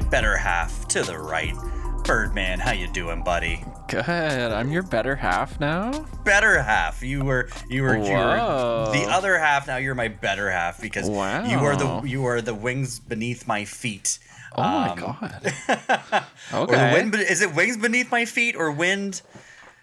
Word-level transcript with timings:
My 0.00 0.06
better 0.10 0.36
half 0.36 0.86
to 0.88 1.02
the 1.02 1.18
right, 1.18 1.54
Birdman. 2.04 2.58
How 2.60 2.72
you 2.72 2.86
doing, 2.92 3.22
buddy? 3.22 3.64
Good. 3.88 4.04
I'm 4.06 4.70
your 4.70 4.82
better 4.82 5.16
half 5.16 5.58
now. 5.58 5.90
Better 6.22 6.62
half. 6.62 7.02
You 7.02 7.24
were 7.24 7.48
you 7.70 7.82
were, 7.82 7.96
you 7.96 8.12
were 8.12 8.90
the 8.92 9.06
other 9.08 9.38
half. 9.38 9.66
Now 9.66 9.78
you're 9.78 9.94
my 9.94 10.08
better 10.08 10.50
half 10.50 10.82
because 10.82 11.08
you 11.08 11.14
are 11.60 11.76
the 11.76 12.02
you 12.06 12.26
are 12.26 12.42
the 12.42 12.54
wings 12.54 12.98
beneath 13.00 13.46
my 13.48 13.64
feet. 13.64 14.18
Oh 14.54 14.62
my 14.62 14.90
Um, 14.90 14.98
god. 14.98 15.54
Or 16.52 16.58
Okay. 16.64 16.92
wind, 16.92 17.14
is 17.14 17.40
it 17.40 17.54
wings 17.54 17.78
beneath 17.78 18.10
my 18.10 18.26
feet 18.26 18.54
or 18.54 18.70
wind? 18.70 19.22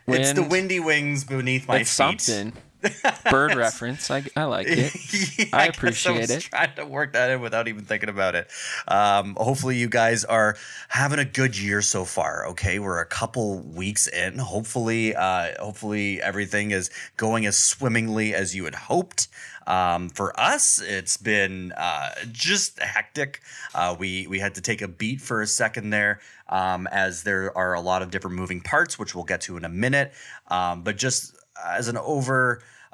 It's 0.08 0.33
the 0.33 0.44
windy 0.44 0.80
wings 0.80 1.23
beneath 1.23 1.67
my 1.67 1.77
it's 1.77 1.89
feet. 1.98 2.22
something. 2.22 2.53
Bird 3.30 3.56
reference. 3.56 4.09
I, 4.12 4.23
I 4.36 4.44
like 4.45 4.67
it. 4.67 4.94
Yeah, 5.34 5.45
I 5.53 5.66
appreciate 5.66 6.20
was 6.20 6.30
it. 6.30 6.42
Trying 6.42 6.76
to 6.76 6.86
work 6.86 7.14
that 7.14 7.30
in 7.31 7.42
without 7.42 7.67
even 7.67 7.86
thinking 7.86 8.09
about 8.09 8.36
it. 8.36 8.50
Um, 8.88 9.36
hopefully, 9.36 9.78
you 9.78 9.88
guys 9.88 10.23
are 10.26 10.56
having 10.89 11.20
a 11.20 11.26
good 11.26 11.58
year 11.58 11.81
so 11.81 12.06
far. 12.06 12.48
Okay, 12.48 12.80
we're 12.80 13.00
a 13.00 13.06
couple 13.06 13.59
weeks 13.59 14.08
in. 14.08 14.38
Hopefully, 14.38 15.16
uh, 15.16 15.50
hopefully 15.59 16.22
everything 16.22 16.72
is 16.72 16.89
going 17.17 17.45
as 17.45 17.58
swimmingly 17.58 18.34
as 18.34 18.56
you 18.56 18.66
had 18.66 18.76
hoped. 18.76 19.28
Um, 19.67 20.09
for 20.09 20.38
us, 20.39 20.81
it's 20.81 21.17
been 21.17 21.72
uh, 21.73 22.09
just 22.31 22.80
hectic. 22.80 23.42
Uh, 23.73 23.95
we 23.98 24.28
we 24.28 24.39
had 24.39 24.56
to 24.56 24.61
take 24.61 24.81
a 24.81 24.88
beat 24.88 25.22
for 25.22 25.42
a 25.42 25.48
second 25.48 25.89
there, 25.89 26.20
um, 26.50 26.88
as 26.88 27.23
there 27.23 27.56
are 27.58 27.73
a 27.73 27.81
lot 27.81 28.02
of 28.02 28.11
different 28.11 28.36
moving 28.36 28.61
parts, 28.61 29.00
which 29.00 29.16
we'll 29.16 29.23
get 29.23 29.42
to 29.42 29.58
in 29.58 29.66
a 29.66 29.70
minute. 29.70 30.14
Um, 30.48 30.84
but 30.84 30.98
just 30.98 31.36
as 31.66 31.88
an 31.88 31.98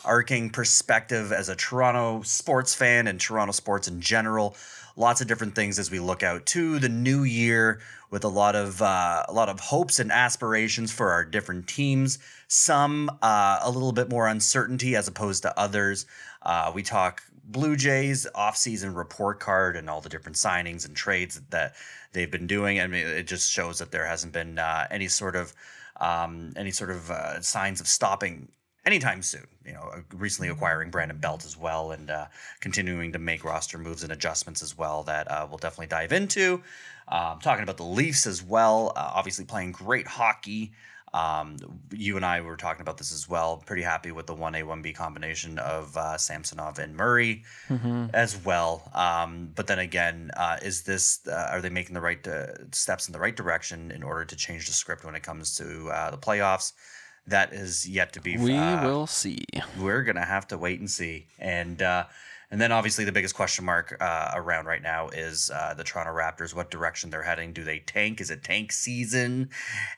overarching 0.05 0.50
perspective 0.50 1.31
as 1.31 1.50
a 1.50 1.55
Toronto 1.55 2.22
sports 2.23 2.73
fan 2.76 3.08
and 3.08 3.20
Toronto 3.20 3.52
sports 3.52 3.87
in 3.87 4.02
general, 4.02 4.55
lots 4.95 5.21
of 5.21 5.27
different 5.27 5.55
things 5.55 5.80
as 5.80 5.92
we 5.92 5.99
look 5.99 6.23
out 6.23 6.45
to 6.48 6.80
the 6.80 6.89
new 6.89 7.23
year 7.23 7.80
with 8.11 8.23
a 8.23 8.27
lot 8.27 8.55
of 8.55 8.82
uh, 8.82 9.23
a 9.27 9.33
lot 9.33 9.49
of 9.49 9.59
hopes 9.59 9.99
and 9.99 10.11
aspirations 10.11 10.92
for 10.92 11.11
our 11.11 11.23
different 11.23 11.67
teams. 11.67 12.20
Some 12.48 13.09
uh, 13.21 13.59
a 13.61 13.70
little 13.70 13.92
bit 13.92 14.09
more 14.09 14.27
uncertainty 14.27 14.95
as 14.95 15.08
opposed 15.08 15.43
to 15.43 15.58
others. 15.59 16.05
Uh, 16.42 16.71
we 16.73 16.83
talk 16.83 17.21
Blue 17.43 17.76
Jays 17.76 18.27
offseason 18.36 18.95
report 18.95 19.39
card 19.39 19.76
and 19.76 19.89
all 19.89 20.02
the 20.02 20.09
different 20.09 20.38
signings 20.38 20.86
and 20.86 20.95
trades 20.95 21.42
that 21.49 21.76
they've 22.14 22.32
been 22.32 22.48
doing. 22.48 22.80
I 22.80 22.88
mean, 22.88 23.05
it 23.05 23.27
just 23.27 23.52
shows 23.52 23.80
that 23.80 23.92
there 23.92 24.05
hasn't 24.05 24.33
been 24.33 24.59
uh, 24.59 24.88
any 24.89 25.08
sort 25.08 25.36
of 25.36 25.54
um, 25.99 26.54
any 26.55 26.71
sort 26.71 26.92
of 26.92 27.11
uh, 27.11 27.42
signs 27.42 27.82
of 27.82 27.88
stopping 27.88 28.49
anytime 28.86 29.21
soon. 29.21 29.48
You 29.70 29.76
know, 29.76 29.92
uh, 29.94 30.02
recently 30.16 30.50
acquiring 30.50 30.90
Brandon 30.90 31.18
Belt 31.18 31.46
as 31.46 31.56
well, 31.56 31.92
and 31.92 32.10
uh, 32.10 32.26
continuing 32.60 33.12
to 33.12 33.20
make 33.20 33.44
roster 33.46 33.78
moves 33.78 34.02
and 34.02 34.12
adjustments 34.12 34.64
as 34.64 34.76
well 34.76 35.04
that 35.04 35.30
uh, 35.30 35.46
we'll 35.48 35.60
definitely 35.60 35.88
dive 35.88 36.12
into. 36.12 36.64
Um, 37.08 37.40
talking 37.40 37.64
about 37.64 37.78
the 37.78 37.84
Leafs 37.84 38.26
as 38.26 38.42
well, 38.42 38.94
uh, 38.96 39.12
obviously 39.14 39.46
playing 39.46 39.72
great 39.74 40.08
hockey. 40.08 40.72
Um, 41.14 41.58
you 41.92 42.16
and 42.18 42.26
I 42.26 42.42
were 42.42 42.56
talking 42.56 42.82
about 42.82 42.98
this 42.98 43.12
as 43.12 43.28
well. 43.28 43.58
Pretty 43.66 43.82
happy 43.82 44.12
with 44.12 44.28
the 44.28 44.36
one 44.36 44.56
A 44.56 44.64
one 44.64 44.82
B 44.82 44.94
combination 44.94 45.58
of 45.60 45.96
uh, 45.98 46.18
Samsonov 46.18 46.78
and 46.80 46.96
Murray 46.96 47.44
as 48.14 48.38
well. 48.44 48.92
Um, 48.94 49.52
but 49.56 49.68
then 49.68 49.80
again, 49.80 50.32
uh, 50.38 50.58
is 50.62 50.84
this 50.84 51.20
uh, 51.28 51.50
are 51.52 51.62
they 51.62 51.70
making 51.70 51.96
the 51.96 52.02
right 52.02 52.28
uh, 52.28 52.72
steps 52.72 53.08
in 53.08 53.14
the 53.14 53.20
right 53.20 53.36
direction 53.36 53.92
in 53.92 54.04
order 54.04 54.26
to 54.26 54.36
change 54.36 54.68
the 54.68 54.74
script 54.74 55.04
when 55.04 55.16
it 55.16 55.24
comes 55.24 55.56
to 55.58 55.90
uh, 55.90 56.12
the 56.12 56.18
playoffs? 56.18 56.74
That 57.28 57.54
is 57.54 57.88
yet 57.88 58.14
to 58.14 58.22
be. 58.22 58.38
We 58.38 58.56
uh, 58.56 58.84
will 58.86 59.08
see. 59.08 59.44
we're 59.80 60.04
gonna 60.04 60.26
have 60.26 60.48
to 60.48 60.58
wait 60.58 60.80
and 60.80 60.90
see. 60.90 61.28
And 61.38 61.82
uh, 61.82 62.06
and 62.52 62.60
then 62.60 62.72
obviously 62.72 63.06
the 63.06 63.12
biggest 63.12 63.36
question 63.36 63.66
mark 63.66 63.96
uh, 64.00 64.32
around 64.34 64.66
right 64.66 64.82
now 64.82 65.10
is 65.10 65.52
uh, 65.54 65.76
the 65.76 65.84
Toronto 65.84 66.12
Raptors. 66.12 66.56
What 66.56 66.72
direction 66.72 67.12
they're 67.12 67.22
heading? 67.22 67.54
Do 67.54 67.64
they 67.64 67.80
tank? 67.80 68.22
Is 68.22 68.32
it 68.32 68.44
tank 68.44 68.72
season? 68.72 69.50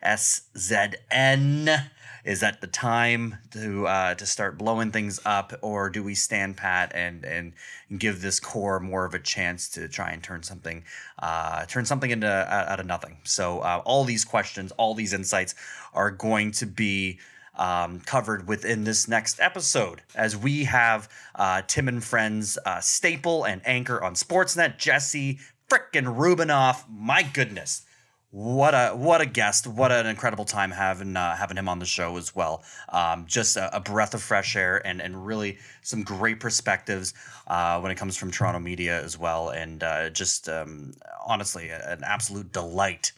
SZN. 0.03 1.85
Is 2.23 2.39
that 2.41 2.61
the 2.61 2.67
time 2.67 3.37
to 3.51 3.87
uh, 3.87 4.15
to 4.15 4.25
start 4.25 4.57
blowing 4.57 4.91
things 4.91 5.19
up, 5.25 5.53
or 5.61 5.89
do 5.89 6.03
we 6.03 6.15
stand 6.15 6.57
pat 6.57 6.91
and 6.93 7.25
and 7.25 7.53
give 7.97 8.21
this 8.21 8.39
core 8.39 8.79
more 8.79 9.05
of 9.05 9.13
a 9.13 9.19
chance 9.19 9.69
to 9.69 9.87
try 9.87 10.11
and 10.11 10.23
turn 10.23 10.43
something 10.43 10.83
uh, 11.19 11.65
turn 11.65 11.85
something 11.85 12.11
into 12.11 12.27
out 12.27 12.67
out 12.67 12.79
of 12.79 12.85
nothing? 12.85 13.17
So 13.23 13.59
uh, 13.59 13.81
all 13.85 14.03
these 14.03 14.25
questions, 14.25 14.71
all 14.73 14.93
these 14.93 15.13
insights 15.13 15.55
are 15.93 16.11
going 16.11 16.51
to 16.51 16.65
be 16.65 17.19
um, 17.55 17.99
covered 18.01 18.47
within 18.47 18.83
this 18.83 19.07
next 19.07 19.39
episode 19.39 20.01
as 20.15 20.37
we 20.37 20.63
have 20.65 21.09
uh, 21.35 21.61
Tim 21.67 21.87
and 21.87 22.03
Friends 22.03 22.57
uh, 22.65 22.79
staple 22.79 23.43
and 23.43 23.61
anchor 23.65 24.03
on 24.03 24.15
Sportsnet, 24.15 24.77
Jesse 24.77 25.39
frickin' 25.69 26.15
Rubinoff. 26.15 26.83
My 26.89 27.23
goodness. 27.23 27.85
What 28.33 28.73
a 28.73 28.91
what 28.95 29.19
a 29.19 29.25
guest! 29.25 29.67
What 29.67 29.91
an 29.91 30.05
incredible 30.05 30.45
time 30.45 30.71
having 30.71 31.17
uh, 31.17 31.35
having 31.35 31.57
him 31.57 31.67
on 31.67 31.79
the 31.79 31.85
show 31.85 32.15
as 32.15 32.33
well. 32.33 32.63
Um, 32.87 33.25
just 33.27 33.57
a, 33.57 33.75
a 33.75 33.81
breath 33.81 34.13
of 34.13 34.21
fresh 34.23 34.55
air 34.55 34.81
and 34.87 35.01
and 35.01 35.25
really 35.25 35.57
some 35.81 36.01
great 36.03 36.39
perspectives 36.39 37.13
uh, 37.47 37.79
when 37.81 37.91
it 37.91 37.95
comes 37.95 38.15
from 38.15 38.31
Toronto 38.31 38.59
media 38.59 39.03
as 39.03 39.17
well. 39.17 39.49
And 39.49 39.83
uh, 39.83 40.09
just 40.11 40.47
um, 40.47 40.93
honestly, 41.25 41.71
an 41.71 42.03
absolute 42.05 42.53
delight 42.53 43.11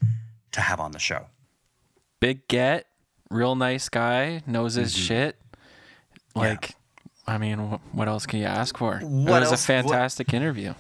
to 0.54 0.62
have 0.62 0.80
on 0.80 0.92
the 0.94 1.00
show. 1.00 1.28
Big 2.20 2.48
get, 2.48 2.88
real 3.30 3.54
nice 3.56 3.90
guy, 3.90 4.42
knows 4.48 4.74
his 4.76 4.94
Mm-hmm. 4.96 5.04
shit. 5.04 5.40
Like, 6.36 6.72
I 7.28 7.38
mean, 7.38 7.60
what 7.92 8.08
else 8.08 8.26
can 8.26 8.40
you 8.40 8.46
ask 8.46 8.76
for? 8.80 8.98
What 8.98 9.04
it 9.38 9.42
was 9.42 9.52
else- 9.52 9.70
a 9.70 9.74
what- 9.74 9.84
fantastic 9.84 10.34
interview. 10.34 10.74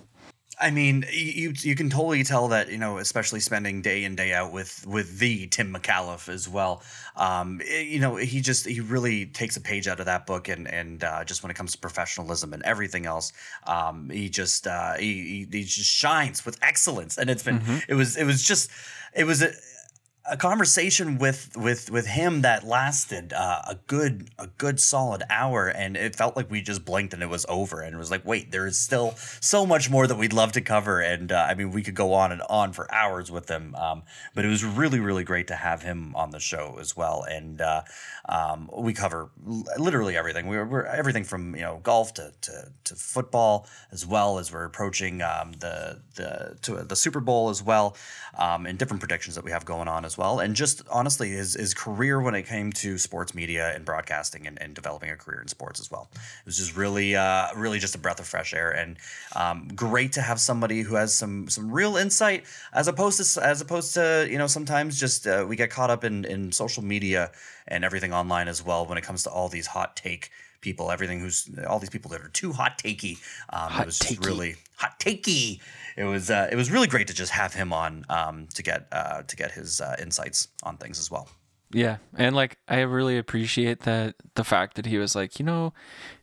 I 0.60 0.72
mean, 0.72 1.06
you 1.12 1.54
you 1.62 1.76
can 1.76 1.90
totally 1.90 2.24
tell 2.24 2.48
that 2.50 2.70
you 2.70 2.78
know, 2.78 2.98
especially 2.98 3.40
spending 3.40 3.82
day 3.82 4.04
in 4.04 4.16
day 4.16 4.34
out 4.34 4.52
with 4.52 4.86
with 4.86 5.20
the 5.20 5.48
Tim 5.48 5.74
Micallef 5.74 6.30
as 6.30 6.48
well. 6.48 6.84
Um, 7.16 7.62
eh, 7.68 7.82
you 7.82 8.00
know, 8.00 8.16
he 8.16 8.42
just 8.42 8.68
he 8.68 8.80
really 8.80 9.26
takes 9.26 9.58
a 9.58 9.62
page 9.62 9.88
out 9.88 10.00
of 10.00 10.06
that 10.06 10.28
book, 10.28 10.50
and 10.50 10.68
and 10.68 11.04
uh, 11.04 11.24
just 11.24 11.44
when 11.44 11.50
it 11.50 11.56
comes 11.56 11.72
to 11.74 11.78
professionalism 11.78 12.54
and 12.54 12.62
everything 12.64 13.06
else, 13.06 13.34
um, 13.66 14.10
he 14.10 14.30
just 14.30 14.68
uh, 14.68 14.94
he, 14.94 15.48
he 15.52 15.58
he 15.58 15.64
just 15.64 15.90
shines 15.90 16.46
with 16.46 16.58
excellence, 16.62 17.18
and 17.18 17.30
it's 17.30 17.44
been 17.44 17.62
it 17.88 17.96
was 17.96 18.16
it 18.16 18.26
was 18.26 18.44
just 18.44 18.70
it 19.14 19.26
was 19.26 19.42
a 19.42 19.52
a 20.30 20.38
conversation 20.38 21.18
with 21.18 21.52
with 21.58 21.92
with 21.92 22.08
him 22.08 22.44
that 22.44 22.66
lasted 22.66 23.34
uh, 23.34 23.62
a 23.68 23.76
good 23.88 24.30
a 24.40 24.48
good 24.48 24.80
solid 24.80 25.22
hour 25.30 25.68
and 25.68 25.98
it 25.98 26.16
felt 26.16 26.38
like 26.38 26.50
we 26.50 26.62
just 26.62 26.86
blinked 26.86 27.14
and 27.14 27.22
it 27.22 27.30
was 27.30 27.46
over 27.50 27.82
and 27.82 27.94
it 27.94 27.98
was 27.98 28.10
like 28.10 28.26
wait 28.26 28.50
there 28.50 28.66
is 28.66 28.80
still 28.80 29.16
so 29.42 29.66
much 29.66 29.90
more 29.90 30.08
that 30.08 30.18
we'd 30.18 30.32
love 30.32 30.54
to 30.54 30.62
cover 30.62 31.02
and 31.02 31.34
uh, 31.34 31.46
i 31.50 31.54
mean 31.54 31.72
we 31.72 31.84
could 31.84 31.96
go 31.96 32.14
on 32.14 32.32
and 32.32 32.42
on 32.50 32.72
for 32.72 32.92
hours 32.94 33.30
with 33.30 33.50
him 33.50 33.76
um, 33.76 34.02
but 34.34 34.46
it 34.46 34.48
was 34.48 34.64
really 34.64 35.00
really 35.02 35.26
great 35.26 35.48
to 35.48 35.56
have 35.56 35.82
him 35.82 36.16
on 36.16 36.30
the 36.30 36.40
show 36.40 36.78
as 36.80 36.96
well 36.96 37.24
and 37.24 37.60
uh, 37.60 37.82
um, 38.30 38.70
we 38.74 38.94
cover 38.94 39.30
literally 39.78 40.16
everything. 40.16 40.48
We're, 40.48 40.66
we're 40.66 40.86
everything 40.86 41.24
from 41.24 41.56
you 41.56 41.62
know 41.62 41.80
golf 41.84 42.14
to, 42.16 42.32
to, 42.42 42.72
to 42.86 42.96
football 42.96 43.68
as 43.92 44.06
well 44.06 44.40
as 44.40 44.52
we're 44.52 44.64
approaching 44.64 45.22
um, 45.22 45.52
the 45.54 46.02
the 46.16 46.58
to 46.62 46.84
the 46.84 46.96
super 46.96 47.20
bowl 47.20 47.50
as 47.50 47.62
well 47.62 47.98
um, 48.38 48.66
and 48.66 48.80
different 48.80 49.02
predictions 49.02 49.36
that 49.36 49.44
we 49.44 49.52
have 49.52 49.66
going 49.66 49.88
on 49.88 50.06
as 50.06 50.13
as 50.14 50.18
well, 50.18 50.40
and 50.40 50.56
just 50.56 50.84
honestly, 50.92 51.30
his 51.30 51.56
his 51.56 51.74
career 51.74 52.22
when 52.22 52.36
it 52.36 52.44
came 52.44 52.72
to 52.72 52.98
sports 52.98 53.34
media 53.34 53.74
and 53.74 53.84
broadcasting 53.84 54.46
and, 54.46 54.62
and 54.62 54.76
developing 54.76 55.10
a 55.10 55.16
career 55.16 55.42
in 55.42 55.48
sports 55.48 55.80
as 55.80 55.90
well. 55.90 56.08
It 56.14 56.46
was 56.46 56.58
just 56.58 56.76
really, 56.78 57.16
uh, 57.16 57.48
really 57.56 57.80
just 57.80 57.96
a 57.96 57.98
breath 57.98 58.20
of 58.20 58.28
fresh 58.28 58.54
air, 58.54 58.72
and 58.72 58.98
um, 59.36 59.70
great 59.76 60.12
to 60.14 60.22
have 60.22 60.40
somebody 60.40 60.82
who 60.82 60.96
has 60.96 61.14
some 61.14 61.50
some 61.50 61.72
real 61.72 61.98
insight, 61.98 62.44
as 62.74 62.88
opposed 62.88 63.18
to 63.34 63.44
as 63.44 63.62
opposed 63.62 63.94
to 63.96 64.28
you 64.30 64.38
know 64.38 64.48
sometimes 64.48 65.00
just 65.00 65.26
uh, 65.26 65.46
we 65.48 65.56
get 65.56 65.70
caught 65.72 65.90
up 65.90 66.04
in 66.04 66.26
in 66.26 66.52
social 66.52 66.84
media 66.84 67.32
and 67.68 67.84
everything 67.84 68.14
online 68.14 68.48
as 68.48 68.64
well 68.64 68.86
when 68.86 68.98
it 68.98 69.04
comes 69.04 69.24
to 69.24 69.32
all 69.32 69.50
these 69.50 69.68
hot 69.68 69.96
take 69.96 70.30
people, 70.62 70.92
everything 70.92 71.20
who's 71.20 71.50
all 71.68 71.80
these 71.80 71.90
people 71.90 72.12
that 72.12 72.22
are 72.22 72.30
too 72.30 72.52
hot 72.52 72.78
takey. 72.78 73.18
Um, 73.50 73.72
Hot 73.72 73.82
it 73.82 73.86
was 73.86 74.00
just 74.00 74.20
takey. 74.20 74.26
really 74.26 74.56
hot 74.76 75.00
takey. 75.00 75.60
It 75.96 76.04
was 76.06 76.30
uh, 76.30 76.48
it 76.52 76.56
was 76.56 76.72
really 76.72 76.88
great 76.88 77.08
to 77.08 77.14
just 77.14 77.32
have 77.32 77.54
him 77.54 77.72
on 77.74 78.06
um, 78.10 78.48
to 78.56 78.64
get 78.64 78.88
uh, 78.92 79.24
to 79.24 79.36
get 79.36 79.52
his 79.52 79.80
uh, 79.82 79.96
insights 80.02 80.48
on 80.64 80.78
things 80.78 81.00
as 81.00 81.12
well. 81.12 81.30
Yeah, 81.72 81.98
and 82.16 82.36
like 82.36 82.58
I 82.68 82.82
really 82.82 83.18
appreciate 83.18 83.82
that 83.82 84.16
the 84.36 84.44
fact 84.44 84.76
that 84.76 84.86
he 84.86 84.98
was 84.98 85.16
like, 85.16 85.40
you 85.40 85.46
know, 85.46 85.74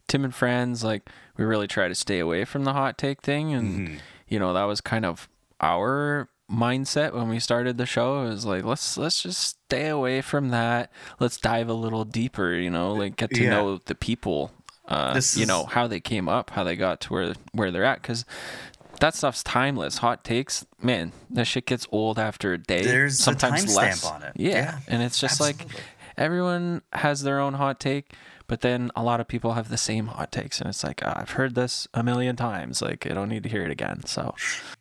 Tim 0.09 0.25
and 0.25 0.35
friends, 0.35 0.83
like 0.85 1.09
we 1.37 1.45
really 1.45 1.67
try 1.69 1.89
to 1.89 1.95
stay 1.95 2.19
away 2.21 2.45
from 2.45 2.65
the 2.65 2.73
hot 2.73 2.99
take 2.99 3.23
thing, 3.23 3.53
and 3.53 4.01
you 4.29 4.39
know 4.39 4.53
that 4.55 4.65
was 4.65 4.81
kind 4.81 5.05
of 5.05 5.29
our 5.61 6.29
mindset 6.51 7.13
when 7.15 7.29
we 7.29 7.39
started 7.39 7.79
the 7.79 7.87
show. 7.87 8.25
It 8.27 8.31
was 8.31 8.45
like 8.45 8.65
let's 8.65 8.97
let's 8.97 9.23
just 9.23 9.41
stay 9.67 9.89
away 9.89 10.21
from 10.21 10.49
that. 10.51 10.91
Let's 11.21 11.39
dive 11.39 11.69
a 11.69 11.75
little 11.75 12.05
deeper, 12.05 12.55
you 12.55 12.71
know, 12.71 12.93
like 12.93 13.17
get 13.17 13.31
to 13.31 13.43
Yeah. 13.43 13.51
know 13.51 13.79
the 13.85 13.95
people, 13.95 14.53
uh, 14.89 15.15
This 15.15 15.37
you 15.37 15.43
is- 15.43 15.49
know, 15.49 15.65
how 15.65 15.87
they 15.87 16.01
came 16.01 16.29
up, 16.29 16.51
how 16.51 16.65
they 16.65 16.77
got 16.77 17.01
to 17.03 17.13
where 17.13 17.35
where 17.53 17.71
they're 17.71 17.85
at, 17.85 18.03
because. 18.03 18.25
That 19.01 19.15
stuff's 19.15 19.43
timeless. 19.43 19.99
Hot 19.99 20.23
takes, 20.25 20.65
man, 20.81 21.13
that 21.31 21.47
shit 21.47 21.67
gets 21.67 21.87
old 21.91 22.19
after 22.19 22.53
a 22.53 22.59
day. 22.59 22.83
There's 22.85 23.19
a 23.19 23.23
sometimes 23.23 23.75
less. 23.75 24.05
on 24.05 24.23
it. 24.23 24.33
Yeah. 24.37 24.51
Yeah, 24.51 24.79
and 24.89 25.03
it's 25.03 25.19
just 25.19 25.41
like 25.41 25.67
everyone 26.17 26.83
has 26.93 27.23
their 27.23 27.41
own 27.41 27.55
hot 27.55 27.81
take, 27.81 28.13
but 28.47 28.61
then 28.61 28.91
a 28.95 29.03
lot 29.03 29.21
of 29.21 29.29
people 29.29 29.55
have 29.55 29.69
the 29.69 29.79
same 29.79 30.09
hot 30.09 30.31
takes, 30.33 30.61
and 30.61 30.69
it's 30.69 30.85
like 30.85 31.01
"Ah, 31.05 31.15
I've 31.17 31.31
heard 31.31 31.55
this 31.55 31.89
a 31.95 32.03
million 32.03 32.37
times. 32.37 32.83
Like 32.83 33.07
I 33.07 33.15
don't 33.15 33.29
need 33.29 33.43
to 33.45 33.49
hear 33.49 33.63
it 33.65 33.71
again. 33.71 34.05
So 34.07 34.35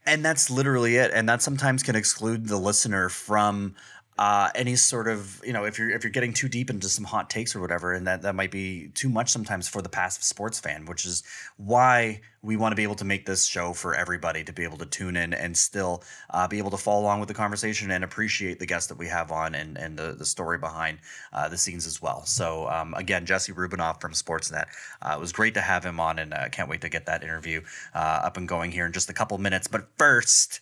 And 0.06 0.24
that's 0.24 0.50
literally 0.50 0.98
it. 0.98 1.12
And 1.13 1.27
that 1.30 1.42
sometimes 1.42 1.83
can 1.83 1.95
exclude 1.95 2.48
the 2.48 2.57
listener 2.57 3.10
from 3.10 3.75
uh, 4.19 4.50
any 4.54 4.75
sort 4.75 5.07
of 5.07 5.42
you 5.45 5.54
know 5.54 5.63
if 5.63 5.80
you're 5.80 5.89
if 5.89 6.04
you're 6.04 6.12
getting 6.12 6.33
too 6.33 6.50
deep 6.50 6.69
into 6.69 6.89
some 6.89 7.06
hot 7.06 7.30
takes 7.30 7.56
or 7.56 7.62
whatever, 7.62 7.94
and 7.94 8.06
that 8.06 8.21
that 8.21 8.36
might 8.36 8.51
be 8.51 8.89
too 8.89 9.07
much 9.07 9.30
sometimes 9.30 9.69
for 9.69 9.81
the 9.81 9.88
passive 9.88 10.25
sports 10.25 10.60
fan, 10.60 10.86
which 10.86 11.06
is 11.06 11.24
why 11.56 12.19
we 12.42 12.57
want 12.57 12.74
to 12.74 12.75
be 12.75 12.83
able 12.83 12.95
to 12.95 13.06
make 13.06 13.25
this 13.25 13.45
show 13.45 13.71
for 13.71 13.95
everybody 13.95 14.44
to 14.44 14.51
be 14.51 14.66
able 14.66 14.77
to 14.77 14.86
tune 14.86 15.16
in 15.16 15.33
and 15.33 15.56
still 15.56 16.04
uh, 16.31 16.45
be 16.50 16.57
able 16.57 16.69
to 16.69 16.75
follow 16.75 17.01
along 17.01 17.21
with 17.21 17.30
the 17.30 17.33
conversation 17.33 17.92
and 17.92 18.04
appreciate 18.04 18.60
the 18.60 18.66
guests 18.66 18.89
that 18.89 18.98
we 18.98 19.07
have 19.07 19.31
on 19.31 19.56
and 19.56 19.77
and 19.77 19.98
the, 19.98 20.12
the 20.12 20.25
story 20.25 20.57
behind 20.57 21.00
uh, 21.31 21.48
the 21.48 21.57
scenes 21.57 21.88
as 21.88 22.01
well. 22.01 22.25
So 22.25 22.68
um, 22.68 22.94
again, 22.95 23.25
Jesse 23.25 23.54
Rubinoff 23.54 24.01
from 24.01 24.12
Sportsnet, 24.12 24.65
uh, 25.01 25.13
it 25.15 25.19
was 25.22 25.31
great 25.31 25.54
to 25.54 25.62
have 25.62 25.86
him 25.86 25.98
on, 26.01 26.19
and 26.19 26.33
I 26.33 26.48
uh, 26.48 26.50
can't 26.50 26.69
wait 26.69 26.81
to 26.81 26.89
get 26.89 27.06
that 27.06 27.24
interview 27.24 27.62
uh, 27.95 28.19
up 28.25 28.36
and 28.36 28.50
going 28.50 28.74
here 28.74 28.86
in 28.86 28.92
just 28.92 29.10
a 29.10 29.13
couple 29.13 29.38
minutes. 29.38 29.69
But 29.69 29.88
first. 29.98 30.60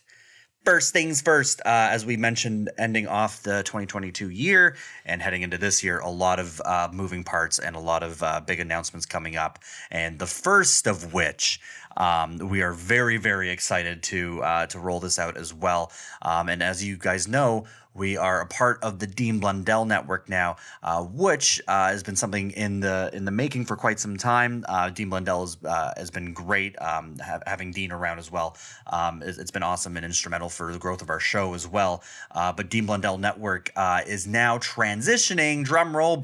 First 0.68 0.92
things 0.92 1.22
first, 1.22 1.62
uh, 1.64 1.88
as 1.90 2.04
we 2.04 2.18
mentioned, 2.18 2.68
ending 2.76 3.08
off 3.08 3.42
the 3.42 3.62
2022 3.62 4.28
year 4.28 4.76
and 5.06 5.22
heading 5.22 5.40
into 5.40 5.56
this 5.56 5.82
year, 5.82 5.98
a 6.00 6.10
lot 6.10 6.38
of 6.38 6.60
uh, 6.62 6.90
moving 6.92 7.24
parts 7.24 7.58
and 7.58 7.74
a 7.74 7.78
lot 7.78 8.02
of 8.02 8.22
uh, 8.22 8.42
big 8.46 8.60
announcements 8.60 9.06
coming 9.06 9.34
up. 9.34 9.60
And 9.90 10.18
the 10.18 10.26
first 10.26 10.86
of 10.86 11.14
which 11.14 11.58
um, 11.96 12.36
we 12.36 12.60
are 12.60 12.74
very, 12.74 13.16
very 13.16 13.48
excited 13.48 14.02
to 14.04 14.42
uh, 14.42 14.66
to 14.66 14.78
roll 14.78 15.00
this 15.00 15.18
out 15.18 15.38
as 15.38 15.54
well. 15.54 15.90
Um, 16.20 16.50
and 16.50 16.62
as 16.62 16.84
you 16.84 16.98
guys 16.98 17.26
know, 17.26 17.64
we 17.98 18.16
are 18.16 18.40
a 18.40 18.46
part 18.46 18.82
of 18.82 19.00
the 19.00 19.06
Dean 19.06 19.40
Blundell 19.40 19.84
Network 19.84 20.28
now, 20.28 20.56
uh, 20.82 21.02
which 21.02 21.60
uh, 21.66 21.88
has 21.88 22.02
been 22.02 22.16
something 22.16 22.52
in 22.52 22.80
the 22.80 23.10
in 23.12 23.24
the 23.24 23.30
making 23.30 23.64
for 23.66 23.76
quite 23.76 23.98
some 23.98 24.16
time. 24.16 24.64
Uh, 24.68 24.88
Dean 24.88 25.10
Blundell 25.10 25.40
has, 25.40 25.58
uh, 25.64 25.92
has 25.96 26.10
been 26.10 26.32
great. 26.32 26.80
Um, 26.80 27.16
ha- 27.18 27.40
having 27.46 27.72
Dean 27.72 27.92
around 27.92 28.18
as 28.18 28.30
well, 28.30 28.56
um, 28.86 29.22
it's, 29.22 29.38
it's 29.38 29.50
been 29.50 29.62
awesome 29.62 29.96
and 29.96 30.06
instrumental 30.06 30.48
for 30.48 30.72
the 30.72 30.78
growth 30.78 31.02
of 31.02 31.10
our 31.10 31.20
show 31.20 31.54
as 31.54 31.66
well. 31.66 32.02
Uh, 32.30 32.52
but 32.52 32.70
Dean 32.70 32.86
Blundell 32.86 33.18
Network 33.18 33.70
uh, 33.76 34.00
is 34.06 34.26
now 34.26 34.58
transitioning. 34.58 35.64
Drum 35.64 35.96
roll. 35.96 36.22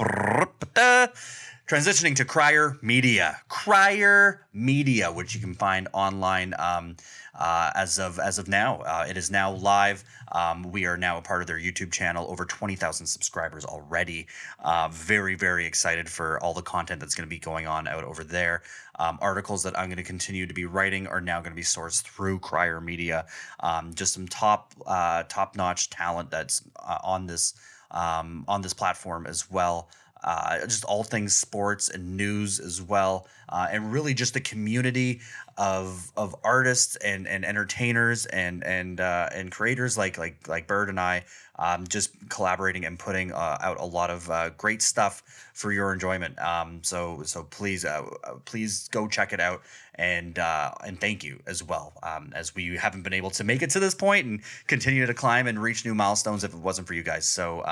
Transitioning 1.66 2.14
to 2.16 2.26
Crier 2.26 2.76
Media, 2.82 3.40
Crier 3.48 4.46
Media, 4.52 5.10
which 5.10 5.34
you 5.34 5.40
can 5.40 5.54
find 5.54 5.88
online 5.94 6.52
um, 6.58 6.94
uh, 7.38 7.70
as 7.74 7.98
of 7.98 8.18
as 8.18 8.38
of 8.38 8.48
now. 8.48 8.78
Uh, 8.80 9.06
it 9.08 9.16
is 9.16 9.30
now 9.30 9.52
live. 9.52 10.04
Um, 10.32 10.70
we 10.70 10.86
are 10.86 10.96
now 10.96 11.18
a 11.18 11.22
part 11.22 11.40
of 11.40 11.46
their 11.46 11.58
YouTube 11.58 11.92
channel. 11.92 12.26
Over 12.28 12.44
twenty 12.44 12.76
thousand 12.76 13.06
subscribers 13.06 13.64
already. 13.64 14.26
Uh, 14.60 14.88
very 14.90 15.34
very 15.34 15.66
excited 15.66 16.08
for 16.08 16.40
all 16.40 16.54
the 16.54 16.62
content 16.62 17.00
that's 17.00 17.14
going 17.14 17.26
to 17.28 17.30
be 17.30 17.38
going 17.38 17.66
on 17.66 17.88
out 17.88 18.04
over 18.04 18.24
there. 18.24 18.62
Um, 18.98 19.18
articles 19.20 19.62
that 19.64 19.76
I'm 19.78 19.86
going 19.86 19.96
to 19.96 20.04
continue 20.04 20.46
to 20.46 20.54
be 20.54 20.66
writing 20.66 21.06
are 21.06 21.20
now 21.20 21.40
going 21.40 21.52
to 21.52 21.56
be 21.56 21.62
sourced 21.62 22.02
through 22.02 22.38
Crier 22.38 22.80
Media. 22.80 23.26
Um, 23.60 23.94
just 23.94 24.14
some 24.14 24.28
top 24.28 24.72
uh, 24.86 25.24
top 25.28 25.56
notch 25.56 25.90
talent 25.90 26.30
that's 26.30 26.62
uh, 26.76 26.98
on 27.02 27.26
this 27.26 27.54
um, 27.90 28.44
on 28.48 28.62
this 28.62 28.74
platform 28.74 29.26
as 29.26 29.50
well 29.50 29.88
uh, 30.24 30.60
just 30.60 30.84
all 30.84 31.04
things 31.04 31.36
sports 31.36 31.90
and 31.90 32.16
news 32.16 32.58
as 32.58 32.80
well, 32.80 33.28
uh, 33.50 33.68
and 33.70 33.92
really 33.92 34.14
just 34.14 34.32
the 34.32 34.40
community 34.40 35.20
of 35.56 36.10
of 36.16 36.34
artists 36.42 36.96
and 36.96 37.28
and 37.28 37.44
entertainers 37.44 38.26
and 38.26 38.64
and 38.64 39.00
uh, 39.00 39.28
and 39.32 39.50
creators 39.52 39.96
like 39.96 40.18
like 40.18 40.48
like 40.48 40.66
Bird 40.66 40.88
and 40.88 40.98
I, 40.98 41.24
um, 41.58 41.86
just 41.86 42.10
collaborating 42.28 42.84
and 42.84 42.98
putting 42.98 43.32
uh, 43.32 43.58
out 43.60 43.78
a 43.78 43.84
lot 43.84 44.10
of 44.10 44.30
uh, 44.30 44.50
great 44.50 44.82
stuff 44.82 45.22
for 45.52 45.72
your 45.72 45.92
enjoyment. 45.92 46.38
Um, 46.38 46.82
so 46.82 47.22
so 47.24 47.44
please 47.44 47.84
uh, 47.84 48.04
uh, 48.24 48.34
please 48.44 48.88
go 48.88 49.06
check 49.06 49.32
it 49.32 49.40
out 49.40 49.62
and 49.94 50.38
uh, 50.38 50.72
and 50.84 51.00
thank 51.00 51.22
you 51.22 51.40
as 51.46 51.62
well 51.62 51.92
um, 52.02 52.32
as 52.34 52.54
we 52.54 52.76
haven't 52.76 53.02
been 53.02 53.14
able 53.14 53.30
to 53.30 53.44
make 53.44 53.62
it 53.62 53.70
to 53.70 53.80
this 53.80 53.94
point 53.94 54.26
and 54.26 54.40
continue 54.66 55.06
to 55.06 55.14
climb 55.14 55.46
and 55.46 55.62
reach 55.62 55.84
new 55.84 55.94
milestones 55.94 56.42
if 56.44 56.52
it 56.52 56.60
wasn't 56.60 56.86
for 56.86 56.94
you 56.94 57.02
guys. 57.02 57.26
So. 57.26 57.62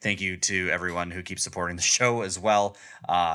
Thank 0.00 0.20
you 0.20 0.36
to 0.36 0.70
everyone 0.70 1.10
who 1.10 1.22
keeps 1.22 1.42
supporting 1.42 1.76
the 1.76 1.82
show 1.98 2.22
as 2.22 2.38
well 2.38 2.76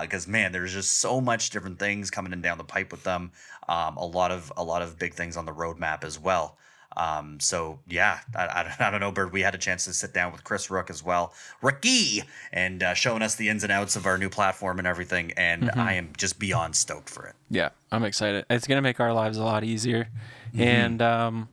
because 0.02 0.28
man 0.28 0.52
there's 0.52 0.74
just 0.74 1.00
so 1.00 1.20
much 1.20 1.50
different 1.50 1.80
things 1.80 2.10
coming 2.10 2.34
in 2.34 2.42
down 2.42 2.58
the 2.58 2.64
pipe 2.64 2.92
with 2.92 3.04
them 3.04 3.32
um, 3.68 3.98
a 3.98 4.06
lot 4.06 4.32
of 4.32 4.52
a 4.58 4.64
lot 4.64 4.82
of 4.82 4.98
big 4.98 5.14
things 5.14 5.38
on 5.38 5.46
the 5.46 5.52
roadmap 5.52 6.04
as 6.04 6.20
well 6.20 6.58
um, 6.96 7.40
so 7.40 7.80
yeah 7.88 8.20
I, 8.36 8.46
I, 8.46 8.76
I 8.88 8.92
don't 8.92 9.00
know 9.00 9.12
bird 9.12 9.34
we 9.34 9.42
had 9.42 9.56
a 9.56 9.58
chance 9.58 9.86
to 9.86 9.94
sit 9.94 10.14
down 10.14 10.32
with 10.32 10.44
chris 10.44 10.70
rook 10.70 10.90
as 10.90 11.04
well 11.04 11.34
rookie 11.62 12.24
and 12.52 12.84
uh, 12.84 12.94
showing 12.94 13.22
us 13.22 13.36
the 13.36 13.50
ins 13.50 13.64
and 13.64 13.72
outs 13.72 13.96
of 13.96 14.06
our 14.06 14.18
new 14.18 14.30
platform 14.30 14.80
and 14.80 14.88
everything 14.88 15.32
and 15.38 15.72
i 15.72 15.94
am 15.94 16.10
just 16.18 16.40
beyond 16.40 16.76
stoked 16.76 17.10
for 17.10 17.26
it 17.26 17.36
yeah, 17.54 17.70
I'm 17.92 18.04
excited. 18.04 18.46
It's 18.50 18.66
gonna 18.66 18.82
make 18.82 19.00
our 19.00 19.14
lives 19.14 19.38
a 19.38 19.44
lot 19.44 19.64
easier, 19.64 20.10
and 20.58 21.04
um, 21.04 21.50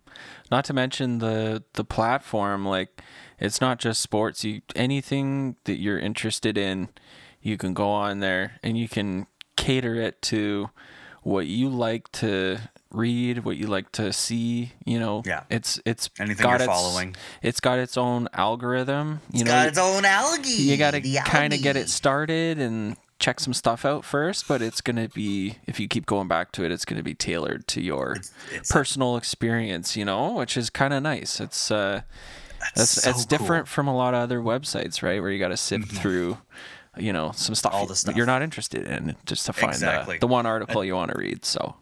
not 0.51 0.65
to 0.65 0.73
mention 0.73 1.19
the 1.19 1.63
the 1.75 1.85
platform. 1.85 2.65
Like, 2.65 3.03
it's 3.41 3.61
not 3.61 3.79
just 3.79 4.01
sports. 4.01 4.45
You 4.45 4.61
anything 4.77 5.57
that 5.65 5.79
you're 5.79 5.99
interested 5.99 6.57
in, 6.59 6.89
you 7.41 7.57
can 7.57 7.75
go 7.75 7.89
on 7.89 8.21
there 8.21 8.59
and 8.63 8.77
you 8.79 8.89
can 8.89 9.27
cater 9.57 9.95
it 9.97 10.21
to 10.23 10.71
what 11.23 11.47
you 11.47 11.69
like 11.69 12.11
to 12.13 12.59
read, 12.91 13.45
what 13.45 13.57
you 13.57 13.67
like 13.67 13.93
to 13.93 14.13
see. 14.13 14.73
You 14.85 14.99
know, 14.99 15.23
Yeah. 15.25 15.45
It's 15.51 15.81
it's 15.85 16.11
Anything 16.19 16.43
got 16.45 16.51
you're 16.51 16.57
its, 16.57 16.67
following. 16.67 17.17
It's 17.43 17.61
got 17.61 17.79
its 17.79 17.97
own 17.97 18.29
algorithm. 18.33 19.21
You 19.33 19.45
know, 19.45 19.51
got 19.51 19.69
its 19.69 19.79
own 19.79 20.05
algae 20.05 20.49
you 20.51 20.77
got 20.77 20.93
to 20.93 21.01
kind 21.27 21.53
of 21.53 21.63
get 21.63 21.77
it 21.77 21.89
started 21.89 22.59
and 22.59 22.97
check 23.19 23.39
some 23.39 23.53
stuff 23.53 23.85
out 23.85 24.03
first 24.03 24.49
but 24.49 24.63
it's 24.63 24.81
going 24.81 24.97
to 24.97 25.07
be 25.15 25.57
if 25.67 25.79
you 25.79 25.87
keep 25.87 26.07
going 26.07 26.27
back 26.27 26.51
to 26.53 26.65
it 26.65 26.73
it's 26.73 26.87
going 26.87 26.97
to 26.97 27.03
be 27.03 27.13
tailored 27.13 27.67
to 27.67 27.83
your 27.83 28.13
it's- 28.13 28.71
personal 28.71 29.15
experience 29.19 29.95
you 29.95 30.07
know 30.07 30.33
which 30.33 30.57
is 30.57 30.71
kind 30.71 30.95
of 30.95 31.03
nice 31.03 31.39
it's 31.39 31.71
uh 31.71 32.01
that's 32.75 32.91
so 33.03 33.11
it's 33.11 33.25
cool. 33.25 33.25
Mm-hmm. 33.25 33.29
different 33.45 33.69
from 33.69 33.89
a 33.89 33.95
lot 33.97 34.15
of 34.15 34.21
other 34.21 34.41
websites 34.41 35.03
right 35.03 35.21
where 35.21 35.31
you 35.31 35.39
got 35.39 35.49
to 35.49 35.57
sift 35.57 35.91
through 35.93 36.39
you 36.99 37.13
know 37.13 37.33
some 37.35 37.55
stuff, 37.55 37.73
All 37.75 37.87
the 37.87 37.95
stuff. 37.97 38.17
you're 38.17 38.27
not 38.27 38.43
interested 38.43 38.87
in 38.87 39.17
just 39.27 39.47
to 39.47 39.53
find 39.53 39.73
Exactly. 39.75 40.17
the, 40.17 40.21
the 40.21 40.27
one 40.27 40.47
article 40.47 40.85
you 40.85 40.95
want 40.95 41.11
to 41.13 41.19
read 41.19 41.45
so 41.45 41.75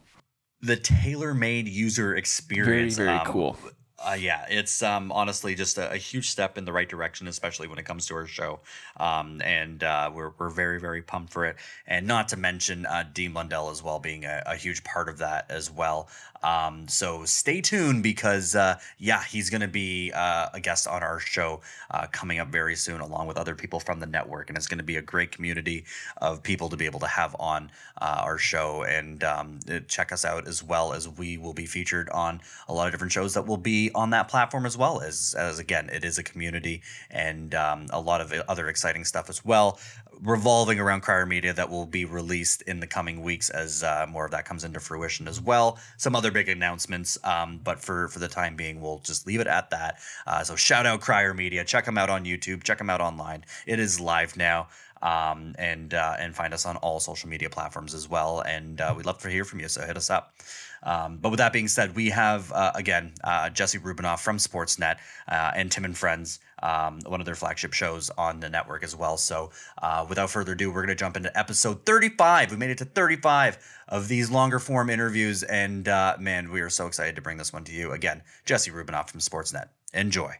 the 0.61 0.75
tailor-made 0.75 1.67
user 1.67 2.09
very 2.09 2.19
experience 2.19 2.95
very 2.97 3.09
um, 3.09 3.25
cool 3.25 3.57
Uh, 4.01 4.13
yeah, 4.17 4.45
it's 4.49 4.81
um, 4.81 5.11
honestly 5.11 5.55
just 5.55 5.77
a, 5.77 5.91
a 5.91 5.97
huge 5.97 6.29
step 6.29 6.57
in 6.57 6.63
the 6.63 6.71
right 6.71 6.87
direction, 6.87 7.27
especially 7.27 7.67
when 7.67 7.77
it 7.77 7.83
comes 7.83 8.05
to 8.05 8.15
our 8.15 8.25
show. 8.25 8.61
Um, 8.95 9.41
and 9.43 9.83
uh, 9.83 10.09
we're, 10.13 10.31
we're 10.39 10.49
very, 10.49 10.79
very 10.79 11.01
pumped 11.01 11.33
for 11.33 11.43
it. 11.45 11.57
And 11.85 12.07
not 12.07 12.29
to 12.29 12.37
mention 12.37 12.85
uh, 12.85 13.03
Dean 13.11 13.33
Blundell 13.33 13.69
as 13.69 13.83
well 13.83 13.99
being 13.99 14.23
a, 14.23 14.41
a 14.45 14.55
huge 14.55 14.85
part 14.85 15.09
of 15.09 15.17
that 15.17 15.51
as 15.51 15.69
well. 15.69 16.07
Um, 16.43 16.87
so 16.87 17.25
stay 17.25 17.61
tuned 17.61 18.03
because, 18.03 18.55
uh, 18.55 18.79
yeah, 18.97 19.23
he's 19.23 19.49
going 19.49 19.61
to 19.61 19.67
be 19.67 20.11
uh, 20.13 20.49
a 20.53 20.59
guest 20.59 20.87
on 20.87 21.01
our 21.03 21.19
show 21.19 21.61
uh, 21.91 22.07
coming 22.11 22.39
up 22.39 22.49
very 22.49 22.75
soon, 22.75 23.01
along 23.01 23.27
with 23.27 23.37
other 23.37 23.55
people 23.55 23.79
from 23.79 23.99
the 23.99 24.05
network. 24.05 24.49
And 24.49 24.57
it's 24.57 24.67
going 24.67 24.79
to 24.79 24.83
be 24.83 24.97
a 24.97 25.01
great 25.01 25.31
community 25.31 25.85
of 26.17 26.43
people 26.43 26.69
to 26.69 26.77
be 26.77 26.85
able 26.85 26.99
to 26.99 27.07
have 27.07 27.35
on 27.39 27.71
uh, 28.01 28.21
our 28.23 28.37
show. 28.37 28.83
And 28.83 29.23
um, 29.23 29.59
uh, 29.71 29.79
check 29.87 30.11
us 30.11 30.25
out 30.25 30.47
as 30.47 30.61
well 30.61 30.93
as 30.93 31.07
we 31.07 31.37
will 31.37 31.53
be 31.53 31.65
featured 31.65 32.09
on 32.09 32.41
a 32.67 32.73
lot 32.73 32.87
of 32.87 32.91
different 32.91 33.13
shows 33.13 33.33
that 33.35 33.47
will 33.47 33.57
be 33.57 33.69
be 33.69 33.91
on 33.93 34.09
that 34.09 34.27
platform 34.27 34.65
as 34.65 34.75
well 34.75 34.99
as 34.99 35.35
as 35.37 35.59
again 35.59 35.89
it 35.91 36.03
is 36.03 36.17
a 36.17 36.23
community 36.23 36.81
and 37.11 37.53
um, 37.53 37.85
a 37.91 38.01
lot 38.01 38.19
of 38.19 38.33
other 38.47 38.67
exciting 38.67 39.05
stuff 39.05 39.29
as 39.29 39.45
well 39.45 39.79
revolving 40.21 40.79
around 40.79 41.01
Crier 41.01 41.25
Media 41.25 41.53
that 41.53 41.69
will 41.69 41.85
be 41.85 42.05
released 42.05 42.61
in 42.63 42.79
the 42.79 42.87
coming 42.87 43.21
weeks 43.21 43.49
as 43.49 43.83
uh, 43.83 44.05
more 44.09 44.25
of 44.25 44.31
that 44.31 44.45
comes 44.45 44.63
into 44.63 44.79
fruition 44.79 45.27
as 45.27 45.39
well. 45.39 45.77
Some 45.97 46.15
other 46.15 46.31
big 46.31 46.49
announcements, 46.49 47.17
um, 47.23 47.59
but 47.63 47.79
for 47.79 48.07
for 48.09 48.19
the 48.19 48.27
time 48.27 48.55
being, 48.55 48.81
we'll 48.81 48.99
just 48.99 49.25
leave 49.27 49.39
it 49.39 49.47
at 49.47 49.69
that. 49.69 49.99
Uh, 50.27 50.43
so 50.43 50.55
shout 50.55 50.85
out 50.85 51.01
Crier 51.01 51.33
Media, 51.33 51.63
check 51.63 51.85
them 51.85 51.97
out 51.97 52.09
on 52.09 52.25
YouTube, 52.25 52.63
check 52.63 52.77
them 52.77 52.89
out 52.89 53.01
online. 53.01 53.45
It 53.65 53.79
is 53.79 53.99
live 53.99 54.35
now. 54.37 54.67
Um, 55.01 55.55
and 55.57 55.93
uh, 55.93 56.17
and 56.19 56.35
find 56.35 56.53
us 56.53 56.65
on 56.65 56.75
all 56.75 56.99
social 56.99 57.29
media 57.29 57.49
platforms 57.49 57.93
as 57.93 58.09
well. 58.09 58.41
And 58.41 58.81
uh, 58.81 58.93
we'd 58.97 59.05
love 59.05 59.19
to 59.19 59.29
hear 59.29 59.45
from 59.45 59.61
you, 59.61 59.69
so 59.69 59.85
hit 59.85 59.95
us 59.95 60.09
up. 60.09 60.33
Um, 60.83 61.17
but 61.17 61.29
with 61.29 61.39
that 61.39 61.53
being 61.53 61.67
said, 61.67 61.95
we 61.95 62.09
have 62.09 62.51
uh, 62.51 62.71
again 62.75 63.13
uh, 63.23 63.49
Jesse 63.49 63.79
Rubinoff 63.79 64.19
from 64.19 64.37
Sportsnet 64.37 64.97
uh, 65.27 65.51
and 65.55 65.71
Tim 65.71 65.85
and 65.85 65.97
Friends, 65.97 66.39
um, 66.63 66.99
one 67.05 67.19
of 67.19 67.25
their 67.25 67.35
flagship 67.35 67.73
shows 67.73 68.09
on 68.11 68.39
the 68.39 68.49
network 68.49 68.83
as 68.83 68.95
well. 68.95 69.17
So 69.17 69.51
uh, 69.81 70.05
without 70.07 70.29
further 70.29 70.53
ado, 70.53 70.69
we're 70.69 70.85
going 70.85 70.87
to 70.89 70.95
jump 70.95 71.17
into 71.17 71.37
episode 71.37 71.85
35. 71.85 72.51
We 72.51 72.57
made 72.57 72.69
it 72.69 72.77
to 72.79 72.85
35 72.85 73.57
of 73.87 74.07
these 74.07 74.29
longer 74.29 74.59
form 74.59 74.89
interviews, 74.89 75.43
and 75.43 75.87
uh, 75.87 76.15
man, 76.19 76.51
we 76.51 76.61
are 76.61 76.69
so 76.69 76.87
excited 76.87 77.15
to 77.15 77.21
bring 77.21 77.37
this 77.37 77.53
one 77.53 77.63
to 77.65 77.71
you 77.71 77.91
again. 77.91 78.21
Jesse 78.45 78.71
Rubinoff 78.71 79.09
from 79.09 79.19
Sportsnet. 79.19 79.69
Enjoy. 79.93 80.35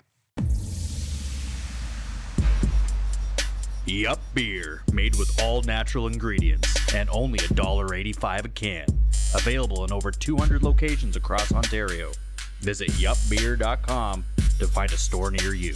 Yup 3.89 4.19
Beer, 4.35 4.83
made 4.93 5.15
with 5.15 5.41
all 5.41 5.63
natural 5.63 6.05
ingredients 6.05 6.93
and 6.93 7.09
only 7.11 7.39
$1.85 7.39 8.45
a 8.45 8.49
can. 8.49 8.85
Available 9.33 9.83
in 9.83 9.91
over 9.91 10.11
200 10.11 10.61
locations 10.61 11.15
across 11.15 11.51
Ontario. 11.51 12.11
Visit 12.59 12.89
yupbeer.com 12.89 14.23
to 14.59 14.67
find 14.67 14.91
a 14.91 14.97
store 14.97 15.31
near 15.31 15.55
you. 15.55 15.73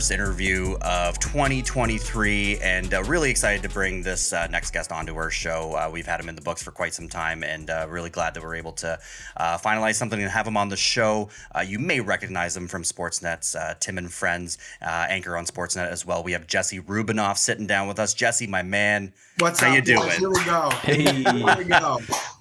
First 0.00 0.12
interview 0.12 0.78
of 0.80 1.18
2023 1.18 2.56
and 2.60 2.94
uh, 2.94 3.02
really 3.02 3.28
excited 3.28 3.62
to 3.62 3.68
bring 3.68 4.02
this 4.02 4.32
uh, 4.32 4.46
next 4.46 4.72
guest 4.72 4.90
onto 4.92 5.14
our 5.14 5.28
show. 5.28 5.74
Uh, 5.74 5.90
we've 5.92 6.06
had 6.06 6.18
him 6.18 6.30
in 6.30 6.34
the 6.34 6.40
books 6.40 6.62
for 6.62 6.70
quite 6.70 6.94
some 6.94 7.06
time 7.06 7.44
and 7.44 7.68
uh, 7.68 7.86
really 7.86 8.08
glad 8.08 8.32
that 8.32 8.42
we're 8.42 8.54
able 8.54 8.72
to 8.72 8.98
uh, 9.36 9.58
finalize 9.58 9.96
something 9.96 10.18
and 10.18 10.30
have 10.30 10.46
him 10.46 10.56
on 10.56 10.70
the 10.70 10.76
show. 10.76 11.28
Uh, 11.54 11.60
you 11.60 11.78
may 11.78 12.00
recognize 12.00 12.56
him 12.56 12.66
from 12.66 12.82
Sportsnet's 12.82 13.54
Tim 13.80 13.98
and 13.98 14.10
Friends, 14.10 14.56
anchor 14.80 15.36
on 15.36 15.44
Sportsnet 15.44 15.88
as 15.90 16.06
well. 16.06 16.22
We 16.22 16.32
have 16.32 16.46
Jesse 16.46 16.80
Rubinoff 16.80 17.36
sitting 17.36 17.66
down 17.66 17.86
with 17.86 17.98
us. 17.98 18.14
Jesse, 18.14 18.46
my 18.46 18.62
man, 18.62 19.12
What's 19.38 19.60
how 19.60 19.68
up, 19.68 19.74
you 19.74 19.82
doing? 19.82 20.10
Here 20.12 20.30
we 20.30 20.44
go. 20.46 20.70
Hey. 20.80 21.02
Here 21.02 21.56
we 21.58 21.64
go. 21.64 21.98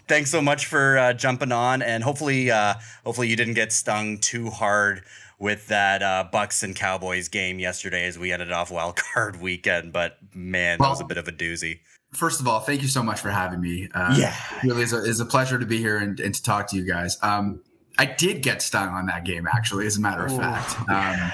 thanks 0.07 0.31
so 0.31 0.41
much 0.41 0.65
for 0.65 0.97
uh, 0.97 1.11
jumping 1.11 1.51
on, 1.51 1.81
and 1.81 2.03
hopefully, 2.03 2.51
uh, 2.51 2.75
hopefully 3.05 3.27
you 3.27 3.35
didn't 3.35 3.55
get 3.55 3.73
stung 3.73 4.17
too 4.17 4.49
hard 4.49 5.03
with 5.39 5.67
that 5.67 6.03
uh, 6.03 6.27
Bucs 6.31 6.63
and 6.63 6.75
Cowboys 6.75 7.29
game 7.29 7.59
yesterday 7.59 8.05
as 8.05 8.19
we 8.19 8.31
ended 8.31 8.51
off 8.51 8.69
wild 8.71 8.97
card 8.97 9.41
weekend. 9.41 9.93
But 9.93 10.17
man, 10.35 10.77
that 10.79 10.89
was 10.89 11.01
a 11.01 11.05
bit 11.05 11.17
of 11.17 11.27
a 11.27 11.31
doozy. 11.31 11.79
First 12.11 12.39
of 12.39 12.47
all, 12.47 12.59
thank 12.59 12.81
you 12.81 12.87
so 12.87 13.01
much 13.03 13.19
for 13.19 13.29
having 13.29 13.61
me. 13.61 13.87
Uh, 13.93 14.15
Yeah. 14.17 14.35
really 14.63 14.81
is 14.83 14.93
a, 14.93 14.97
is 15.03 15.19
a 15.19 15.25
pleasure 15.25 15.57
to 15.59 15.65
be 15.65 15.77
here 15.77 15.97
and, 15.97 16.19
and 16.19 16.33
to 16.35 16.43
talk 16.43 16.67
to 16.67 16.75
you 16.75 16.83
guys. 16.85 17.17
Um, 17.21 17.61
I 17.97 18.05
did 18.05 18.41
get 18.43 18.61
stung 18.61 18.89
on 18.89 19.05
that 19.07 19.25
game, 19.25 19.47
actually, 19.47 19.85
as 19.85 19.97
a 19.97 20.01
matter 20.01 20.25
of 20.25 20.35
fact. 20.35 20.75
Um, 20.89 21.31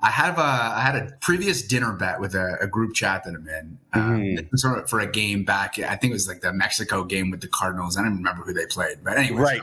I 0.00 0.10
have 0.10 0.38
a 0.38 0.42
I 0.42 0.80
had 0.80 0.94
a 0.94 1.10
previous 1.20 1.60
dinner 1.60 1.92
bet 1.92 2.20
with 2.20 2.36
a, 2.36 2.56
a 2.60 2.68
group 2.68 2.94
chat 2.94 3.24
that 3.24 3.34
I'm 3.34 3.48
in 3.48 3.78
um, 3.94 4.48
was 4.52 4.62
sort 4.62 4.78
of 4.78 4.88
for 4.88 5.00
a 5.00 5.10
game 5.10 5.44
back. 5.44 5.76
I 5.80 5.96
think 5.96 6.12
it 6.12 6.14
was 6.14 6.28
like 6.28 6.40
the 6.40 6.52
Mexico 6.52 7.02
game 7.02 7.32
with 7.32 7.40
the 7.40 7.48
Cardinals. 7.48 7.96
I 7.96 8.02
don't 8.02 8.12
even 8.12 8.18
remember 8.18 8.44
who 8.44 8.52
they 8.52 8.66
played, 8.66 8.98
but 9.02 9.18
anyway, 9.18 9.58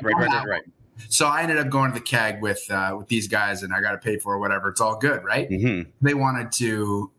So 1.10 1.28
I 1.28 1.42
ended 1.42 1.58
up 1.58 1.70
going 1.70 1.92
to 1.92 2.00
the 2.00 2.06
keg 2.06 2.42
with 2.42 2.62
uh, 2.70 2.96
with 2.98 3.08
these 3.08 3.28
guys, 3.28 3.64
and 3.64 3.74
I 3.74 3.82
got 3.82 3.92
to 3.92 3.98
pay 3.98 4.18
for, 4.18 4.40
whatever. 4.40 4.70
It's 4.70 4.82
all 4.82 4.98
good, 4.98 5.24
right? 5.24 5.50
Mm-hmm. 5.50 5.90
they 6.02 6.14
wanted 6.14 6.52
to 6.54 7.12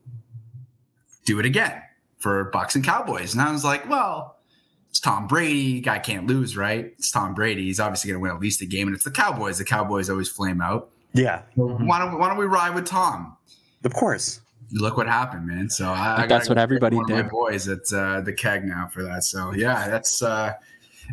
do 1.25 1.39
it 1.39 1.45
again 1.47 1.83
for 2.19 2.51
Bucs 2.53 2.75
and 2.75 2.85
Cowboys. 2.85 3.33
And 3.35 3.43
I 3.43 3.53
was 3.53 3.65
like, 3.65 3.89
well, 3.89 4.37
it's 4.89 5.01
Tom 5.01 5.27
Brady. 5.27 5.81
Guy 5.81 5.99
can't 5.99 6.27
lose, 6.27 6.57
right? 6.57 6.87
It's 6.99 7.11
Tom 7.11 7.35
Brady. 7.35 7.65
He's 7.65 7.81
obviously 7.81 8.09
going 8.09 8.19
to 8.19 8.23
win 8.23 8.31
at 8.33 8.41
least 8.41 8.63
a 8.63 8.67
game. 8.67 8.87
And 8.89 8.95
it's 8.95 9.05
the 9.05 9.11
Cowboys. 9.11 9.59
The 9.59 9.65
Cowboys 9.65 10.09
always 10.09 10.29
flame 10.29 10.61
out. 10.61 10.91
Yeah, 11.13 11.43
Why 11.55 11.99
don't, 11.99 12.19
why 12.19 12.29
don't 12.29 12.37
we 12.39 12.45
ride 12.47 12.75
with 12.75 12.87
Tom? 12.87 13.37
of 13.85 13.95
course. 13.95 14.41
Look 14.73 14.97
what 14.97 15.07
happened, 15.07 15.47
man. 15.47 15.71
So 15.71 15.89
I, 15.89 16.25
I 16.25 16.27
That's 16.27 16.49
what 16.49 16.59
everybody 16.59 16.97
one 16.97 17.05
of 17.05 17.11
my 17.11 17.23
did. 17.23 17.31
boys 17.31 17.69
at 17.69 17.91
uh, 17.93 18.21
the 18.21 18.33
keg 18.33 18.65
now 18.65 18.89
for 18.89 19.03
that. 19.05 19.23
So 19.25 19.53
yeah, 19.55 19.89
that's. 19.89 20.23
Uh, 20.23 20.55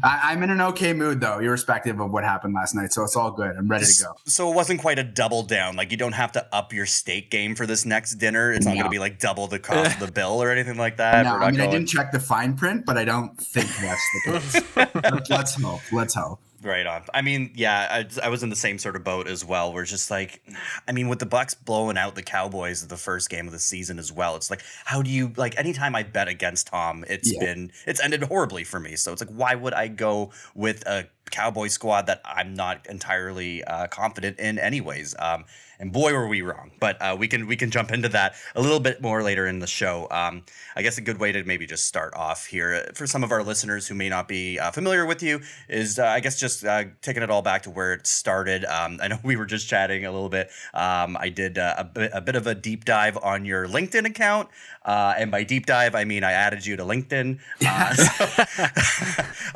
I, 0.02 0.32
I'm 0.32 0.42
in 0.44 0.50
an 0.50 0.62
okay 0.62 0.94
mood 0.94 1.20
though, 1.22 1.40
irrespective 1.40 2.00
of 2.00 2.12
what 2.12 2.24
happened 2.24 2.54
last 2.54 2.74
night. 2.76 2.94
So 2.94 3.04
it's 3.04 3.16
all 3.16 3.32
good. 3.32 3.56
I'm 3.56 3.68
ready 3.68 3.86
to 3.86 4.04
go. 4.04 4.14
So 4.26 4.52
it 4.52 4.56
wasn't 4.56 4.80
quite 4.82 4.98
a 5.00 5.04
double 5.04 5.44
down. 5.44 5.76
Like 5.76 5.92
you 5.92 5.98
don't 5.98 6.14
have 6.14 6.32
to 6.34 6.48
up 6.56 6.74
your 6.74 6.86
steak 6.86 7.30
game 7.30 7.56
for 7.56 7.66
this 7.66 7.86
next 7.86 8.16
dinner. 8.16 8.52
It's 8.52 8.66
not 8.66 8.72
No. 8.74 8.82
going 8.82 8.86
to 8.86 8.96
be 8.96 9.00
like 9.00 9.20
double 9.20 9.48
the 9.48 9.60
cost 9.60 9.94
of 10.00 10.06
the 10.08 10.12
bill 10.12 10.42
or 10.42 10.50
anything 10.52 10.78
like 10.78 10.98
that. 10.98 11.24
No, 11.26 11.36
I 11.36 11.40
not 11.40 11.52
mean, 11.52 11.62
I 11.62 11.68
didn't 11.68 11.88
check 11.88 12.12
the 12.12 12.20
fine 12.20 12.56
print, 12.56 12.86
but 12.86 12.98
I 12.98 13.06
don't 13.06 13.38
think 13.38 13.70
that's 13.82 14.02
the 14.26 14.32
case. 14.40 15.30
Let's 15.30 15.56
hope. 15.62 15.82
Let's 15.92 16.14
hope. 16.16 16.40
Right 16.64 16.86
on. 16.88 17.04
I 17.14 17.22
mean, 17.22 17.52
yeah, 17.56 17.88
I, 18.24 18.26
I 18.26 18.30
was 18.30 18.42
in 18.42 18.50
the 18.50 18.56
same 18.56 18.78
sort 18.78 18.96
of 18.96 19.04
boat 19.04 19.28
as 19.28 19.44
well. 19.44 19.74
We're 19.74 19.84
just 19.84 20.10
like, 20.10 20.42
I 20.88 20.94
mean, 20.94 21.10
with 21.10 21.20
the 21.20 21.26
Bucs 21.26 21.56
blowing 21.62 21.98
out 21.98 22.16
the 22.16 22.24
Cowboys 22.24 22.88
the 22.88 22.96
first 22.98 23.30
game 23.30 23.48
of 23.48 23.52
the 23.52 23.60
season 23.60 24.00
as 24.00 24.12
well. 24.14 24.36
It's 24.38 24.50
like, 24.50 24.62
how 24.86 25.02
do 25.02 25.10
you 25.10 25.34
like? 25.36 25.58
Anytime 25.58 25.94
I 25.96 26.04
bet 26.04 26.28
against 26.30 26.68
Tom, 26.68 27.04
it's 27.10 27.34
Yeah. 27.34 27.40
been 27.42 27.72
it's 27.86 28.00
ended 28.02 28.24
horribly 28.24 28.64
for 28.64 28.80
me. 28.80 28.96
So 28.96 29.12
it's 29.12 29.22
like, 29.22 29.36
why 29.36 29.56
would 29.56 29.74
I 29.74 29.90
go 29.90 30.32
with 30.56 30.88
a 30.88 31.08
Cowboy 31.32 31.68
squad 31.68 32.08
that 32.08 32.22
I'm 32.24 32.54
not 32.54 32.86
entirely 32.88 33.64
uh, 33.66 33.88
confident 33.88 34.40
in, 34.40 34.58
anyways? 34.58 35.16
Um, 35.20 35.46
and 35.80 35.92
boy, 35.92 36.14
were 36.14 36.28
we 36.28 36.42
wrong. 36.42 36.72
But 36.80 37.02
uh, 37.02 37.16
we 37.18 37.28
can 37.28 37.48
we 37.48 37.56
can 37.56 37.72
jump 37.72 37.92
into 37.92 38.10
that 38.10 38.36
a 38.56 38.62
little 38.62 38.80
bit 38.80 39.02
more 39.02 39.24
later 39.24 39.48
in 39.48 39.60
the 39.60 39.68
show. 39.68 40.08
Um, 40.12 40.44
I 40.76 40.82
guess 40.82 40.98
a 40.98 41.02
good 41.02 41.20
way 41.20 41.32
to 41.32 41.44
maybe 41.44 41.66
just 41.66 41.86
start 41.86 42.14
off 42.16 42.46
here 42.46 42.86
uh, 42.88 42.92
for 42.94 43.08
some 43.08 43.24
of 43.24 43.32
our 43.32 43.44
listeners 43.44 43.88
who 43.88 43.96
may 43.96 44.10
not 44.10 44.28
be 44.28 44.60
uh, 44.60 44.72
familiar 44.72 45.06
with 45.06 45.24
you 45.24 45.42
is 45.70 46.00
uh, 46.00 46.06
I 46.06 46.20
guess 46.20 46.40
just 46.40 46.66
uh, 46.66 46.86
taking 47.02 47.24
it 47.24 47.30
all 47.30 47.42
back 47.42 47.64
to 47.64 47.70
where 47.70 47.94
it 47.94 48.08
started. 48.08 48.66
Um, 48.66 49.00
I 49.02 49.08
know 49.08 49.20
we 49.24 49.36
were 49.36 49.46
just 49.46 49.68
chatting 49.68 50.06
a 50.06 50.12
little 50.12 50.30
bit. 50.30 50.50
Um, 50.74 51.18
I 51.20 51.30
did 51.30 51.58
a, 51.58 51.90
bit, 51.92 52.12
a 52.14 52.22
bit 52.22 52.36
of 52.36 52.48
a 52.48 52.56
deep 52.56 52.86
dive 52.86 53.18
on 53.22 53.46
your 53.46 53.68
LinkedIn 53.68 54.06
account, 54.06 54.50
uh, 54.86 55.14
and 55.18 55.32
by 55.32 55.44
deep 55.44 55.66
dive 55.66 55.96
I 55.96 56.04
mean 56.04 56.24
I 56.24 56.32
added 56.34 56.66
you 56.66 56.76
to 56.78 56.84
LinkedIn. 56.84 57.40
Uh, 57.66 57.94
so- 57.94 58.44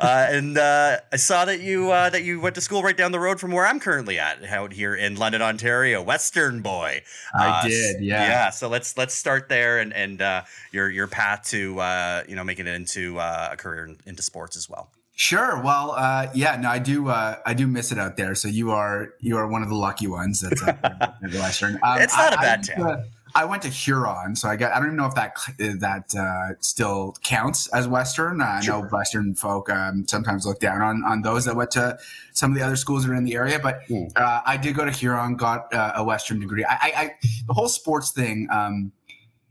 uh, 0.00 0.26
and 0.30 0.56
uh, 0.58 0.98
I 1.12 1.16
saw 1.16 1.44
that 1.44 1.60
you 1.60 1.90
uh, 1.90 2.10
that 2.10 2.24
you 2.24 2.40
went 2.40 2.54
to 2.54 2.60
school 2.60 2.82
right 2.82 2.96
down 2.96 3.12
the 3.12 3.20
road 3.20 3.40
from 3.40 3.52
where 3.52 3.66
I'm 3.66 3.80
currently 3.80 4.18
at, 4.18 4.42
out 4.44 4.72
here 4.72 4.94
in 4.94 5.16
London, 5.16 5.42
Ontario, 5.42 6.02
Western 6.02 6.60
boy. 6.62 7.02
I 7.34 7.66
did, 7.68 8.02
yeah. 8.02 8.28
Yeah. 8.28 8.50
So 8.50 8.68
let's 8.68 8.96
let's 8.96 9.14
start 9.14 9.48
there 9.48 9.78
and 9.78 9.92
and 9.92 10.22
uh, 10.22 10.42
your 10.72 10.90
your 10.90 11.06
path 11.08 11.44
to 11.50 11.78
uh, 11.80 12.22
you 12.28 12.36
know 12.36 12.44
making 12.44 12.66
it 12.66 12.74
into 12.74 13.18
uh, 13.18 13.50
a 13.52 13.56
career 13.56 13.86
in, 13.86 13.98
into 14.06 14.22
sports 14.22 14.56
as 14.56 14.68
well. 14.68 14.90
Sure. 15.14 15.60
Well, 15.60 15.94
uh, 15.96 16.28
yeah, 16.32 16.56
no, 16.60 16.68
I 16.68 16.78
do. 16.78 17.08
Uh, 17.08 17.38
I 17.44 17.52
do 17.52 17.66
miss 17.66 17.90
it 17.90 17.98
out 17.98 18.16
there. 18.16 18.36
So 18.36 18.46
you 18.46 18.70
are 18.70 19.14
you 19.20 19.36
are 19.36 19.48
one 19.48 19.62
of 19.64 19.68
the 19.68 19.74
lucky 19.74 20.06
ones 20.06 20.40
that's 20.40 20.62
out 20.62 20.80
there 20.80 21.14
Western. 21.40 21.76
Um, 21.82 22.00
It's 22.00 22.16
not 22.16 22.34
a 22.34 22.38
a 22.38 22.40
bad 22.40 22.62
town. 22.62 23.04
I 23.34 23.44
went 23.44 23.62
to 23.62 23.68
Huron, 23.68 24.34
so 24.36 24.48
I 24.48 24.56
got. 24.56 24.72
I 24.72 24.76
don't 24.78 24.86
even 24.88 24.96
know 24.96 25.06
if 25.06 25.14
that 25.14 25.36
that 25.58 26.14
uh, 26.18 26.54
still 26.60 27.14
counts 27.22 27.66
as 27.68 27.86
Western. 27.86 28.40
I 28.40 28.60
know 28.66 28.82
Western 28.82 29.34
folk 29.34 29.68
um, 29.70 30.06
sometimes 30.08 30.46
look 30.46 30.60
down 30.60 30.80
on 30.82 31.04
on 31.04 31.22
those 31.22 31.44
that 31.44 31.54
went 31.56 31.70
to 31.72 31.98
some 32.32 32.52
of 32.52 32.58
the 32.58 32.64
other 32.64 32.76
schools 32.76 33.04
that 33.04 33.12
are 33.12 33.14
in 33.14 33.24
the 33.24 33.34
area, 33.34 33.58
but 33.58 33.82
Hmm. 33.88 34.04
uh, 34.16 34.40
I 34.46 34.56
did 34.56 34.74
go 34.74 34.84
to 34.84 34.90
Huron, 34.90 35.36
got 35.36 35.72
uh, 35.74 35.92
a 35.96 36.04
Western 36.04 36.40
degree. 36.40 36.64
I, 36.64 36.72
I, 36.74 36.92
I 36.96 37.10
the 37.46 37.54
whole 37.54 37.68
sports 37.68 38.12
thing. 38.12 38.48
Um, 38.50 38.92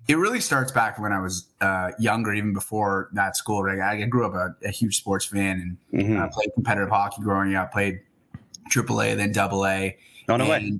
it 0.07 0.15
really 0.17 0.39
starts 0.39 0.71
back 0.71 0.97
when 0.99 1.11
I 1.11 1.19
was 1.19 1.47
uh, 1.59 1.91
younger, 1.99 2.33
even 2.33 2.53
before 2.53 3.09
that 3.13 3.35
school. 3.35 3.61
Right? 3.63 3.79
I, 3.81 4.01
grew 4.05 4.25
up 4.25 4.33
a, 4.33 4.55
a 4.65 4.71
huge 4.71 4.97
sports 4.97 5.25
fan 5.25 5.77
and 5.91 6.01
Mm-hmm. 6.01 6.21
uh, 6.21 6.27
played 6.29 6.49
competitive 6.53 6.89
hockey 6.89 7.21
growing 7.21 7.55
up. 7.55 7.73
Played 7.73 7.99
AAA, 8.71 9.17
then 9.17 9.31
Double 9.33 9.65
A. 9.65 9.97
No, 10.27 10.37
no 10.37 10.49
way. 10.49 10.79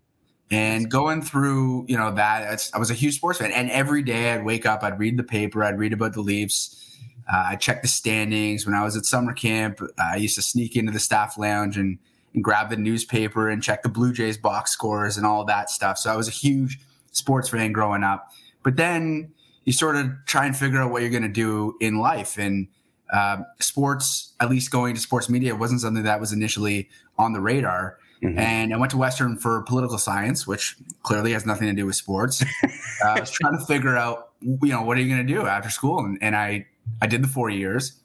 And 0.50 0.90
going 0.90 1.22
through, 1.22 1.86
you 1.88 1.98
know, 1.98 2.12
that 2.12 2.70
I 2.74 2.80
was 2.80 2.90
a 2.90 2.94
huge 2.94 3.16
sports 3.16 3.40
fan, 3.40 3.52
and 3.52 3.70
every 3.70 4.02
day 4.02 4.34
I'd 4.34 4.46
wake 4.46 4.66
up, 4.66 4.82
I'd 4.84 4.98
read 4.98 5.18
the 5.18 5.24
paper, 5.24 5.64
I'd 5.64 5.78
read 5.78 5.92
about 5.92 6.14
the 6.14 6.22
Leafs, 6.22 6.98
uh, 7.32 7.48
I'd 7.50 7.60
check 7.60 7.82
the 7.82 7.88
standings. 7.90 8.66
When 8.66 8.74
I 8.74 8.84
was 8.84 8.96
at 8.96 9.06
summer 9.06 9.34
camp, 9.34 9.82
I 10.00 10.16
used 10.16 10.36
to 10.36 10.42
sneak 10.42 10.78
into 10.78 10.94
the 10.94 11.00
staff 11.00 11.38
lounge 11.38 11.78
and 11.78 12.00
and 12.34 12.44
grab 12.44 12.70
the 12.70 12.78
newspaper 12.78 13.50
and 13.50 13.64
check 13.64 13.84
the 13.84 13.90
Blue 13.90 14.14
Jays 14.14 14.38
box 14.38 14.72
scores 14.72 15.18
and 15.18 15.26
all 15.26 15.44
that 15.46 15.70
stuff. 15.70 15.98
So 15.98 16.12
I 16.12 16.16
was 16.16 16.28
a 16.28 16.32
huge 16.32 16.80
sports 17.12 17.50
fan 17.50 17.72
growing 17.72 18.04
up. 18.04 18.32
But 18.64 18.78
then 18.78 19.34
you 19.66 19.74
sort 19.74 19.96
of 19.96 20.12
try 20.26 20.46
and 20.46 20.56
figure 20.56 20.80
out 20.80 20.92
what 20.92 21.02
you're 21.02 21.12
going 21.12 21.24
to 21.24 21.30
do 21.30 21.76
in 21.82 21.98
life. 21.98 22.38
And 22.38 22.68
uh, 23.12 23.38
sports, 23.60 24.34
at 24.40 24.50
least 24.50 24.72
going 24.72 24.94
to 24.94 25.02
sports 25.02 25.30
media, 25.30 25.56
wasn't 25.56 25.82
something 25.82 26.04
that 26.04 26.20
was 26.20 26.32
initially 26.32 26.90
on 27.18 27.34
the 27.34 27.42
radar. 27.42 27.98
Mm-hmm. 28.24 28.40
And 28.40 28.74
I 28.74 28.78
went 28.78 28.92
to 28.92 28.98
Western 28.98 29.38
for 29.38 29.62
political 29.64 29.98
science, 29.98 30.48
which 30.48 30.76
clearly 31.04 31.34
has 31.34 31.46
nothing 31.46 31.68
to 31.68 31.74
do 31.74 31.86
with 31.86 31.96
sports. 31.96 32.44
uh, 32.64 32.68
I 33.04 33.20
was 33.20 33.30
trying 33.30 33.58
to 33.58 33.66
figure 33.66 33.96
out, 33.96 34.32
you 34.42 34.58
know, 34.70 34.82
what 34.82 34.98
are 34.98 35.02
you 35.02 35.14
going 35.14 35.26
to 35.26 35.34
do 35.34 35.46
after 35.46 35.70
school? 35.70 36.00
And, 36.00 36.18
and 36.22 36.36
I, 36.36 36.66
I 37.02 37.08
did 37.08 37.24
the 37.24 37.28
four 37.28 37.50
years, 37.50 38.00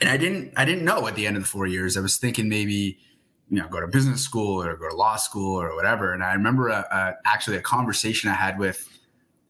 and 0.00 0.10
I 0.10 0.16
didn't, 0.16 0.52
I 0.56 0.64
didn't 0.64 0.84
know 0.84 1.06
at 1.06 1.14
the 1.14 1.26
end 1.26 1.36
of 1.36 1.42
the 1.42 1.48
four 1.48 1.66
years. 1.66 1.96
I 1.96 2.00
was 2.00 2.16
thinking 2.16 2.48
maybe 2.48 2.98
you 3.50 3.58
know 3.60 3.68
go 3.68 3.80
to 3.80 3.86
business 3.86 4.22
school 4.22 4.62
or 4.62 4.76
go 4.76 4.88
to 4.88 4.94
law 4.94 5.16
school 5.16 5.60
or 5.60 5.74
whatever. 5.74 6.14
And 6.14 6.22
I 6.22 6.32
remember 6.32 6.68
a, 6.68 6.86
a, 6.90 7.14
actually 7.24 7.56
a 7.56 7.62
conversation 7.62 8.30
I 8.30 8.34
had 8.34 8.58
with 8.58 8.88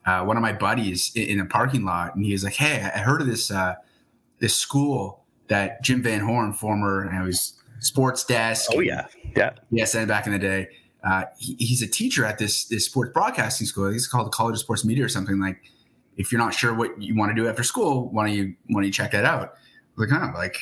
uh, 0.07 0.25
one 0.25 0.37
of 0.37 0.43
my 0.43 0.53
buddies 0.53 1.13
in, 1.15 1.25
in, 1.25 1.41
a 1.41 1.45
parking 1.45 1.85
lot, 1.85 2.17
and 2.17 2.25
he 2.25 2.33
was 2.33 2.43
like, 2.43 2.55
"Hey, 2.55 2.91
I 2.95 2.99
heard 2.99 3.21
of 3.21 3.27
this 3.27 3.51
uh, 3.51 3.75
this 4.39 4.57
school 4.57 5.25
that 5.49 5.83
Jim 5.83 6.03
Van 6.03 6.21
Horne, 6.21 6.53
former 6.53 7.11
know, 7.13 7.25
was 7.25 7.60
sports 7.81 8.25
desk. 8.25 8.71
Oh 8.75 8.81
yeah, 8.81 9.07
yeah, 9.37 9.51
yes, 9.71 9.95
and 9.95 10.09
back 10.09 10.27
in 10.27 10.33
the 10.33 10.39
day." 10.39 10.69
Uh, 11.03 11.25
he, 11.39 11.57
he's 11.59 11.83
a 11.83 11.89
teacher 11.89 12.25
at 12.25 12.39
this 12.39 12.67
this 12.67 12.85
sports 12.85 13.13
broadcasting 13.13 13.67
school. 13.67 13.87
It's 13.87 14.07
called 14.07 14.27
the 14.27 14.31
College 14.31 14.55
of 14.55 14.61
Sports 14.61 14.85
Media 14.85 15.05
or 15.05 15.09
something. 15.09 15.41
Like, 15.41 15.63
if 16.17 16.31
you're 16.31 16.41
not 16.41 16.55
sure 16.55 16.75
what 16.75 17.01
you 17.01 17.17
want 17.17 17.35
to 17.35 17.43
do 17.43 17.49
after 17.49 17.63
school, 17.63 18.11
why 18.11 18.27
don't 18.27 18.37
you 18.37 18.55
why 18.69 18.81
don't 18.81 18.85
you 18.85 18.93
check 18.93 19.13
that 19.13 19.25
out? 19.25 19.55
Like, 19.97 20.11
huh, 20.11 20.33
like 20.35 20.57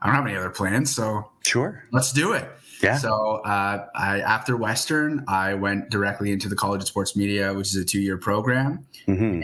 I 0.00 0.06
don't 0.06 0.14
have 0.14 0.26
any 0.26 0.36
other 0.36 0.50
plans, 0.50 0.94
so 0.94 1.30
sure, 1.40 1.84
let's 1.90 2.12
do 2.12 2.32
it. 2.32 2.48
Yeah. 2.82 2.96
So 2.96 3.40
uh, 3.44 3.86
I, 3.94 4.20
after 4.20 4.56
Western, 4.56 5.24
I 5.26 5.54
went 5.54 5.90
directly 5.90 6.30
into 6.30 6.48
the 6.48 6.54
College 6.54 6.82
of 6.82 6.88
Sports 6.88 7.16
Media, 7.16 7.52
which 7.52 7.68
is 7.68 7.76
a 7.76 7.84
two-year 7.84 8.18
program. 8.18 8.86
Mm-hmm. 9.08 9.42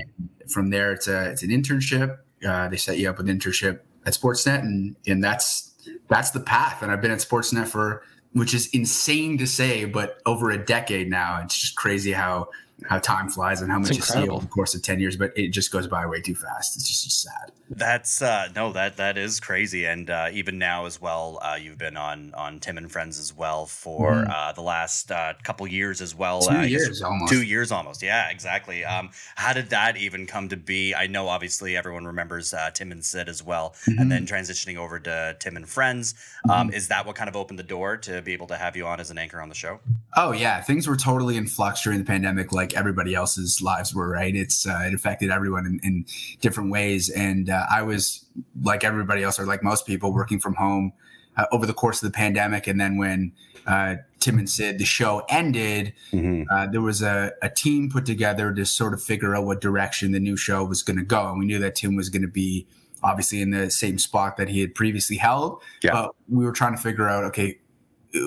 From 0.48 0.70
there, 0.70 0.92
it's 0.92 1.08
a 1.08 1.30
it's 1.30 1.42
an 1.42 1.50
internship. 1.50 2.18
Uh, 2.46 2.68
they 2.68 2.76
set 2.76 2.98
you 2.98 3.08
up 3.08 3.18
with 3.18 3.26
internship 3.26 3.80
at 4.06 4.12
Sportsnet, 4.12 4.60
and 4.60 4.94
and 5.06 5.24
that's 5.24 5.73
that's 6.08 6.30
the 6.30 6.40
path. 6.40 6.82
And 6.82 6.90
I've 6.90 7.00
been 7.00 7.10
at 7.10 7.18
Sportsnet 7.18 7.66
for, 7.66 8.02
which 8.32 8.54
is 8.54 8.68
insane 8.72 9.38
to 9.38 9.46
say, 9.46 9.84
but 9.84 10.20
over 10.26 10.50
a 10.50 10.58
decade 10.58 11.08
now. 11.08 11.40
It's 11.42 11.58
just 11.58 11.76
crazy 11.76 12.12
how 12.12 12.48
how 12.82 12.98
time 12.98 13.28
flies 13.28 13.62
and 13.62 13.70
how 13.70 13.78
much 13.78 13.94
you 13.94 14.02
see 14.02 14.28
over 14.28 14.44
the 14.44 14.50
course 14.50 14.74
of 14.74 14.82
10 14.82 15.00
years, 15.00 15.16
but 15.16 15.32
it 15.36 15.48
just 15.48 15.70
goes 15.70 15.86
by 15.86 16.04
way 16.06 16.20
too 16.20 16.34
fast. 16.34 16.76
It's 16.76 16.88
just, 16.88 17.04
just 17.04 17.22
sad. 17.22 17.52
That's 17.70 18.20
uh 18.20 18.48
no, 18.54 18.72
that 18.72 18.98
that 18.98 19.16
is 19.16 19.40
crazy. 19.40 19.86
And 19.86 20.10
uh 20.10 20.28
even 20.32 20.58
now 20.58 20.84
as 20.84 21.00
well, 21.00 21.38
uh 21.42 21.56
you've 21.60 21.78
been 21.78 21.96
on 21.96 22.34
on 22.34 22.60
Tim 22.60 22.76
and 22.76 22.92
Friends 22.92 23.18
as 23.18 23.34
well 23.34 23.64
for 23.64 24.12
mm. 24.12 24.30
uh 24.30 24.52
the 24.52 24.60
last 24.60 25.10
uh 25.10 25.32
couple 25.42 25.66
years 25.66 26.02
as 26.02 26.14
well. 26.14 26.42
Two 26.42 26.56
uh, 26.56 26.62
years 26.62 27.00
almost. 27.00 27.32
Two 27.32 27.42
years 27.42 27.72
almost. 27.72 28.02
Yeah, 28.02 28.30
exactly. 28.30 28.84
Um 28.84 29.10
how 29.34 29.54
did 29.54 29.70
that 29.70 29.96
even 29.96 30.26
come 30.26 30.50
to 30.50 30.56
be? 30.56 30.94
I 30.94 31.06
know 31.06 31.28
obviously 31.28 31.74
everyone 31.74 32.04
remembers 32.04 32.52
uh 32.52 32.70
Tim 32.70 32.92
and 32.92 33.02
Sid 33.02 33.30
as 33.30 33.42
well. 33.42 33.74
Mm-hmm. 33.88 33.98
And 33.98 34.12
then 34.12 34.26
transitioning 34.26 34.76
over 34.76 35.00
to 35.00 35.36
Tim 35.40 35.56
and 35.56 35.68
Friends. 35.68 36.14
Um 36.48 36.68
mm-hmm. 36.68 36.76
is 36.76 36.88
that 36.88 37.06
what 37.06 37.16
kind 37.16 37.30
of 37.30 37.36
opened 37.36 37.58
the 37.58 37.64
door 37.64 37.96
to 37.96 38.20
be 38.20 38.34
able 38.34 38.48
to 38.48 38.56
have 38.56 38.76
you 38.76 38.86
on 38.86 39.00
as 39.00 39.10
an 39.10 39.16
anchor 39.16 39.40
on 39.40 39.48
the 39.48 39.54
show? 39.54 39.80
Oh 40.16 40.32
yeah. 40.32 40.60
Things 40.60 40.86
were 40.86 40.96
totally 40.96 41.38
in 41.38 41.46
flux 41.46 41.82
during 41.82 41.98
the 41.98 42.04
pandemic, 42.04 42.52
like 42.52 42.63
everybody 42.72 43.14
else's 43.14 43.60
lives 43.60 43.94
were, 43.94 44.08
right? 44.08 44.34
It's 44.34 44.66
uh, 44.66 44.84
it 44.86 44.94
affected 44.94 45.30
everyone 45.30 45.66
in, 45.66 45.80
in 45.82 46.06
different 46.40 46.70
ways, 46.70 47.10
and 47.10 47.50
uh, 47.50 47.66
I 47.70 47.82
was 47.82 48.24
like 48.62 48.84
everybody 48.84 49.22
else, 49.22 49.38
or 49.38 49.44
like 49.44 49.62
most 49.62 49.86
people, 49.86 50.12
working 50.12 50.40
from 50.40 50.54
home 50.54 50.92
uh, 51.36 51.46
over 51.52 51.66
the 51.66 51.74
course 51.74 52.02
of 52.02 52.10
the 52.10 52.16
pandemic, 52.16 52.66
and 52.66 52.80
then 52.80 52.96
when 52.96 53.32
uh, 53.66 53.96
Tim 54.20 54.38
and 54.38 54.48
Sid 54.48 54.78
the 54.78 54.84
show 54.84 55.22
ended, 55.28 55.92
mm-hmm. 56.12 56.44
Uh, 56.50 56.66
there 56.66 56.80
was 56.80 57.02
a, 57.02 57.32
a 57.42 57.50
team 57.50 57.90
put 57.90 58.06
together 58.06 58.52
to 58.52 58.64
sort 58.64 58.94
of 58.94 59.02
figure 59.02 59.34
out 59.36 59.44
what 59.44 59.60
direction 59.60 60.12
the 60.12 60.20
new 60.20 60.36
show 60.36 60.64
was 60.64 60.82
going 60.82 60.98
to 60.98 61.04
go, 61.04 61.28
and 61.28 61.38
we 61.38 61.44
knew 61.44 61.58
that 61.58 61.74
Tim 61.74 61.96
was 61.96 62.08
going 62.08 62.22
to 62.22 62.28
be 62.28 62.66
obviously 63.02 63.42
in 63.42 63.50
the 63.50 63.70
same 63.70 63.98
spot 63.98 64.38
that 64.38 64.48
he 64.48 64.60
had 64.60 64.74
previously 64.74 65.16
held, 65.16 65.60
yeah. 65.82 65.92
but 65.92 66.14
we 66.28 66.44
were 66.44 66.52
trying 66.52 66.74
to 66.74 66.80
figure 66.80 67.08
out 67.08 67.24
okay 67.24 67.58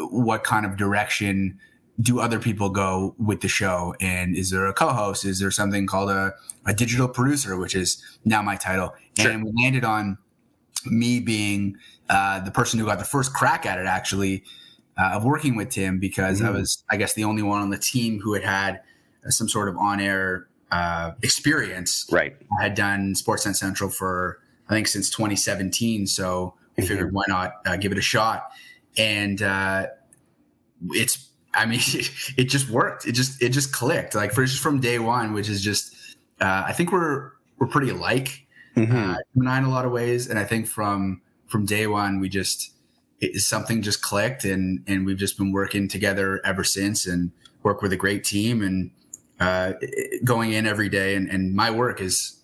what 0.09 0.43
kind 0.43 0.65
of 0.65 0.77
direction 0.77 1.59
do 1.99 2.19
other 2.19 2.39
people 2.39 2.69
go 2.69 3.15
with 3.17 3.41
the 3.41 3.47
show? 3.47 3.95
And 3.99 4.35
is 4.35 4.51
there 4.51 4.67
a 4.67 4.73
co-host? 4.73 5.25
Is 5.25 5.39
there 5.39 5.51
something 5.51 5.87
called 5.87 6.09
a, 6.09 6.33
a 6.65 6.73
digital 6.73 7.07
producer, 7.07 7.57
which 7.57 7.75
is 7.75 8.01
now 8.23 8.41
my 8.41 8.55
title? 8.55 8.93
Sure. 9.17 9.31
And 9.31 9.43
we 9.43 9.51
landed 9.55 9.83
on 9.83 10.17
me 10.85 11.19
being 11.19 11.77
uh, 12.09 12.39
the 12.41 12.51
person 12.51 12.79
who 12.79 12.85
got 12.85 12.99
the 12.99 13.05
first 13.05 13.33
crack 13.33 13.65
at 13.65 13.79
it, 13.79 13.85
actually, 13.85 14.43
uh, 14.97 15.11
of 15.13 15.25
working 15.25 15.55
with 15.55 15.69
Tim 15.69 15.99
because 15.99 16.39
mm-hmm. 16.39 16.47
I 16.47 16.51
was, 16.51 16.83
I 16.89 16.97
guess, 16.97 17.13
the 17.13 17.23
only 17.23 17.41
one 17.41 17.61
on 17.61 17.69
the 17.69 17.77
team 17.77 18.19
who 18.19 18.33
had 18.33 18.43
had 18.43 18.81
some 19.29 19.49
sort 19.49 19.67
of 19.67 19.77
on-air 19.77 20.47
uh, 20.71 21.11
experience. 21.23 22.07
Right. 22.11 22.35
I 22.59 22.63
had 22.63 22.75
done 22.75 23.13
Sportsnet 23.13 23.55
Central 23.55 23.89
for 23.89 24.39
I 24.69 24.73
think 24.73 24.87
since 24.87 25.09
2017, 25.09 26.07
so 26.07 26.53
we 26.75 26.83
mm-hmm. 26.83 26.89
figured 26.89 27.13
why 27.13 27.23
not 27.27 27.53
uh, 27.65 27.77
give 27.77 27.91
it 27.91 27.97
a 27.97 28.01
shot. 28.01 28.51
And 28.97 29.41
uh, 29.41 29.87
it's 30.89 31.29
I 31.57 31.65
mean, 31.65 31.79
it 32.37 32.45
just 32.45 32.69
worked. 32.69 33.07
It 33.07 33.13
just 33.13 33.41
it 33.41 33.49
just 33.49 33.73
clicked. 33.73 34.15
Like 34.15 34.33
for 34.33 34.45
just 34.45 34.61
from 34.61 34.79
day 34.79 34.99
one, 34.99 35.33
which 35.33 35.49
is 35.49 35.61
just 35.61 35.95
uh, 36.39 36.63
I 36.67 36.73
think 36.73 36.91
we're 36.91 37.31
we're 37.57 37.67
pretty 37.67 37.89
alike 37.89 38.45
mm-hmm. 38.75 39.11
uh, 39.11 39.57
in 39.57 39.63
a 39.63 39.69
lot 39.69 39.85
of 39.85 39.91
ways, 39.91 40.27
and 40.27 40.37
I 40.37 40.43
think 40.43 40.67
from 40.67 41.21
from 41.47 41.65
day 41.65 41.87
one 41.87 42.19
we 42.19 42.29
just 42.29 42.71
it, 43.19 43.39
something 43.41 43.81
just 43.81 44.01
clicked, 44.01 44.45
and 44.45 44.83
and 44.87 45.05
we've 45.05 45.17
just 45.17 45.37
been 45.37 45.51
working 45.51 45.87
together 45.87 46.41
ever 46.45 46.63
since, 46.63 47.05
and 47.05 47.31
work 47.63 47.81
with 47.81 47.91
a 47.91 47.97
great 47.97 48.23
team, 48.23 48.61
and 48.61 48.91
uh, 49.39 49.73
going 50.23 50.53
in 50.53 50.65
every 50.65 50.89
day, 50.89 51.15
and, 51.15 51.29
and 51.29 51.53
my 51.53 51.71
work 51.71 52.01
is 52.01 52.36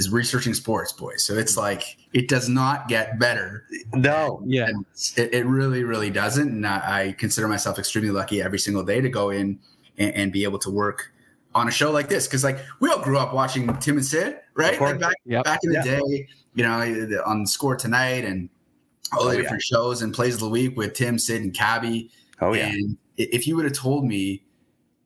is 0.00 0.10
researching 0.10 0.54
sports, 0.54 0.92
boys. 0.92 1.22
So 1.22 1.34
it's 1.34 1.56
like 1.56 1.98
it 2.12 2.26
does 2.26 2.48
not 2.48 2.88
get 2.88 3.18
better. 3.18 3.64
No, 3.94 4.42
yeah, 4.44 4.70
it, 5.16 5.34
it, 5.34 5.46
really, 5.46 5.84
really 5.84 6.10
doesn't. 6.10 6.48
And 6.48 6.66
I, 6.66 7.08
I, 7.08 7.12
consider 7.12 7.46
myself 7.46 7.78
extremely 7.78 8.10
lucky 8.10 8.42
every 8.42 8.58
single 8.58 8.82
day 8.82 9.00
to 9.00 9.08
go 9.08 9.30
in 9.30 9.60
and, 9.98 10.14
and 10.14 10.32
be 10.32 10.42
able 10.44 10.58
to 10.60 10.70
work 10.70 11.12
on 11.54 11.68
a 11.68 11.70
show 11.70 11.90
like 11.90 12.08
this 12.08 12.26
because, 12.26 12.42
like, 12.42 12.58
we 12.80 12.88
all 12.88 13.00
grew 13.00 13.18
up 13.18 13.34
watching 13.34 13.76
Tim 13.76 13.98
and 13.98 14.06
Sid, 14.06 14.40
right? 14.54 14.80
Like 14.80 14.98
back, 14.98 15.14
yep. 15.26 15.44
back 15.44 15.60
in 15.62 15.70
the 15.70 15.76
yeah. 15.76 16.00
day, 16.00 16.28
you 16.54 16.64
know, 16.64 17.22
on 17.26 17.46
Score 17.46 17.76
Tonight 17.76 18.24
and 18.24 18.48
all 19.12 19.24
the 19.24 19.30
oh, 19.30 19.36
different 19.36 19.62
yeah. 19.70 19.76
shows 19.76 20.02
and 20.02 20.14
plays 20.14 20.34
of 20.34 20.40
the 20.40 20.48
week 20.48 20.76
with 20.76 20.94
Tim, 20.94 21.18
Sid, 21.18 21.42
and 21.42 21.52
Cabbie. 21.54 22.10
Oh 22.40 22.54
yeah. 22.54 22.68
And 22.68 22.96
if 23.18 23.46
you 23.46 23.54
would 23.56 23.66
have 23.66 23.74
told 23.74 24.06
me, 24.06 24.44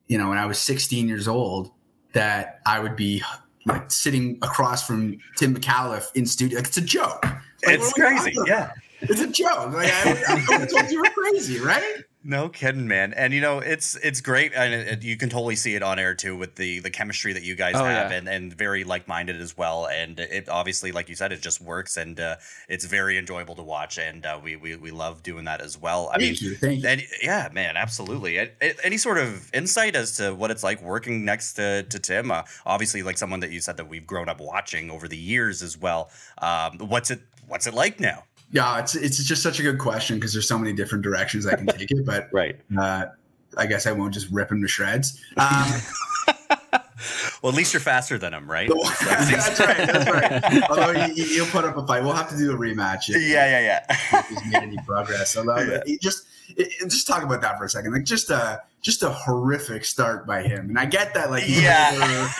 you 0.07 0.17
know, 0.17 0.29
when 0.29 0.37
I 0.37 0.45
was 0.45 0.57
16 0.59 1.07
years 1.07 1.27
old, 1.27 1.71
that 2.13 2.61
I 2.65 2.79
would 2.79 2.95
be 2.95 3.21
like 3.65 3.91
sitting 3.91 4.37
across 4.41 4.85
from 4.85 5.17
Tim 5.37 5.55
Micallef 5.55 6.07
in 6.15 6.25
studio. 6.25 6.57
Like 6.57 6.67
it's 6.67 6.77
a 6.77 6.81
joke. 6.81 7.23
Like, 7.23 7.39
it's 7.79 7.93
crazy. 7.93 8.33
Oh, 8.37 8.45
yeah. 8.47 8.71
It's 9.01 9.21
a 9.21 9.27
joke. 9.27 9.73
Like 9.73 9.91
I, 9.91 10.11
I, 10.27 10.61
I 10.61 10.65
told 10.65 10.89
you 10.91 11.01
were 11.01 11.09
crazy, 11.09 11.59
right? 11.59 12.03
No 12.27 12.49
kidding, 12.49 12.87
man. 12.87 13.13
And 13.13 13.35
you 13.35 13.39
know, 13.39 13.59
it's 13.59 13.95
it's 13.97 14.19
great, 14.19 14.51
and 14.55 14.73
it, 14.73 15.03
you 15.03 15.15
can 15.15 15.29
totally 15.29 15.55
see 15.55 15.75
it 15.75 15.83
on 15.83 15.99
air 15.99 16.15
too 16.15 16.35
with 16.35 16.55
the 16.55 16.79
the 16.79 16.89
chemistry 16.89 17.33
that 17.33 17.43
you 17.43 17.53
guys 17.53 17.75
oh, 17.75 17.85
have, 17.85 18.09
yeah. 18.09 18.17
and 18.17 18.27
and 18.27 18.51
very 18.51 18.83
like 18.83 19.07
minded 19.07 19.39
as 19.39 19.55
well. 19.55 19.85
And 19.85 20.19
it 20.19 20.49
obviously, 20.49 20.91
like 20.91 21.07
you 21.07 21.15
said, 21.15 21.31
it 21.31 21.39
just 21.39 21.61
works, 21.61 21.97
and 21.97 22.19
uh, 22.19 22.37
it's 22.67 22.83
very 22.85 23.19
enjoyable 23.19 23.53
to 23.57 23.61
watch, 23.61 23.99
and 23.99 24.25
uh, 24.25 24.39
we, 24.43 24.55
we 24.55 24.75
we 24.75 24.89
love 24.89 25.21
doing 25.21 25.45
that 25.45 25.61
as 25.61 25.79
well. 25.79 26.09
I 26.09 26.17
thank 26.17 26.41
mean, 26.41 26.51
you, 26.51 26.55
thank 26.57 26.81
you. 26.81 26.89
And, 26.89 27.03
yeah, 27.21 27.49
man, 27.53 27.77
absolutely. 27.77 28.49
Any 28.83 28.97
sort 28.97 29.19
of 29.19 29.53
insight 29.53 29.95
as 29.95 30.17
to 30.17 30.33
what 30.33 30.49
it's 30.49 30.63
like 30.63 30.81
working 30.81 31.25
next 31.25 31.53
to 31.53 31.83
to 31.83 31.99
Tim? 31.99 32.31
Uh, 32.31 32.41
obviously, 32.65 33.03
like 33.03 33.19
someone 33.19 33.41
that 33.41 33.51
you 33.51 33.59
said 33.59 33.77
that 33.77 33.87
we've 33.87 34.07
grown 34.07 34.29
up 34.29 34.41
watching 34.41 34.89
over 34.89 35.07
the 35.07 35.15
years 35.15 35.61
as 35.61 35.77
well. 35.77 36.09
Um, 36.39 36.79
what's 36.79 37.11
it 37.11 37.21
What's 37.47 37.67
it 37.67 37.75
like 37.75 37.99
now? 37.99 38.23
Yeah, 38.51 38.79
it's 38.79 38.95
it's 38.95 39.23
just 39.23 39.43
such 39.43 39.59
a 39.59 39.63
good 39.63 39.79
question 39.79 40.17
because 40.17 40.33
there's 40.33 40.47
so 40.47 40.57
many 40.57 40.73
different 40.73 41.03
directions 41.03 41.45
I 41.45 41.55
can 41.55 41.67
take 41.67 41.91
it. 41.91 42.05
But 42.05 42.29
right, 42.33 42.59
uh, 42.77 43.07
I 43.57 43.65
guess 43.65 43.85
I 43.85 43.91
won't 43.91 44.13
just 44.13 44.29
rip 44.31 44.51
him 44.51 44.61
to 44.61 44.67
shreds. 44.67 45.21
Um, 45.37 45.81
well, 47.41 47.51
at 47.51 47.57
least 47.57 47.73
you're 47.73 47.81
faster 47.81 48.17
than 48.17 48.33
him, 48.33 48.49
right? 48.49 48.69
that's 49.05 49.59
right. 49.59 49.77
That's 49.77 50.09
right. 50.09 50.69
Although 50.69 51.05
you, 51.13 51.43
will 51.43 51.51
put 51.51 51.65
up 51.65 51.77
a 51.77 51.85
fight, 51.85 52.03
we'll 52.03 52.13
have 52.13 52.29
to 52.29 52.37
do 52.37 52.51
a 52.51 52.57
rematch. 52.57 53.09
If, 53.09 53.21
yeah, 53.21 53.59
yeah, 53.59 53.83
yeah. 53.87 54.21
He's 54.29 54.45
made 54.45 54.63
any 54.63 54.77
progress. 54.87 55.37
Although 55.37 55.57
yeah. 55.85 55.95
just 56.01 56.25
it, 56.57 56.89
just 56.89 57.05
talk 57.05 57.23
about 57.23 57.41
that 57.41 57.57
for 57.57 57.65
a 57.65 57.69
second. 57.69 57.93
Like 57.93 58.03
just 58.03 58.29
a 58.29 58.61
just 58.81 59.03
a 59.03 59.09
horrific 59.09 59.85
start 59.85 60.25
by 60.25 60.43
him, 60.43 60.69
and 60.69 60.79
I 60.79 60.85
get 60.85 61.13
that. 61.13 61.29
Like 61.29 61.43
yeah, 61.47 62.31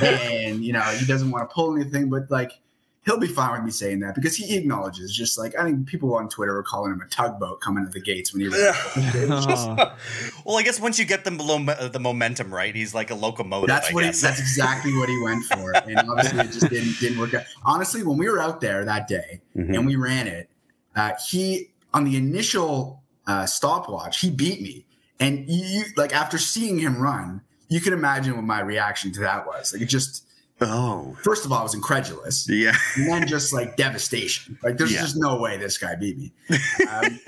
and 0.00 0.64
you 0.64 0.72
know 0.72 0.82
he 0.82 1.06
doesn't 1.06 1.30
want 1.30 1.48
to 1.48 1.54
pull 1.54 1.74
anything, 1.74 2.08
but 2.08 2.30
like 2.30 2.60
he'll 3.04 3.18
be 3.18 3.26
fine 3.26 3.52
with 3.52 3.64
me 3.64 3.70
saying 3.70 4.00
that 4.00 4.14
because 4.14 4.36
he 4.36 4.56
acknowledges 4.56 5.14
just 5.14 5.38
like 5.38 5.58
I 5.58 5.64
think 5.64 5.86
people 5.86 6.14
on 6.14 6.28
Twitter 6.28 6.54
were 6.54 6.62
calling 6.62 6.92
him 6.92 7.00
a 7.00 7.08
tugboat 7.08 7.60
coming 7.60 7.84
to 7.84 7.90
the 7.90 8.00
gates 8.00 8.32
when 8.32 8.42
he 8.42 8.48
was. 8.48 8.58
well, 10.44 10.58
I 10.58 10.62
guess 10.62 10.80
once 10.80 10.98
you 10.98 11.04
get 11.04 11.24
the 11.24 11.30
below 11.30 11.58
the 11.88 12.00
momentum 12.00 12.52
right, 12.52 12.74
he's 12.74 12.94
like 12.94 13.10
a 13.10 13.14
locomotive. 13.14 13.68
That's 13.68 13.90
I 13.90 13.92
what 13.92 14.04
he, 14.04 14.10
that's 14.10 14.40
exactly 14.40 14.92
what 14.94 15.08
he 15.08 15.20
went 15.22 15.44
for, 15.44 15.72
and 15.76 15.98
obviously 16.08 16.40
it 16.40 16.52
just 16.52 16.68
didn't 16.70 16.98
didn't 17.00 17.18
work 17.18 17.34
out. 17.34 17.44
Honestly, 17.64 18.02
when 18.02 18.16
we 18.16 18.28
were 18.28 18.40
out 18.40 18.60
there 18.60 18.84
that 18.84 19.08
day 19.08 19.40
Mhm. 19.56 19.74
and 19.74 19.86
we 19.86 19.96
ran 19.96 20.26
it, 20.26 20.48
uh, 20.96 21.12
he 21.28 21.70
on 21.92 22.04
the 22.04 22.16
initial 22.16 23.02
uh, 23.26 23.46
stopwatch 23.46 24.20
he 24.20 24.30
beat 24.30 24.62
me, 24.62 24.86
and 25.20 25.48
you 25.48 25.84
like 25.96 26.14
after 26.14 26.38
seeing 26.38 26.78
him 26.78 27.00
run, 27.00 27.40
you 27.68 27.80
can 27.80 27.92
imagine 27.92 28.34
what 28.36 28.44
my 28.44 28.60
reaction 28.60 29.12
to 29.12 29.20
that 29.20 29.46
was. 29.46 29.72
Like 29.72 29.82
it 29.82 29.86
just 29.86 30.26
oh, 30.68 31.16
first 31.22 31.44
of 31.44 31.52
all, 31.52 31.58
I 31.58 31.62
was 31.62 31.74
incredulous, 31.74 32.48
yeah. 32.48 32.74
and 32.96 33.08
then 33.08 33.26
just 33.26 33.52
like 33.52 33.76
devastation. 33.76 34.58
Like 34.62 34.76
there's 34.78 34.92
Yeah. 34.92 35.00
just 35.02 35.16
no 35.16 35.36
way 35.38 35.56
this 35.56 35.78
guy 35.78 35.94
beat 35.94 36.18
me. 36.18 36.32
Um, 36.90 37.20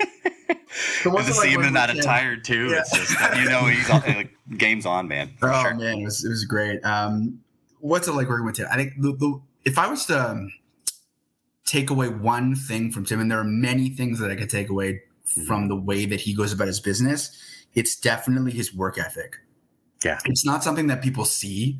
so 1.01 1.05
And 1.05 1.13
what's 1.13 1.27
like 1.29 1.35
see 1.37 1.49
him 1.51 1.57
when 1.61 1.67
in 1.67 1.73
we 1.73 1.79
that 1.79 1.89
came- 1.89 1.99
attire 1.99 2.37
too, 2.37 2.67
it's 2.71 2.91
just 2.91 3.11
you 3.37 3.45
know 3.49 3.65
he's 3.65 3.89
on, 3.89 4.03
uh, 4.03 4.23
game's 4.57 4.85
on, 4.85 5.07
man. 5.07 5.33
Oh 5.41 5.61
sure. 5.61 5.75
man, 5.75 5.99
it 5.99 6.03
was 6.03 6.23
it 6.25 6.29
was 6.29 6.43
great. 6.45 6.83
Um, 6.83 7.39
what's 7.79 8.07
it 8.07 8.11
like 8.13 8.27
working 8.27 8.45
with 8.45 8.55
Tim? 8.55 8.67
I 8.71 8.75
think 8.75 8.93
the, 8.99 9.13
the 9.13 9.41
if 9.63 9.77
I 9.77 9.87
was 9.87 10.05
to 10.07 10.31
um, 10.31 10.51
take 11.65 11.89
away 11.89 12.09
one 12.09 12.55
thing 12.55 12.91
from 12.91 13.05
Tim, 13.05 13.19
and 13.19 13.31
there 13.31 13.39
are 13.39 13.43
many 13.45 13.89
things 13.89 14.19
that 14.19 14.29
I 14.31 14.35
could 14.35 14.49
take 14.49 14.69
away 14.69 15.01
from 15.47 15.67
the 15.69 15.75
way 15.75 16.05
that 16.05 16.21
he 16.21 16.33
goes 16.35 16.53
about 16.53 16.67
his 16.67 16.79
business, 16.79 17.31
it's 17.73 17.95
definitely 17.95 18.51
his 18.51 18.73
work 18.75 18.97
ethic. 18.99 19.37
Yeah. 20.03 20.19
it's 20.25 20.45
not 20.45 20.63
something 20.63 20.85
that 20.87 21.01
people 21.01 21.25
see 21.25 21.79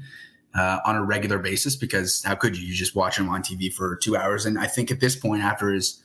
uh, 0.58 0.80
on 0.86 0.96
a 0.96 1.04
regular 1.04 1.38
basis 1.38 1.76
because 1.76 2.24
how 2.24 2.36
could 2.36 2.58
you? 2.58 2.66
You 2.66 2.74
just 2.74 2.96
watch 2.96 3.18
him 3.18 3.30
on 3.30 3.42
TV 3.44 3.72
for 3.74 3.96
two 3.98 4.16
hours, 4.16 4.46
and 4.46 4.58
I 4.58 4.68
think 4.68 4.92
at 4.92 5.00
this 5.00 5.16
point, 5.16 5.44
after 5.44 5.70
his 5.72 6.02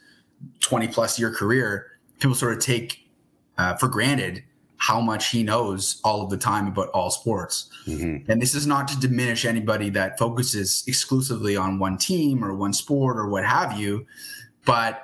twenty 0.61 0.89
plus 0.89 1.19
year 1.19 1.33
career, 1.33 1.87
people 2.19 2.35
sort 2.35 2.53
of 2.55 2.59
take 2.61 3.09
uh, 3.59 3.75
for 3.77 3.89
granted 3.89 4.43
how 4.79 4.99
much 5.01 5.29
he 5.29 5.43
knows 5.43 6.01
all 6.05 6.23
of 6.23 6.31
the 6.31 6.39
time 6.39 6.67
about 6.67 6.89
all 6.89 7.11
sports. 7.11 7.69
Mhm. 7.87 8.27
And 8.29 8.41
this 8.41 8.55
is 8.55 8.67
not 8.67 8.89
to 8.89 8.99
diminish 8.99 9.45
anybody 9.45 9.91
that 9.91 10.19
focuses 10.19 10.83
exclusively 10.87 11.55
on 11.55 11.79
one 11.79 11.99
team 11.99 12.43
or 12.43 12.55
one 12.55 12.73
sport 12.73 13.19
or 13.19 13.29
what 13.29 13.45
have 13.45 13.79
you, 13.79 14.07
but 14.65 15.03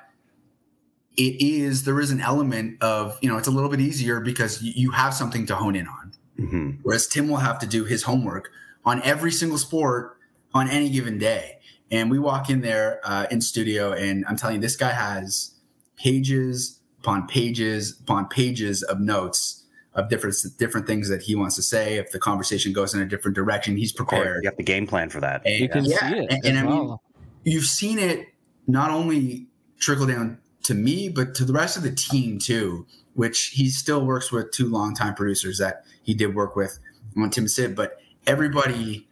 it 1.19 1.37
is 1.43 1.85
there 1.85 2.01
is 2.01 2.11
an 2.11 2.21
element 2.21 2.83
of 2.83 3.19
you 3.23 3.29
know 3.29 3.37
it's 3.37 3.49
a 3.49 3.51
little 3.51 3.71
bit 3.71 3.81
easier 3.81 4.21
because 4.21 4.63
you, 4.63 4.91
have 4.91 5.15
something 5.15 5.47
to 5.47 5.55
hone 5.55 5.75
in 5.77 5.87
on 5.87 6.13
Mhm. 6.39 6.79
whereas 6.83 7.07
tim 7.07 7.29
will 7.29 7.39
have 7.39 7.59
to 7.61 7.67
do 7.67 7.85
his 7.85 8.03
homework 8.03 8.51
on 8.87 9.03
every 9.03 9.31
single 9.33 9.59
sport 9.59 10.17
on 10.55 10.71
any 10.71 10.89
given 10.89 11.19
day 11.19 11.59
and 11.91 12.11
we 12.11 12.19
walk 12.19 12.49
in 12.49 12.63
there 12.63 13.01
uh, 13.05 13.27
in 13.31 13.41
studio 13.41 13.93
and 13.93 14.25
i'm 14.27 14.37
telling 14.37 14.57
you 14.57 14.63
this 14.63 14.77
guy 14.77 14.91
has 14.91 15.53
pages 15.97 16.81
upon 17.01 17.27
pages 17.27 17.99
upon 18.01 18.27
pages 18.29 18.83
of 18.85 19.01
notes 19.01 19.65
of 19.95 20.09
different 20.09 20.35
different 20.59 20.87
things 20.87 21.09
that 21.09 21.23
he 21.23 21.35
wants 21.35 21.57
to 21.57 21.63
say 21.63 21.97
if 21.97 22.11
the 22.13 22.19
conversation 22.19 22.73
goes 22.73 22.95
in 22.95 23.01
a 23.01 23.07
different 23.07 23.35
direction 23.35 23.77
he's 23.77 23.93
prepared 23.93 24.43
you 24.43 24.51
got 24.51 24.57
the 24.57 24.63
game 24.63 24.87
plan 24.87 25.09
for 25.11 25.21
that. 25.21 25.43
And- 25.45 25.61
You 25.61 25.69
can 25.69 25.85
yeah, 25.85 25.99
see 25.99 26.15
it 26.17 26.31
and, 26.31 26.33
as 26.33 26.39
and 26.45 26.59
I 26.59 26.63
mean, 26.63 26.89
well. 26.89 27.03
you've 27.45 27.65
seen 27.65 27.99
it 27.99 28.29
not 28.67 28.91
only 28.91 29.47
trickle 29.79 30.07
down 30.07 30.39
to 30.65 30.75
me, 30.75 31.09
but 31.09 31.35
to 31.37 31.45
the 31.45 31.53
rest 31.53 31.77
of 31.77 31.83
the 31.83 31.93
team 31.93 32.39
too. 32.39 32.87
Which 33.15 33.47
he 33.55 33.71
still 33.71 34.05
works 34.05 34.31
with 34.31 34.51
two 34.51 34.69
longtime 34.69 35.15
producers 35.15 35.57
that 35.59 35.85
he 36.03 36.13
did 36.13 36.35
work 36.35 36.55
with 36.55 36.79
on 37.17 37.31
Tim 37.31 37.49
Sid, 37.49 37.75
but 37.75 37.99
everybody 38.27 39.07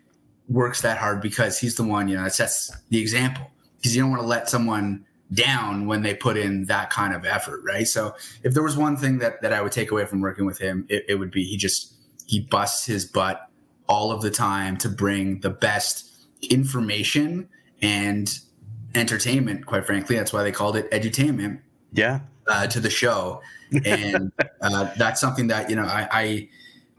works 0.48 0.82
that 0.82 0.98
hard 0.98 1.20
because 1.22 1.58
he's 1.58 1.76
the 1.76 1.84
one 1.84 2.08
you 2.08 2.16
know 2.16 2.24
that 2.24 2.34
sets 2.34 2.70
the 2.90 3.00
example. 3.00 3.50
Because 3.76 3.94
you 3.94 4.02
don't 4.02 4.10
want 4.10 4.22
to 4.22 4.28
let 4.28 4.48
someone 4.48 5.04
down 5.32 5.86
when 5.86 6.02
they 6.02 6.14
put 6.14 6.36
in 6.36 6.64
that 6.66 6.90
kind 6.90 7.14
of 7.14 7.24
effort, 7.24 7.60
right? 7.64 7.86
So 7.88 8.14
if 8.42 8.54
there 8.54 8.62
was 8.62 8.76
one 8.76 8.96
thing 8.96 9.18
that 9.18 9.42
that 9.42 9.52
I 9.52 9.60
would 9.62 9.72
take 9.72 9.90
away 9.90 10.06
from 10.06 10.20
working 10.20 10.46
with 10.46 10.58
him, 10.58 10.86
it, 10.88 11.04
it 11.08 11.14
would 11.16 11.30
be 11.30 11.44
he 11.44 11.56
just 11.56 11.94
he 12.26 12.40
busts 12.40 12.86
his 12.86 13.04
butt 13.04 13.40
all 13.86 14.10
of 14.10 14.22
the 14.22 14.30
time 14.30 14.76
to 14.78 14.88
bring 14.88 15.40
the 15.40 15.50
best 15.50 16.10
information 16.50 17.48
and 17.82 18.38
entertainment. 18.94 19.66
Quite 19.66 19.86
frankly, 19.86 20.16
that's 20.16 20.32
why 20.32 20.42
they 20.42 20.52
called 20.52 20.76
it 20.76 20.90
edutainment 20.90 21.60
Yeah. 21.92 22.20
uh, 22.46 22.66
to 22.68 22.80
the 22.80 22.90
show, 22.90 23.42
and 23.84 24.32
uh, 24.62 24.90
that's 24.96 25.20
something 25.20 25.48
that 25.48 25.68
you 25.68 25.76
know 25.76 25.84
I 25.84 26.08
I, 26.10 26.48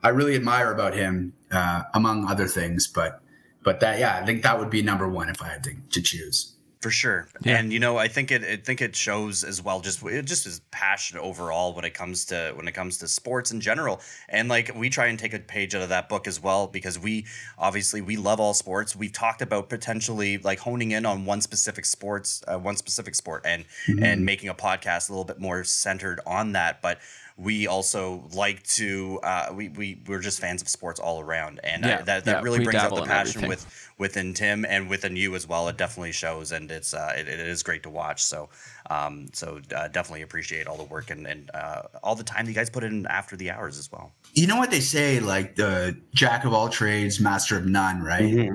I 0.06 0.10
really 0.10 0.36
admire 0.36 0.72
about 0.72 0.94
him, 0.94 1.34
uh, 1.52 1.84
among 1.94 2.28
other 2.28 2.48
things. 2.48 2.88
But 2.88 3.22
but 3.64 3.80
that 3.80 4.00
yeah, 4.00 4.20
I 4.22 4.26
think 4.26 4.44
that 4.44 4.60
would 4.60 4.70
be 4.70 4.82
number 4.82 5.08
one 5.10 5.30
if 5.30 5.42
I 5.42 5.48
had 5.50 5.64
to, 5.64 5.72
to 5.96 6.02
choose. 6.02 6.52
for 6.82 6.92
sure 6.92 7.28
Yeah. 7.42 7.58
and 7.58 7.74
you 7.74 7.80
know 7.80 7.98
i 7.98 8.08
think 8.08 8.28
it 8.36 8.44
i 8.44 8.58
think 8.68 8.80
it 8.88 8.96
shows 8.96 9.44
as 9.44 9.58
well 9.66 9.80
just 9.82 10.04
it 10.06 10.26
just 10.34 10.44
his 10.44 10.60
passion 10.70 11.18
overall 11.18 11.74
when 11.76 11.84
it 11.90 11.96
comes 12.02 12.26
to 12.26 12.38
when 12.58 12.68
it 12.68 12.74
comes 12.80 13.00
to 13.00 13.08
sports 13.08 13.50
in 13.56 13.60
general 13.70 13.96
and 14.30 14.50
like 14.56 14.68
we 14.82 14.88
try 14.98 15.08
and 15.08 15.18
take 15.18 15.34
a 15.34 15.40
page 15.40 15.74
out 15.74 15.82
of 15.82 15.90
that 15.90 16.06
book 16.10 16.28
as 16.28 16.38
well 16.48 16.68
because 16.68 17.00
we 17.00 17.26
obviously 17.58 18.02
we 18.02 18.16
love 18.18 18.40
all 18.40 18.54
sports 18.54 18.96
we've 18.96 19.14
talked 19.26 19.42
about 19.42 19.68
potentially 19.68 20.38
like 20.50 20.60
honing 20.60 20.92
in 20.92 21.08
on 21.08 21.26
one 21.26 21.42
specific 21.42 21.86
sports 21.86 22.44
uh, 22.48 22.60
one 22.70 22.76
specific 22.78 23.16
sport 23.16 23.42
and 23.46 23.66
and 24.08 24.24
making 24.24 24.50
a 24.50 24.54
podcast 24.68 25.10
a 25.10 25.12
little 25.14 25.26
bit 25.34 25.40
more 25.40 25.64
centered 25.64 26.20
on 26.28 26.52
that 26.52 26.74
but 26.84 27.00
we 27.38 27.68
also 27.68 28.24
like 28.34 28.64
to 28.64 29.20
uh, 29.22 29.52
we, 29.54 29.68
we 29.70 30.02
we're 30.08 30.22
just 30.22 30.40
fans 30.40 30.62
of 30.62 30.70
sports 30.70 31.02
all 31.02 31.20
around 31.20 31.60
and 31.64 31.84
uh, 31.84 31.88
Yeah, 31.88 32.02
that, 32.04 32.26
that 32.26 32.38
yeah, 32.38 32.42
really 32.42 32.64
brings 32.64 32.76
out 32.76 32.96
the 32.96 33.04
passion 33.04 33.44
everything. 33.44 33.50
with 33.50 33.92
within 33.98 34.34
Tim 34.34 34.66
and 34.66 34.90
within 34.90 35.18
you 35.18 35.36
as 35.36 35.46
well. 35.46 35.68
It 35.68 35.78
definitely 35.78 36.14
shows, 36.14 36.54
and 36.54 36.72
it's 36.72 36.94
uh, 36.94 37.14
it, 37.16 37.28
it 37.28 37.40
is 37.42 37.62
great 37.62 37.84
to 37.84 37.90
watch. 37.90 38.24
So, 38.24 38.50
um, 38.90 39.28
so 39.34 39.60
uh, 39.76 39.90
definitely 39.90 40.22
appreciate 40.22 40.66
all 40.68 40.78
the 40.78 40.86
work 40.86 41.10
and, 41.10 41.28
and 41.28 41.52
uh, 41.54 41.84
all 42.04 42.16
the 42.16 42.24
time 42.24 42.48
you 42.48 42.54
guys 42.54 42.70
put 42.70 42.86
in 42.86 43.06
after 43.08 43.36
the 43.36 43.52
hours 43.52 43.78
as 43.78 43.92
well. 43.92 44.14
You 44.34 44.48
know 44.48 44.58
what 44.58 44.72
they 44.72 44.80
say, 44.80 45.20
like 45.20 45.56
the 45.56 46.00
jack 46.14 46.46
of 46.46 46.54
all 46.54 46.70
trades, 46.70 47.20
master 47.20 47.58
of 47.58 47.66
none, 47.66 48.02
right? 48.02 48.50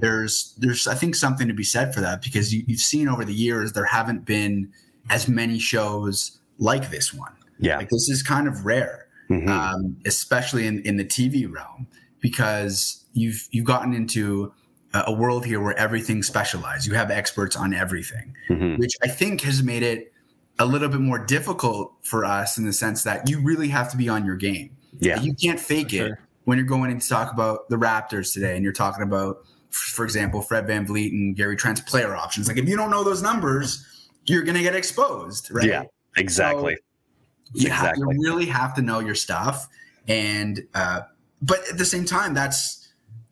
there's 0.00 0.54
there's 0.56 0.86
I 0.86 0.94
think 0.94 1.16
something 1.16 1.48
to 1.48 1.54
be 1.54 1.64
said 1.64 1.92
for 1.92 2.00
that 2.00 2.22
because 2.22 2.54
you, 2.54 2.64
you've 2.66 2.80
seen 2.80 3.08
over 3.08 3.26
the 3.26 3.34
years 3.34 3.72
there 3.74 3.84
haven't 3.84 4.24
been 4.24 4.72
as 5.10 5.28
many 5.28 5.58
shows 5.58 6.38
like 6.58 6.90
this 6.90 7.12
one. 7.12 7.32
Yeah. 7.58 7.78
Like 7.78 7.88
this 7.90 8.08
is 8.08 8.22
kind 8.22 8.48
of 8.48 8.64
rare, 8.64 9.06
Mhm. 9.30 9.48
um, 9.48 9.96
especially 10.06 10.66
in, 10.66 10.80
in 10.82 10.96
the 10.96 11.04
TV 11.04 11.46
realm, 11.50 11.86
because 12.20 13.04
you've 13.12 13.46
you've 13.50 13.64
gotten 13.66 13.92
into 13.94 14.52
a, 14.94 15.04
a 15.08 15.12
world 15.12 15.44
here 15.46 15.60
where 15.60 15.76
everything's 15.78 16.26
specialized. 16.26 16.86
You 16.86 16.94
have 16.94 17.10
experts 17.10 17.56
on 17.56 17.72
everything, 17.74 18.34
Mhm. 18.50 18.78
which 18.78 18.94
I 19.02 19.08
think 19.08 19.42
has 19.42 19.62
made 19.62 19.82
it 19.82 20.12
a 20.58 20.66
little 20.66 20.88
bit 20.88 21.00
more 21.00 21.18
difficult 21.24 21.94
for 22.02 22.24
us 22.24 22.58
in 22.58 22.64
the 22.64 22.72
sense 22.72 23.02
that 23.04 23.28
you 23.28 23.40
really 23.40 23.68
have 23.68 23.90
to 23.90 23.96
be 23.96 24.08
on 24.08 24.24
your 24.26 24.36
game. 24.36 24.70
Yeah. 25.00 25.20
You 25.20 25.34
can't 25.34 25.58
fake 25.58 25.90
For 25.90 26.06
it 26.06 26.12
when 26.44 26.58
you're 26.58 26.66
going 26.66 26.90
in 26.90 27.00
to 27.00 27.08
talk 27.08 27.32
about 27.32 27.68
the 27.70 27.76
Raptors 27.76 28.32
today 28.34 28.54
and 28.54 28.62
you're 28.62 28.72
talking 28.72 29.02
about, 29.02 29.38
for 29.70 30.04
example, 30.04 30.42
Fred 30.42 30.66
VanVleet 30.66 31.10
and 31.10 31.34
Gary 31.34 31.56
Trent's 31.56 31.80
player 31.80 32.14
options. 32.14 32.48
Like 32.48 32.58
if 32.58 32.68
you 32.68 32.76
don't 32.76 32.90
know 32.90 33.02
those 33.02 33.22
numbers, 33.22 33.84
you're 34.26 34.42
going 34.42 34.56
to 34.56 34.62
get 34.62 34.74
exposed, 34.74 35.50
right? 35.50 35.66
Yeah. 35.66 35.82
Exactly. 36.16 36.76
You, 37.54 37.70
have, 37.70 37.96
you 37.96 38.06
really 38.06 38.46
have 38.46 38.74
to 38.74 38.82
know 38.82 39.00
your 39.00 39.14
stuff. 39.14 39.68
And, 40.08 40.66
uh, 40.74 41.02
but 41.40 41.60
at 41.70 41.78
the 41.78 41.84
same 41.84 42.04
time, 42.04 42.34
that's, 42.34 42.82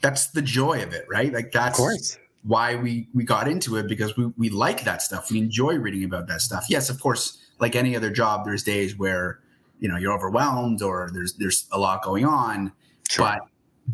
that's 0.01 0.29
the 0.29 0.43
joy 0.43 0.83
of 0.83 0.93
it, 0.93 1.07
right? 1.09 1.33
Like 1.33 1.53
that's 1.53 2.17
why 2.43 2.75
we 2.75 3.09
we 3.15 3.25
got 3.25 3.49
into 3.49 3.77
it 3.77 3.87
because 3.87 4.17
we 4.17 4.27
we 4.37 4.51
like 4.51 4.85
that 4.85 5.03
stuff. 5.03 5.31
We 5.31 5.39
enjoy 5.39 5.77
reading 5.77 6.05
about 6.05 6.27
that 6.29 6.41
stuff. 6.41 6.67
Yes, 6.69 6.91
of 6.91 7.01
course, 7.01 7.39
like 7.59 7.77
any 7.77 7.95
other 7.97 8.11
job, 8.11 8.45
there's 8.45 8.63
days 8.63 8.99
where 8.99 9.41
you 9.79 9.89
know 9.89 9.97
you're 9.97 10.13
overwhelmed 10.13 10.83
or 10.83 11.11
there's 11.13 11.35
there's 11.35 11.67
a 11.73 11.79
lot 11.79 12.03
going 12.03 12.25
on. 12.25 12.73
Sure. 13.09 13.27
But 13.27 13.41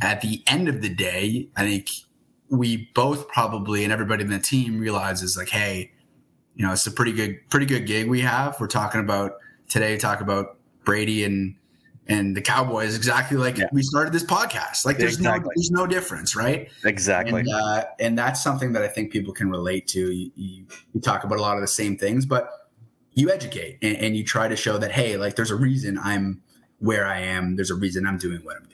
at 0.00 0.20
the 0.20 0.42
end 0.46 0.68
of 0.68 0.82
the 0.82 0.88
day, 0.88 1.48
I 1.56 1.64
think 1.64 1.88
we 2.48 2.88
both 2.94 3.28
probably 3.28 3.82
and 3.82 3.92
everybody 3.92 4.22
in 4.22 4.30
the 4.30 4.38
team 4.38 4.78
realizes 4.78 5.36
like, 5.36 5.48
hey, 5.48 5.90
you 6.54 6.64
know, 6.64 6.72
it's 6.72 6.86
a 6.86 6.92
pretty 6.92 7.12
good 7.12 7.38
pretty 7.50 7.66
good 7.66 7.86
gig 7.86 8.08
we 8.08 8.20
have. 8.20 8.58
We're 8.60 8.68
talking 8.68 9.00
about 9.00 9.32
today, 9.68 9.96
talk 9.96 10.20
about 10.20 10.58
Brady 10.84 11.24
and 11.24 11.54
and 12.08 12.36
the 12.36 12.40
Cowboys 12.40 12.94
exactly 12.96 13.36
like 13.36 13.58
Yeah. 13.58 13.66
we 13.72 13.82
started 13.82 14.12
this 14.12 14.22
podcast. 14.24 14.84
Like 14.86 14.96
there's 14.96 15.18
no 15.18 15.32
there's 15.56 15.70
no 15.72 15.86
difference, 15.88 16.36
right? 16.36 16.70
Exactly. 16.84 17.40
And, 17.40 17.48
uh, 17.52 17.84
and 17.98 18.16
that's 18.16 18.40
something 18.42 18.72
that 18.74 18.82
I 18.82 18.88
think 18.88 19.10
people 19.10 19.32
can 19.32 19.50
relate 19.50 19.88
to. 19.88 20.12
You, 20.12 20.30
you, 20.36 20.66
you 20.94 21.00
talk 21.00 21.24
about 21.24 21.38
a 21.38 21.42
lot 21.42 21.56
of 21.56 21.62
the 21.62 21.66
same 21.68 21.96
things, 21.96 22.24
but 22.24 22.48
you 23.14 23.30
educate 23.30 23.78
and, 23.82 23.96
and 23.96 24.16
you 24.16 24.22
try 24.22 24.46
to 24.46 24.54
show 24.54 24.78
that, 24.78 24.92
hey, 24.92 25.16
like 25.16 25.34
there's 25.34 25.50
a 25.50 25.56
reason 25.56 25.98
I'm 25.98 26.42
where 26.78 27.06
I 27.06 27.20
am. 27.20 27.56
There's 27.56 27.70
a 27.70 27.74
reason 27.74 28.06
I'm 28.06 28.18
doing 28.18 28.38
what 28.44 28.54
I'm 28.56 28.68
doing. 28.68 28.72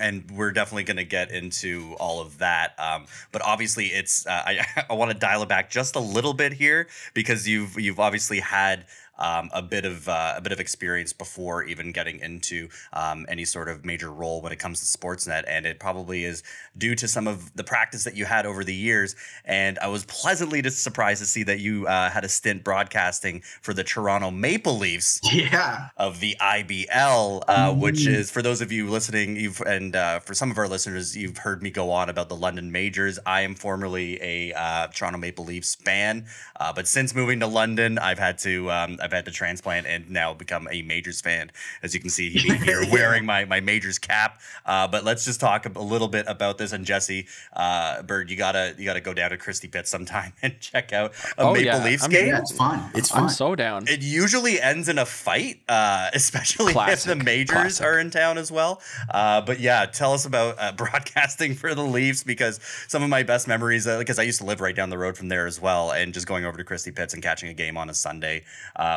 and 0.00 0.28
we're 0.32 0.50
definitely 0.52 0.84
going 0.84 0.96
to 0.96 1.04
get 1.04 1.30
into 1.30 1.94
all 2.00 2.20
of 2.20 2.38
that. 2.38 2.72
Um, 2.80 3.06
but 3.32 3.42
obviously, 3.42 3.86
it's 3.86 4.26
uh, 4.26 4.30
I, 4.44 4.66
I 4.90 4.94
want 4.94 5.12
to 5.12 5.16
dial 5.16 5.42
it 5.42 5.48
back 5.48 5.70
just 5.70 5.94
a 5.94 6.00
little 6.00 6.34
bit 6.34 6.52
here 6.52 6.88
because 7.14 7.46
you've 7.46 7.78
you've 7.78 8.00
obviously 8.00 8.40
had 8.40 8.86
um, 9.18 9.50
a 9.52 9.62
bit 9.62 9.84
of 9.84 10.08
uh, 10.08 10.34
a 10.36 10.40
bit 10.40 10.52
of 10.52 10.60
experience 10.60 11.12
before 11.12 11.64
even 11.64 11.92
getting 11.92 12.20
into 12.20 12.68
um, 12.92 13.26
any 13.28 13.44
sort 13.44 13.68
of 13.68 13.84
major 13.84 14.10
role 14.10 14.40
when 14.42 14.52
it 14.52 14.58
comes 14.58 14.80
to 14.80 14.98
Sportsnet, 14.98 15.44
and 15.48 15.66
it 15.66 15.78
probably 15.80 16.24
is 16.24 16.42
due 16.76 16.94
to 16.94 17.08
some 17.08 17.26
of 17.26 17.54
the 17.56 17.64
practice 17.64 18.04
that 18.04 18.16
you 18.16 18.24
had 18.24 18.46
over 18.46 18.62
the 18.64 18.74
years. 18.74 19.16
And 19.44 19.78
I 19.78 19.88
was 19.88 20.04
pleasantly 20.06 20.62
surprised 20.70 21.20
to 21.20 21.26
see 21.26 21.42
that 21.44 21.60
you 21.60 21.86
uh, 21.86 22.10
had 22.10 22.24
a 22.24 22.28
stint 22.28 22.64
broadcasting 22.64 23.42
for 23.62 23.72
the 23.72 23.84
Toronto 23.84 24.30
Maple 24.30 24.76
Leafs 24.78 25.20
Yeah. 25.32 25.88
of 25.96 26.20
the 26.20 26.36
IBL, 26.40 27.42
uh, 27.48 27.74
which 27.74 27.96
Mm. 27.96 28.08
is 28.14 28.30
for 28.30 28.42
those 28.42 28.60
of 28.60 28.70
you 28.72 28.88
listening, 28.90 29.36
you've 29.36 29.60
and 29.62 29.96
uh, 29.96 30.18
for 30.20 30.34
some 30.34 30.50
of 30.50 30.58
our 30.58 30.68
listeners, 30.68 31.16
you've 31.16 31.38
heard 31.38 31.62
me 31.62 31.70
go 31.70 31.90
on 31.90 32.08
about 32.10 32.28
the 32.28 32.36
London 32.36 32.70
Majors. 32.70 33.18
I 33.24 33.40
am 33.42 33.54
formerly 33.54 34.20
a 34.22 34.52
uh, 34.52 34.88
Toronto 34.88 35.18
Maple 35.18 35.44
Leafs 35.44 35.74
fan, 35.76 36.26
uh, 36.60 36.72
but 36.72 36.86
since 36.86 37.14
moving 37.14 37.40
to 37.40 37.46
London, 37.46 37.98
I've 37.98 38.18
had 38.18 38.38
to 38.38 38.70
um, 38.70 38.98
I've 39.06 39.12
had 39.12 39.24
to 39.26 39.30
transplant 39.30 39.86
and 39.86 40.10
now 40.10 40.34
become 40.34 40.68
a 40.70 40.82
Majors 40.82 41.20
fan. 41.20 41.50
As 41.82 41.94
you 41.94 42.00
can 42.00 42.10
see 42.10 42.28
me 42.34 42.40
here 42.58 42.82
Yeah. 42.82 42.92
wearing 42.92 43.24
my 43.24 43.44
my 43.46 43.60
Majors 43.60 43.98
cap. 43.98 44.40
Uh, 44.66 44.86
but 44.88 45.04
let's 45.04 45.24
just 45.24 45.40
talk 45.40 45.64
a 45.64 45.78
little 45.80 46.08
bit 46.08 46.26
about 46.28 46.58
this. 46.58 46.72
And 46.72 46.84
Jesse 46.84 47.26
uh, 47.54 48.02
Bird, 48.02 48.30
you 48.30 48.36
gotta 48.36 48.74
you 48.76 48.84
gotta 48.84 49.00
go 49.00 49.14
down 49.14 49.30
to 49.30 49.36
Christie 49.38 49.68
Pitt 49.68 49.86
sometime 49.88 50.32
and 50.42 50.58
check 50.60 50.92
out 50.92 51.12
a 51.38 51.42
Oh, 51.42 51.52
Maple 51.54 51.64
yeah. 51.64 51.84
Leafs 51.84 52.02
I'm- 52.02 52.10
game. 52.10 52.26
Yeah, 52.28 52.38
it's 52.40 52.52
fun. 52.56 52.90
It's 52.94 53.10
fun. 53.10 53.22
I'm 53.24 53.28
so 53.28 53.54
down. 53.54 53.86
It 53.88 54.02
usually 54.02 54.60
ends 54.60 54.88
in 54.88 54.98
a 54.98 55.06
fight, 55.06 55.60
uh, 55.68 56.10
especially 56.14 56.74
if 56.76 57.04
the 57.04 57.14
majors 57.16 57.50
Classic. 57.78 57.86
are 57.86 57.98
in 58.00 58.10
town 58.10 58.36
as 58.38 58.50
well. 58.50 58.82
Uh, 59.10 59.40
but 59.40 59.60
yeah, 59.60 59.86
tell 59.86 60.12
us 60.12 60.24
about 60.26 60.56
uh, 60.58 60.72
broadcasting 60.76 61.54
for 61.54 61.74
the 61.74 61.82
Leafs 61.84 62.24
because 62.24 62.58
some 62.88 63.02
of 63.02 63.08
my 63.08 63.22
best 63.22 63.46
memories, 63.46 63.86
uh, 63.86 63.98
because 63.98 64.18
I 64.18 64.22
used 64.24 64.38
to 64.40 64.44
live 64.44 64.60
right 64.60 64.74
down 64.74 64.90
the 64.90 64.98
road 64.98 65.16
from 65.16 65.28
there 65.28 65.46
as 65.46 65.60
well, 65.60 65.92
and 65.92 66.12
just 66.12 66.26
going 66.26 66.44
over 66.44 66.56
to 66.58 66.64
Christie 66.64 66.90
Pitts 66.90 67.14
and 67.14 67.22
catching 67.22 67.48
a 67.48 67.54
game 67.54 67.76
on 67.76 67.88
a 67.90 67.94
Sunday 67.94 68.44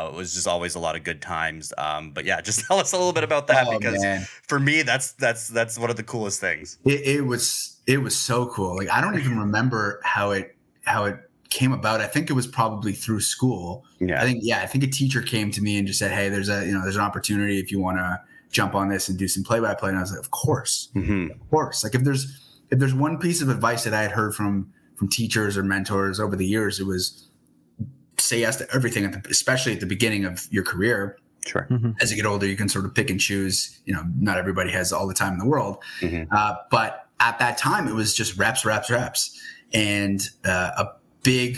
uh, 0.08 0.12
was 0.12 0.34
just 0.34 0.48
always 0.48 0.76
a 0.76 0.80
lot 0.80 0.96
of 0.96 1.04
good 1.04 1.22
times. 1.22 1.74
Um, 1.78 2.12
but 2.12 2.26
yeah, 2.26 2.42
just 2.50 2.66
tell 2.66 2.80
us 2.80 2.94
a 2.94 2.98
little 2.98 3.14
bit 3.14 3.24
about 3.24 3.48
that 3.48 3.68
Oh, 3.68 3.78
because 3.80 4.02
man. 4.02 4.26
for 4.48 4.60
me, 4.60 4.82
that's 4.82 5.14
that's 5.14 5.48
that's 5.48 5.78
one 5.80 5.90
of 5.90 5.96
the 5.96 6.04
coolest 6.04 6.40
things. 6.40 6.78
it, 6.86 7.02
it 7.18 7.22
was 7.22 7.78
it 7.88 7.98
was 8.02 8.16
so 8.18 8.48
cool. 8.48 8.76
Like 8.76 8.90
I 8.90 9.02
don't 9.02 9.18
even 9.18 9.40
remember 9.46 10.00
how 10.04 10.32
it 10.32 10.56
how 10.84 11.06
it 11.06 11.18
came 11.50 11.72
about. 11.74 12.00
I 12.02 12.08
think 12.08 12.30
it 12.30 12.34
was 12.34 12.46
probably 12.48 12.94
through 12.94 13.22
school. 13.22 13.84
Yeah, 14.00 14.22
I 14.22 14.26
think 14.26 14.40
yeah, 14.44 14.62
I 14.62 14.66
think 14.68 14.84
a 14.84 14.88
teacher 14.88 15.22
came 15.22 15.52
to 15.52 15.62
me 15.62 15.78
and 15.78 15.88
just 15.88 16.00
said, 16.00 16.12
"Hey, 16.12 16.30
there's 16.30 16.50
a 16.50 16.66
you 16.66 16.72
know 16.72 16.82
there's 16.84 16.96
an 16.96 17.02
opportunity 17.02 17.60
if 17.60 17.72
you 17.72 17.80
want 17.80 17.98
to 17.98 18.22
jump 18.52 18.74
on 18.76 18.90
this 18.90 19.10
and 19.10 19.18
do 19.18 19.28
some 19.28 19.44
play 19.44 19.60
by 19.60 19.74
play." 19.76 19.90
And 19.90 19.98
I 19.98 20.02
was 20.02 20.12
like, 20.12 20.20
"Of 20.20 20.32
course, 20.32 20.90
hmm 20.94 21.28
of 21.32 21.50
course." 21.50 21.84
Like 21.84 21.96
if 21.96 22.04
there's 22.04 22.36
if 22.72 22.78
there's 22.80 22.94
one 22.94 23.18
piece 23.18 23.42
of 23.42 23.50
advice 23.50 23.84
that 23.86 23.94
I 23.94 24.02
had 24.04 24.12
heard 24.12 24.36
from 24.36 24.72
from 24.96 25.08
teachers 25.10 25.58
or 25.58 25.64
mentors 25.64 26.20
over 26.20 26.36
the 26.36 26.46
years, 26.46 26.80
it 26.80 26.86
was 26.86 27.29
say 28.20 28.40
yes 28.40 28.56
to 28.58 28.68
everything, 28.74 29.06
at 29.06 29.12
the, 29.24 29.30
especially 29.30 29.74
at 29.74 29.80
the 29.80 29.86
beginning 29.86 30.26
of 30.26 30.48
your 30.52 30.64
career. 30.64 31.18
sure. 31.46 31.68
As 32.02 32.12
you 32.12 32.18
get 32.18 32.26
older, 32.26 32.46
you 32.46 32.56
can 32.58 32.70
sort 32.70 32.86
of 32.86 32.94
pick 32.94 33.10
and 33.10 33.20
choose. 33.20 33.80
You 33.86 33.94
know, 33.94 34.04
not 34.20 34.38
everybody 34.38 34.72
has 34.72 34.92
all 34.94 35.08
the 35.08 35.14
time 35.14 35.34
in 35.34 35.40
the 35.40 35.46
world. 35.46 35.78
Mhm. 36.02 36.28
Uh, 36.32 36.56
but 36.70 37.08
at 37.20 37.40
that 37.40 37.58
time, 37.58 37.88
it 37.88 37.94
was 37.94 38.14
just 38.14 38.38
reps, 38.38 38.66
reps, 38.66 38.90
reps, 38.90 39.40
and 39.74 40.22
uh, 40.46 40.72
a 40.78 40.88
big 41.24 41.58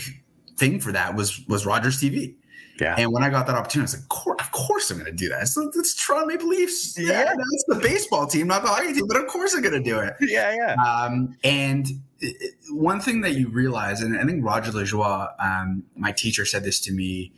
thing 0.58 0.80
for 0.80 0.92
that 0.92 1.16
was 1.16 1.42
was 1.48 1.66
Rogers 1.66 2.00
TV. 2.02 2.36
Yeah. 2.80 2.96
And 2.98 3.12
when 3.12 3.22
I 3.22 3.30
got 3.30 3.46
that 3.48 3.56
opportunity, 3.56 3.82
I 3.82 3.84
was 3.84 3.94
like, 3.94 4.04
of 4.04 4.10
course, 4.10 4.42
of 4.42 4.52
course 4.52 4.90
I'm 4.90 4.98
going 4.98 5.06
to 5.12 5.16
do 5.16 5.30
that. 5.30 5.42
It's, 5.44 5.56
it's 5.58 5.94
Toronto 5.94 6.26
Maple 6.26 6.48
Leafs. 6.48 6.98
Yeah, 6.98 7.10
Yeah. 7.12 7.24
that's 7.36 7.64
the 7.68 7.76
baseball 7.76 8.26
team, 8.26 8.48
not 8.48 8.64
the 8.64 8.70
hockey 8.70 8.94
team, 8.94 9.06
but 9.08 9.18
of 9.18 9.28
course 9.28 9.54
I'm 9.54 9.62
going 9.62 9.74
to 9.76 9.84
do 9.84 10.00
it. 10.00 10.14
Yeah, 10.22 10.56
yeah. 10.56 10.74
Um, 10.82 11.36
and 11.44 11.86
it- 12.22 12.56
one 12.70 13.02
thing 13.02 13.22
that 13.22 13.34
you 13.36 13.50
realize, 13.50 14.02
and 14.02 14.18
I 14.18 14.24
think 14.26 14.44
Roger 14.46 14.72
Lajoie, 14.72 15.30
um, 15.40 15.84
my 15.96 16.12
teacher 16.12 16.46
said 16.46 16.64
this 16.64 16.80
to 16.82 16.94
me 16.94 17.32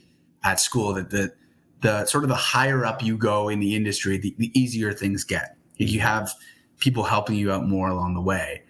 at 0.44 0.60
school, 0.60 0.94
that 0.94 1.10
the 1.10 1.34
the 1.82 2.06
sort 2.06 2.24
of 2.24 2.30
the 2.30 2.36
higher 2.36 2.86
up 2.86 3.04
you 3.04 3.18
go 3.18 3.50
in 3.50 3.60
the 3.60 3.76
industry, 3.76 4.18
the, 4.18 4.34
the 4.38 4.58
easier 4.58 4.94
things 4.94 5.26
get. 5.26 5.58
You 5.78 6.00
have 6.00 6.32
people 6.80 7.04
helping 7.04 7.36
you 7.36 7.52
out 7.52 7.68
more 7.68 7.90
along 7.90 8.14
the 8.14 8.22
way, 8.22 8.62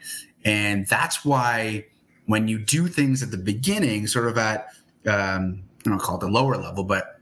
and 0.45 0.87
that's 0.87 1.23
why 1.25 1.85
when 2.25 2.47
you 2.47 2.57
do 2.57 2.87
things 2.87 3.21
at 3.21 3.29
the 3.31 3.37
beginning, 3.37 4.07
sort 4.07 4.27
of 4.27 4.37
at 4.37 4.67
um, 5.05 5.63
I 5.85 5.89
don't 5.89 5.99
call 6.01 6.15
it 6.17 6.21
the 6.21 6.27
lower 6.29 6.55
level, 6.57 6.83
but 6.85 7.19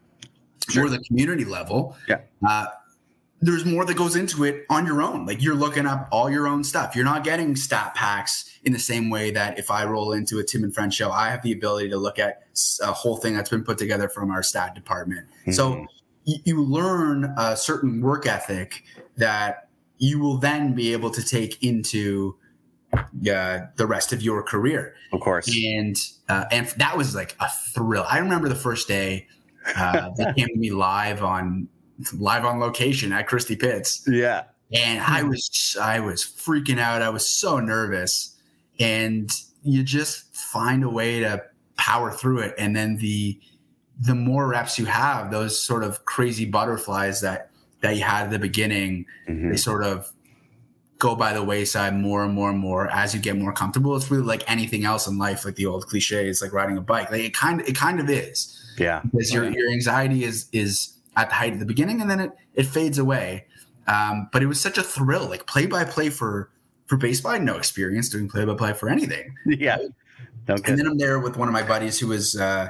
Sure. 0.70 0.84
more 0.84 0.90
the 0.92 1.04
community 1.04 1.44
level, 1.44 1.98
Yeah. 2.08 2.20
uh, 2.48 2.68
there's 3.42 3.66
more 3.66 3.86
that 3.86 3.96
goes 3.96 4.16
into 4.16 4.44
it 4.44 4.66
on 4.70 4.86
your 4.86 5.02
own. 5.02 5.26
Like 5.26 5.42
you're 5.42 5.56
looking 5.56 5.86
up 5.88 6.08
all 6.12 6.30
your 6.30 6.48
own 6.48 6.64
stuff. 6.64 6.96
You're 6.96 7.06
not 7.06 7.24
getting 7.24 7.56
stat 7.56 7.96
packs 7.96 8.48
in 8.64 8.72
the 8.72 8.80
same 8.80 9.10
way 9.10 9.32
that 9.32 9.58
if 9.58 9.72
I 9.72 9.86
roll 9.86 10.14
into 10.14 10.38
a 10.38 10.44
Tim 10.44 10.64
and 10.64 10.74
Friend 10.74 10.94
show, 10.94 11.10
I 11.12 11.30
have 11.32 11.42
the 11.42 11.52
ability 11.52 11.90
to 11.90 11.98
look 11.98 12.20
at 12.20 12.44
a 12.84 12.92
whole 12.92 13.18
thing 13.18 13.36
that's 13.36 13.50
been 13.50 13.64
put 13.64 13.80
together 13.80 14.08
from 14.08 14.30
our 14.30 14.44
stat 14.44 14.76
department. 14.76 15.28
So 15.52 15.72
Mhm. 15.74 15.86
you, 16.26 16.38
you 16.46 16.64
learn 16.64 17.34
a 17.38 17.58
certain 17.58 18.02
work 18.02 18.28
ethic 18.28 18.84
that 19.18 19.68
you 19.98 20.20
will 20.20 20.38
then 20.38 20.74
be 20.74 20.94
able 20.94 21.10
to 21.10 21.24
take 21.24 21.64
into 21.64 22.36
uh, 22.94 23.60
the 23.78 23.86
rest 23.88 24.12
of 24.14 24.22
your 24.22 24.44
career 24.44 24.94
of 25.14 25.20
course. 25.22 25.48
and 25.66 25.96
uh, 26.28 26.44
and 26.52 26.68
that 26.78 26.98
was 26.98 27.16
like 27.16 27.36
a 27.40 27.48
thrill. 27.74 28.06
I 28.10 28.20
remember 28.20 28.50
the 28.50 28.56
first 28.56 28.88
day 28.88 29.28
uh, 29.78 30.10
they 30.18 30.26
came 30.34 30.48
to 30.48 30.58
me 30.58 30.72
live 30.72 31.24
on 31.24 31.68
live 32.14 32.46
on 32.46 32.60
location 32.60 33.12
at 33.14 33.28
Christie 33.28 33.56
Pitts, 33.56 34.04
Yeah. 34.08 34.44
and 34.74 35.02
I 35.02 35.24
was 35.24 35.76
I 35.82 36.00
was 36.00 36.24
freaking 36.24 36.80
out. 36.80 37.02
I 37.02 37.10
was 37.10 37.26
so 37.26 37.60
nervous, 37.60 38.36
and 38.80 39.30
you 39.64 39.84
just 39.84 40.34
find 40.36 40.84
a 40.84 40.90
way 40.90 41.20
to 41.22 41.44
power 41.78 42.12
through 42.12 42.40
it, 42.40 42.56
and 42.58 42.76
then 42.76 42.98
the 42.98 43.40
the 44.00 44.16
more 44.16 44.48
reps 44.48 44.80
you 44.80 44.86
have, 44.86 45.30
those 45.30 45.60
sort 45.62 45.84
of 45.84 46.06
crazy 46.06 46.46
butterflies 46.46 47.22
that 47.22 47.50
that 47.82 47.96
you 47.96 48.04
had 48.04 48.26
at 48.26 48.32
the 48.32 48.40
beginning, 48.40 49.06
Mhm. 49.30 49.52
they 49.52 49.58
sort 49.58 49.84
of 49.84 50.12
go 51.00 51.16
by 51.16 51.34
the 51.34 51.44
wayside 51.44 51.96
more 51.96 52.24
and 52.24 52.32
more 52.34 52.50
and 52.52 52.60
more 52.60 52.88
as 52.92 53.16
you 53.16 53.20
get 53.20 53.36
more 53.36 53.52
comfortable. 53.52 53.96
It's 53.96 54.12
really 54.12 54.24
like 54.24 54.44
anything 54.50 54.86
else 54.86 55.08
in 55.08 55.18
life, 55.18 55.44
like 55.46 55.56
the 55.56 55.66
old 55.66 55.88
cliche, 55.88 56.30
it's 56.30 56.44
like 56.44 56.54
riding 56.54 56.78
a 56.78 56.82
bike. 56.82 57.10
Like 57.12 57.22
it 57.22 57.34
kind 57.34 57.60
of 57.60 57.68
it 57.68 57.76
kind 57.76 58.00
of 58.00 58.08
is. 58.10 58.56
Yeah. 58.78 59.02
Because 59.12 59.34
your, 59.34 59.50
your 59.50 59.70
anxiety 59.72 60.24
is 60.24 60.48
is 60.52 60.94
at 61.16 61.30
the 61.30 61.36
height 61.36 61.54
of 61.54 61.60
the 61.60 61.66
beginning 61.66 62.02
and 62.02 62.10
then 62.10 62.20
it 62.20 62.32
it 62.54 62.66
fades 62.66 62.98
away. 62.98 63.46
Um, 63.88 64.30
but 64.32 64.44
it 64.44 64.46
was 64.46 64.60
such 64.60 64.78
a 64.78 64.84
thrill, 64.84 65.28
like 65.28 65.48
play 65.48 65.66
by 65.66 65.84
play 65.84 66.10
for 66.10 66.50
for 66.88 66.98
baseball. 66.98 67.32
I 67.32 67.36
had 67.36 67.44
no 67.44 67.58
experience 67.58 68.10
doing 68.10 68.28
play 68.30 68.46
by 68.46 68.54
play 68.56 68.74
for 68.74 68.90
anything. 68.90 69.34
Yeah. 69.46 69.78
No 70.48 70.56
And 70.66 70.78
then 70.78 70.88
I'm 70.88 70.98
there 70.98 71.20
with 71.20 71.38
one 71.38 71.48
of 71.48 71.54
my 71.54 71.64
buddies 71.64 72.00
who 72.00 72.08
was 72.08 72.36
uh, 72.36 72.70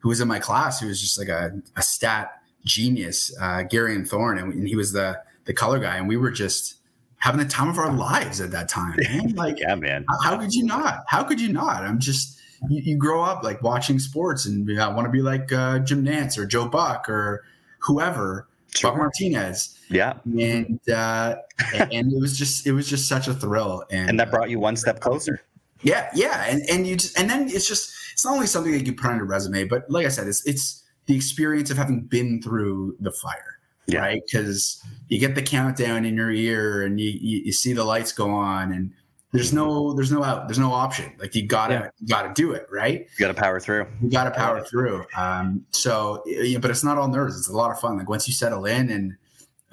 who 0.00 0.08
was 0.08 0.20
in 0.20 0.28
my 0.28 0.38
class, 0.38 0.80
who 0.80 0.88
was 0.88 1.00
just 1.00 1.18
like 1.18 1.28
a, 1.28 1.50
a 1.76 1.82
stat 1.82 2.40
genius, 2.64 3.34
uh, 3.40 3.62
Gary 3.62 3.94
and 3.94 4.08
Thorne, 4.08 4.38
and, 4.38 4.52
and 4.52 4.68
he 4.68 4.76
was 4.76 4.92
the 4.92 5.20
the 5.44 5.52
color 5.52 5.78
guy, 5.78 5.96
and 5.96 6.08
we 6.08 6.16
were 6.16 6.30
just 6.30 6.76
having 7.18 7.40
the 7.40 7.48
time 7.48 7.68
of 7.68 7.78
our 7.78 7.92
lives 7.92 8.40
at 8.40 8.50
that 8.50 8.68
time. 8.68 8.96
Man. 9.02 9.34
Like, 9.34 9.58
Yeah, 9.58 9.74
man. 9.76 10.04
how, 10.08 10.32
how 10.32 10.38
could 10.38 10.52
you 10.52 10.64
not? 10.64 11.04
How 11.08 11.22
could 11.24 11.40
you 11.40 11.52
not? 11.52 11.84
I'm 11.84 11.98
just 11.98 12.38
you, 12.68 12.82
you 12.82 12.96
grow 12.96 13.22
up 13.22 13.42
like 13.42 13.62
watching 13.62 13.98
sports, 13.98 14.46
and 14.46 14.80
I 14.80 14.88
want 14.88 15.06
to 15.06 15.12
be 15.12 15.22
like 15.22 15.52
uh, 15.52 15.78
Jim 15.80 16.04
Nantz 16.04 16.36
or 16.36 16.46
Joe 16.46 16.68
Buck 16.68 17.08
or 17.08 17.44
whoever, 17.84 18.48
Buck 18.82 18.96
Martinez, 18.96 19.78
Yeah. 19.90 20.14
and 20.38 20.80
uh, 20.90 21.36
and 21.72 22.12
it 22.12 22.20
was 22.20 22.36
just 22.38 22.66
it 22.66 22.72
was 22.72 22.88
just 22.88 23.08
such 23.08 23.28
a 23.28 23.34
thrill, 23.34 23.84
and 23.90 24.10
And 24.10 24.20
that 24.20 24.30
brought 24.30 24.50
you 24.50 24.58
one 24.58 24.76
step 24.76 25.00
closer. 25.00 25.40
yeah, 25.82 26.10
yeah, 26.14 26.44
and 26.48 26.62
and 26.68 26.86
you 26.86 26.96
just 26.96 27.18
and 27.18 27.28
then 27.30 27.48
it's 27.48 27.68
just 27.68 27.92
it's 28.12 28.24
not 28.24 28.34
only 28.34 28.46
something 28.46 28.72
that 28.72 28.86
you 28.86 28.92
put 28.94 29.10
on 29.10 29.16
your 29.16 29.26
resume, 29.26 29.64
but 29.64 29.88
like 29.90 30.06
I 30.06 30.08
said, 30.08 30.26
it's 30.26 30.44
it's 30.46 30.82
the 31.06 31.14
experience 31.14 31.70
of 31.70 31.76
having 31.76 32.00
been 32.02 32.40
through 32.42 32.96
the 33.00 33.12
fire, 33.12 33.58
Yeah. 33.86 34.00
right? 34.00 34.22
Because 34.26 34.82
you 35.08 35.18
get 35.20 35.34
the 35.34 35.42
countdown 35.42 36.04
in 36.04 36.16
your 36.16 36.30
ear, 36.30 36.82
and 36.82 36.98
you, 36.98 37.10
you 37.10 37.42
you 37.44 37.52
see 37.52 37.72
the 37.74 37.84
lights 37.84 38.10
go 38.12 38.30
on, 38.30 38.72
and 38.72 38.92
there's 39.34 39.52
no 39.52 39.92
there's 39.92 40.10
no 40.12 40.22
out, 40.24 40.48
there's 40.48 40.58
no 40.58 40.72
option. 40.72 41.12
Like 41.18 41.34
you 41.34 41.44
gotta 41.46 41.74
Yeah. 41.74 41.88
you 42.00 42.06
gotta 42.08 42.32
do 42.34 42.52
it, 42.52 42.66
right? 42.72 43.00
You 43.00 43.26
got 43.26 43.28
to 43.28 43.34
power 43.34 43.60
through. 43.60 43.86
You 44.00 44.08
gotta 44.10 44.30
power 44.30 44.62
through. 44.62 45.04
Um, 45.16 45.66
so, 45.72 46.22
yeah, 46.24 46.58
but 46.58 46.70
it's 46.70 46.82
not 46.84 46.96
all 46.98 47.08
nerves. 47.08 47.36
It's 47.36 47.48
a 47.48 47.52
lot 47.56 47.70
of 47.70 47.78
fun. 47.80 47.98
Like 47.98 48.08
once 48.08 48.26
you 48.28 48.32
settle 48.34 48.64
in 48.64 48.90
and 48.90 49.16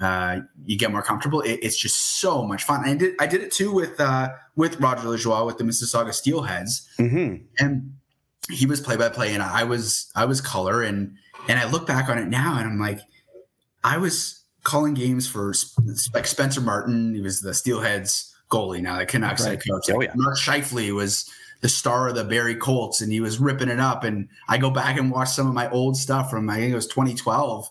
uh, 0.00 0.40
you 0.66 0.76
get 0.76 0.90
more 0.90 1.00
comfortable, 1.02 1.40
it, 1.42 1.60
it's 1.62 1.76
just 1.78 2.18
so 2.20 2.42
much 2.44 2.64
fun. 2.64 2.84
I 2.84 2.94
did 2.94 3.14
I 3.20 3.26
did 3.26 3.40
it 3.40 3.52
too 3.52 3.72
with 3.72 3.98
uh, 4.00 4.30
with 4.56 4.80
Roger 4.80 5.06
Lajoie 5.06 5.46
with 5.46 5.58
the 5.58 5.64
Mississauga 5.64 6.10
Steelheads 6.10 6.86
Mm-hmm. 6.98 7.44
and 7.58 7.94
he 8.50 8.66
was 8.66 8.80
play 8.80 8.96
by 8.96 9.08
play 9.08 9.32
and 9.32 9.42
I 9.44 9.62
was 9.62 10.10
I 10.16 10.24
was 10.24 10.40
color 10.40 10.82
and 10.82 11.14
and 11.48 11.60
I 11.60 11.70
look 11.70 11.86
back 11.86 12.08
on 12.08 12.18
it 12.18 12.26
now 12.26 12.58
and 12.58 12.66
I'm 12.68 12.80
like 12.80 12.98
I 13.84 13.96
was 13.98 14.40
calling 14.64 14.94
games 14.94 15.28
for 15.28 15.52
like 16.12 16.26
Spencer 16.26 16.60
Martin 16.60 17.14
he 17.14 17.20
was 17.20 17.40
the 17.40 17.50
Steelheads 17.54 18.31
goalie 18.52 18.82
now 18.82 18.98
the 18.98 19.06
Canucks 19.06 19.44
head 19.44 19.62
coach 19.66 19.88
Oh, 19.90 20.00
yeah. 20.02 20.12
Mark 20.14 20.36
Scheifele 20.36 20.92
was 20.94 21.30
the 21.62 21.68
star 21.68 22.08
of 22.08 22.14
the 22.16 22.24
Barrie 22.24 22.56
Colts 22.56 23.00
and 23.00 23.10
he 23.12 23.20
was 23.20 23.38
ripping 23.38 23.68
it 23.68 23.78
up 23.80 24.04
and 24.04 24.28
I 24.48 24.58
go 24.58 24.70
back 24.70 24.98
and 24.98 25.10
watch 25.10 25.30
some 25.30 25.46
of 25.46 25.54
my 25.54 25.70
old 25.70 25.96
stuff 25.96 26.28
from 26.30 26.50
I 26.50 26.56
think 26.56 26.72
it 26.72 26.76
was 26.76 26.86
2012 26.88 27.68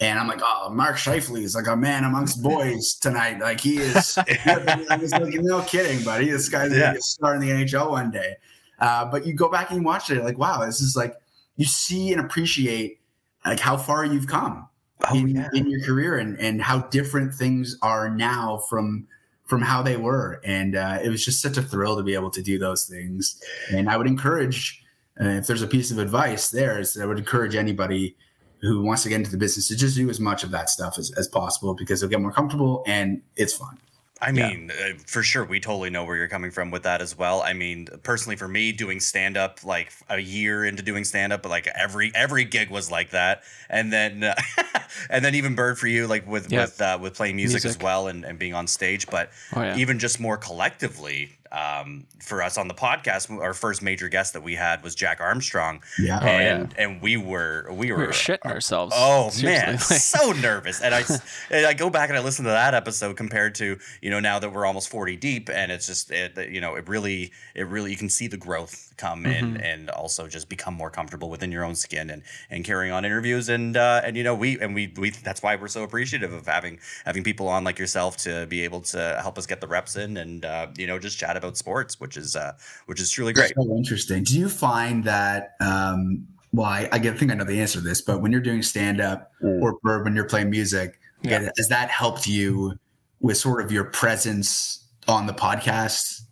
and 0.00 0.18
I'm 0.18 0.28
like, 0.28 0.40
oh, 0.42 0.70
Mark 0.72 0.96
Scheifele 0.96 1.42
is 1.42 1.54
like 1.56 1.66
a 1.66 1.76
man 1.76 2.04
amongst 2.04 2.40
boys 2.50 2.94
tonight. 3.00 3.40
Like 3.40 3.60
he 3.60 3.78
is. 3.78 4.16
I 4.46 4.98
was 5.00 5.10
like, 5.12 5.34
no 5.34 5.60
kidding, 5.62 6.04
buddy. 6.04 6.30
This 6.30 6.48
guy's 6.48 6.72
Yeah. 6.72 6.88
gonna 6.90 7.00
star 7.00 7.34
in 7.34 7.40
the 7.40 7.48
NHL 7.50 7.90
one 7.90 8.10
day. 8.10 8.36
Uh, 8.80 9.04
but 9.10 9.26
you 9.26 9.32
go 9.34 9.48
back 9.48 9.70
and 9.70 9.80
you 9.80 9.84
watch 9.86 10.08
it, 10.10 10.22
like, 10.22 10.38
wow, 10.38 10.64
this 10.64 10.80
is 10.80 10.94
like 10.96 11.14
you 11.56 11.64
see 11.64 12.12
and 12.12 12.20
appreciate 12.20 13.00
like 13.44 13.58
how 13.60 13.76
far 13.76 14.04
you've 14.04 14.26
come 14.28 14.68
Oh, 15.08 15.14
in, 15.16 15.28
yeah. 15.28 15.48
in 15.54 15.68
your 15.68 15.80
career 15.84 16.18
and 16.18 16.38
and 16.38 16.60
how 16.62 16.80
different 16.90 17.34
things 17.34 17.76
are 17.82 18.08
now 18.10 18.58
from 18.70 19.06
from 19.48 19.62
how 19.62 19.82
they 19.82 19.96
were. 19.96 20.40
And 20.44 20.76
uh, 20.76 20.98
it 21.02 21.08
was 21.08 21.24
just 21.24 21.40
such 21.40 21.56
a 21.56 21.62
thrill 21.62 21.96
to 21.96 22.02
be 22.02 22.14
able 22.14 22.30
to 22.30 22.42
do 22.42 22.58
those 22.58 22.84
things. 22.86 23.40
And 23.70 23.90
i 23.90 23.96
would 23.96 24.06
encourage 24.06 24.82
uh, 25.20 25.30
if 25.30 25.46
there's 25.46 25.62
a 25.62 25.66
piece 25.66 25.90
of 25.90 25.98
advice 25.98 26.50
there 26.50 26.78
is 26.78 26.96
i 26.96 27.04
would 27.04 27.18
encourage 27.18 27.56
anybody 27.56 28.16
who 28.60 28.82
wants 28.82 29.02
to 29.04 29.08
get 29.08 29.16
into 29.16 29.30
the 29.30 29.36
business 29.36 29.68
to 29.68 29.76
just 29.76 29.96
do 29.96 30.08
as 30.10 30.20
much 30.20 30.44
of 30.44 30.50
that 30.50 30.68
stuff 30.68 30.98
as, 30.98 31.10
as 31.12 31.28
possible 31.28 31.74
because 31.74 32.00
they'll 32.00 32.10
get 32.10 32.20
more 32.20 32.32
comfortable 32.32 32.84
and 32.86 33.20
it's 33.36 33.54
fun 33.54 33.78
I 34.20 34.30
Yeah. 34.30 34.48
mean, 34.50 34.70
uh, 34.72 34.98
for 35.06 35.22
sure, 35.22 35.44
we 35.44 35.60
totally 35.60 35.90
know 35.90 36.04
where 36.04 36.16
you're 36.16 36.28
coming 36.28 36.50
from 36.50 36.70
with 36.72 36.82
that 36.82 37.00
as 37.00 37.16
well. 37.16 37.40
I 37.40 37.52
mean, 37.52 37.86
personally, 38.02 38.34
for 38.36 38.48
me, 38.48 38.72
doing 38.72 38.98
stand 38.98 39.36
up 39.36 39.62
like 39.64 39.92
a 40.08 40.18
year 40.18 40.64
into 40.64 40.82
doing 40.82 41.04
stand 41.04 41.32
up, 41.32 41.42
but 41.42 41.50
like 41.50 41.68
every 41.68 42.10
every 42.14 42.44
gig 42.44 42.68
was 42.70 42.90
like 42.90 43.10
that, 43.10 43.44
and 43.70 43.92
then 43.92 44.24
uh, 44.24 44.34
and 45.10 45.24
then 45.24 45.34
even 45.36 45.54
Bird 45.54 45.78
for 45.78 45.86
you, 45.86 46.06
like 46.08 46.26
with 46.26 46.50
Yeah. 46.50 46.62
with 46.62 46.80
uh, 46.80 46.98
with 47.00 47.14
playing 47.14 47.36
music, 47.36 47.64
as 47.64 47.78
well 47.78 48.08
and, 48.08 48.24
and 48.24 48.38
being 48.38 48.54
on 48.54 48.66
stage, 48.66 49.06
but 49.06 49.30
Oh, 49.54 49.62
yeah. 49.62 49.76
even 49.76 49.98
just 50.00 50.18
more 50.18 50.36
collectively. 50.36 51.37
Um, 51.50 52.06
for 52.20 52.42
us 52.42 52.58
on 52.58 52.68
the 52.68 52.74
podcast, 52.74 53.30
our 53.40 53.54
first 53.54 53.82
major 53.82 54.08
guest 54.08 54.34
that 54.34 54.42
we 54.42 54.54
had 54.54 54.82
was 54.82 54.94
Jack 54.94 55.20
Armstrong, 55.20 55.82
yeah 55.98 56.18
and 56.18 56.74
and 56.76 57.00
we 57.00 57.16
were 57.16 57.66
we 57.70 57.86
we 57.86 57.92
were 57.92 58.06
were 58.06 58.12
shitting 58.12 58.50
ourselves. 58.50 58.92
Oh 58.96 59.30
Seriously, 59.30 59.66
man, 59.66 59.78
so 59.78 60.32
nervous. 60.32 60.80
And 60.80 60.94
I 60.94 61.02
and 61.50 61.66
I 61.66 61.74
go 61.74 61.90
back 61.90 62.10
and 62.10 62.18
I 62.18 62.22
listen 62.22 62.44
to 62.44 62.50
that 62.50 62.74
episode 62.74 63.16
compared 63.16 63.54
to 63.56 63.78
you 64.02 64.10
know 64.10 64.20
now 64.20 64.38
that 64.38 64.52
we're 64.52 64.66
almost 64.66 64.88
forty 64.88 65.16
deep, 65.16 65.48
and 65.48 65.72
it's 65.72 65.86
just 65.86 66.10
it, 66.10 66.50
you 66.50 66.60
know 66.60 66.74
it 66.74 66.88
really 66.88 67.32
it 67.54 67.66
really 67.66 67.90
you 67.90 67.96
can 67.96 68.10
see 68.10 68.26
the 68.26 68.36
growth 68.36 68.87
come 68.98 69.24
in, 69.24 69.54
Mm-hmm. 69.54 69.62
and 69.64 69.90
also 69.90 70.26
just 70.28 70.48
become 70.48 70.74
more 70.74 70.90
comfortable 70.90 71.30
within 71.30 71.50
your 71.50 71.64
own 71.64 71.74
skin 71.74 72.10
and 72.10 72.22
and 72.50 72.64
carrying 72.64 72.92
on 72.92 73.04
interviews 73.04 73.48
and 73.48 73.76
uh, 73.76 74.02
and 74.04 74.16
you 74.16 74.22
know 74.24 74.34
we 74.34 74.58
and 74.60 74.74
we 74.74 74.92
we 74.98 75.10
that's 75.10 75.42
why 75.42 75.56
we're 75.56 75.68
so 75.68 75.82
appreciative 75.84 76.32
of 76.32 76.46
having 76.46 76.78
having 77.04 77.22
people 77.24 77.48
on 77.48 77.64
like 77.64 77.78
yourself 77.78 78.16
to 78.18 78.46
be 78.46 78.62
able 78.64 78.80
to 78.82 79.18
help 79.22 79.38
us 79.38 79.46
get 79.46 79.60
the 79.60 79.66
reps 79.68 79.96
in 79.96 80.16
and 80.18 80.44
uh, 80.44 80.66
you 80.76 80.86
know 80.86 80.98
just 80.98 81.16
chat 81.18 81.36
about 81.36 81.56
sports, 81.56 81.98
which 82.00 82.16
is 82.16 82.36
uh, 82.36 82.52
which 82.86 83.00
is 83.00 83.10
truly 83.10 83.32
great. 83.32 83.52
So 83.56 83.76
interesting. 83.76 84.24
Do 84.24 84.38
you 84.38 84.48
find 84.48 85.04
that? 85.04 85.54
Um, 85.60 86.26
well, 86.52 86.66
I, 86.66 86.88
I 86.92 86.98
get- 86.98 87.18
think 87.18 87.30
I 87.30 87.34
know 87.34 87.44
the 87.44 87.60
answer 87.60 87.78
to 87.78 87.84
this, 87.84 88.00
but 88.00 88.22
when 88.22 88.32
you're 88.32 88.40
doing 88.40 88.62
stand 88.62 89.00
up 89.00 89.30
Mm. 89.42 89.62
or 89.62 89.78
or 89.84 90.02
when 90.02 90.14
you're 90.16 90.24
playing 90.24 90.50
music, 90.50 90.98
Yeah. 91.22 91.48
has 91.56 91.68
that 91.68 91.90
helped 91.90 92.26
you 92.26 92.78
with 93.20 93.36
sort 93.36 93.62
of 93.64 93.70
your 93.70 93.84
presence 93.84 94.84
on 95.06 95.26
the 95.26 95.32
podcast? 95.34 96.22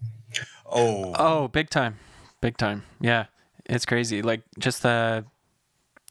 Oh, 0.65 1.15
Oh, 1.17 1.49
big 1.49 1.71
time. 1.71 1.97
Big 2.41 2.57
time. 2.57 2.85
Yeah. 3.01 3.27
It's 3.65 3.85
crazy. 3.87 4.23
Like 4.23 4.43
just 4.59 4.83
the 4.83 5.25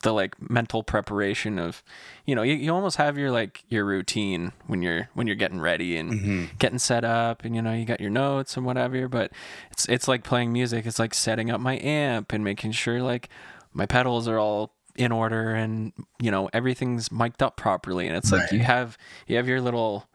the 0.03 0.11
like 0.11 0.35
mental 0.51 0.83
preparation 0.83 1.57
of 1.57 1.81
you 2.25 2.35
know, 2.35 2.43
you, 2.43 2.53
you 2.53 2.71
almost 2.73 2.97
have 2.97 3.17
your 3.17 3.31
like 3.31 3.63
your 3.69 3.85
routine 3.85 4.51
when 4.67 4.81
you're 4.81 5.09
when 5.13 5.25
you're 5.25 5.35
getting 5.37 5.59
ready 5.61 5.95
and 5.97 6.11
Mm-hmm. 6.11 6.43
getting 6.59 6.79
set 6.79 7.03
up 7.03 7.43
and 7.45 7.55
you 7.55 7.61
know, 7.61 7.73
you 7.73 7.85
got 7.85 8.01
your 8.01 8.09
notes 8.09 8.57
and 8.57 8.65
whatever, 8.65 9.07
but 9.07 9.31
it's 9.71 9.87
it's 9.87 10.07
like 10.07 10.23
playing 10.23 10.51
music. 10.51 10.85
It's 10.85 10.99
like 10.99 11.13
setting 11.13 11.49
up 11.49 11.61
my 11.61 11.77
amp 11.79 12.33
and 12.33 12.43
making 12.43 12.73
sure 12.73 13.01
like 13.01 13.29
my 13.73 13.85
pedals 13.85 14.27
are 14.27 14.37
all 14.37 14.73
in 14.97 15.11
order 15.11 15.51
and 15.55 15.91
you 16.21 16.29
know, 16.31 16.49
everything's 16.53 17.11
mic'd 17.11 17.41
up 17.41 17.55
properly 17.57 18.07
and 18.07 18.15
it's 18.17 18.31
like 18.31 18.51
you 18.51 18.59
have 18.59 18.97
you 19.27 19.37
have 19.37 19.47
your 19.47 19.61
little 19.61 20.07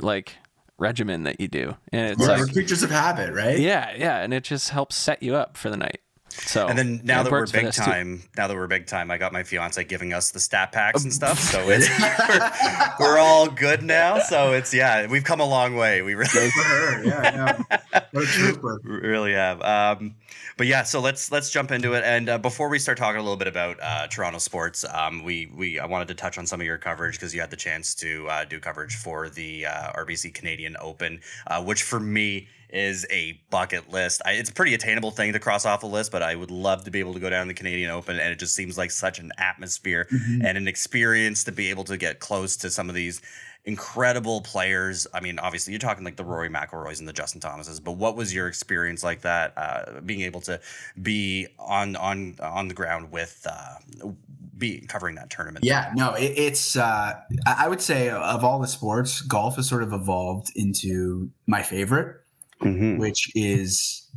like 0.00 0.36
regimen 0.78 1.24
that 1.24 1.40
you 1.40 1.48
do. 1.48 1.76
And 1.92 2.12
it's 2.12 2.20
We're 2.20 2.38
like 2.38 2.52
creatures 2.52 2.82
of 2.82 2.90
habit, 2.90 3.34
right? 3.34 3.58
yeah, 3.58 3.92
yeah, 3.96 4.18
and 4.20 4.32
it 4.32 4.44
just 4.44 4.70
helps 4.70 4.96
set 4.96 5.22
you 5.22 5.34
up 5.34 5.56
for 5.56 5.70
the 5.70 5.76
night. 5.76 6.00
So 6.40 6.66
And 6.66 6.78
then 6.78 7.00
now 7.04 7.22
that 7.22 7.32
we're 7.32 7.46
big 7.46 7.66
this 7.66 7.76
too. 7.76 7.82
time, 7.82 8.22
now 8.36 8.48
that 8.48 8.56
we're 8.56 8.66
big 8.66 8.86
time, 8.86 9.10
I 9.10 9.18
got 9.18 9.32
my 9.32 9.42
fiance 9.42 9.82
giving 9.84 10.12
us 10.12 10.30
the 10.30 10.40
stat 10.40 10.72
packs 10.72 11.04
and 11.04 11.12
stuff. 11.12 11.38
So 11.38 11.60
it's 11.68 11.88
we're, 11.98 12.90
we're 13.00 13.18
all 13.18 13.48
good 13.48 13.82
now. 13.82 14.18
So 14.20 14.52
it's 14.52 14.72
yeah, 14.72 15.06
we've 15.06 15.24
come 15.24 15.40
a 15.40 15.46
long 15.48 15.76
way. 15.76 16.02
We 16.02 16.14
really, 16.14 16.30
Good 16.32 16.52
for 16.52 16.62
her. 16.62 17.04
Yeah, 17.04 17.62
yeah. 17.70 17.78
What 18.12 18.24
a 18.24 18.26
trooper. 18.26 18.80
really 18.84 19.32
have. 19.34 19.60
Um, 19.60 20.14
but 20.56 20.66
yeah, 20.66 20.82
so 20.82 21.00
let's 21.00 21.30
let's 21.30 21.50
jump 21.50 21.70
into 21.70 21.92
it. 21.94 22.04
And 22.04 22.28
uh, 22.28 22.38
before 22.38 22.68
we 22.68 22.78
start 22.78 22.98
talking 22.98 23.18
a 23.20 23.22
little 23.22 23.36
bit 23.36 23.48
about 23.48 23.76
uh, 23.82 24.06
Toronto 24.08 24.38
sports, 24.38 24.84
um, 24.92 25.22
we 25.22 25.46
we 25.54 25.78
I 25.78 25.86
wanted 25.86 26.08
to 26.08 26.14
touch 26.14 26.38
on 26.38 26.46
some 26.46 26.60
of 26.60 26.66
your 26.66 26.78
coverage 26.78 27.14
because 27.14 27.34
you 27.34 27.40
had 27.40 27.50
the 27.50 27.56
chance 27.56 27.94
to 27.96 28.26
uh, 28.28 28.44
do 28.44 28.58
coverage 28.58 28.96
for 28.96 29.28
the 29.28 29.66
uh, 29.66 29.92
RBC 29.92 30.34
Canadian 30.34 30.76
Open, 30.80 31.20
uh, 31.46 31.62
which 31.62 31.82
for 31.82 32.00
me 32.00 32.48
is 32.70 33.06
a 33.10 33.40
bucket 33.50 33.90
list. 33.90 34.22
I, 34.24 34.32
it's 34.32 34.50
a 34.50 34.52
pretty 34.52 34.74
attainable 34.74 35.10
thing 35.10 35.32
to 35.32 35.38
cross 35.38 35.64
off 35.64 35.82
a 35.82 35.86
list, 35.86 36.12
but 36.12 36.22
I 36.22 36.34
would 36.34 36.50
love 36.50 36.84
to 36.84 36.90
be 36.90 37.00
able 37.00 37.14
to 37.14 37.20
go 37.20 37.30
down 37.30 37.46
to 37.46 37.48
the 37.48 37.58
Canadian 37.58 37.90
Open, 37.90 38.18
and 38.18 38.32
it 38.32 38.38
just 38.38 38.54
seems 38.54 38.76
like 38.76 38.90
such 38.90 39.18
an 39.18 39.32
atmosphere 39.38 40.06
and 40.10 40.58
an 40.58 40.68
experience 40.68 41.44
to 41.44 41.52
be 41.52 41.70
able 41.70 41.84
to 41.84 41.96
get 41.96 42.20
close 42.20 42.56
to 42.58 42.70
some 42.70 42.88
of 42.88 42.94
these 42.94 43.22
incredible 43.64 44.40
players. 44.40 45.06
I 45.12 45.20
mean, 45.20 45.38
obviously, 45.38 45.72
you're 45.72 45.80
talking 45.80 46.04
like 46.04 46.16
the 46.16 46.24
Rory 46.24 46.48
McIlroys 46.48 46.98
and 46.98 47.08
the 47.08 47.12
Justin 47.12 47.40
Thomases, 47.40 47.80
but 47.80 47.92
what 47.92 48.16
was 48.16 48.34
your 48.34 48.48
experience 48.48 49.04
like 49.04 49.22
that? 49.22 49.52
Uh, 49.56 50.00
being 50.00 50.22
able 50.22 50.40
to 50.42 50.60
be 51.00 51.46
on 51.58 51.96
on 51.96 52.36
on 52.40 52.68
the 52.68 52.74
ground 52.74 53.12
with 53.12 53.46
uh, 53.48 54.10
be 54.56 54.80
covering 54.80 55.14
that 55.16 55.30
tournament. 55.30 55.64
Yeah, 55.64 55.92
no, 55.94 56.14
it, 56.14 56.32
it's. 56.36 56.76
Uh, 56.76 57.20
I 57.46 57.68
would 57.68 57.80
say 57.80 58.10
of 58.10 58.44
all 58.44 58.58
the 58.58 58.66
sports, 58.66 59.20
golf 59.20 59.56
has 59.56 59.68
sort 59.68 59.82
of 59.82 59.92
evolved 59.92 60.50
into 60.56 61.30
my 61.46 61.62
favorite, 61.62 62.16
Mhm. 62.60 62.98
which 62.98 63.30
is 63.34 64.08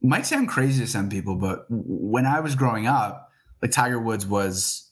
might 0.00 0.26
sound 0.26 0.48
crazy 0.48 0.80
to 0.84 0.90
some 0.90 1.08
people, 1.08 1.36
but 1.36 1.66
when 1.68 2.26
I 2.26 2.40
was 2.40 2.54
growing 2.56 2.86
up, 2.86 3.30
like 3.60 3.70
Tiger 3.70 4.00
Woods 4.00 4.26
was, 4.26 4.90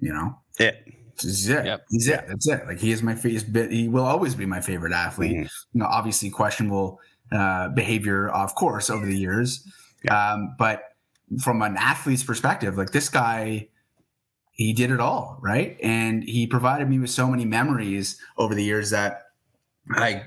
you 0.00 0.12
know, 0.12 0.36
It. 0.58 0.82
This 1.16 1.24
is 1.40 1.48
it. 1.50 1.64
Yep. 1.66 1.84
He's 1.90 2.08
it. 2.08 2.24
That's 2.26 2.48
it. 2.48 2.66
Like 2.66 2.78
he 2.80 2.90
is 2.90 3.02
my 3.02 3.14
favorite. 3.14 3.52
Bit. 3.52 3.70
He 3.70 3.86
will 3.88 4.04
always 4.04 4.34
be 4.34 4.46
my 4.46 4.60
favorite 4.60 4.92
athlete. 4.92 5.36
Mhm. 5.36 5.50
You 5.74 5.80
know, 5.80 5.86
obviously 5.86 6.30
questionable 6.30 6.98
uh, 7.30 7.68
behavior, 7.68 8.28
of 8.30 8.54
course, 8.56 8.90
over 8.90 9.06
the 9.06 9.16
years. 9.16 9.66
Um, 10.10 10.54
but 10.58 10.82
from 11.40 11.62
an 11.62 11.76
athlete's 11.76 12.24
perspective, 12.24 12.76
like 12.76 12.90
this 12.90 13.08
guy, 13.08 13.68
he 14.50 14.72
did 14.72 14.90
it 14.90 15.00
all, 15.00 15.38
right? 15.40 15.78
And 15.82 16.24
he 16.24 16.46
provided 16.46 16.88
me 16.90 16.98
with 16.98 17.10
so 17.10 17.26
many 17.28 17.44
memories 17.44 18.18
over 18.36 18.54
the 18.54 18.64
years 18.64 18.90
that 18.90 19.22
I 19.94 20.24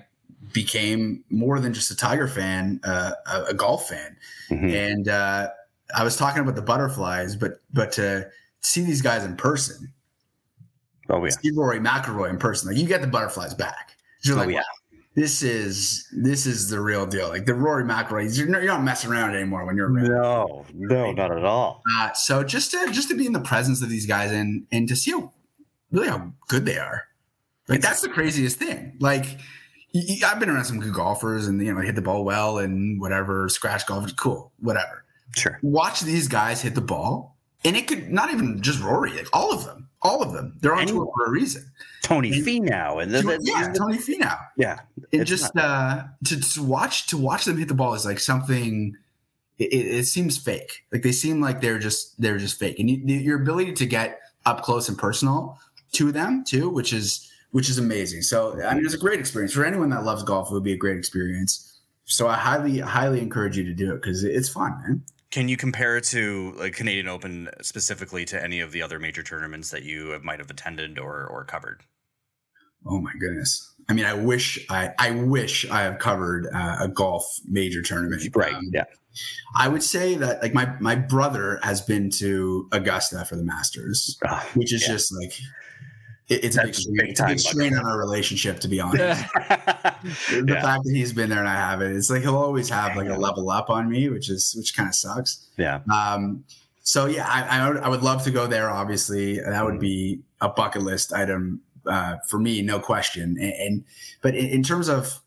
became 0.54 1.24
more 1.30 1.60
than 1.60 1.74
just 1.74 1.92
a 1.92 1.96
Tiger 1.96 2.28
fan, 2.28 2.80
uh, 2.84 3.12
a, 3.28 3.44
a 3.50 3.54
golf 3.54 3.90
fan. 3.90 4.16
Mhm. 4.50 4.74
And 4.74 5.08
uh, 5.10 5.50
I 5.96 6.04
was 6.04 6.16
talking 6.18 6.42
about 6.42 6.56
the 6.56 6.62
butterflies, 6.62 7.36
but 7.36 7.62
but 7.74 7.92
to 7.94 8.30
see 8.62 8.82
these 8.84 9.02
guys 9.02 9.24
in 9.24 9.36
person, 9.36 9.92
Oh 11.10 11.24
yeah. 11.24 11.30
see 11.30 11.52
Rory 11.52 11.80
McIlroy 11.80 12.30
in 12.32 12.38
person, 12.38 12.70
like 12.70 12.78
you 12.78 12.88
get 12.88 13.02
the 13.02 13.08
butterflies 13.08 13.54
back. 13.54 13.96
You're 14.24 14.36
Oh, 14.36 14.40
like, 14.40 14.50
yeah. 14.50 14.56
wow, 14.60 14.98
this 15.16 15.44
is 15.44 16.08
this 16.12 16.46
is 16.48 16.68
the 16.70 16.80
real 16.82 17.06
deal. 17.06 17.30
Like 17.30 17.46
the 17.46 17.54
Rory 17.54 17.84
McIlroy, 17.84 18.36
you're 18.36 18.48
not, 18.48 18.64
you're 18.64 18.74
not 18.74 18.84
messing 18.84 19.12
around 19.12 19.36
anymore 19.36 19.66
when 19.66 19.76
you're 19.78 19.92
around. 19.92 20.08
No, 20.10 20.66
no, 20.74 21.12
not 21.12 21.32
at 21.32 21.46
all. 21.46 21.84
Uh, 22.00 22.12
so 22.14 22.44
just 22.44 22.72
to 22.72 22.92
just 22.92 23.08
to 23.10 23.16
be 23.16 23.26
in 23.28 23.34
the 23.34 23.40
presence 23.42 23.82
of 23.84 23.90
these 23.90 24.06
guys 24.08 24.32
and 24.32 24.66
and 24.72 24.88
to 24.88 24.96
see 24.96 25.12
how 25.12 25.32
really 25.92 26.08
how 26.08 26.32
good 26.48 26.66
they 26.66 26.78
are, 26.80 27.04
like 27.68 27.82
that's 27.82 28.02
the 28.02 28.10
craziest 28.10 28.58
thing. 28.58 28.96
Like 29.00 29.38
I've 30.26 30.40
been 30.40 30.50
around 30.50 30.66
some 30.66 30.80
good 30.80 30.94
golfers 30.94 31.48
and 31.48 31.64
you 31.66 31.74
know 31.74 31.82
hit 31.82 31.96
the 31.96 32.02
ball 32.02 32.24
well 32.26 32.58
and 32.60 33.00
whatever 33.00 33.48
scratch 33.50 33.86
golf, 33.86 34.14
cool, 34.16 34.52
whatever. 34.60 35.04
Sure. 35.36 35.58
Watch 35.62 36.02
these 36.02 36.28
guys 36.28 36.62
hit 36.62 36.76
the 36.76 36.82
ball, 36.82 37.36
and 37.64 37.76
it 37.76 37.88
could 37.88 38.12
not 38.12 38.32
even 38.32 38.62
just 38.62 38.82
Rory, 38.82 39.12
like 39.14 39.28
all 39.34 39.54
of 39.54 39.66
them, 39.66 39.90
all 40.02 40.22
of 40.22 40.34
them. 40.34 40.58
They're 40.62 40.76
on 40.76 40.86
tour 40.88 41.10
for 41.16 41.26
a 41.26 41.30
reason. 41.30 41.70
Tony 42.04 42.32
Finau 42.32 43.02
and 43.02 43.12
the, 43.14 43.22
the- 43.22 43.40
yeah, 43.42 43.74
Tony 43.74 43.98
Finau. 43.98 44.38
yeah. 44.58 44.80
And 45.12 45.26
just 45.26 45.56
uh, 45.58 46.04
to, 46.26 46.40
to 46.40 46.64
watch 46.64 47.08
to 47.08 47.18
watch 47.18 47.46
them 47.46 47.58
hit 47.58 47.68
the 47.68 47.74
ball 47.74 47.94
is 47.94 48.06
like 48.06 48.20
something. 48.20 48.96
It, 49.58 49.72
it 49.74 49.88
it 50.00 50.06
seems 50.06 50.38
fake. 50.38 50.84
Like 50.92 51.02
they 51.02 51.12
seem 51.14 51.40
like 51.42 51.62
they're 51.62 51.80
just 51.80 52.20
they're 52.22 52.38
just 52.38 52.60
fake. 52.60 52.80
And 52.80 52.90
you, 52.90 52.98
your 52.98 53.42
ability 53.42 53.74
to 53.74 53.86
get 53.86 54.20
up 54.46 54.62
close 54.62 54.90
and 54.90 54.98
personal 54.98 55.58
to 55.94 56.12
them 56.12 56.44
too, 56.46 56.70
which 56.70 56.92
is 56.94 57.32
which 57.56 57.70
is 57.70 57.78
amazing. 57.78 58.22
So 58.22 58.62
I 58.62 58.76
mean, 58.76 58.84
it's 58.84 58.94
a 58.94 58.98
great 58.98 59.18
experience 59.18 59.54
for 59.54 59.64
anyone 59.64 59.90
that 59.92 60.04
loves 60.04 60.24
golf. 60.24 60.52
It 60.52 60.54
would 60.56 60.64
be 60.66 60.74
a 60.74 60.78
great 60.78 60.98
experience. 60.98 61.80
So 62.04 62.28
I 62.28 62.36
highly 62.36 62.80
highly 62.80 63.22
encourage 63.22 63.56
you 63.58 63.64
to 63.64 63.74
do 63.74 63.94
it 63.94 64.02
because 64.02 64.26
it's 64.26 64.50
fun, 64.50 64.78
man. 64.86 65.04
Can 65.32 65.48
you 65.48 65.56
compare 65.56 65.96
it 65.96 66.04
to 66.16 66.54
like 66.58 66.74
Canadian 66.74 67.08
Open 67.08 67.48
specifically 67.62 68.26
to 68.26 68.44
any 68.44 68.60
of 68.60 68.74
the 68.74 68.82
other 68.82 69.00
major 69.00 69.24
tournaments 69.24 69.70
that 69.72 69.84
you 69.84 70.10
have, 70.10 70.22
might 70.22 70.40
have 70.40 70.50
attended 70.50 71.00
or 71.00 71.26
or 71.28 71.46
covered? 71.46 71.84
Oh 72.86 73.00
my 73.00 73.14
goodness. 73.18 73.74
I 73.88 73.94
mean, 73.94 74.04
I 74.04 74.16
wish 74.16 74.60
I 74.70 74.92
I 75.00 75.12
wish 75.12 75.66
I 75.70 75.84
have 75.84 75.98
covered 75.98 76.48
uh, 76.54 76.80
a 76.82 76.90
golf 76.90 77.26
major 77.48 77.82
tournament. 77.82 78.22
Um, 78.36 78.70
Yeah. 78.74 78.84
I 79.56 79.70
would 79.70 79.82
say 79.82 80.16
that 80.16 80.42
like 80.42 80.54
my 80.54 80.74
my 80.82 80.96
brother 80.96 81.62
has 81.64 81.80
been 81.82 82.10
to 82.20 82.68
Augusta 82.74 83.24
for 83.24 83.38
the 83.38 83.46
Masters, 83.46 84.20
Ah, 84.26 84.46
which 84.56 84.74
is 84.74 84.82
yeah. 84.82 84.90
just 84.90 85.14
like 85.16 85.32
it, 86.28 86.44
it's 86.44 86.58
a 86.58 86.62
big, 86.62 86.68
That's 86.68 86.82
strain, 86.82 86.96
big 86.98 87.18
big 87.28 87.40
strain 87.40 87.78
on 87.78 87.86
our 87.86 87.98
relationship, 87.98 88.60
to 88.62 88.68
be 88.68 88.80
honest. 88.82 89.32
The 89.34 90.46
yeah. 90.48 90.62
fact 90.62 90.84
that 90.84 90.92
he's 90.94 91.14
been 91.14 91.30
there 91.30 91.40
and 91.40 91.48
I 91.48 91.56
haven't, 91.56 91.96
it's 91.96 92.10
like 92.10 92.24
he'll 92.24 92.38
always 92.38 92.70
have 92.70 92.96
like 92.96 93.10
a 93.10 93.18
level 93.18 93.50
up 93.50 93.70
on 93.70 93.90
me, 93.90 94.10
which 94.10 94.30
is 94.30 94.54
which 94.56 94.76
kind 94.76 94.90
of 94.90 94.96
sucks. 94.96 95.48
yeah. 95.58 95.82
Um, 95.94 96.44
so 96.82 97.08
yeah, 97.08 97.28
I, 97.28 97.60
I 97.60 97.70
would, 97.70 97.78
I 97.78 97.90
would 97.90 98.04
love 98.04 98.24
to 98.24 98.32
go 98.32 98.46
there. 98.48 98.70
Obviously, 98.70 99.40
that 99.40 99.66
would 99.66 99.80
be 99.80 100.22
a 100.42 100.50
bucket 100.50 100.84
list 100.84 101.14
item 101.14 101.62
uh, 101.88 102.18
for 102.28 102.40
me, 102.40 102.62
no 102.62 102.80
question. 102.80 103.38
And, 103.40 103.54
and 103.54 103.84
but 104.22 104.36
in, 104.36 104.46
in, 104.46 104.64
terms 104.64 104.88
of 104.88 105.20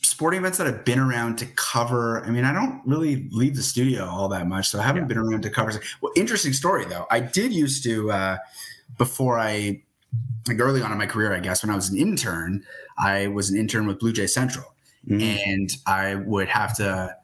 sporting 0.00 0.40
events 0.40 0.58
that 0.58 0.66
I've 0.66 0.84
been 0.84 0.98
around 0.98 1.38
to 1.38 1.46
cover, 1.46 2.24
I 2.24 2.30
mean, 2.30 2.44
I 2.44 2.52
don't 2.52 2.82
really 2.84 3.28
leave 3.30 3.56
the 3.56 3.62
studio 3.62 4.04
all 4.04 4.28
that 4.28 4.46
much, 4.46 4.68
so 4.68 4.78
I 4.78 4.82
haven't 4.82 5.02
yeah. 5.02 5.08
been 5.08 5.18
around 5.18 5.42
to 5.42 5.50
cover. 5.50 5.72
Well, 6.00 6.12
interesting 6.16 6.52
story 6.52 6.84
though. 6.84 7.06
I 7.10 7.20
did 7.20 7.52
used 7.52 7.82
to 7.84 8.10
uh, 8.10 8.36
before 8.96 9.38
I 9.38 9.82
like 10.48 10.58
early 10.60 10.82
on 10.82 10.92
in 10.92 10.98
my 10.98 11.06
career, 11.06 11.34
I 11.34 11.40
guess 11.40 11.62
when 11.62 11.70
I 11.70 11.76
was 11.76 11.90
an 11.90 11.98
intern, 11.98 12.64
I 12.98 13.28
was 13.28 13.50
an 13.50 13.58
intern 13.58 13.86
with 13.86 13.98
Blue 13.98 14.12
Jay 14.12 14.26
Central, 14.26 14.74
mm-hmm. 15.08 15.20
and 15.20 15.70
I 15.86 16.16
would 16.16 16.48
have 16.48 16.76
to 16.76 17.14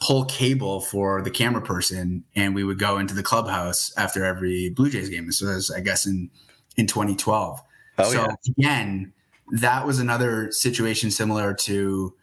pull 0.00 0.24
cable 0.26 0.80
for 0.80 1.22
the 1.22 1.30
camera 1.30 1.62
person, 1.62 2.24
and 2.34 2.54
we 2.54 2.64
would 2.64 2.78
go 2.78 2.98
into 2.98 3.14
the 3.14 3.22
clubhouse 3.22 3.92
after 3.96 4.24
every 4.24 4.70
Blue 4.70 4.90
Jays 4.90 5.08
game. 5.08 5.26
This 5.26 5.40
was, 5.40 5.70
I 5.70 5.80
guess, 5.80 6.06
in 6.06 6.30
in 6.76 6.86
2012. 6.86 7.60
Oh, 7.98 8.12
so 8.12 8.20
yeah. 8.20 8.34
again, 8.58 9.12
that 9.52 9.86
was 9.86 9.98
another 9.98 10.52
situation 10.52 11.10
similar 11.10 11.54
to 11.54 12.14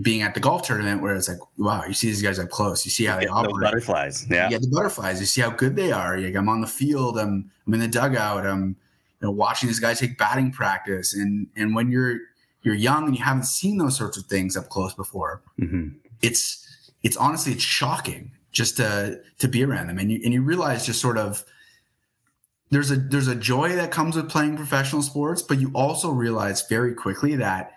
being 0.00 0.22
at 0.22 0.34
the 0.34 0.40
golf 0.40 0.62
tournament 0.62 1.00
where 1.02 1.14
it's 1.14 1.28
like, 1.28 1.38
wow, 1.56 1.84
you 1.86 1.94
see 1.94 2.08
these 2.08 2.20
guys 2.20 2.38
up 2.38 2.50
close. 2.50 2.84
You 2.84 2.90
see 2.90 3.04
how 3.04 3.18
they 3.18 3.26
operate. 3.26 3.62
butterflies. 3.62 4.26
Yeah. 4.28 4.46
You 4.46 4.50
get 4.50 4.62
the 4.62 4.68
butterflies. 4.68 5.20
You 5.20 5.26
see 5.26 5.40
how 5.40 5.50
good 5.50 5.76
they 5.76 5.92
are. 5.92 6.18
Like, 6.18 6.34
I'm 6.34 6.48
on 6.48 6.60
the 6.60 6.66
field. 6.66 7.18
I'm 7.18 7.50
I'm 7.66 7.74
in 7.74 7.80
the 7.80 7.88
dugout. 7.88 8.44
I'm 8.44 8.68
you 8.68 8.76
know 9.24 9.30
watching 9.30 9.68
these 9.68 9.80
guys 9.80 10.00
take 10.00 10.18
batting 10.18 10.52
practice. 10.52 11.14
And 11.14 11.48
and 11.56 11.74
when 11.74 11.90
you're 11.90 12.18
you're 12.62 12.74
young 12.74 13.06
and 13.06 13.16
you 13.16 13.24
haven't 13.24 13.46
seen 13.46 13.78
those 13.78 13.96
sorts 13.96 14.16
of 14.16 14.24
things 14.26 14.56
up 14.56 14.68
close 14.68 14.94
before, 14.94 15.42
mm-hmm. 15.60 15.88
it's 16.22 16.92
it's 17.02 17.16
honestly 17.16 17.52
it's 17.52 17.62
shocking 17.62 18.32
just 18.52 18.76
to 18.78 19.20
to 19.38 19.48
be 19.48 19.64
around 19.64 19.88
them. 19.88 19.98
And 19.98 20.10
you 20.10 20.20
and 20.24 20.32
you 20.32 20.42
realize 20.42 20.86
just 20.86 21.00
sort 21.00 21.18
of 21.18 21.44
there's 22.70 22.90
a 22.90 22.96
there's 22.96 23.28
a 23.28 23.34
joy 23.34 23.74
that 23.76 23.90
comes 23.90 24.16
with 24.16 24.30
playing 24.30 24.56
professional 24.56 25.02
sports, 25.02 25.42
but 25.42 25.60
you 25.60 25.70
also 25.74 26.10
realize 26.10 26.66
very 26.68 26.94
quickly 26.94 27.36
that 27.36 27.72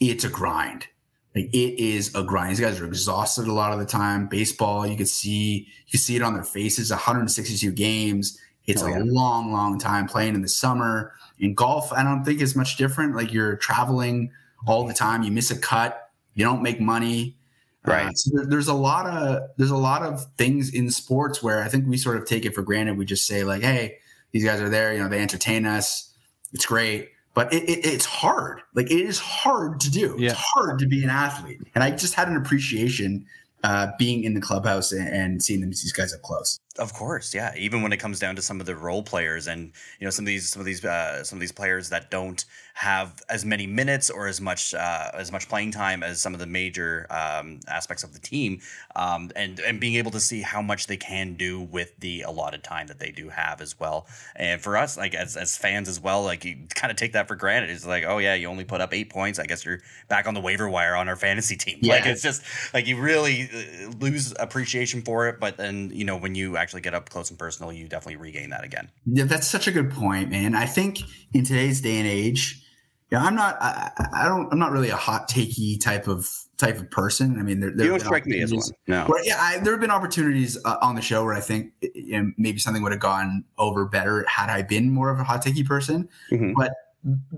it's 0.00 0.24
a 0.24 0.28
grind. 0.28 0.86
Like 1.34 1.46
it 1.52 1.78
is 1.78 2.14
a 2.14 2.22
grind. 2.22 2.52
These 2.52 2.60
guys 2.60 2.80
are 2.80 2.86
exhausted 2.86 3.46
a 3.46 3.52
lot 3.52 3.72
of 3.72 3.78
the 3.78 3.86
time. 3.86 4.26
Baseball, 4.26 4.86
you 4.86 4.96
can 4.96 5.06
see 5.06 5.66
you 5.86 5.90
can 5.90 6.00
see 6.00 6.16
it 6.16 6.22
on 6.22 6.34
their 6.34 6.44
faces. 6.44 6.90
162 6.90 7.72
games. 7.72 8.38
It's 8.66 8.82
oh, 8.82 8.88
yeah. 8.88 8.98
a 8.98 9.04
long, 9.04 9.52
long 9.52 9.78
time 9.78 10.06
playing 10.08 10.34
in 10.34 10.42
the 10.42 10.48
summer. 10.48 11.12
In 11.38 11.54
golf, 11.54 11.92
I 11.92 12.02
don't 12.02 12.24
think 12.24 12.40
it's 12.40 12.56
much 12.56 12.76
different. 12.76 13.14
Like 13.14 13.32
you're 13.32 13.56
traveling 13.56 14.32
all 14.66 14.86
the 14.86 14.94
time. 14.94 15.22
You 15.22 15.30
miss 15.30 15.50
a 15.50 15.58
cut. 15.58 16.10
You 16.34 16.44
don't 16.44 16.62
make 16.62 16.80
money. 16.80 17.36
Right. 17.84 18.06
Uh, 18.06 18.12
so 18.12 18.30
there, 18.34 18.46
there's 18.46 18.68
a 18.68 18.74
lot 18.74 19.06
of 19.06 19.42
there's 19.56 19.70
a 19.70 19.76
lot 19.76 20.02
of 20.02 20.26
things 20.36 20.74
in 20.74 20.90
sports 20.90 21.42
where 21.42 21.62
I 21.62 21.68
think 21.68 21.86
we 21.86 21.96
sort 21.96 22.16
of 22.16 22.26
take 22.26 22.44
it 22.44 22.54
for 22.54 22.62
granted. 22.62 22.98
We 22.98 23.04
just 23.04 23.26
say 23.26 23.44
like, 23.44 23.62
hey, 23.62 23.98
these 24.32 24.44
guys 24.44 24.60
are 24.60 24.68
there. 24.68 24.92
You 24.92 25.00
know, 25.00 25.08
they 25.08 25.22
entertain 25.22 25.66
us. 25.66 26.12
It's 26.52 26.66
great, 26.66 27.10
but 27.34 27.52
it, 27.52 27.62
it, 27.68 27.86
it's 27.86 28.04
hard. 28.04 28.60
Like 28.74 28.90
it 28.90 29.00
is 29.00 29.20
hard 29.20 29.78
to 29.80 29.90
do. 29.90 30.16
Yeah. 30.18 30.30
It's 30.30 30.40
hard 30.40 30.78
to 30.80 30.86
be 30.86 31.04
an 31.04 31.10
athlete. 31.10 31.60
And 31.74 31.84
I 31.84 31.90
just 31.92 32.14
had 32.14 32.28
an 32.28 32.36
appreciation 32.36 33.24
uh, 33.62 33.88
being 33.98 34.24
in 34.24 34.34
the 34.34 34.40
clubhouse 34.40 34.92
and, 34.92 35.08
and 35.08 35.42
seeing 35.42 35.60
them, 35.60 35.70
these 35.70 35.92
guys 35.92 36.12
up 36.12 36.22
close. 36.22 36.58
Of 36.78 36.92
course, 36.92 37.34
yeah. 37.34 37.54
Even 37.56 37.82
when 37.82 37.92
it 37.92 37.96
comes 37.96 38.18
down 38.18 38.36
to 38.36 38.42
some 38.42 38.60
of 38.60 38.66
the 38.66 38.76
role 38.76 39.02
players, 39.02 39.46
and 39.46 39.72
you 39.98 40.06
know 40.06 40.10
some 40.10 40.24
of 40.24 40.26
these 40.26 40.50
some 40.50 40.60
of 40.60 40.66
these 40.66 40.84
uh, 40.84 41.24
some 41.24 41.38
of 41.38 41.40
these 41.40 41.52
players 41.52 41.88
that 41.88 42.10
don't 42.10 42.44
have 42.76 43.22
as 43.30 43.42
many 43.42 43.66
minutes 43.66 44.10
or 44.10 44.26
as 44.26 44.38
much 44.38 44.74
uh, 44.74 45.10
as 45.14 45.32
much 45.32 45.48
playing 45.48 45.70
time 45.70 46.02
as 46.02 46.20
some 46.20 46.34
of 46.34 46.40
the 46.40 46.46
major 46.46 47.06
um, 47.08 47.58
aspects 47.68 48.04
of 48.04 48.12
the 48.12 48.18
team, 48.18 48.60
um, 48.94 49.30
and 49.34 49.60
and 49.60 49.80
being 49.80 49.94
able 49.94 50.10
to 50.10 50.20
see 50.20 50.42
how 50.42 50.60
much 50.60 50.86
they 50.86 50.98
can 50.98 51.34
do 51.34 51.62
with 51.62 51.98
the 51.98 52.20
allotted 52.20 52.62
time 52.62 52.86
that 52.86 52.98
they 52.98 53.10
do 53.10 53.30
have 53.30 53.62
as 53.62 53.80
well. 53.80 54.06
And 54.34 54.60
for 54.60 54.76
us, 54.76 54.98
like 54.98 55.14
as 55.14 55.38
as 55.38 55.56
fans 55.56 55.88
as 55.88 55.98
well, 55.98 56.22
like 56.22 56.44
you 56.44 56.56
kind 56.74 56.90
of 56.90 56.98
take 56.98 57.14
that 57.14 57.26
for 57.26 57.36
granted. 57.36 57.70
It's 57.70 57.86
like, 57.86 58.04
oh 58.06 58.18
yeah, 58.18 58.34
you 58.34 58.48
only 58.48 58.64
put 58.64 58.82
up 58.82 58.92
eight 58.92 59.08
points. 59.08 59.38
I 59.38 59.46
guess 59.46 59.64
you're 59.64 59.80
back 60.08 60.26
on 60.26 60.34
the 60.34 60.40
waiver 60.40 60.68
wire 60.68 60.94
on 60.94 61.08
our 61.08 61.16
fantasy 61.16 61.56
team. 61.56 61.78
Yeah. 61.86 61.96
Like 61.96 62.06
it's 62.06 62.22
just 62.22 62.42
like 62.74 62.88
you 62.88 63.00
really 63.00 63.48
uh, 63.52 63.90
lose 64.00 64.34
appreciation 64.40 65.02
for 65.02 65.28
it. 65.28 65.38
But 65.38 65.56
then 65.56 65.90
you 65.94 66.04
know 66.04 66.16
when 66.16 66.34
you 66.34 66.56
actually 66.56 66.65
get 66.74 66.94
up 66.94 67.08
close 67.08 67.30
and 67.30 67.38
personal, 67.38 67.72
you 67.72 67.88
definitely 67.88 68.16
regain 68.16 68.50
that 68.50 68.64
again. 68.64 68.90
Yeah, 69.06 69.24
that's 69.24 69.46
such 69.46 69.66
a 69.66 69.72
good 69.72 69.90
point, 69.90 70.30
man. 70.30 70.54
I 70.54 70.66
think 70.66 71.00
in 71.32 71.44
today's 71.44 71.80
day 71.80 71.96
and 71.98 72.06
age, 72.06 72.62
yeah, 73.10 73.22
I'm 73.22 73.36
not. 73.36 73.56
I, 73.60 73.90
I 74.12 74.24
don't. 74.28 74.52
I'm 74.52 74.58
not 74.58 74.72
really 74.72 74.90
a 74.90 74.96
hot 74.96 75.28
takey 75.28 75.80
type 75.80 76.08
of 76.08 76.28
type 76.58 76.78
of 76.78 76.90
person. 76.90 77.38
I 77.38 77.42
mean, 77.42 77.60
there, 77.60 77.70
there 77.70 77.86
you 77.86 77.90
don't 77.92 78.00
strike 78.00 78.26
me 78.26 78.40
as 78.40 78.52
one. 78.52 78.62
No. 78.88 79.04
Where, 79.04 79.24
yeah, 79.24 79.36
I, 79.38 79.58
there 79.58 79.72
have 79.72 79.80
been 79.80 79.90
opportunities 79.90 80.58
uh, 80.64 80.78
on 80.82 80.96
the 80.96 81.02
show 81.02 81.24
where 81.24 81.34
I 81.34 81.40
think 81.40 81.72
you 81.80 82.20
know, 82.20 82.32
maybe 82.36 82.58
something 82.58 82.82
would 82.82 82.92
have 82.92 83.00
gone 83.00 83.44
over 83.58 83.84
better 83.84 84.24
had 84.28 84.50
I 84.50 84.62
been 84.62 84.90
more 84.90 85.10
of 85.10 85.20
a 85.20 85.24
hot 85.24 85.44
takey 85.44 85.64
person. 85.64 86.08
Mm-hmm. 86.32 86.54
But 86.54 86.72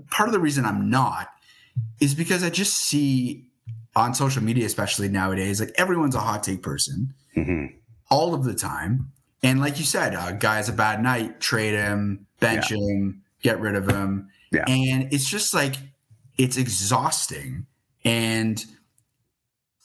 part 0.09 0.27
of 0.27 0.33
the 0.33 0.39
reason 0.39 0.65
I'm 0.65 0.89
not 0.89 1.29
is 1.99 2.15
because 2.15 2.43
I 2.43 2.49
just 2.49 2.73
see 2.73 3.45
on 3.95 4.13
social 4.13 4.43
media, 4.43 4.65
especially 4.65 5.09
nowadays, 5.09 5.59
like 5.59 5.71
everyone's 5.77 6.15
a 6.15 6.19
hot 6.19 6.43
take 6.43 6.63
person 6.63 7.13
mm-hmm. 7.35 7.65
all 8.09 8.33
of 8.33 8.43
the 8.43 8.55
time. 8.55 9.11
And 9.41 9.61
like 9.61 9.79
you 9.79 9.85
said, 9.85 10.13
a 10.13 10.33
guy's 10.33 10.69
a 10.69 10.73
bad 10.73 11.01
night, 11.01 11.39
trade 11.39 11.73
him, 11.73 12.27
bench 12.39 12.71
yeah. 12.71 12.77
him, 12.77 13.23
get 13.41 13.59
rid 13.59 13.75
of 13.75 13.87
him. 13.87 14.29
Yeah. 14.51 14.65
And 14.67 15.13
it's 15.13 15.29
just 15.29 15.53
like, 15.53 15.75
it's 16.37 16.57
exhausting. 16.57 17.65
And 18.03 18.63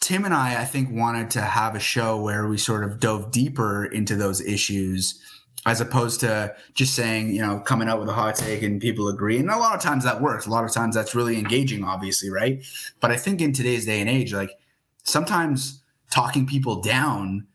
Tim 0.00 0.24
and 0.24 0.34
I, 0.34 0.60
I 0.60 0.64
think, 0.64 0.90
wanted 0.90 1.30
to 1.30 1.40
have 1.40 1.74
a 1.74 1.80
show 1.80 2.20
where 2.20 2.46
we 2.46 2.58
sort 2.58 2.84
of 2.84 3.00
dove 3.00 3.30
deeper 3.30 3.84
into 3.84 4.16
those 4.16 4.40
issues 4.40 5.20
as 5.66 5.80
opposed 5.80 6.20
to 6.20 6.54
just 6.74 6.94
saying, 6.94 7.30
you 7.30 7.40
know, 7.40 7.58
coming 7.58 7.88
out 7.88 7.98
with 7.98 8.08
a 8.08 8.12
hot 8.12 8.34
take 8.36 8.62
and 8.62 8.80
people 8.80 9.08
agree. 9.08 9.38
And 9.38 9.50
a 9.50 9.56
lot 9.56 9.74
of 9.74 9.80
times 9.80 10.04
that 10.04 10.20
works. 10.20 10.46
A 10.46 10.50
lot 10.50 10.64
of 10.64 10.72
times 10.72 10.94
that's 10.94 11.14
really 11.14 11.38
engaging, 11.38 11.84
obviously, 11.84 12.28
right? 12.28 12.62
But 13.00 13.10
I 13.12 13.16
think 13.16 13.40
in 13.40 13.52
today's 13.52 13.86
day 13.86 14.00
and 14.00 14.10
age, 14.10 14.34
like 14.34 14.50
sometimes 15.04 15.82
talking 16.10 16.46
people 16.46 16.82
down 16.82 17.46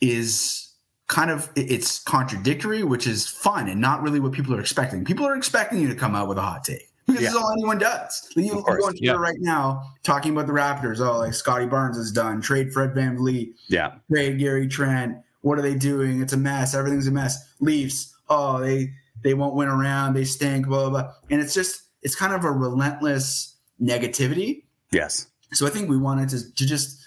is 0.00 0.71
kind 1.08 1.30
of 1.30 1.50
it's 1.56 1.98
contradictory, 2.00 2.82
which 2.82 3.06
is 3.06 3.28
fun 3.28 3.68
and 3.68 3.80
not 3.80 4.02
really 4.02 4.20
what 4.20 4.32
people 4.32 4.54
are 4.54 4.60
expecting. 4.60 5.04
People 5.04 5.26
are 5.26 5.36
expecting 5.36 5.80
you 5.80 5.88
to 5.88 5.94
come 5.94 6.14
out 6.14 6.28
with 6.28 6.38
a 6.38 6.42
hot 6.42 6.64
take 6.64 6.88
because 7.06 7.22
yeah. 7.22 7.34
all 7.34 7.52
anyone 7.52 7.78
does. 7.78 8.28
You, 8.36 8.44
you 8.44 8.50
go 8.52 8.86
on 8.86 8.96
yeah. 8.96 9.12
right 9.12 9.38
now 9.40 9.82
talking 10.02 10.32
about 10.32 10.46
the 10.46 10.52
Raptors. 10.52 11.00
Oh, 11.00 11.18
like 11.18 11.34
Scottie 11.34 11.66
Barnes 11.66 11.96
is 11.96 12.12
done. 12.12 12.40
Trade 12.40 12.72
Fred 12.72 12.90
VanVleet. 12.90 13.54
Yeah. 13.68 13.94
Trade 14.10 14.38
Gary 14.38 14.68
Trent. 14.68 15.18
What 15.42 15.58
are 15.58 15.62
they 15.62 15.74
doing? 15.74 16.22
It's 16.22 16.32
a 16.32 16.36
mess. 16.36 16.74
Everything's 16.74 17.06
a 17.06 17.12
mess. 17.12 17.52
Leafs. 17.60 18.14
Oh, 18.28 18.60
they 18.60 18.92
they 19.22 19.34
won't 19.34 19.54
win 19.54 19.68
around. 19.68 20.14
They 20.14 20.24
stink. 20.24 20.66
Blah 20.66 20.88
blah. 20.88 21.02
blah. 21.02 21.12
And 21.30 21.40
it's 21.40 21.54
just 21.54 21.82
it's 22.02 22.14
kind 22.14 22.32
of 22.32 22.44
a 22.44 22.50
relentless 22.50 23.56
negativity. 23.80 24.64
Yes. 24.92 25.26
So 25.52 25.66
I 25.66 25.70
think 25.70 25.90
we 25.90 25.98
wanted 25.98 26.28
to 26.30 26.52
to 26.54 26.66
just 26.66 26.98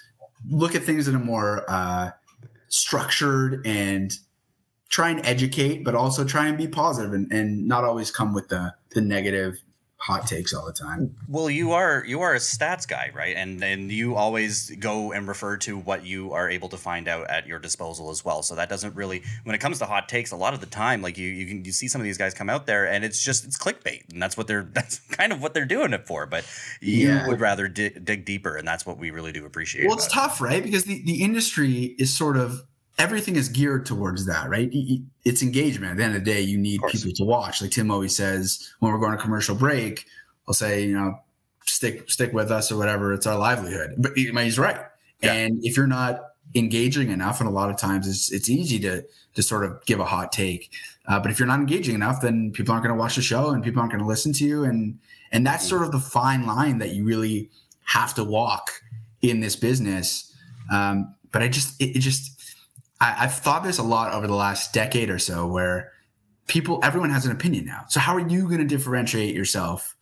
look 0.49 0.75
at 0.75 0.83
things 0.83 1.07
in 1.07 1.15
a 1.15 1.19
more 1.19 1.63
uh, 1.69 2.11
structured 2.75 3.65
and 3.65 4.13
try 4.89 5.09
and 5.09 5.25
educate, 5.25 5.83
but 5.83 5.95
also 5.95 6.23
try 6.23 6.47
and 6.47 6.57
be 6.57 6.67
positive 6.67 7.13
and, 7.13 7.31
and 7.31 7.67
not 7.67 7.83
always 7.83 8.11
come 8.11 8.33
with 8.33 8.47
the 8.49 8.73
the 8.91 9.01
negative 9.01 9.55
hot 9.97 10.27
takes 10.27 10.53
all 10.53 10.65
the 10.65 10.73
time. 10.73 11.15
Well, 11.27 11.49
you 11.49 11.71
are 11.71 12.03
you 12.05 12.21
are 12.21 12.33
a 12.33 12.39
stats 12.39 12.87
guy, 12.87 13.11
right? 13.13 13.35
And 13.35 13.63
and 13.63 13.91
you 13.91 14.15
always 14.15 14.69
go 14.77 15.11
and 15.11 15.27
refer 15.27 15.57
to 15.57 15.77
what 15.77 16.05
you 16.05 16.33
are 16.33 16.49
able 16.49 16.69
to 16.69 16.77
find 16.77 17.07
out 17.07 17.29
at 17.29 17.47
your 17.47 17.59
disposal 17.59 18.09
as 18.11 18.23
well. 18.23 18.43
So 18.43 18.55
that 18.55 18.69
doesn't 18.69 18.95
really 18.95 19.23
when 19.43 19.55
it 19.55 19.59
comes 19.59 19.79
to 19.79 19.85
hot 19.85 20.09
takes, 20.09 20.31
a 20.31 20.35
lot 20.35 20.53
of 20.53 20.59
the 20.59 20.65
time, 20.65 21.01
like 21.01 21.17
you 21.17 21.27
you 21.27 21.47
can 21.47 21.65
you 21.65 21.71
see 21.71 21.87
some 21.87 22.01
of 22.01 22.05
these 22.05 22.17
guys 22.17 22.33
come 22.33 22.49
out 22.49 22.65
there 22.65 22.87
and 22.87 23.03
it's 23.03 23.23
just 23.23 23.45
it's 23.45 23.57
clickbait, 23.57 24.11
and 24.11 24.21
that's 24.21 24.37
what 24.37 24.47
they're 24.47 24.63
that's 24.73 24.99
kind 25.11 25.31
of 25.31 25.41
what 25.41 25.53
they're 25.53 25.65
doing 25.65 25.93
it 25.93 26.05
for. 26.05 26.25
But 26.25 26.45
you 26.81 27.07
yeah. 27.07 27.27
would 27.27 27.39
rather 27.39 27.67
dig, 27.67 28.03
dig 28.03 28.25
deeper, 28.25 28.55
and 28.55 28.67
that's 28.67 28.85
what 28.85 28.97
we 28.97 29.11
really 29.11 29.31
do 29.31 29.45
appreciate. 29.45 29.87
Well, 29.87 29.97
it's 29.97 30.07
tough, 30.07 30.41
it. 30.41 30.43
right? 30.43 30.63
Because 30.63 30.83
the 30.83 31.01
the 31.03 31.23
industry 31.23 31.95
is 31.97 32.15
sort 32.15 32.37
of 32.37 32.63
everything 32.97 33.35
is 33.35 33.49
geared 33.49 33.85
towards 33.85 34.25
that, 34.25 34.49
right? 34.49 34.69
It's 35.23 35.41
engagement. 35.41 35.91
At 35.91 35.97
the 35.97 36.03
end 36.03 36.15
of 36.15 36.23
the 36.23 36.31
day, 36.31 36.41
you 36.41 36.57
need 36.57 36.81
people 36.89 37.11
to 37.11 37.23
watch. 37.23 37.61
Like 37.61 37.71
Tim 37.71 37.91
always 37.91 38.15
says, 38.15 38.73
when 38.79 38.91
we're 38.91 38.99
going 38.99 39.11
to 39.11 39.17
commercial 39.17 39.55
break, 39.55 40.05
I'll 40.47 40.53
say, 40.53 40.83
you 40.85 40.97
know, 40.97 41.19
stick 41.65 42.09
stick 42.09 42.33
with 42.33 42.51
us 42.51 42.71
or 42.71 42.77
whatever. 42.77 43.13
It's 43.13 43.27
our 43.27 43.37
livelihood. 43.37 43.95
But 43.97 44.13
he's 44.15 44.59
right. 44.59 44.79
Yeah. 45.21 45.33
And 45.33 45.63
if 45.63 45.75
you're 45.75 45.87
not 45.87 46.21
engaging 46.53 47.09
enough, 47.09 47.39
and 47.39 47.49
a 47.49 47.51
lot 47.51 47.69
of 47.69 47.77
times 47.77 48.07
it's 48.07 48.31
it's 48.31 48.49
easy 48.49 48.79
to 48.79 49.03
to 49.33 49.43
sort 49.43 49.65
of 49.65 49.83
give 49.85 49.99
a 49.99 50.05
hot 50.05 50.31
take. 50.31 50.71
Uh, 51.07 51.19
but 51.19 51.31
if 51.31 51.39
you're 51.39 51.47
not 51.47 51.59
engaging 51.59 51.95
enough, 51.95 52.21
then 52.21 52.51
people 52.51 52.73
aren't 52.73 52.83
going 52.83 52.95
to 52.95 52.99
watch 52.99 53.15
the 53.15 53.21
show, 53.21 53.49
and 53.49 53.63
people 53.63 53.79
aren't 53.79 53.91
going 53.91 54.01
to 54.01 54.07
listen 54.07 54.33
to 54.33 54.45
you. 54.45 54.63
And 54.63 54.99
and 55.31 55.45
that's 55.45 55.67
sort 55.67 55.83
of 55.83 55.91
the 55.91 55.99
fine 55.99 56.45
line 56.45 56.77
that 56.79 56.91
you 56.91 57.03
really 57.03 57.49
have 57.85 58.13
to 58.15 58.23
walk 58.23 58.71
in 59.21 59.39
this 59.39 59.55
business. 59.55 60.33
Um, 60.71 61.13
but 61.31 61.41
I 61.41 61.47
just 61.47 61.79
it, 61.81 61.97
it 61.97 61.99
just 61.99 62.34
I, 63.01 63.15
I've 63.19 63.33
thought 63.33 63.63
this 63.63 63.77
a 63.77 63.83
lot 63.83 64.13
over 64.13 64.27
the 64.27 64.35
last 64.35 64.73
decade 64.73 65.09
or 65.09 65.19
so, 65.19 65.47
where 65.47 65.91
people, 66.47 66.79
everyone 66.83 67.09
has 67.09 67.25
an 67.25 67.31
opinion 67.31 67.65
now. 67.65 67.85
So 67.89 67.99
how 67.99 68.15
are 68.15 68.27
you 68.27 68.47
going 68.47 68.59
to 68.59 68.65
differentiate 68.65 69.35
yourself 69.35 69.95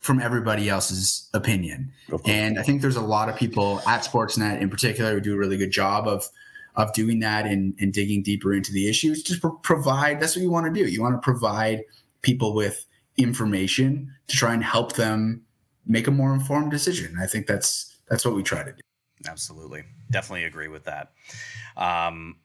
from 0.00 0.20
everybody 0.20 0.68
else's 0.68 1.28
opinion? 1.34 1.92
And 2.30 2.58
I 2.58 2.62
think 2.62 2.82
there's 2.82 2.96
a 2.96 3.02
lot 3.02 3.28
of 3.28 3.36
people 3.36 3.80
at 3.86 4.02
Sportsnet 4.02 4.60
in 4.60 4.70
particular 4.70 5.12
who 5.12 5.20
do 5.20 5.34
a 5.34 5.38
really 5.38 5.56
good 5.56 5.70
job 5.70 6.06
of 6.08 6.28
of 6.76 6.92
doing 6.92 7.18
that 7.18 7.46
and, 7.46 7.74
and 7.80 7.92
digging 7.92 8.22
deeper 8.22 8.54
into 8.54 8.72
the 8.72 8.88
issues. 8.88 9.24
Just 9.24 9.40
pro- 9.40 9.56
provide. 9.56 10.20
That's 10.20 10.36
what 10.36 10.42
you 10.42 10.50
want 10.50 10.72
to 10.72 10.72
do. 10.72 10.88
You 10.88 11.02
want 11.02 11.16
to 11.16 11.20
provide 11.20 11.82
people 12.22 12.54
with 12.54 12.86
information 13.16 14.14
to 14.28 14.36
try 14.36 14.54
and 14.54 14.62
help 14.62 14.94
them 14.94 15.42
make 15.84 16.06
a 16.06 16.10
more 16.10 16.32
informed 16.32 16.70
decision. 16.70 17.16
I 17.20 17.26
think 17.26 17.46
that's 17.46 17.96
that's 18.08 18.24
what 18.24 18.34
we 18.34 18.42
try 18.42 18.62
to 18.62 18.72
do. 18.72 18.80
Absolutely, 19.28 19.84
definitely 20.10 20.44
agree 20.44 20.68
with 20.68 20.84
that. 20.84 21.12
Um, 21.76 22.36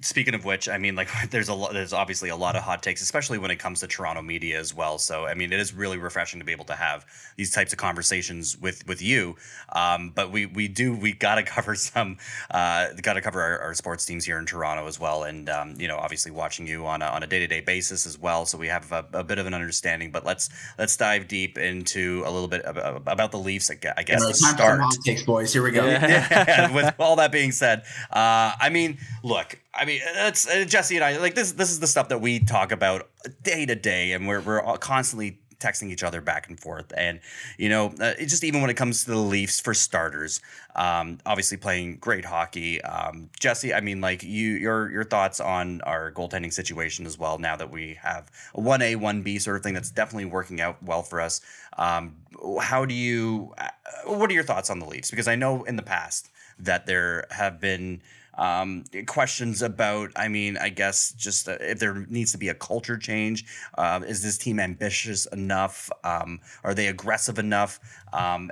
Speaking 0.00 0.34
of 0.34 0.44
which, 0.44 0.68
I 0.68 0.76
mean, 0.76 0.96
like, 0.96 1.08
there's 1.30 1.48
a 1.48 1.54
lot. 1.54 1.72
There's 1.72 1.92
obviously 1.92 2.28
a 2.28 2.36
lot 2.36 2.56
of 2.56 2.62
hot 2.62 2.82
takes, 2.82 3.00
especially 3.00 3.38
when 3.38 3.52
it 3.52 3.60
comes 3.60 3.80
to 3.80 3.86
Toronto 3.86 4.22
media 4.22 4.58
as 4.58 4.74
well. 4.74 4.98
So, 4.98 5.26
I 5.26 5.34
mean, 5.34 5.52
it 5.52 5.60
is 5.60 5.72
really 5.72 5.98
refreshing 5.98 6.40
to 6.40 6.44
be 6.44 6.50
able 6.50 6.64
to 6.66 6.74
have 6.74 7.06
these 7.36 7.52
types 7.52 7.72
of 7.72 7.78
conversations 7.78 8.58
with 8.58 8.86
with 8.88 9.00
you. 9.00 9.36
Um, 9.72 10.10
but 10.10 10.32
we 10.32 10.46
we 10.46 10.66
do 10.66 10.96
we 10.96 11.12
got 11.12 11.36
to 11.36 11.42
cover 11.54 11.76
some, 11.76 12.18
uh, 12.50 12.88
got 13.02 13.14
to 13.14 13.20
cover 13.20 13.40
our, 13.40 13.58
our, 13.60 13.74
sports 13.74 14.04
teams 14.04 14.24
here 14.24 14.38
in 14.38 14.46
Toronto 14.46 14.86
as 14.88 14.98
well, 14.98 15.22
and 15.22 15.48
um, 15.48 15.74
you 15.78 15.86
know, 15.86 15.96
obviously 15.96 16.32
watching 16.32 16.66
you 16.66 16.86
on 16.86 17.00
a, 17.00 17.06
on 17.06 17.22
a 17.22 17.26
day 17.26 17.38
to 17.38 17.46
day 17.46 17.60
basis 17.60 18.04
as 18.04 18.18
well. 18.18 18.46
So 18.46 18.58
we 18.58 18.66
have 18.66 18.90
a, 18.90 19.06
a, 19.12 19.22
bit 19.22 19.38
of 19.38 19.46
an 19.46 19.54
understanding. 19.54 20.10
But 20.10 20.24
let's 20.24 20.50
let's 20.76 20.96
dive 20.96 21.28
deep 21.28 21.56
into 21.56 22.24
a 22.26 22.30
little 22.30 22.48
bit 22.48 22.62
about, 22.64 23.02
about 23.06 23.30
the 23.30 23.38
Leafs. 23.38 23.70
I 23.70 23.74
guess 23.74 23.94
yeah, 24.08 24.16
to 24.16 24.34
start. 24.34 24.80
Hot 24.80 24.96
takes, 25.04 25.22
boys. 25.22 25.52
Here 25.52 25.62
we 25.62 25.70
go. 25.70 25.84
Yeah. 25.94 26.72
with 26.74 26.94
all 26.98 27.16
that 27.16 27.30
being 27.30 27.52
said, 27.52 27.82
uh, 28.10 28.52
I 28.60 28.68
mean, 28.70 28.98
look 29.22 29.58
I 29.76 29.84
mean, 29.84 30.00
that's 30.14 30.48
uh, 30.48 30.64
Jesse 30.66 30.96
and 30.96 31.04
I 31.04 31.16
like 31.18 31.34
this. 31.34 31.52
This 31.52 31.70
is 31.70 31.80
the 31.80 31.86
stuff 31.86 32.08
that 32.08 32.20
we 32.20 32.38
talk 32.38 32.72
about 32.72 33.08
day 33.42 33.66
to 33.66 33.74
day, 33.74 34.12
and 34.12 34.28
we're 34.28 34.40
we're 34.40 34.62
constantly 34.78 35.40
texting 35.64 35.90
each 35.90 36.02
other 36.02 36.20
back 36.20 36.48
and 36.48 36.60
forth. 36.60 36.92
And 36.96 37.20
you 37.58 37.68
know, 37.68 37.92
uh, 38.00 38.14
just 38.18 38.44
even 38.44 38.60
when 38.60 38.70
it 38.70 38.74
comes 38.74 39.04
to 39.04 39.10
the 39.10 39.16
Leafs, 39.16 39.60
for 39.60 39.74
starters, 39.74 40.40
um, 40.76 41.18
obviously 41.24 41.56
playing 41.56 41.96
great 41.96 42.24
hockey. 42.24 42.82
Um, 42.82 43.30
Jesse, 43.40 43.72
I 43.72 43.80
mean, 43.80 44.00
like 44.00 44.22
you, 44.22 44.50
your 44.50 44.90
your 44.90 45.04
thoughts 45.04 45.40
on 45.40 45.80
our 45.82 46.12
goaltending 46.12 46.52
situation 46.52 47.06
as 47.06 47.18
well. 47.18 47.38
Now 47.38 47.56
that 47.56 47.70
we 47.70 47.94
have 48.02 48.30
a 48.54 48.60
one 48.60 48.82
A, 48.82 48.96
one 48.96 49.22
B 49.22 49.38
sort 49.38 49.56
of 49.56 49.62
thing 49.62 49.74
that's 49.74 49.90
definitely 49.90 50.26
working 50.26 50.60
out 50.60 50.82
well 50.82 51.02
for 51.02 51.20
us. 51.20 51.40
Um, 51.78 52.16
how 52.60 52.84
do 52.84 52.94
you? 52.94 53.54
Uh, 53.58 53.68
what 54.06 54.30
are 54.30 54.34
your 54.34 54.44
thoughts 54.44 54.70
on 54.70 54.78
the 54.78 54.86
Leafs? 54.86 55.10
Because 55.10 55.28
I 55.28 55.36
know 55.36 55.64
in 55.64 55.76
the 55.76 55.82
past 55.82 56.30
that 56.58 56.86
there 56.86 57.26
have 57.30 57.60
been 57.60 58.00
um, 58.38 58.84
questions 59.06 59.62
about, 59.62 60.10
I 60.16 60.28
mean, 60.28 60.56
I 60.56 60.68
guess 60.68 61.12
just 61.12 61.48
uh, 61.48 61.56
if 61.60 61.78
there 61.78 62.06
needs 62.08 62.32
to 62.32 62.38
be 62.38 62.48
a 62.48 62.54
culture 62.54 62.96
change. 62.96 63.44
Uh, 63.76 64.00
is 64.06 64.22
this 64.22 64.38
team 64.38 64.58
ambitious 64.60 65.26
enough? 65.26 65.90
Um, 66.02 66.40
are 66.62 66.74
they 66.74 66.88
aggressive 66.88 67.38
enough? 67.38 67.80
Um, 68.12 68.50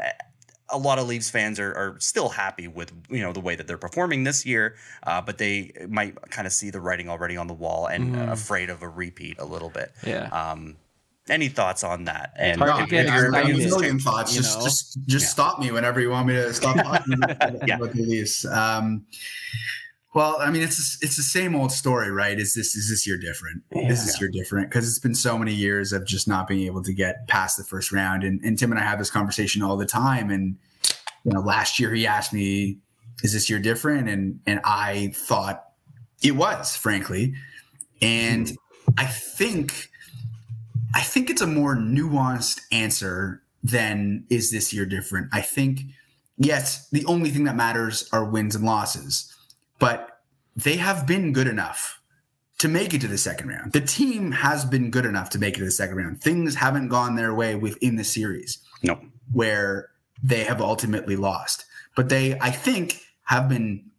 a 0.69 0.79
lot 0.79 0.99
of 0.99 1.07
Leafs 1.07 1.31
fans 1.31 1.61
are, 1.61 1.73
are 1.75 1.97
still 1.99 2.31
happy 2.31 2.67
with 2.67 2.93
you 3.11 3.21
know 3.21 3.33
the 3.33 3.41
way 3.41 3.55
that 3.55 3.67
they're 3.67 3.79
performing 3.79 4.25
this 4.25 4.47
year, 4.47 4.77
uh, 5.03 5.21
but 5.21 5.39
they 5.39 5.73
might 5.89 6.19
kind 6.31 6.47
of 6.47 6.53
see 6.53 6.71
the 6.71 6.81
writing 6.81 7.09
already 7.09 7.37
on 7.37 7.47
the 7.47 7.55
wall 7.55 7.87
and 7.87 8.15
mm. 8.15 8.29
uh, 8.29 8.33
afraid 8.33 8.71
of 8.71 8.83
a 8.83 8.89
repeat 8.89 9.39
a 9.39 9.45
little 9.45 9.69
bit. 9.69 9.93
Yeah. 10.05 10.29
Um, 10.29 10.77
any 11.29 11.49
thoughts 11.49 11.85
on 11.85 12.05
that? 12.05 12.33
And 12.37 12.61
yeah, 12.61 12.87
yeah, 12.91 13.31
I, 13.35 13.53
million 13.53 13.99
thoughts. 13.99 14.35
Just, 14.35 14.63
just, 14.63 14.99
just 15.07 15.25
yeah. 15.25 15.29
stop 15.29 15.59
me 15.59 15.71
whenever 15.71 16.01
you 16.01 16.11
want 16.11 16.27
me 16.27 16.35
to 16.35 16.53
stop 16.53 16.77
talking 16.77 17.15
yeah. 17.67 17.77
about 17.77 17.93
the 17.93 18.03
Leafs. 18.07 18.45
Um, 18.45 19.07
well, 20.15 20.37
I 20.41 20.51
mean, 20.51 20.63
it's 20.63 20.99
it's 21.03 21.17
the 21.17 21.23
same 21.23 21.55
old 21.55 21.73
story, 21.73 22.11
right? 22.11 22.39
Is 22.39 22.53
this 22.53 22.75
is 22.75 22.91
this 22.91 23.07
year 23.07 23.17
different? 23.17 23.63
Yeah. 23.75 23.89
Is 23.89 24.05
this 24.05 24.21
year 24.21 24.29
different? 24.31 24.69
Because 24.69 24.87
it's 24.87 24.99
been 24.99 25.15
so 25.15 25.39
many 25.39 25.55
years 25.55 25.93
of 25.93 26.07
just 26.07 26.29
not 26.29 26.47
being 26.47 26.67
able 26.67 26.83
to 26.83 26.93
get 26.93 27.27
past 27.29 27.57
the 27.57 27.65
first 27.65 27.93
round. 27.93 28.23
And, 28.23 28.39
and 28.45 28.59
Tim 28.59 28.73
and 28.73 28.81
I 28.81 28.85
have 28.85 28.99
this 28.99 29.11
conversation 29.11 29.63
all 29.63 29.77
the 29.79 29.87
time. 29.87 30.31
And 30.31 30.57
you 31.25 31.33
know, 31.33 31.41
last 31.41 31.81
year 31.81 31.95
he 31.95 32.07
asked 32.07 32.35
me, 32.35 32.79
"Is 33.23 33.33
this 33.33 33.49
year 33.49 33.59
different?" 33.59 34.09
And 34.09 34.41
and 34.47 34.61
I 34.65 35.13
thought 35.15 35.65
it 36.23 36.33
was, 36.33 36.77
frankly. 36.77 37.35
And 38.03 38.49
mm-hmm. 38.49 38.93
I 38.99 39.07
think 39.07 39.89
I 40.95 41.01
think 41.01 41.31
it's 41.31 41.43
a 41.43 41.47
more 41.47 41.77
nuanced 41.77 42.61
answer 42.71 43.43
than 43.63 44.25
is 44.29 44.51
this 44.51 44.73
year 44.73 44.87
different. 44.87 45.29
I 45.33 45.41
think 45.41 45.81
yes, 46.37 46.89
the 46.91 47.05
only 47.07 47.31
thing 47.31 47.45
that 47.45 47.57
matters 47.57 48.09
are 48.13 48.25
wins 48.25 48.55
and 48.55 48.65
losses 48.65 49.33
but 49.83 50.21
they 50.55 50.77
have 50.77 51.09
been 51.09 51.33
good 51.33 51.49
enough 51.49 52.01
to 52.59 52.69
make 52.69 52.95
it 52.95 53.01
to 53.01 53.09
the 53.09 53.19
second 53.19 53.49
round. 53.49 53.73
The 53.73 53.81
team 53.81 54.31
has 54.31 54.65
been 54.65 54.93
good 54.93 55.05
enough 55.05 55.29
to 55.31 55.41
make 55.41 55.57
it 55.57 55.59
to 55.59 55.65
the 55.65 55.73
second 55.73 55.97
round. 55.97 56.21
Things 56.21 56.55
haven't 56.55 56.87
gone 56.87 57.17
their 57.17 57.35
way 57.35 57.57
within 57.57 57.97
the 57.97 58.05
series. 58.05 58.59
No. 58.85 59.01
Where 59.33 59.91
they 60.23 60.45
have 60.45 60.61
ultimately 60.61 61.17
lost. 61.17 61.65
But 61.97 62.11
they, 62.11 62.39
I 62.39 62.53
think, 62.53 63.01
have 63.25 63.49
been 63.49 63.91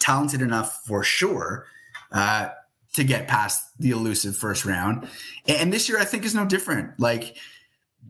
talented 0.00 0.42
enough 0.42 0.82
for 0.88 1.04
sure 1.04 1.66
uh, 2.10 2.48
to 2.94 3.04
get 3.04 3.26
past 3.28 3.70
the 3.78 3.90
elusive 3.90 4.36
first 4.36 4.64
round. 4.64 5.08
And 5.46 5.72
this 5.72 5.88
year, 5.88 5.98
I 5.98 6.04
think, 6.04 6.24
is 6.24 6.34
no 6.34 6.44
different. 6.44 6.98
Like 7.00 7.36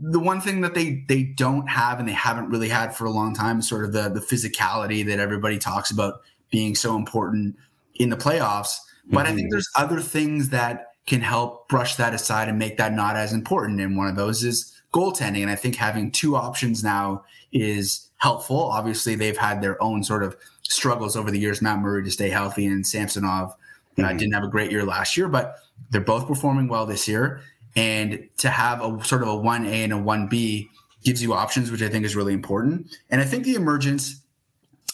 the 0.01 0.21
one 0.21 0.41
thing 0.41 0.63
that 0.63 0.75
they 0.75 1.05
they 1.09 1.23
don't 1.23 1.69
have 1.69 1.99
and 2.01 2.09
they 2.09 2.13
haven't 2.13 2.49
really 2.49 2.69
had 2.69 2.95
for 2.95 3.05
a 3.05 3.11
long 3.11 3.35
time 3.35 3.61
is 3.61 3.69
sort 3.69 3.85
of 3.85 3.93
the 3.93 4.09
the 4.09 4.21
physicality 4.21 5.05
that 5.07 5.19
everybody 5.19 5.59
talks 5.59 5.91
about 5.91 6.23
being 6.51 6.75
so 6.75 6.97
important 6.97 7.57
in 7.97 8.11
the 8.11 8.17
playoffs. 8.17 8.77
But 9.07 9.19
mm-hmm. 9.19 9.19
I 9.19 9.25
think 9.27 9.39
mm-hmm. 9.41 9.49
there's 9.51 9.71
other 9.77 10.01
things 10.01 10.51
that 10.51 10.89
can 11.07 11.21
help 11.21 11.69
brush 11.69 11.97
that 11.97 12.15
aside 12.15 12.49
and 12.49 12.59
make 12.59 12.77
that 12.77 12.93
not 12.93 13.17
as 13.17 13.33
important. 13.33 13.81
And 13.81 13.97
one 13.97 14.07
of 14.07 14.17
those 14.17 14.45
is 14.45 14.73
goaltending. 14.93 15.43
And 15.43 15.51
I 15.51 15.57
think 15.57 15.75
having 15.75 16.11
two 16.11 16.37
options 16.37 16.85
now 16.85 17.25
is 17.53 18.09
helpful. 18.19 18.59
Obviously, 18.59 19.15
they've 19.15 19.37
had 19.37 19.61
their 19.61 19.83
own 19.83 20.05
sort 20.05 20.23
of 20.23 20.37
struggles 20.63 21.17
over 21.17 21.31
the 21.31 21.41
years. 21.41 21.61
Matt 21.61 21.81
Murray 21.81 22.05
to 22.05 22.11
stay 22.11 22.31
healthy 22.31 22.67
and 22.67 22.87
Samsonov 22.87 23.55
mm-hmm. 23.97 24.05
uh, 24.05 24.13
didn't 24.13 24.35
have 24.35 24.45
a 24.45 24.49
great 24.49 24.71
year 24.71 24.85
last 24.85 25.17
year, 25.17 25.29
but 25.29 25.57
they're 25.91 26.01
both 26.01 26.27
performing 26.27 26.69
well 26.69 26.87
this 26.87 27.07
year. 27.07 27.41
And 27.75 28.29
to 28.39 28.51
have 28.51 28.83
a 28.83 29.03
sort 29.05 29.23
of 29.23 29.29
a 29.29 29.33
1A 29.33 29.85
and 29.85 29.93
a 29.93 29.97
1B 29.97 30.69
gives 31.03 31.23
you 31.23 31.33
options, 31.33 31.71
which 31.71 31.83
I 31.83 31.89
think 31.89 32.05
is 32.05 32.15
really 32.15 32.35
important. 32.35 32.95
And 33.11 33.21
I 33.21 33.25
think 33.25 33.45
the 33.45 33.55
emergence 33.55 34.21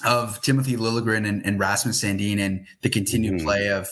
of 0.04 0.40
Timothy 0.42 0.76
Liljegren 0.76 1.28
and, 1.28 1.44
and 1.44 1.58
Rasmus 1.58 2.02
Sandin 2.02 2.38
and 2.38 2.66
the 2.82 2.88
continued 2.88 3.40
mm. 3.40 3.44
play 3.44 3.68
of 3.68 3.88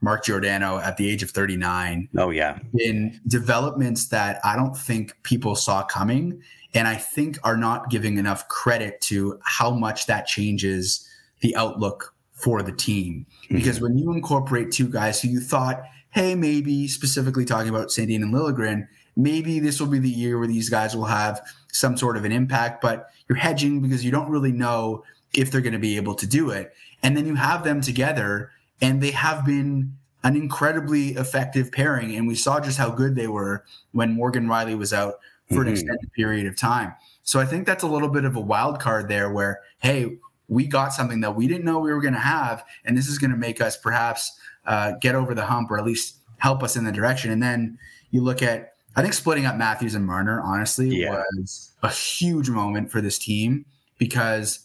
Mark 0.00 0.24
Giordano 0.24 0.78
at 0.78 0.96
the 0.96 1.08
age 1.08 1.22
of 1.22 1.30
39. 1.30 2.08
Oh, 2.16 2.30
yeah. 2.30 2.58
In 2.78 3.20
developments 3.26 4.08
that 4.08 4.40
I 4.44 4.56
don't 4.56 4.76
think 4.76 5.16
people 5.22 5.54
saw 5.54 5.82
coming. 5.84 6.42
And 6.74 6.88
I 6.88 6.96
think 6.96 7.38
are 7.44 7.56
not 7.56 7.88
giving 7.88 8.18
enough 8.18 8.48
credit 8.48 9.00
to 9.02 9.38
how 9.44 9.70
much 9.70 10.06
that 10.06 10.26
changes 10.26 11.08
the 11.40 11.54
outlook 11.56 12.13
for 12.44 12.62
the 12.62 12.72
team. 12.72 13.26
Mm-hmm. 13.44 13.56
Because 13.56 13.80
when 13.80 13.96
you 13.96 14.12
incorporate 14.12 14.70
two 14.70 14.88
guys 14.88 15.20
who 15.20 15.28
you 15.28 15.40
thought, 15.40 15.82
hey, 16.10 16.34
maybe 16.34 16.86
specifically 16.86 17.46
talking 17.46 17.70
about 17.70 17.88
Sandin 17.88 18.16
and 18.16 18.34
Liljegren, 18.34 18.86
maybe 19.16 19.58
this 19.60 19.80
will 19.80 19.88
be 19.88 19.98
the 19.98 20.10
year 20.10 20.38
where 20.38 20.46
these 20.46 20.68
guys 20.68 20.94
will 20.94 21.06
have 21.06 21.40
some 21.72 21.96
sort 21.96 22.18
of 22.18 22.24
an 22.24 22.32
impact, 22.32 22.82
but 22.82 23.08
you're 23.28 23.38
hedging 23.38 23.80
because 23.80 24.04
you 24.04 24.10
don't 24.10 24.30
really 24.30 24.52
know 24.52 25.02
if 25.32 25.50
they're 25.50 25.62
going 25.62 25.72
to 25.72 25.78
be 25.78 25.96
able 25.96 26.14
to 26.14 26.26
do 26.26 26.50
it. 26.50 26.74
And 27.02 27.16
then 27.16 27.26
you 27.26 27.34
have 27.34 27.64
them 27.64 27.80
together, 27.80 28.50
and 28.80 29.02
they 29.02 29.10
have 29.10 29.44
been 29.44 29.96
an 30.22 30.36
incredibly 30.36 31.10
effective 31.10 31.72
pairing. 31.72 32.14
And 32.14 32.28
we 32.28 32.34
saw 32.34 32.60
just 32.60 32.78
how 32.78 32.90
good 32.90 33.14
they 33.14 33.26
were 33.26 33.64
when 33.92 34.14
Morgan 34.14 34.46
Rielly 34.46 34.76
was 34.76 34.92
out 34.92 35.14
for 35.48 35.54
mm-hmm. 35.54 35.62
an 35.62 35.68
extended 35.68 36.12
period 36.12 36.46
of 36.46 36.56
time. 36.56 36.94
So 37.22 37.40
I 37.40 37.46
think 37.46 37.66
that's 37.66 37.82
a 37.82 37.88
little 37.88 38.08
bit 38.08 38.24
of 38.24 38.36
a 38.36 38.40
wild 38.40 38.80
card 38.80 39.08
there 39.08 39.32
where, 39.32 39.60
hey, 39.78 40.18
we 40.48 40.66
got 40.66 40.92
something 40.92 41.20
that 41.20 41.34
we 41.34 41.46
didn't 41.48 41.64
know 41.64 41.78
we 41.78 41.92
were 41.92 42.00
going 42.00 42.14
to 42.14 42.20
have. 42.20 42.64
And 42.84 42.96
this 42.96 43.08
is 43.08 43.18
going 43.18 43.30
to 43.30 43.36
make 43.36 43.60
us 43.60 43.76
perhaps 43.76 44.38
uh, 44.66 44.92
get 45.00 45.14
over 45.14 45.34
the 45.34 45.44
hump 45.44 45.70
or 45.70 45.78
at 45.78 45.84
least 45.84 46.16
help 46.38 46.62
us 46.62 46.76
in 46.76 46.84
the 46.84 46.92
direction. 46.92 47.30
And 47.30 47.42
then 47.42 47.78
you 48.10 48.22
look 48.22 48.42
at, 48.42 48.74
I 48.96 49.02
think 49.02 49.14
splitting 49.14 49.46
up 49.46 49.56
Matthews 49.56 49.94
and 49.94 50.06
Marner, 50.06 50.40
honestly, 50.40 50.88
yeah. 50.88 51.22
was 51.36 51.72
a 51.82 51.90
huge 51.90 52.48
moment 52.50 52.92
for 52.92 53.00
this 53.00 53.18
team 53.18 53.64
because 53.98 54.60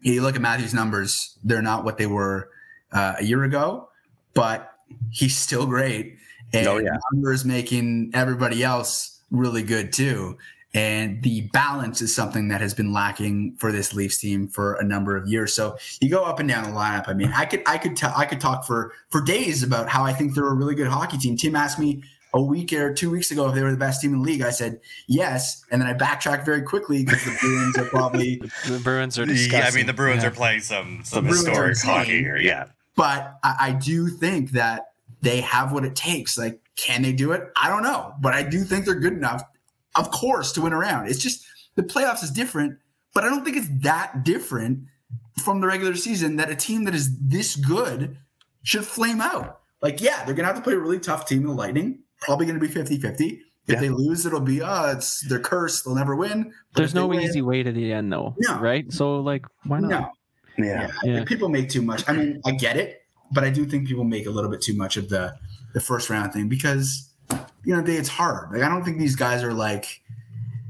you 0.00 0.22
look 0.22 0.36
at 0.36 0.40
Matthew's 0.40 0.74
numbers; 0.74 1.38
they're 1.44 1.62
not 1.62 1.84
what 1.84 1.98
they 1.98 2.06
were 2.06 2.50
uh, 2.92 3.16
a 3.18 3.24
year 3.24 3.44
ago, 3.44 3.88
but 4.34 4.72
he's 5.10 5.36
still 5.36 5.66
great. 5.66 6.16
And 6.52 6.66
oh, 6.66 6.78
yeah. 6.78 6.96
numbers 7.12 7.44
making 7.44 8.10
everybody 8.14 8.62
else 8.62 9.20
really 9.30 9.62
good 9.62 9.92
too. 9.92 10.36
And 10.74 11.20
the 11.22 11.42
balance 11.52 12.00
is 12.00 12.14
something 12.14 12.48
that 12.48 12.62
has 12.62 12.72
been 12.72 12.94
lacking 12.94 13.56
for 13.56 13.70
this 13.70 13.92
Leafs 13.92 14.18
team 14.18 14.48
for 14.48 14.74
a 14.74 14.84
number 14.84 15.16
of 15.16 15.28
years. 15.28 15.52
So 15.52 15.76
you 16.00 16.08
go 16.08 16.24
up 16.24 16.40
and 16.40 16.48
down 16.48 16.64
the 16.64 16.70
lineup. 16.70 17.08
I 17.08 17.12
mean, 17.12 17.30
I 17.34 17.44
could 17.44 17.62
I 17.66 17.76
could 17.76 17.94
tell 17.94 18.12
I 18.16 18.24
could 18.24 18.40
talk 18.40 18.64
for 18.64 18.92
for 19.10 19.20
days 19.20 19.62
about 19.62 19.90
how 19.90 20.04
I 20.04 20.14
think 20.14 20.34
they're 20.34 20.48
a 20.48 20.54
really 20.54 20.74
good 20.74 20.88
hockey 20.88 21.18
team. 21.18 21.36
Tim 21.36 21.56
asked 21.56 21.78
me 21.78 22.02
a 22.34 22.40
week 22.40 22.72
or 22.72 22.92
two 22.92 23.10
weeks 23.10 23.30
ago 23.30 23.48
if 23.48 23.54
they 23.54 23.62
were 23.62 23.70
the 23.70 23.76
best 23.76 24.00
team 24.00 24.12
in 24.12 24.20
the 24.20 24.24
league. 24.24 24.42
I 24.42 24.50
said 24.50 24.80
yes, 25.06 25.64
and 25.70 25.80
then 25.80 25.88
I 25.88 25.92
backtracked 25.92 26.44
very 26.44 26.62
quickly 26.62 27.04
because 27.04 27.24
the 27.24 27.36
Bruins 27.40 27.78
are 27.78 27.84
probably 27.84 28.36
the 28.66 28.80
Bruins 28.82 29.18
are 29.18 29.26
disgusting. 29.26 29.60
Yeah, 29.60 29.68
I 29.68 29.70
mean 29.72 29.86
the 29.86 29.92
Bruins 29.92 30.22
yeah. 30.22 30.28
are 30.28 30.32
playing 30.32 30.60
some 30.60 31.02
some 31.04 31.26
historic 31.26 31.78
hockey 31.80 32.20
here. 32.20 32.38
Yeah, 32.38 32.66
but 32.96 33.38
I, 33.42 33.56
I 33.60 33.72
do 33.72 34.08
think 34.08 34.52
that 34.52 34.92
they 35.20 35.40
have 35.42 35.72
what 35.72 35.84
it 35.84 35.94
takes. 35.94 36.38
Like, 36.38 36.60
can 36.76 37.02
they 37.02 37.12
do 37.12 37.32
it? 37.32 37.50
I 37.56 37.68
don't 37.68 37.82
know, 37.82 38.14
but 38.20 38.34
I 38.34 38.42
do 38.42 38.64
think 38.64 38.86
they're 38.86 38.94
good 38.94 39.12
enough, 39.12 39.42
of 39.96 40.10
course, 40.10 40.52
to 40.52 40.60
win 40.62 40.72
around. 40.72 41.08
It's 41.08 41.18
just 41.22 41.44
the 41.74 41.82
playoffs 41.82 42.22
is 42.22 42.30
different, 42.30 42.78
but 43.14 43.24
I 43.24 43.28
don't 43.28 43.44
think 43.44 43.56
it's 43.56 43.68
that 43.82 44.24
different 44.24 44.80
from 45.42 45.60
the 45.60 45.66
regular 45.66 45.94
season 45.96 46.36
that 46.36 46.50
a 46.50 46.56
team 46.56 46.84
that 46.84 46.94
is 46.94 47.16
this 47.18 47.56
good 47.56 48.16
should 48.62 48.84
flame 48.84 49.20
out. 49.20 49.60
Like, 49.80 50.00
yeah, 50.00 50.24
they're 50.24 50.34
gonna 50.34 50.48
have 50.48 50.56
to 50.56 50.62
play 50.62 50.74
a 50.74 50.78
really 50.78 50.98
tough 51.00 51.26
team 51.26 51.40
in 51.42 51.46
the 51.48 51.52
Lightning. 51.54 52.00
Probably 52.20 52.46
gonna 52.46 52.58
be 52.60 52.68
50-50. 52.68 53.40
If 53.66 53.74
Yeah. 53.74 53.80
they 53.80 53.88
lose, 53.90 54.26
it'll 54.26 54.40
be 54.40 54.60
uh 54.62 54.92
it's 54.92 55.20
their 55.28 55.38
curse, 55.40 55.82
they'll 55.82 55.94
never 55.94 56.14
win. 56.16 56.44
But 56.44 56.52
There's 56.80 56.94
no 56.94 57.06
win- 57.06 57.20
easy 57.20 57.42
way 57.42 57.62
to 57.62 57.72
the 57.72 57.92
end, 57.92 58.12
though. 58.12 58.34
No. 58.38 58.58
Right? 58.60 58.92
So, 58.92 59.20
like, 59.20 59.44
why 59.64 59.80
not? 59.80 59.90
No. 59.90 60.10
Yeah. 60.64 60.90
Yeah. 61.04 61.24
People 61.24 61.48
make 61.48 61.70
too 61.70 61.82
much. 61.82 62.08
I 62.08 62.12
mean, 62.12 62.40
I 62.44 62.52
get 62.52 62.76
it, 62.76 63.02
but 63.32 63.42
I 63.44 63.50
do 63.50 63.64
think 63.64 63.88
people 63.88 64.04
make 64.04 64.26
a 64.26 64.30
little 64.30 64.50
bit 64.50 64.60
too 64.60 64.74
much 64.76 64.96
of 64.96 65.08
the 65.08 65.34
the 65.74 65.80
first 65.80 66.10
round 66.10 66.32
thing 66.32 66.48
because 66.48 67.08
you 67.64 67.74
know 67.76 67.82
it's 67.86 68.08
hard. 68.08 68.52
Like 68.52 68.62
I 68.62 68.68
don't 68.68 68.84
think 68.84 68.98
these 68.98 69.16
guys 69.16 69.42
are 69.42 69.52
like 69.54 70.00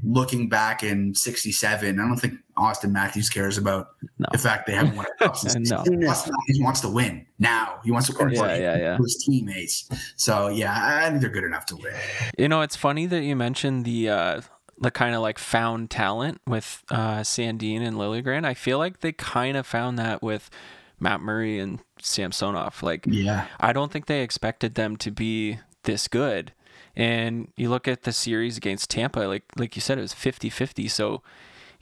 looking 0.03 0.49
back 0.49 0.83
in 0.83 1.13
'67. 1.15 1.99
I 1.99 2.07
don't 2.07 2.17
think 2.17 2.35
Auston 2.57 2.91
Matthews 2.91 3.29
cares 3.29 3.57
about 3.57 3.89
No. 4.19 4.27
the 4.31 4.37
fact 4.37 4.67
they 4.67 4.73
haven't 4.73 4.95
won 4.95 5.05
a 5.19 5.23
cup 5.23 5.35
since. 5.37 5.71
No. 5.71 5.77
Auston 5.77 5.99
Matthews 5.99 6.59
wants 6.59 6.81
to 6.81 6.89
win 6.89 7.25
now. 7.39 7.79
He 7.83 7.91
wants 7.91 8.07
to 8.07 8.13
for 8.13 8.29
Yeah, 8.29 8.55
yeah, 8.55 8.77
yeah. 8.77 8.97
his 8.97 9.23
teammates. 9.25 9.89
So 10.15 10.49
yeah, 10.49 10.73
I 10.73 11.05
I 11.05 11.09
think 11.09 11.21
they're 11.21 11.29
good 11.29 11.45
enough 11.45 11.65
to 11.67 11.75
win. 11.77 11.93
You 12.37 12.47
know, 12.49 12.61
it's 12.61 12.75
funny 12.75 13.05
that 13.07 13.23
you 13.23 13.35
mentioned 13.35 13.85
the 13.85 14.09
uh 14.09 14.41
the 14.79 14.91
kind 14.91 15.15
of 15.15 15.21
like 15.21 15.39
found 15.39 15.89
talent 15.89 16.41
with 16.45 16.83
uh 16.91 17.19
Sandin 17.21 17.81
and 17.81 17.95
Liljegren. 17.95 18.45
I 18.45 18.53
feel 18.53 18.77
like 18.77 18.99
they 18.99 19.13
kind 19.13 19.55
of 19.57 19.65
found 19.65 19.97
that 19.99 20.21
with 20.21 20.49
Matt 20.99 21.21
Murray 21.21 21.59
and 21.59 21.79
Samsonov. 22.01 22.83
Like 22.83 23.05
Yeah. 23.07 23.47
I 23.59 23.71
don't 23.73 23.91
think 23.91 24.07
they 24.07 24.21
expected 24.21 24.75
them 24.75 24.97
to 24.97 25.11
be 25.11 25.59
this 25.83 26.07
good. 26.07 26.53
And 26.95 27.51
you 27.55 27.69
look 27.69 27.87
at 27.87 28.03
the 28.03 28.11
series 28.11 28.57
against 28.57 28.89
Tampa, 28.89 29.21
like 29.21 29.43
like 29.57 29.75
you 29.75 29.81
said, 29.81 29.97
it 29.97 30.01
was 30.01 30.13
50-50. 30.13 30.89
So 30.89 31.23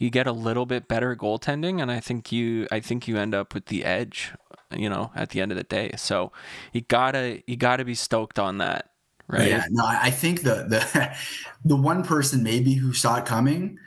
you 0.02 0.10
get 0.10 0.26
a 0.26 0.32
little 0.32 0.66
bit 0.66 0.88
better 0.88 1.16
goaltending, 1.16 1.80
and 1.80 1.91
I 1.91 1.99
think 1.99 2.32
you 2.32 2.68
I 2.72 2.80
think 2.80 3.08
you 3.08 3.18
end 3.18 3.36
up 3.36 3.54
with 3.54 3.68
the 3.68 3.86
edge, 3.86 4.32
you 4.76 4.89
know, 4.89 5.12
at 5.16 5.30
the 5.30 5.41
end 5.41 5.52
of 5.52 5.58
the 5.58 5.64
day. 5.64 5.91
So 5.95 6.32
you 6.74 6.82
gotta 6.82 7.43
you 7.45 7.56
gotta 7.56 7.86
be 7.86 7.93
stoked 7.93 8.39
on 8.39 8.58
that, 8.58 8.89
right? 9.28 9.47
Yeah, 9.47 9.66
no, 9.70 9.86
I 9.86 10.10
think 10.10 10.41
the 10.41 10.66
the 10.68 11.16
the 11.66 11.76
one 11.76 12.04
person 12.04 12.41
maybe 12.41 12.74
who 12.74 12.93
saw 12.93 13.18
it 13.18 13.26
coming, 13.26 13.78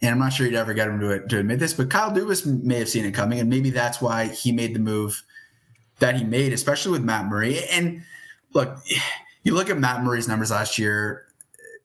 and 0.00 0.12
I'm 0.12 0.18
not 0.18 0.32
sure 0.32 0.46
you'd 0.46 0.54
ever 0.54 0.72
get 0.72 0.88
him 0.88 0.98
to 1.00 1.26
to 1.26 1.38
admit 1.40 1.58
this, 1.58 1.74
but 1.74 1.90
Kyle 1.90 2.10
Dubas 2.10 2.46
may 2.46 2.78
have 2.78 2.88
seen 2.88 3.04
it 3.04 3.12
coming, 3.12 3.38
and 3.38 3.50
maybe 3.50 3.68
that's 3.68 4.00
why 4.00 4.28
he 4.28 4.50
made 4.50 4.74
the 4.74 4.80
move 4.80 5.24
that 5.98 6.16
he 6.16 6.24
made, 6.24 6.54
especially 6.54 6.92
with 6.92 7.02
Matt 7.02 7.26
Murray. 7.26 7.62
And 7.70 8.02
look, 8.54 8.78
you 9.44 9.54
look 9.54 9.70
at 9.70 9.78
Matt 9.78 10.02
Murray's 10.02 10.26
numbers 10.28 10.50
last 10.50 10.78
year. 10.78 11.26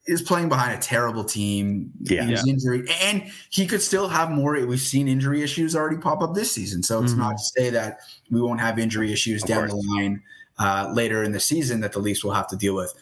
He 0.06 0.12
was 0.14 0.22
playing 0.24 0.50
behind 0.50 0.74
a 0.76 0.82
terrible 0.82 1.24
team. 1.24 1.92
Yeah. 2.02 2.24
he 2.24 2.32
was 2.32 2.48
injured, 2.48 2.90
and 3.04 3.30
he 3.52 3.68
could 3.68 3.82
still 3.82 4.08
have 4.08 4.32
more. 4.32 4.54
We've 4.66 4.80
seen 4.80 5.08
injury 5.08 5.44
issues 5.44 5.76
already 5.76 5.98
pop 5.98 6.22
up 6.22 6.34
this 6.34 6.52
season, 6.52 6.82
so 6.82 7.04
it's 7.04 7.14
Mhm. 7.14 7.18
not 7.18 7.38
to 7.38 7.44
say 7.44 7.70
that 7.70 8.00
we 8.32 8.42
won't 8.42 8.60
have 8.60 8.80
injury 8.80 9.12
issues 9.14 9.44
Of 9.44 9.50
down 9.50 9.70
course. 9.70 9.86
the 9.86 9.92
line 9.94 10.24
uh, 10.58 10.92
later 10.94 11.22
in 11.24 11.32
the 11.32 11.40
season 11.40 11.80
that 11.82 11.92
the 11.94 12.00
Leafs 12.00 12.24
will 12.24 12.34
have 12.34 12.48
to 12.50 12.56
deal 12.58 12.76
with. 12.76 12.94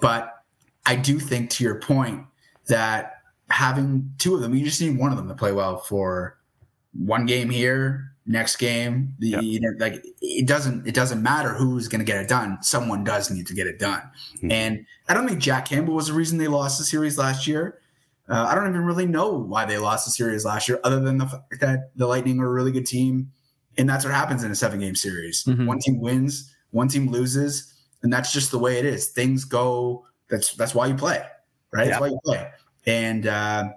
But 0.00 0.42
I 0.86 0.96
do 0.96 1.20
think, 1.20 1.50
to 1.50 1.64
your 1.64 1.76
point, 1.76 2.24
that 2.66 3.22
having 3.50 4.12
two 4.18 4.34
of 4.34 4.40
them, 4.40 4.54
you 4.54 4.64
just 4.64 4.80
need 4.80 4.98
one 4.98 5.12
of 5.12 5.16
them 5.18 5.28
to 5.28 5.34
play 5.34 5.52
well 5.52 5.78
for 5.78 6.36
one 6.92 7.26
game 7.26 7.48
here, 7.50 8.12
next 8.26 8.56
game. 8.56 9.14
The, 9.18 9.28
you 9.42 9.60
know, 9.60 9.70
like 9.78 10.04
it 10.20 10.46
doesn't 10.46 10.86
it 10.86 10.94
doesn't 10.94 11.22
matter 11.22 11.54
who's 11.54 11.88
going 11.88 12.00
to 12.00 12.04
get 12.04 12.20
it 12.20 12.28
done. 12.28 12.58
Someone 12.62 13.04
does 13.04 13.30
need 13.30 13.46
to 13.46 13.54
get 13.54 13.66
it 13.66 13.78
done. 13.78 14.02
Mhm. 14.42 14.52
And 14.52 14.86
I 15.08 15.14
don't 15.14 15.28
think 15.28 15.40
Jack 15.40 15.68
Campbell 15.68 15.94
was 15.94 16.08
the 16.08 16.12
reason 16.12 16.38
they 16.38 16.48
lost 16.48 16.78
the 16.78 16.84
series 16.84 17.18
last 17.18 17.46
year. 17.46 17.78
Uh, 18.28 18.46
I 18.48 18.54
don't 18.56 18.68
even 18.68 18.84
really 18.84 19.06
know 19.06 19.30
why 19.32 19.64
they 19.64 19.78
lost 19.78 20.04
the 20.04 20.10
series 20.10 20.44
last 20.44 20.68
year, 20.68 20.80
other 20.82 20.98
than 20.98 21.18
the 21.18 21.26
fact 21.26 21.60
that 21.60 21.90
the 21.94 22.08
Lightning 22.08 22.40
are 22.40 22.46
a 22.46 22.52
really 22.52 22.72
good 22.72 22.86
team, 22.86 23.30
and 23.78 23.88
that's 23.88 24.04
what 24.04 24.12
happens 24.12 24.42
in 24.42 24.50
a 24.50 24.54
seven 24.56 24.80
game 24.80 24.96
series. 24.96 25.44
Mhm. 25.44 25.66
One 25.66 25.78
team 25.78 26.00
wins, 26.00 26.52
one 26.70 26.88
team 26.88 27.08
loses, 27.08 27.72
and 28.02 28.12
that's 28.12 28.32
just 28.32 28.50
the 28.50 28.58
way 28.58 28.78
it 28.78 28.84
is. 28.84 29.08
Things 29.08 29.44
go. 29.44 30.04
That's 30.28 30.54
that's 30.56 30.74
why 30.74 30.86
you 30.86 30.94
play, 30.94 31.22
right? 31.72 31.88
That's 31.88 32.00
why 32.00 32.08
you 32.08 32.18
play. 32.24 32.50
And 32.86 33.28
uh, 33.28 33.68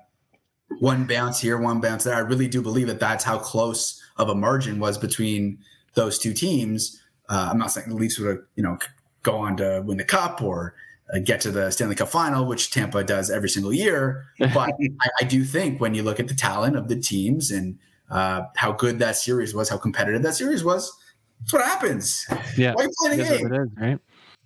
one 0.80 1.06
bounce 1.06 1.39
here, 1.39 1.58
one 1.58 1.80
bounce 1.80 2.04
there. 2.04 2.16
I 2.16 2.20
really 2.20 2.47
do 2.47 2.62
believe 2.62 2.88
that 2.88 3.00
that's 3.00 3.24
how 3.24 3.38
close 3.38 4.02
of 4.20 4.30
a 4.30 4.36
margin 4.36 4.80
was 4.80 4.98
between 5.00 5.58
those 5.96 6.20
two 6.20 6.34
teams. 6.34 7.02
Uh, 7.30 7.50
I'm 7.52 7.58
not 7.58 7.72
saying 7.72 7.90
the 7.90 7.96
Leafs 7.96 8.20
would 8.20 8.28
have, 8.30 8.40
you 8.56 8.62
know, 8.64 8.78
go 9.24 9.38
on 9.38 9.58
to 9.58 9.82
win 9.86 9.98
the 9.98 10.04
cup 10.04 10.42
or 10.42 10.76
uh, 11.14 11.20
get 11.20 11.42
to 11.42 11.52
the 11.52 11.72
Stanley 11.72 11.96
Cup 11.96 12.10
final, 12.10 12.46
which 12.46 12.70
Tampa 12.72 13.04
does 13.04 13.32
every 13.32 13.50
single 13.50 13.74
year. 13.74 14.28
But 14.40 14.72
I, 14.80 15.10
I 15.22 15.24
do 15.24 15.44
think 15.44 15.82
when 15.82 15.96
you 15.96 16.04
look 16.04 16.20
at 16.20 16.28
the 16.28 16.36
talent 16.36 16.76
of 16.76 16.88
the 16.88 16.96
teams 17.00 17.50
and 17.52 17.80
uh, 18.12 18.44
how 18.56 18.72
good 18.74 19.00
that 19.00 19.16
series 19.16 19.54
was, 19.56 19.70
how 19.70 19.78
competitive 19.78 20.22
that 20.24 20.36
series 20.36 20.64
was, 20.64 20.92
that's 21.40 21.54
what 21.54 21.64
happens. 21.64 22.26
Yeah. 22.58 22.74
Why 22.74 22.84
are 22.84 22.88
you 22.88 22.94
playing 23.02 23.20
It 23.20 23.24
the 23.24 23.34
is 23.34 23.38
game? 23.42 23.54
it 23.54 23.62
is, 23.62 23.70
right? 23.78 24.00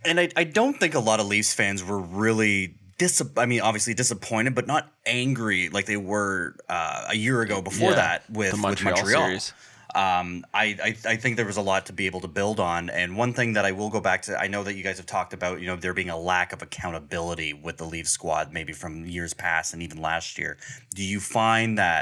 And 0.05 0.19
I, 0.19 0.29
I 0.35 0.43
don't 0.43 0.77
think 0.79 0.95
a 0.95 0.99
lot 0.99 1.19
of 1.19 1.27
Leafs 1.27 1.53
fans 1.53 1.83
were 1.83 1.99
really 1.99 2.75
dis 3.03 3.21
I 3.37 3.45
mean 3.51 3.61
obviously 3.69 3.93
disappointed 4.03 4.51
but 4.55 4.65
not 4.73 4.83
angry 5.05 5.61
like 5.75 5.85
they 5.93 6.01
were 6.13 6.55
uh, 6.77 7.13
a 7.13 7.15
year 7.25 7.37
ago 7.45 7.57
before 7.61 7.91
Yeah, 7.91 7.95
that 8.03 8.19
with 8.29 8.51
The 8.51 8.57
with 8.57 8.61
Montreal, 8.61 8.95
Montreal. 8.97 9.25
series. 9.27 9.53
um, 9.95 10.27
I, 10.63 10.65
I 10.87 10.89
I 11.13 11.15
think 11.21 11.31
there 11.39 11.45
was 11.53 11.57
a 11.63 11.67
lot 11.71 11.81
to 11.89 11.93
be 12.01 12.05
able 12.11 12.21
to 12.27 12.31
build 12.39 12.59
on. 12.73 12.81
And 12.99 13.07
one 13.23 13.31
thing 13.37 13.49
that 13.57 13.65
I 13.69 13.73
will 13.79 13.91
go 13.97 14.01
back 14.09 14.19
to, 14.27 14.31
I 14.45 14.47
know 14.53 14.63
that 14.65 14.73
you 14.77 14.83
guys 14.87 14.97
have 15.01 15.05
talked 15.17 15.33
about, 15.39 15.53
you 15.61 15.67
know, 15.69 15.75
there 15.83 15.93
being 16.01 16.09
a 16.09 16.21
lack 16.33 16.49
of 16.55 16.59
accountability 16.67 17.51
with 17.65 17.75
the 17.77 17.85
Leaf 17.93 18.07
squad, 18.07 18.45
maybe 18.57 18.73
from 18.73 19.05
years 19.05 19.33
past 19.35 19.67
and 19.73 19.81
even 19.85 19.97
last 20.11 20.29
year. 20.41 20.57
Do 20.95 21.03
you 21.13 21.19
find 21.19 21.77
that 21.77 22.01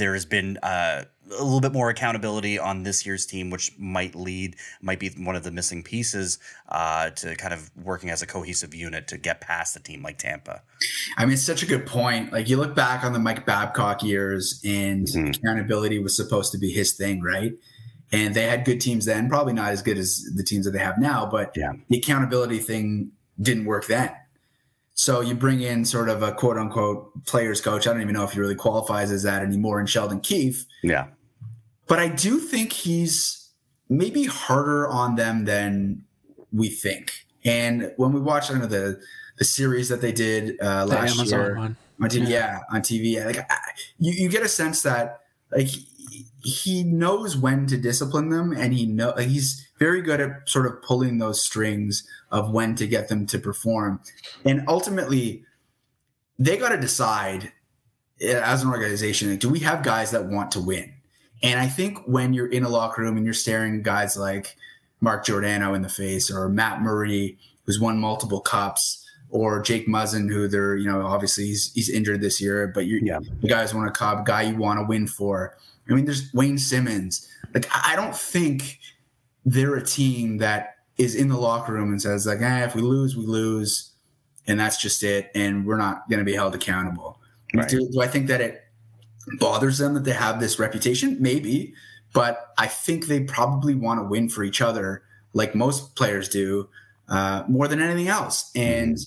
there 0.00 0.14
has 0.18 0.26
been 0.36 0.50
uh, 0.72 1.04
a 1.30 1.42
little 1.42 1.60
bit 1.60 1.72
more 1.72 1.90
accountability 1.90 2.58
on 2.58 2.82
this 2.82 3.04
year's 3.04 3.26
team, 3.26 3.50
which 3.50 3.72
might 3.78 4.14
lead, 4.14 4.56
might 4.80 4.98
be 4.98 5.10
one 5.10 5.36
of 5.36 5.42
the 5.44 5.50
missing 5.50 5.82
pieces 5.82 6.38
uh, 6.70 7.10
to 7.10 7.34
kind 7.36 7.52
of 7.52 7.70
working 7.76 8.10
as 8.10 8.22
a 8.22 8.26
cohesive 8.26 8.74
unit 8.74 9.06
to 9.08 9.18
get 9.18 9.40
past 9.40 9.76
a 9.76 9.80
team 9.80 10.02
like 10.02 10.18
Tampa? 10.18 10.62
I 11.16 11.24
mean, 11.24 11.34
it's 11.34 11.42
such 11.42 11.62
a 11.62 11.66
good 11.66 11.86
point. 11.86 12.32
Like 12.32 12.48
you 12.48 12.56
look 12.56 12.74
back 12.74 13.04
on 13.04 13.12
the 13.12 13.18
Mike 13.18 13.44
Babcock 13.46 14.02
years, 14.02 14.60
and 14.64 15.06
Mhm. 15.06 15.36
accountability 15.36 15.98
was 15.98 16.16
supposed 16.16 16.52
to 16.52 16.58
be 16.58 16.70
his 16.72 16.92
thing, 16.92 17.20
right? 17.22 17.52
And 18.10 18.34
they 18.34 18.44
had 18.44 18.64
good 18.64 18.80
teams 18.80 19.04
then, 19.04 19.28
probably 19.28 19.52
not 19.52 19.70
as 19.70 19.82
good 19.82 19.98
as 19.98 20.24
the 20.34 20.42
teams 20.42 20.64
that 20.64 20.70
they 20.72 20.78
have 20.78 20.98
now, 20.98 21.26
but 21.30 21.52
Yeah. 21.54 21.72
the 21.90 21.98
accountability 21.98 22.58
thing 22.58 23.12
didn't 23.40 23.66
work 23.66 23.86
then. 23.86 24.10
So 24.94 25.20
you 25.20 25.34
bring 25.34 25.60
in 25.60 25.84
sort 25.84 26.08
of 26.08 26.22
a 26.22 26.32
quote 26.32 26.56
unquote 26.56 27.24
players 27.26 27.60
coach. 27.60 27.86
I 27.86 27.92
don't 27.92 28.02
even 28.02 28.14
know 28.14 28.24
if 28.24 28.32
he 28.32 28.40
really 28.40 28.56
qualifies 28.56 29.12
as 29.12 29.22
that 29.22 29.42
anymore 29.42 29.78
in 29.78 29.86
Sheldon 29.86 30.20
Keefe. 30.20 30.64
Yeah. 30.82 31.06
But 31.88 31.98
I 31.98 32.08
do 32.08 32.38
think 32.38 32.72
he's 32.72 33.50
maybe 33.88 34.24
harder 34.24 34.86
on 34.88 35.16
them 35.16 35.44
than 35.46 36.04
we 36.52 36.68
think. 36.68 37.26
And 37.44 37.92
when 37.96 38.12
we 38.12 38.20
watch, 38.20 38.50
I 38.50 38.58
know 38.58 38.66
the 38.66 39.00
the 39.38 39.44
series 39.44 39.88
that 39.88 40.00
they 40.00 40.10
did 40.12 40.60
uh, 40.60 40.84
The 40.84 40.94
last 40.94 41.14
Amazon 41.16 41.40
year 41.40 41.56
one. 41.56 41.76
on 42.00 42.08
TV, 42.10 42.20
Yeah. 42.22 42.28
yeah, 42.28 42.60
on 42.72 42.80
TV, 42.82 43.24
like 43.24 43.38
I, 43.38 43.56
you, 43.98 44.12
you 44.12 44.28
get 44.28 44.42
a 44.42 44.48
sense 44.48 44.82
that 44.82 45.20
like 45.52 45.68
he, 46.42 46.82
knows 46.82 47.36
when 47.36 47.66
to 47.66 47.76
discipline 47.76 48.30
them, 48.30 48.52
and 48.52 48.72
he 48.74 48.84
know 48.86 49.12
like, 49.16 49.28
he's 49.28 49.66
very 49.78 50.02
good 50.02 50.20
at 50.20 50.48
sort 50.48 50.66
of 50.66 50.82
pulling 50.82 51.18
those 51.18 51.42
strings 51.42 52.06
of 52.32 52.50
when 52.52 52.74
to 52.76 52.86
get 52.86 53.08
them 53.08 53.26
to 53.26 53.38
perform, 53.38 54.00
and 54.44 54.64
ultimately 54.68 55.44
they 56.38 56.56
got 56.56 56.70
to 56.70 56.80
decide 56.80 57.52
eh, 58.20 58.40
as 58.44 58.62
an 58.62 58.70
organization 58.70 59.30
like, 59.30 59.40
do 59.40 59.48
we 59.48 59.60
have 59.60 59.82
guys 59.82 60.10
that 60.10 60.26
want 60.26 60.50
to 60.52 60.60
win 60.60 60.92
and 61.42 61.60
i 61.60 61.66
think 61.66 61.98
when 62.06 62.32
you're 62.32 62.50
in 62.50 62.64
a 62.64 62.68
locker 62.68 63.02
room 63.02 63.16
and 63.16 63.24
you're 63.24 63.34
staring 63.34 63.82
guys 63.82 64.16
like 64.16 64.56
mark 65.00 65.24
giordano 65.24 65.74
in 65.74 65.82
the 65.82 65.88
face 65.88 66.30
or 66.30 66.48
matt 66.48 66.80
murray 66.82 67.36
who's 67.64 67.78
won 67.80 67.98
multiple 67.98 68.40
cups 68.40 69.04
or 69.30 69.60
jake 69.62 69.86
muzzin 69.86 70.30
who 70.32 70.48
they're 70.48 70.76
you 70.76 70.86
know 70.90 71.04
obviously 71.06 71.44
he's, 71.46 71.72
he's 71.74 71.88
injured 71.90 72.20
this 72.20 72.40
year 72.40 72.66
but 72.74 72.86
you 72.86 73.00
Yeah. 73.02 73.18
the 73.40 73.48
guys 73.48 73.74
want 73.74 73.88
a 73.88 73.92
cup 73.92 74.24
guy 74.26 74.42
you 74.42 74.56
want 74.56 74.78
to 74.80 74.84
win 74.86 75.06
for 75.06 75.56
i 75.88 75.94
mean 75.94 76.04
there's 76.04 76.32
wayne 76.34 76.58
simmonds 76.58 77.28
like 77.54 77.66
i 77.70 77.92
I 77.92 77.96
don't 77.96 78.14
think 78.16 78.78
they're 79.46 79.76
a 79.76 79.84
team 79.84 80.38
that 80.38 80.76
is 80.98 81.14
in 81.14 81.28
the 81.28 81.36
locker 81.38 81.72
room 81.72 81.90
and 81.90 82.02
says 82.02 82.26
like 82.26 82.40
eh, 82.42 82.64
if 82.64 82.74
we 82.74 82.82
lose 82.82 83.16
we 83.16 83.24
lose 83.24 83.92
and 84.46 84.58
that's 84.58 84.80
just 84.80 85.02
it 85.02 85.30
and 85.34 85.64
we're 85.66 85.76
not 85.76 86.08
going 86.10 86.18
to 86.18 86.24
be 86.24 86.34
held 86.34 86.54
accountable 86.54 87.18
Right. 87.54 87.68
do, 87.68 87.88
do 87.90 88.00
i 88.02 88.06
think 88.06 88.26
that 88.26 88.40
it 88.42 88.62
bothers 89.38 89.78
them 89.78 89.94
that 89.94 90.04
they 90.04 90.12
have 90.12 90.40
this 90.40 90.58
reputation 90.58 91.16
maybe 91.20 91.74
but 92.12 92.52
i 92.58 92.66
think 92.66 93.06
they 93.06 93.20
probably 93.20 93.74
want 93.74 93.98
to 94.00 94.04
win 94.04 94.28
for 94.28 94.42
each 94.44 94.60
other 94.60 95.02
like 95.32 95.54
most 95.54 95.94
players 95.96 96.28
do 96.28 96.68
uh, 97.08 97.42
more 97.48 97.68
than 97.68 97.80
anything 97.80 98.08
else 98.08 98.50
and 98.54 98.98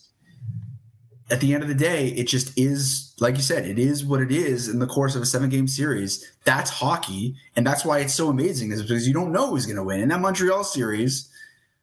at 1.30 1.40
the 1.40 1.54
end 1.54 1.64
of 1.64 1.70
the 1.70 1.76
day 1.76 2.10
it 2.10 2.28
just 2.28 2.52
is 2.58 3.14
like 3.20 3.36
you 3.38 3.42
said 3.42 3.66
it 3.66 3.80
is 3.80 4.04
what 4.04 4.20
it 4.22 4.32
is 4.32 4.68
in 4.68 4.80
the 4.80 4.88
course 4.88 5.16
of 5.16 5.22
a 5.22 5.26
seven 5.26 5.50
game 5.50 5.68
series 5.68 6.30
that's 6.44 6.70
hockey 6.70 7.36
and 7.56 7.66
that's 7.66 7.86
why 7.86 8.00
it's 8.00 8.14
so 8.14 8.28
amazing 8.30 8.72
is 8.72 8.82
because 8.82 9.08
you 9.08 9.14
don't 9.14 9.32
know 9.32 9.48
who's 9.52 9.66
going 9.66 9.76
to 9.78 9.84
win 9.84 10.02
in 10.02 10.10
that 10.10 10.20
montreal 10.20 10.64
series 10.64 11.30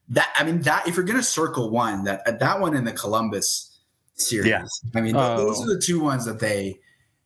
that 0.09 0.29
i 0.39 0.45
mean 0.45 0.61
that 0.63 0.87
if 0.87 0.97
you're 0.97 1.05
going 1.05 1.17
to 1.19 1.23
circle 1.23 1.71
one 1.71 2.05
that 2.05 2.39
that 2.41 2.61
one 2.61 2.77
in 2.77 2.85
the 2.85 2.93
columbus 2.93 3.79
series 4.17 4.49
Yeah. 4.49 4.65
i 4.95 5.01
mean 5.01 5.17
Oh. 5.17 5.37
those 5.37 5.63
are 5.63 5.67
the 5.75 5.81
two 5.81 6.01
ones 6.01 6.25
that 6.27 6.41
they 6.41 6.79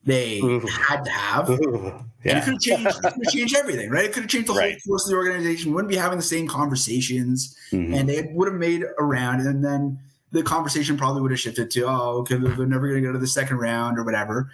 they 0.04 0.40
had 0.68 1.04
to 1.04 1.10
have. 1.10 1.48
And 1.48 1.60
it 1.60 2.02
Yeah. 2.24 2.40
could 2.44 2.52
have 2.54 2.60
changed, 2.60 2.86
it 2.86 2.94
could 2.94 3.04
have 3.04 3.22
changed 3.32 3.56
everything, 3.56 3.90
right? 3.90 4.04
It 4.04 4.12
could 4.12 4.22
have 4.24 4.30
changed 4.30 4.48
the 4.48 4.52
whole 4.52 4.60
Right. 4.62 4.76
course 4.86 5.04
of 5.06 5.10
the 5.10 5.16
organization. 5.16 5.70
We 5.70 5.74
wouldn't 5.76 5.90
be 5.90 5.96
having 5.96 6.18
the 6.18 6.24
same 6.24 6.46
conversations, 6.48 7.56
Mhm. 7.72 7.94
and 7.98 8.08
they 8.08 8.30
would 8.34 8.48
have 8.48 8.58
made 8.58 8.84
a 8.98 9.04
round, 9.04 9.42
and 9.46 9.64
then 9.64 9.98
the 10.32 10.42
conversation 10.42 10.96
probably 10.96 11.20
would 11.22 11.30
have 11.30 11.40
shifted 11.40 11.70
to, 11.72 11.82
oh, 11.86 12.18
okay, 12.20 12.36
they're 12.36 12.54
they're 12.54 12.66
never 12.66 12.88
going 12.88 13.02
to 13.02 13.06
go 13.06 13.12
to 13.12 13.18
the 13.18 13.26
second 13.26 13.58
round 13.58 13.98
or 13.98 14.02
whatever. 14.04 14.50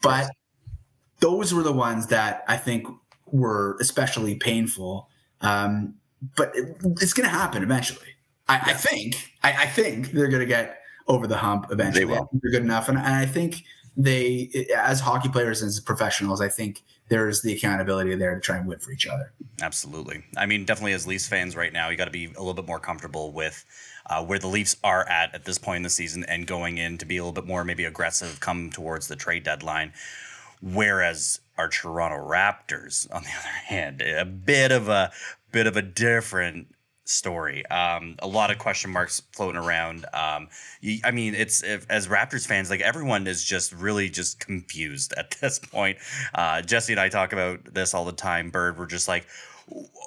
But 0.00 0.30
those 1.20 1.52
were 1.52 1.62
the 1.62 1.72
ones 1.72 2.06
that 2.08 2.44
I 2.48 2.56
think 2.56 2.86
were 3.26 3.76
especially 3.80 4.36
painful. 4.36 5.08
Um, 5.40 5.94
but 6.36 6.50
it, 6.56 6.76
it's 7.00 7.12
going 7.12 7.28
to 7.28 7.34
happen 7.34 7.62
eventually. 7.62 8.08
I, 8.48 8.60
I 8.70 8.74
think. 8.74 9.32
I, 9.44 9.52
I 9.64 9.66
think 9.66 10.12
they're 10.12 10.28
going 10.28 10.40
to 10.40 10.46
get 10.46 10.78
over 11.06 11.26
the 11.26 11.36
hump 11.36 11.66
eventually. 11.70 12.04
They 12.06 12.10
will. 12.10 12.28
They're 12.32 12.50
good 12.50 12.62
enough, 12.62 12.88
and, 12.88 12.96
and 12.98 13.06
I 13.06 13.26
think 13.26 13.64
they, 13.98 14.68
as 14.76 15.00
hockey 15.00 15.28
players 15.28 15.60
and 15.60 15.68
as 15.68 15.80
professionals, 15.80 16.40
I 16.40 16.48
think 16.48 16.84
there's 17.08 17.42
the 17.42 17.52
accountability 17.52 18.14
there 18.14 18.34
to 18.34 18.40
try 18.40 18.56
and 18.56 18.66
win 18.68 18.78
for 18.78 18.92
each 18.92 19.08
other. 19.08 19.32
Absolutely. 19.60 20.22
I 20.36 20.46
mean, 20.46 20.64
definitely 20.64 20.92
as 20.92 21.04
Leafs 21.04 21.26
fans 21.26 21.56
right 21.56 21.72
now, 21.72 21.88
you 21.88 21.96
got 21.96 22.04
to 22.04 22.12
be 22.12 22.26
a 22.26 22.38
little 22.38 22.54
bit 22.54 22.66
more 22.66 22.78
comfortable 22.78 23.32
with 23.32 23.64
uh, 24.06 24.24
where 24.24 24.38
the 24.38 24.46
Leafs 24.46 24.76
are 24.84 25.06
at 25.08 25.34
at 25.34 25.44
this 25.44 25.58
point 25.58 25.78
in 25.78 25.82
the 25.82 25.90
season 25.90 26.24
and 26.24 26.46
going 26.46 26.78
in 26.78 26.96
to 26.98 27.06
be 27.06 27.16
a 27.16 27.22
little 27.22 27.32
bit 27.32 27.46
more 27.46 27.64
maybe 27.64 27.84
aggressive 27.84 28.38
come 28.38 28.70
towards 28.70 29.08
the 29.08 29.16
trade 29.16 29.42
deadline. 29.42 29.92
Whereas 30.62 31.40
our 31.56 31.68
Toronto 31.68 32.16
Raptors, 32.16 33.12
on 33.12 33.24
the 33.24 33.30
other 33.38 33.48
hand, 33.66 34.00
a 34.00 34.24
bit 34.24 34.70
of 34.70 34.88
a 34.88 35.10
bit 35.50 35.66
of 35.66 35.76
a 35.76 35.82
different 35.82 36.68
story. 37.08 37.64
Um, 37.66 38.16
a 38.20 38.26
lot 38.26 38.50
of 38.50 38.58
question 38.58 38.90
marks 38.90 39.22
floating 39.32 39.60
around. 39.60 40.06
Um, 40.12 40.48
you, 40.80 41.00
I 41.04 41.10
mean, 41.10 41.34
it's 41.34 41.62
if, 41.62 41.86
as 41.90 42.08
Raptors 42.08 42.46
fans, 42.46 42.70
like 42.70 42.80
everyone 42.80 43.26
is 43.26 43.44
just 43.44 43.72
really 43.72 44.08
just 44.08 44.40
confused 44.40 45.14
at 45.16 45.30
this 45.40 45.58
point. 45.58 45.98
Uh, 46.34 46.62
Jesse 46.62 46.92
and 46.92 47.00
I 47.00 47.08
talk 47.08 47.32
about 47.32 47.74
this 47.74 47.94
all 47.94 48.04
the 48.04 48.12
time. 48.12 48.50
Bird, 48.50 48.78
we're 48.78 48.86
just 48.86 49.08
like, 49.08 49.26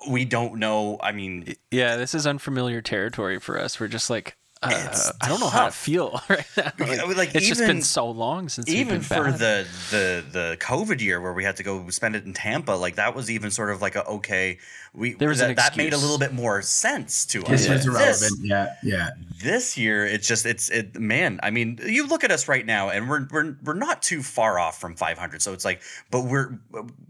we 0.09 0.25
don't 0.25 0.57
know. 0.57 0.97
I 1.01 1.11
mean, 1.11 1.55
Yeah, 1.71 1.97
this 1.97 2.15
is 2.15 2.25
unfamiliar 2.25 2.81
territory 2.81 3.39
for 3.39 3.59
us. 3.59 3.79
We're 3.79 3.87
just 3.87 4.09
like, 4.09 4.37
uh, 4.63 5.11
I 5.21 5.27
don't 5.27 5.39
know 5.39 5.49
how 5.49 5.65
to 5.65 5.71
feel 5.71 6.21
right 6.29 6.45
now. 6.55 6.71
Like, 6.79 7.17
like, 7.17 7.35
it's 7.35 7.47
just 7.47 7.61
been 7.61 7.81
so 7.81 8.09
long 8.09 8.47
since 8.47 8.67
we've 8.67 8.77
even 8.77 9.01
for 9.01 9.31
the 9.31 9.65
the 9.89 10.23
the 10.31 10.57
COVID 10.59 11.01
year 11.01 11.19
where 11.19 11.33
we 11.33 11.43
had 11.43 11.57
to 11.57 11.63
go 11.63 11.89
spend 11.89 12.15
it 12.15 12.25
in 12.25 12.33
Tampa, 12.33 12.73
like 12.73 12.95
that 12.95 13.15
was 13.15 13.31
even 13.31 13.49
sort 13.49 13.71
of 13.71 13.81
like 13.81 13.95
a 13.95 14.05
okay. 14.05 14.59
We 14.93 15.13
There 15.13 15.29
was 15.29 15.39
that, 15.39 15.51
an 15.51 15.55
that 15.55 15.77
made 15.77 15.93
a 15.93 15.97
little 15.97 16.17
bit 16.17 16.33
more 16.33 16.61
sense 16.61 17.25
to 17.27 17.41
This 17.43 17.69
us. 17.69 17.69
was 17.69 17.85
But 17.85 17.91
irrelevant. 17.93 18.19
This, 18.19 18.39
yeah, 18.43 18.75
yeah. 18.83 19.09
this 19.41 19.77
year 19.77 20.05
it's 20.05 20.27
just 20.27 20.45
it's 20.45 20.69
it 20.69 20.99
man 20.99 21.39
i 21.43 21.49
mean 21.49 21.79
you 21.83 22.05
look 22.07 22.23
at 22.23 22.31
us 22.31 22.47
right 22.47 22.65
now 22.65 22.89
and 22.89 23.09
we're 23.09 23.25
we're, 23.31 23.55
we're 23.63 23.73
not 23.73 24.01
too 24.01 24.21
far 24.21 24.59
off 24.59 24.79
from 24.79 24.95
500 24.95 25.41
so 25.41 25.53
it's 25.53 25.63
like 25.65 25.81
but 26.11 26.25
we're 26.25 26.59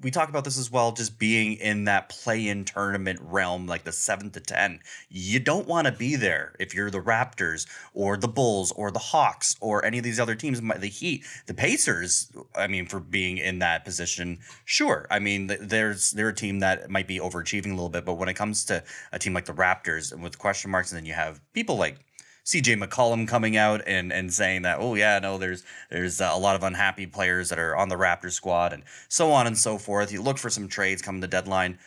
we 0.02 0.12
talk 0.12 0.30
about 0.30 0.44
this 0.44 0.58
as 0.58 0.72
well 0.72 0.92
just 0.92 1.18
being 1.18 1.54
in 1.54 1.86
that 1.86 2.08
play-in 2.10 2.64
tournament 2.66 3.20
realm 3.24 3.66
like 3.68 3.84
the 3.84 3.92
7 3.92 4.30
to 4.32 4.40
10 4.40 4.80
you 5.10 5.40
don't 5.40 5.68
want 5.68 5.88
to 5.88 5.92
be 5.92 6.16
there 6.16 6.54
if 6.60 6.74
you're 6.76 6.92
the 6.92 7.02
raptors 7.02 7.68
or 7.94 8.16
the 8.16 8.28
bulls 8.28 8.72
or 8.74 8.92
the 8.92 9.00
hawks 9.00 9.56
or 9.60 9.84
any 9.84 9.98
of 9.98 10.04
these 10.04 10.20
other 10.20 10.36
teams 10.36 10.62
the 10.62 10.88
heat 10.88 11.24
the 11.48 11.54
pacers 11.54 12.32
i 12.56 12.68
mean 12.68 12.86
for 12.86 13.00
being 13.00 13.38
in 13.38 13.60
that 13.60 13.84
position 13.84 14.38
sure 14.66 15.08
i 15.10 15.20
mean 15.20 15.48
there's 15.60 16.12
they're 16.12 16.30
a 16.30 16.36
team 16.36 16.60
that 16.60 16.90
might 16.90 17.08
be 17.08 17.18
overachieving 17.20 17.71
a 17.72 17.76
little 17.76 17.90
bit 17.90 18.06
but 18.06 18.16
when 18.16 18.30
it 18.30 18.36
comes 18.36 18.66
to 18.66 18.84
a 19.12 19.20
team 19.20 19.34
like 19.34 19.46
the 19.46 19.54
raptors 19.54 20.12
and 20.12 20.22
with 20.24 20.38
question 20.38 20.70
marks 20.72 20.92
and 20.92 20.98
then 20.98 21.06
you 21.06 21.14
have 21.14 21.40
people 21.54 21.78
like 21.78 21.98
CJ 22.44 22.84
McCollum 22.84 23.28
coming 23.28 23.56
out 23.56 23.82
and 23.86 24.12
and 24.12 24.34
saying 24.34 24.64
that 24.64 24.78
oh 24.80 24.96
yeah 24.96 25.20
no 25.20 25.38
there's 25.38 25.64
there's 25.92 26.20
uh, 26.20 26.32
a 26.34 26.40
lot 26.40 26.56
of 26.56 26.64
unhappy 26.64 27.06
players 27.06 27.50
that 27.50 27.60
are 27.60 27.76
on 27.76 27.88
the 27.90 27.96
Raptors 27.96 28.32
squad 28.32 28.74
and 28.74 28.84
so 29.10 29.32
on 29.32 29.46
and 29.46 29.58
so 29.58 29.78
forth. 29.78 30.12
You 30.12 30.22
look 30.24 30.40
for 30.40 30.50
some 30.50 30.68
trades 30.68 31.02
coming 31.04 31.22
the 31.22 31.28
deadline. 31.28 31.78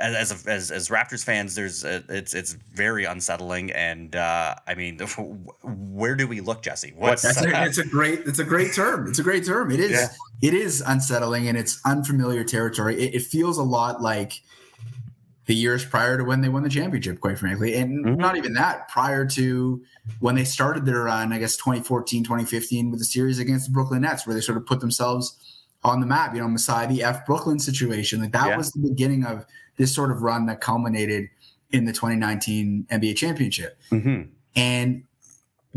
As 0.00 0.32
as 0.32 0.46
as, 0.48 0.70
as 0.72 0.88
Raptors 0.88 1.24
fans, 1.24 1.54
there's 1.54 1.84
uh 1.84 2.02
it's 2.08 2.34
it's 2.34 2.54
very 2.72 3.04
unsettling 3.04 3.70
and 3.70 4.16
uh, 4.16 4.56
I 4.66 4.74
mean 4.74 4.98
where 5.62 6.16
do 6.16 6.26
we 6.26 6.40
look, 6.40 6.62
Jesse? 6.62 6.92
What's 6.96 7.22
That's 7.22 7.40
a, 7.44 7.64
it's 7.64 7.78
a 7.78 7.86
great 7.86 8.20
it's 8.26 8.40
a 8.40 8.44
great 8.44 8.72
term. 8.74 9.06
It's 9.06 9.20
a 9.20 9.22
great 9.22 9.46
term. 9.46 9.70
It 9.70 9.78
is 9.78 9.92
Yeah. 9.92 10.08
it 10.42 10.52
is 10.54 10.82
unsettling 10.84 11.46
and 11.46 11.56
it's 11.56 11.80
unfamiliar 11.84 12.42
territory. 12.42 13.00
It, 13.00 13.14
it 13.14 13.22
feels 13.22 13.56
a 13.56 13.62
lot 13.62 14.02
like 14.02 14.42
the 15.46 15.54
years 15.54 15.84
prior 15.84 16.16
to 16.16 16.24
when 16.24 16.40
they 16.40 16.48
won 16.48 16.62
the 16.62 16.68
championship, 16.70 17.20
quite 17.20 17.38
frankly. 17.38 17.74
And 17.74 18.04
Mhm. 18.04 18.16
not 18.16 18.36
even 18.36 18.54
that, 18.54 18.88
prior 18.88 19.26
to 19.26 19.82
when 20.20 20.34
they 20.34 20.44
started 20.44 20.86
their 20.86 21.02
run, 21.02 21.32
I 21.32 21.38
guess 21.38 21.56
2014, 21.56 22.24
2015 22.24 22.90
with 22.90 22.98
the 22.98 23.04
series 23.04 23.38
against 23.38 23.66
the 23.66 23.72
Brooklyn 23.72 24.02
Nets, 24.02 24.26
where 24.26 24.34
they 24.34 24.40
sort 24.40 24.56
of 24.56 24.64
put 24.66 24.80
themselves 24.80 25.36
on 25.82 26.00
the 26.00 26.06
map, 26.06 26.34
you 26.34 26.40
know, 26.40 26.48
Masai 26.48 26.86
the 26.86 27.02
F 27.02 27.26
Brooklyn 27.26 27.58
situation. 27.58 28.20
Like 28.20 28.32
that 28.32 28.48
Yeah. 28.48 28.56
was 28.56 28.70
the 28.72 28.88
beginning 28.88 29.24
of 29.26 29.44
this 29.76 29.94
sort 29.94 30.10
of 30.10 30.22
run 30.22 30.46
that 30.46 30.60
culminated 30.62 31.28
in 31.72 31.84
the 31.84 31.92
2019 31.92 32.86
NBA 32.90 33.12
championship. 33.14 33.78
Mhm. 33.90 34.28
And 34.56 35.02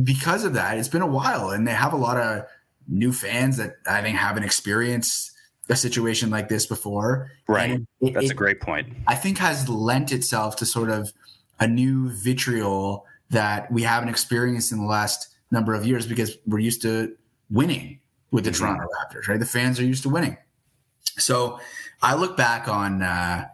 because 0.02 0.46
of 0.46 0.54
that, 0.54 0.78
it's 0.78 0.88
been 0.88 1.02
a 1.02 1.08
while, 1.08 1.50
and 1.50 1.68
they 1.68 1.74
have 1.74 1.92
a 1.92 1.98
lot 1.98 2.18
of 2.18 2.44
new 2.88 3.12
fans 3.12 3.58
that 3.58 3.78
I 3.90 4.02
think 4.02 4.18
haven't 4.18 4.44
experienced 4.44 5.32
a 5.70 5.76
situation 5.76 6.30
like 6.30 6.48
this 6.50 6.66
before. 6.66 7.32
Right. 7.48 7.82
It- 8.02 8.14
That's 8.14 8.28
it- 8.28 8.32
a 8.32 8.36
great 8.36 8.62
point. 8.62 8.88
I 9.08 9.16
think 9.16 9.38
has 9.40 9.68
lent 9.68 10.12
itself 10.12 10.56
to 10.58 10.66
sort 10.66 10.90
of 10.90 11.12
a 11.60 11.68
new 11.68 12.10
vitriol 12.10 13.06
that 13.30 13.70
we 13.72 13.84
haven't 13.84 14.10
experienced 14.10 14.72
in 14.72 14.78
the 14.80 14.86
last 14.86 15.28
number 15.52 15.74
of 15.74 15.86
years 15.86 16.06
because 16.08 16.38
we're 16.46 16.60
used 16.60 16.82
to 16.84 17.14
winning 17.50 18.00
with 18.32 18.44
the 18.46 18.52
Mhm. 18.52 18.58
Toronto 18.60 18.86
Raptors, 18.86 19.28
right? 19.28 19.40
The 19.40 19.46
fans 19.46 19.80
are 19.80 19.86
used 19.86 20.04
to 20.04 20.10
winning. 20.10 20.38
So 21.18 21.60
I 22.02 22.16
look 22.16 22.38
back 22.38 22.68
on 22.68 23.02
uh, 23.02 23.46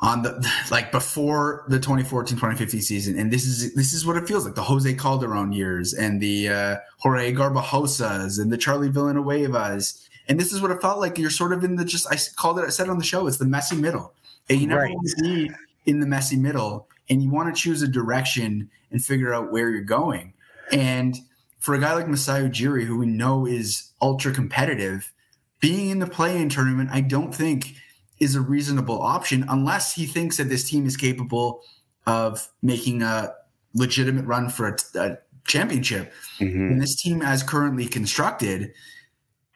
on 0.00 0.22
the 0.22 0.46
like 0.70 0.92
before 0.92 1.64
the 1.68 1.78
2014-2015 1.80 2.82
season, 2.82 3.18
and 3.18 3.32
this 3.32 3.44
is 3.46 3.74
this 3.74 3.92
is 3.92 4.06
what 4.06 4.16
it 4.16 4.26
feels 4.28 4.44
like 4.44 4.54
the 4.54 4.62
Jose 4.62 4.92
Calderon 4.94 5.52
years 5.52 5.94
and 5.94 6.20
the 6.20 6.48
uh, 6.48 6.76
Jorge 6.98 7.32
Garbajosas 7.32 8.38
and 8.40 8.52
the 8.52 8.58
Charlie 8.58 8.90
Villanuevas, 8.90 10.06
and 10.28 10.38
this 10.38 10.52
is 10.52 10.60
what 10.60 10.70
it 10.70 10.80
felt 10.80 10.98
like. 11.00 11.18
You're 11.18 11.30
sort 11.30 11.52
of 11.52 11.64
in 11.64 11.76
the 11.76 11.84
just 11.84 12.06
I 12.10 12.16
called 12.36 12.58
it. 12.58 12.64
I 12.64 12.68
said 12.70 12.86
it 12.86 12.90
on 12.90 12.98
the 12.98 13.04
show. 13.04 13.26
It's 13.26 13.38
the 13.38 13.46
messy 13.46 13.76
middle, 13.76 14.14
and 14.48 14.60
you 14.60 14.66
never 14.66 14.82
Right. 14.82 14.94
want 14.94 15.08
to 15.16 15.22
be 15.22 15.50
in 15.86 16.00
the 16.00 16.06
messy 16.06 16.36
middle, 16.36 16.88
and 17.08 17.22
you 17.22 17.30
want 17.30 17.54
to 17.54 17.60
choose 17.60 17.82
a 17.82 17.88
direction 17.88 18.68
and 18.90 19.04
figure 19.04 19.32
out 19.34 19.52
where 19.52 19.70
you're 19.70 19.82
going. 19.82 20.32
And 20.72 21.16
for 21.60 21.74
a 21.74 21.78
guy 21.80 21.94
like 21.94 22.08
Masai 22.08 22.42
Ujiri, 22.48 22.84
who 22.84 22.98
we 22.98 23.06
know 23.06 23.46
is 23.46 23.90
ultra 24.02 24.32
competitive, 24.32 25.12
being 25.60 25.90
in 25.90 25.98
the 26.00 26.06
play-in 26.06 26.48
tournament, 26.48 26.90
I 26.92 27.00
don't 27.00 27.34
think 27.34 27.74
is 28.18 28.34
a 28.34 28.40
reasonable 28.40 29.00
option 29.00 29.44
unless 29.48 29.94
he 29.94 30.06
thinks 30.06 30.36
that 30.38 30.48
this 30.48 30.68
team 30.68 30.86
is 30.86 30.96
capable 30.96 31.60
of 32.06 32.48
making 32.62 33.02
a 33.02 33.32
legitimate 33.74 34.24
run 34.24 34.48
for 34.48 34.68
a, 34.68 34.98
a 34.98 35.18
championship. 35.46 36.12
Mhm. 36.40 36.70
And 36.72 36.80
this 36.82 36.94
team, 36.96 37.20
as 37.22 37.42
currently 37.42 37.86
constructed, 37.86 38.72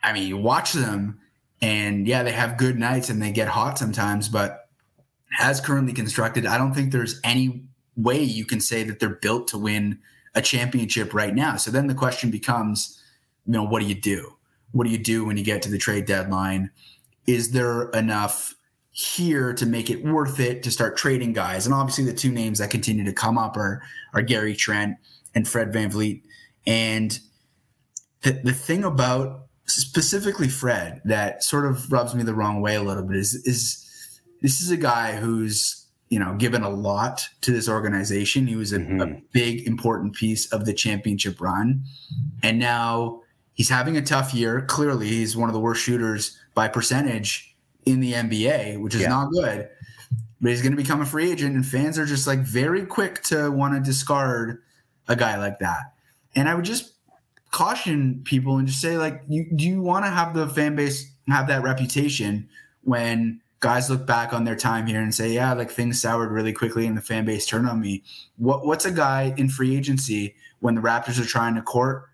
I 0.02 0.12
mean, 0.12 0.28
you 0.28 0.36
watch 0.36 0.72
them, 0.72 1.20
and 1.60 2.06
yeah, 2.06 2.22
they 2.22 2.32
have 2.32 2.56
good 2.56 2.78
nights 2.78 3.10
and 3.10 3.22
they 3.22 3.32
get 3.32 3.48
hot 3.48 3.78
sometimes, 3.78 4.28
but 4.28 4.68
as 5.38 5.60
currently 5.60 5.92
constructed, 5.92 6.46
I 6.46 6.58
don't 6.58 6.74
think 6.74 6.90
there's 6.90 7.20
any 7.22 7.64
way 7.96 8.22
you 8.22 8.44
can 8.44 8.60
say 8.60 8.82
that 8.84 8.98
they're 8.98 9.10
built 9.10 9.48
to 9.48 9.58
win 9.58 9.98
a 10.34 10.42
championship 10.42 11.12
right 11.12 11.34
now. 11.34 11.56
So 11.56 11.70
then 11.70 11.86
the 11.86 11.94
question 11.94 12.30
becomes, 12.30 13.00
you 13.46 13.52
know, 13.52 13.64
what 13.64 13.80
do 13.80 13.86
you 13.86 13.94
do? 13.94 14.36
What 14.72 14.84
do 14.84 14.90
you 14.90 14.98
do 14.98 15.24
when 15.24 15.36
you 15.36 15.44
get 15.44 15.62
to 15.62 15.70
the 15.70 15.78
trade 15.78 16.06
deadline? 16.06 16.70
Is 17.26 17.50
there 17.50 17.90
enough 17.90 18.54
here 18.92 19.52
to 19.54 19.66
make 19.66 19.90
it 19.90 20.04
worth 20.04 20.40
it 20.40 20.62
to 20.62 20.70
start 20.70 20.96
trading 20.96 21.32
guys? 21.32 21.66
And 21.66 21.74
obviously, 21.74 22.04
the 22.04 22.14
two 22.14 22.30
names 22.30 22.58
that 22.58 22.70
continue 22.70 23.04
to 23.04 23.12
come 23.12 23.38
up 23.38 23.56
are 23.56 23.82
are 24.14 24.22
Gary 24.22 24.54
Trent 24.54 24.96
and 25.34 25.46
Fred 25.46 25.72
VanVleet. 25.72 26.22
And 26.66 27.18
the 28.22 28.32
the 28.44 28.52
thing 28.52 28.84
about 28.84 29.46
specifically 29.74 30.48
Fred 30.48 31.00
that 31.04 31.42
sort 31.44 31.66
of 31.66 31.90
rubs 31.92 32.14
me 32.14 32.22
the 32.22 32.34
wrong 32.34 32.60
way 32.60 32.74
a 32.76 32.82
little 32.82 33.02
bit 33.04 33.16
is 33.16 33.34
is 33.46 34.20
this 34.42 34.60
is 34.60 34.70
a 34.70 34.76
guy 34.76 35.16
who's 35.16 35.86
you 36.08 36.18
know 36.18 36.34
given 36.36 36.62
a 36.62 36.68
lot 36.70 37.22
to 37.42 37.52
this 37.52 37.68
organization. 37.68 38.46
He 38.46 38.56
was 38.56 38.72
a, 38.72 38.76
a 38.76 38.80
Mhm. 38.80 39.22
big 39.32 39.66
important 39.66 40.14
piece 40.14 40.46
of 40.52 40.64
the 40.64 40.72
championship 40.72 41.40
run, 41.40 41.82
and 42.42 42.58
now 42.58 43.20
he's 43.54 43.68
having 43.68 43.96
a 43.96 44.02
tough 44.02 44.32
year. 44.34 44.62
Clearly, 44.62 45.08
he's 45.08 45.36
one 45.36 45.48
of 45.48 45.54
the 45.54 45.60
worst 45.60 45.82
shooters 45.82 46.36
by 46.54 46.68
percentage 46.68 47.54
in 47.86 48.00
the 48.00 48.12
NBA, 48.14 48.76
which 48.80 48.94
is 48.94 49.02
Yeah. 49.02 49.08
not 49.08 49.30
good. 49.32 49.68
But 50.42 50.50
he's 50.52 50.62
going 50.62 50.72
to 50.72 50.76
become 50.82 51.02
a 51.02 51.06
free 51.06 51.30
agent, 51.30 51.54
and 51.54 51.66
fans 51.66 51.98
are 51.98 52.06
just 52.06 52.26
like 52.26 52.40
very 52.40 52.86
quick 52.86 53.22
to 53.24 53.50
want 53.50 53.74
to 53.74 53.80
discard 53.80 54.62
a 55.06 55.14
guy 55.14 55.36
like 55.36 55.58
that. 55.58 55.92
And 56.34 56.48
I 56.48 56.54
would 56.54 56.64
just 56.64 56.92
caution 57.50 58.20
people 58.24 58.58
and 58.58 58.68
just 58.68 58.80
say, 58.80 58.96
like, 58.96 59.22
you 59.28 59.46
do 59.54 59.66
you 59.66 59.82
want 59.82 60.04
to 60.04 60.10
have 60.10 60.34
the 60.34 60.48
fan 60.48 60.76
base 60.76 61.10
have 61.28 61.46
that 61.48 61.62
reputation 61.62 62.48
when 62.82 63.40
guys 63.60 63.90
look 63.90 64.06
back 64.06 64.32
on 64.32 64.44
their 64.44 64.56
time 64.56 64.86
here 64.86 65.00
and 65.00 65.14
say, 65.14 65.32
yeah, 65.32 65.52
like 65.52 65.70
things 65.70 66.00
soured 66.00 66.30
really 66.30 66.52
quickly 66.52 66.86
and 66.86 66.96
the 66.96 67.02
fan 67.02 67.24
base 67.24 67.46
turned 67.46 67.68
on 67.68 67.80
me. 67.80 68.02
What 68.36 68.66
what's 68.66 68.84
a 68.84 68.90
guy 68.90 69.34
in 69.36 69.48
free 69.48 69.76
agency 69.76 70.34
when 70.60 70.74
the 70.74 70.80
Raptors 70.80 71.20
are 71.20 71.26
trying 71.26 71.54
to 71.54 71.62
court 71.62 72.04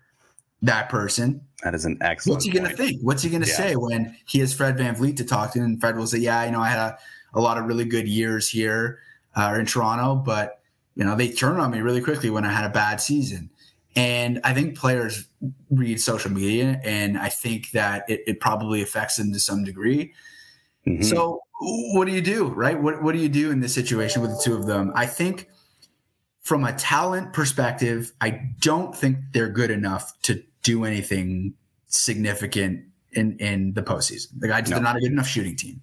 that 0.61 0.89
person, 0.89 1.41
That 1.63 1.75
is 1.75 1.85
an 1.85 1.97
excellent. 2.01 2.37
what's 2.37 2.45
he 2.45 2.51
going 2.51 2.67
to 2.67 2.75
think? 2.75 2.99
What's 3.03 3.21
he 3.21 3.29
going 3.29 3.43
to 3.43 3.47
Yeah. 3.47 3.55
say 3.55 3.75
when 3.75 4.15
he 4.25 4.39
has 4.39 4.53
Fred 4.53 4.75
VanVleet 4.77 5.17
to 5.17 5.23
talk 5.23 5.53
to? 5.53 5.59
And 5.59 5.79
Fred 5.79 5.95
will 5.95 6.07
say, 6.07 6.17
Yeah, 6.17 6.43
you 6.45 6.51
know, 6.51 6.61
I 6.61 6.69
had 6.69 6.79
a, 6.79 6.97
a 7.35 7.41
lot 7.41 7.57
of 7.57 7.65
really 7.65 7.85
good 7.85 8.07
years 8.07 8.49
here 8.49 8.99
uh, 9.35 9.55
in 9.59 9.67
Toronto, 9.67 10.15
but, 10.15 10.59
you 10.95 11.03
know, 11.03 11.15
they 11.15 11.29
turned 11.29 11.59
on 11.59 11.69
me 11.71 11.79
really 11.81 12.01
quickly 12.01 12.29
when 12.31 12.43
I 12.43 12.51
had 12.51 12.65
a 12.65 12.73
bad 12.73 12.99
season. 12.99 13.51
And 13.95 14.39
I 14.43 14.53
think 14.53 14.77
players 14.77 15.27
read 15.71 15.99
social 15.99 16.31
media, 16.31 16.79
and 16.83 17.17
I 17.17 17.29
think 17.29 17.71
that 17.71 18.07
it, 18.09 18.21
it 18.27 18.39
probably 18.39 18.81
affects 18.81 19.15
them 19.17 19.33
to 19.33 19.39
some 19.39 19.63
degree. 19.63 20.13
Mhm. 20.85 21.03
So 21.03 21.41
what 21.59 22.05
do 22.05 22.11
you 22.13 22.21
do, 22.21 22.47
right? 22.49 22.79
What 22.81 23.01
what 23.01 23.13
do 23.13 23.19
you 23.19 23.29
do 23.29 23.49
in 23.51 23.59
this 23.59 23.73
situation 23.73 24.21
with 24.21 24.31
the 24.31 24.41
two 24.43 24.55
of 24.55 24.67
them? 24.67 24.91
I 24.95 25.05
think 25.07 25.49
from 26.41 26.63
a 26.63 26.73
talent 26.73 27.33
perspective, 27.33 28.13
I 28.21 28.41
don't 28.59 28.95
think 28.95 29.17
they're 29.33 29.49
good 29.49 29.71
enough 29.71 30.13
to 30.23 30.43
do 30.63 30.85
anything 30.85 31.53
significant 31.87 32.83
in 33.13 33.37
in 33.39 33.73
the 33.73 33.81
postseason. 33.81 34.27
The 34.39 34.47
guys, 34.47 34.69
No. 34.69 34.75
they're 34.75 34.83
not 34.83 34.97
a 34.97 34.99
good 34.99 35.11
enough 35.11 35.27
shooting 35.27 35.55
team. 35.55 35.81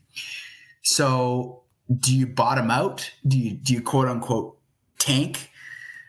So 0.83 1.63
do 1.99 2.17
you 2.17 2.27
bottom 2.27 2.71
out? 2.71 3.11
Do 3.27 3.37
you 3.39 3.55
do 3.57 3.75
you 3.75 3.83
quote 3.83 4.09
unquote 4.09 4.57
tank? 4.99 5.51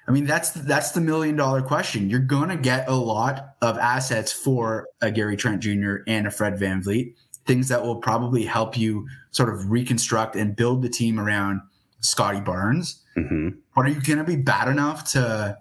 I 0.07 0.11
mean, 0.11 0.25
that's 0.25 0.51
that's 0.51 0.91
the 0.91 1.01
million 1.01 1.35
dollar 1.35 1.61
question. 1.61 2.09
You're 2.09 2.19
going 2.19 2.49
to 2.49 2.57
get 2.57 2.87
a 2.87 2.93
lot 2.95 3.55
of 3.61 3.77
assets 3.79 4.31
for 4.31 4.87
a 5.01 5.11
Gary 5.11 5.35
Trent 5.35 5.61
Jr. 5.61 5.97
and 6.07 6.27
a 6.27 6.31
Fred 6.31 6.59
VanVleet, 6.59 7.15
things 7.45 7.67
that 7.69 7.81
will 7.83 7.95
probably 7.95 8.45
help 8.45 8.77
you 8.77 9.07
sort 9.31 9.49
of 9.49 9.71
reconstruct 9.71 10.35
and 10.35 10.55
build 10.55 10.81
the 10.83 10.89
team 10.89 11.19
around 11.19 11.61
Scottie 12.01 12.39
Barnes. 12.41 13.01
Mhm. 13.17 13.55
But 13.75 13.85
are 13.85 13.89
you 13.89 14.01
going 14.01 14.19
to 14.19 14.23
be 14.23 14.35
bad 14.35 14.67
enough 14.67 15.09
to 15.13 15.57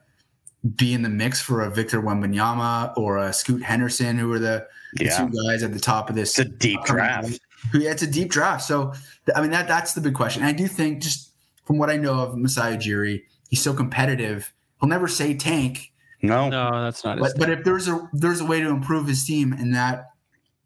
be 0.77 0.93
in 0.93 1.03
the 1.03 1.09
mix 1.09 1.41
for 1.41 1.63
a 1.63 1.71
Victor 1.71 2.01
Wembanyama 2.03 2.97
or 2.97 3.19
a 3.19 3.33
Scoot 3.33 3.63
Henderson, 3.63 4.19
who 4.19 4.31
are 4.33 4.39
the, 4.39 4.67
Yeah. 4.99 5.17
two 5.27 5.31
guys 5.47 5.63
at 5.63 5.73
the 5.73 5.81
top 5.81 6.09
of 6.11 6.17
this 6.17 6.39
It's 6.39 6.49
a 6.49 6.53
deep 6.53 6.83
draft. 6.85 7.41
who 7.73 7.79
yeah, 7.81 7.91
it's 7.91 8.03
a 8.03 8.07
deep 8.07 8.31
draft. 8.31 8.63
So 8.63 8.93
I 9.35 9.41
mean 9.41 9.51
that 9.53 9.67
that's 9.69 9.95
the 9.95 10.01
big 10.03 10.15
question. 10.15 10.43
And 10.43 10.49
I 10.49 10.53
do 10.53 10.67
think 10.69 11.03
just 11.03 11.31
from 11.65 11.79
what 11.79 11.89
I 11.91 11.97
know 11.97 12.15
of 12.15 12.37
Masai 12.37 12.77
Ujiri, 12.77 13.23
he's 13.55 13.63
so 13.63 13.73
competitive. 13.73 14.53
He'll 14.81 14.89
never 14.89 15.07
say 15.07 15.33
tank, 15.35 15.93
No. 16.23 16.49
No, 16.49 16.83
that's 16.83 17.05
not 17.05 17.19
his. 17.19 17.33
but 17.33 17.39
but 17.39 17.51
if 17.51 17.63
there's 17.65 17.87
a 17.87 18.11
there's 18.13 18.41
a 18.41 18.45
way 18.45 18.61
to 18.61 18.69
improve 18.69 19.07
his 19.07 19.25
team 19.25 19.53
and 19.53 19.73
that 19.75 20.11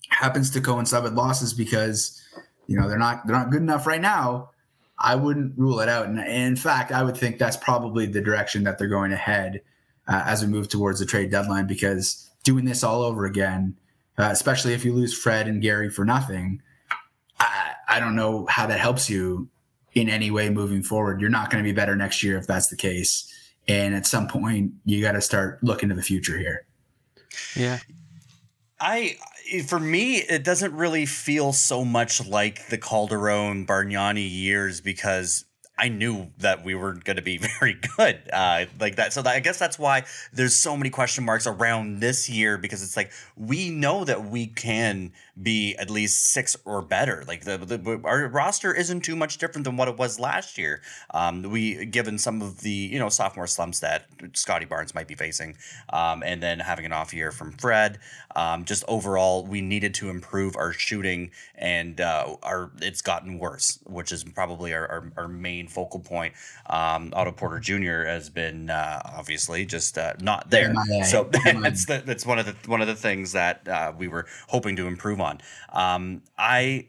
happens 0.09 0.51
to 0.51 0.61
coincide 0.61 1.03
with 1.03 1.13
losses 1.13 1.53
because 1.53 2.19
you 2.67 2.81
know 2.81 2.89
they're 2.89 2.99
not 2.99 3.27
they're 3.27 3.37
not 3.37 3.51
good 3.51 3.61
enough 3.61 3.87
right 3.87 4.01
now, 4.01 4.49
I 4.99 5.17
wouldn't 5.17 5.59
rule 5.59 5.81
it 5.81 5.89
out. 5.91 6.07
And, 6.07 6.19
and 6.19 6.29
in 6.49 6.57
fact, 6.57 6.93
I 6.93 7.03
would 7.03 7.17
think 7.17 7.39
that's 7.39 7.59
probably 7.59 8.07
the 8.07 8.23
direction 8.23 8.65
that 8.65 8.79
they're 8.79 8.89
going 8.89 9.11
to 9.11 9.17
head 9.17 9.61
uh, 10.07 10.23
as 10.25 10.43
we 10.43 10.49
move 10.49 10.69
towards 10.69 10.99
the 10.99 11.07
trade 11.07 11.31
deadline 11.31 11.67
because 11.67 12.31
doing 12.43 12.65
this 12.65 12.83
all 12.83 13.03
over 13.03 13.27
again, 13.27 13.77
uh, 14.19 14.31
especially 14.33 14.73
if 14.73 14.85
you 14.85 14.95
lose 14.95 15.13
Fred 15.17 15.47
and 15.47 15.61
Gary 15.61 15.91
for 15.91 16.07
nothing, 16.07 16.63
I, 17.39 17.73
I 17.89 18.01
don't 18.01 18.17
know 18.17 18.47
how 18.47 18.67
that 18.67 18.81
helps 18.81 19.11
you 19.11 19.49
in 19.95 20.09
any 20.09 20.31
way 20.31 20.51
moving 20.51 20.83
forward. 20.83 21.21
You're 21.21 21.31
not 21.31 21.51
going 21.51 21.63
to 21.63 21.69
be 21.69 21.75
better 21.75 21.97
next 21.97 22.23
year 22.23 22.39
if 22.39 22.47
that's 22.47 22.69
the 22.69 22.77
case. 22.77 23.33
And 23.67 23.95
at 23.95 24.07
some 24.07 24.29
point, 24.29 24.73
you 24.85 25.03
got 25.03 25.13
to 25.13 25.21
start 25.21 25.63
looking 25.63 25.89
to 25.91 25.95
the 25.95 26.03
future 26.03 26.39
here. 26.39 26.67
yeah. 27.55 27.79
I 28.81 29.17
for 29.67 29.81
me, 29.81 30.19
it 30.19 30.45
doesn't 30.45 30.75
really 30.75 31.07
feel 31.07 31.53
so 31.53 31.85
much 31.85 32.27
like 32.27 32.69
the 32.69 32.79
Calderon 32.79 33.67
Bargnani 33.67 34.29
years 34.31 34.81
because 34.81 35.45
I 35.79 35.89
knew 35.89 36.31
that 36.39 36.65
we 36.65 36.75
were 36.75 36.95
going 36.95 37.17
to 37.17 37.23
be 37.23 37.39
very 37.59 37.79
good 37.97 38.21
uh, 38.33 38.67
like 38.81 38.97
that. 38.97 39.13
So 39.13 39.23
that, 39.23 39.35
I 39.35 39.41
guess 39.41 39.59
that's 39.59 39.79
why 39.79 40.05
there's 40.33 40.55
so 40.55 40.77
many 40.77 40.91
question 40.91 41.25
marks 41.25 41.47
around 41.47 42.01
this 42.01 42.29
year 42.29 42.59
because 42.59 42.83
it's 42.83 42.97
like 42.97 43.13
we 43.37 43.71
know 43.71 44.05
that 44.05 44.25
we 44.25 44.47
can 44.47 45.13
be 45.41 45.77
at 45.77 45.91
least 45.91 46.33
six 46.33 46.57
or 46.65 46.83
better. 46.83 47.25
Like 47.27 47.45
the, 47.45 47.59
the 47.59 48.01
our 48.05 48.27
roster 48.29 48.75
isn't 48.75 49.03
too 49.03 49.17
much 49.17 49.39
different 49.39 49.65
than 49.65 49.77
what 49.77 49.89
it 49.89 49.97
was 49.97 50.19
last 50.19 50.59
year. 50.59 50.81
Um, 51.13 51.43
we 51.43 51.85
given 51.87 52.19
some 52.19 52.43
of 52.43 52.61
the 52.61 52.71
you 52.71 52.99
know 52.99 53.09
sophomore 53.09 53.47
slumps 53.47 53.81
that 53.81 54.07
Scottie 54.35 54.65
Barnes 54.65 54.95
might 54.95 55.09
be 55.09 55.15
facing, 55.15 55.57
um, 55.91 56.23
and 56.23 56.43
then 56.43 56.61
having 56.61 56.85
an 56.85 56.93
off 56.93 57.13
year 57.13 57.31
from 57.31 57.53
Fred. 57.53 57.99
Um, 58.35 58.65
just 58.65 58.85
overall, 58.87 59.45
we 59.45 59.61
needed 59.61 59.95
to 59.95 60.11
improve 60.11 60.57
our 60.57 60.73
shooting, 60.73 61.31
and 61.57 62.01
uh, 62.01 62.37
our 62.43 62.71
it's 62.81 63.03
gotten 63.03 63.39
worse, 63.39 63.79
which 63.85 64.13
is 64.13 64.25
probably 64.25 64.73
our, 64.75 64.87
our, 64.87 65.13
our 65.17 65.29
main 65.29 65.67
focal 65.67 66.01
point. 66.01 66.35
Um, 66.67 67.13
Otto 67.15 67.33
Porter 67.33 67.59
Jr. 67.59 68.05
has 68.07 68.31
been 68.31 68.71
uh, 68.71 69.01
obviously 69.05 69.67
just 69.67 69.99
uh, 69.99 70.15
not 70.21 70.51
there, 70.51 70.73
so 71.05 71.25
that's 71.45 71.87
the, 71.87 72.03
that's 72.05 72.25
one 72.25 72.39
of 72.39 72.47
the 72.47 72.55
one 72.71 72.81
of 72.81 72.87
the 72.87 72.95
things 72.95 73.33
that 73.33 73.67
uh, 73.67 73.93
we 73.97 74.09
were 74.09 74.27
hoping 74.49 74.77
to 74.77 74.87
improve 74.87 75.21
on. 75.21 75.28
Um, 75.73 76.23
I 76.37 76.87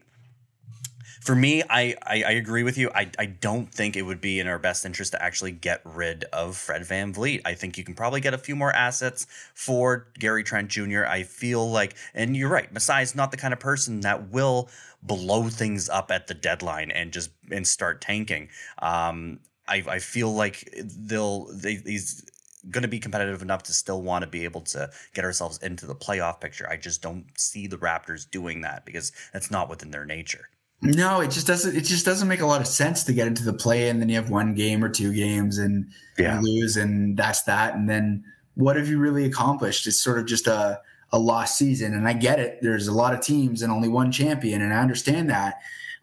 for 1.29 1.35
me, 1.35 1.61
I, 1.69 1.95
I, 2.01 2.23
I 2.23 2.31
agree 2.31 2.63
with 2.63 2.77
you. 2.77 2.89
I, 2.95 3.09
I 3.19 3.25
don't 3.25 3.71
think 3.71 3.95
it 3.95 4.01
would 4.01 4.21
be 4.21 4.39
in 4.39 4.47
our 4.47 4.57
best 4.57 4.85
interest 4.85 5.11
to 5.11 5.21
actually 5.21 5.51
get 5.51 5.81
rid 5.83 6.23
of 6.25 6.55
Fred 6.57 6.83
VanVleet. 6.83 7.41
I 7.45 7.53
think 7.53 7.77
you 7.77 7.83
can 7.83 7.93
probably 7.93 8.21
get 8.21 8.33
a 8.33 8.37
few 8.37 8.55
more 8.55 8.73
assets 8.73 9.27
for 9.53 10.07
Gary 10.17 10.43
Trent 10.43 10.69
Jr. 10.69 11.05
I 11.05 11.23
feel 11.23 11.69
like, 11.69 11.95
and 12.13 12.35
you're 12.35 12.49
right, 12.49 12.73
Masai's 12.73 13.15
not 13.15 13.31
the 13.31 13.37
kind 13.37 13.53
of 13.53 13.59
person 13.59 14.01
that 14.01 14.29
will 14.29 14.69
blow 15.03 15.49
things 15.49 15.89
up 15.89 16.09
at 16.09 16.27
the 16.27 16.33
deadline 16.33 16.89
and 16.91 17.11
just 17.11 17.31
and 17.51 17.67
start 17.67 18.01
tanking. 18.01 18.49
Um, 18.79 19.39
I, 19.67 19.83
I 19.87 19.99
feel 19.99 20.33
like 20.33 20.67
they'll 20.81 21.45
they, 21.53 21.75
he's 21.75 22.25
going 22.71 22.81
to 22.83 22.87
be 22.87 22.99
competitive 22.99 23.41
enough 23.41 23.63
to 23.63 23.73
still 23.73 24.01
want 24.01 24.23
to 24.23 24.29
be 24.29 24.43
able 24.43 24.61
to 24.61 24.89
get 25.13 25.25
ourselves 25.25 25.57
into 25.59 25.85
the 25.85 25.95
playoff 25.95 26.39
picture. 26.41 26.67
I 26.69 26.77
just 26.77 27.01
don't 27.01 27.25
see 27.37 27.67
the 27.67 27.77
Raptors 27.77 28.29
doing 28.29 28.61
that 28.61 28.85
because 28.85 29.11
that's 29.33 29.51
not 29.51 29.69
within 29.69 29.91
their 29.91 30.05
nature. 30.05 30.49
No, 30.81 31.19
it 31.19 31.31
just 31.31 31.45
doesn't. 31.45 31.75
It 31.75 31.81
just 31.83 32.05
doesn't 32.05 32.27
make 32.27 32.39
a 32.39 32.45
lot 32.45 32.61
of 32.61 32.67
sense 32.67 33.03
to 33.03 33.13
get 33.13 33.27
into 33.27 33.43
the 33.43 33.51
play, 33.53 33.89
and 33.89 34.01
then 34.01 34.07
you 34.07 34.15
have 34.15 34.29
one 34.29 34.53
game 34.53 34.81
or 34.83 34.87
two 34.89 35.13
games, 35.13 35.57
and 35.57 35.85
Yeah. 36.17 36.39
you 36.39 36.61
lose, 36.61 36.77
and 36.77 37.17
that's 37.17 37.43
that. 37.43 37.75
And 37.75 37.89
then 37.89 38.23
what 38.55 38.77
have 38.77 38.87
you 38.87 38.97
really 38.97 39.25
accomplished? 39.25 39.87
It's 39.87 40.01
sort 40.01 40.19
of 40.19 40.25
just 40.25 40.47
a 40.47 40.79
a 41.11 41.17
lost 41.19 41.57
season. 41.57 41.95
And 41.95 42.07
I 42.07 42.13
get 42.13 42.39
it. 42.39 42.59
There's 42.61 42.87
a 42.87 42.93
lot 42.93 43.15
of 43.15 43.21
teams 43.21 43.63
and 43.63 43.73
only 43.73 43.89
one 43.89 44.11
champion, 44.11 44.61
and 44.61 44.73
I 44.73 44.77
understand 44.79 45.29
that. 45.31 45.55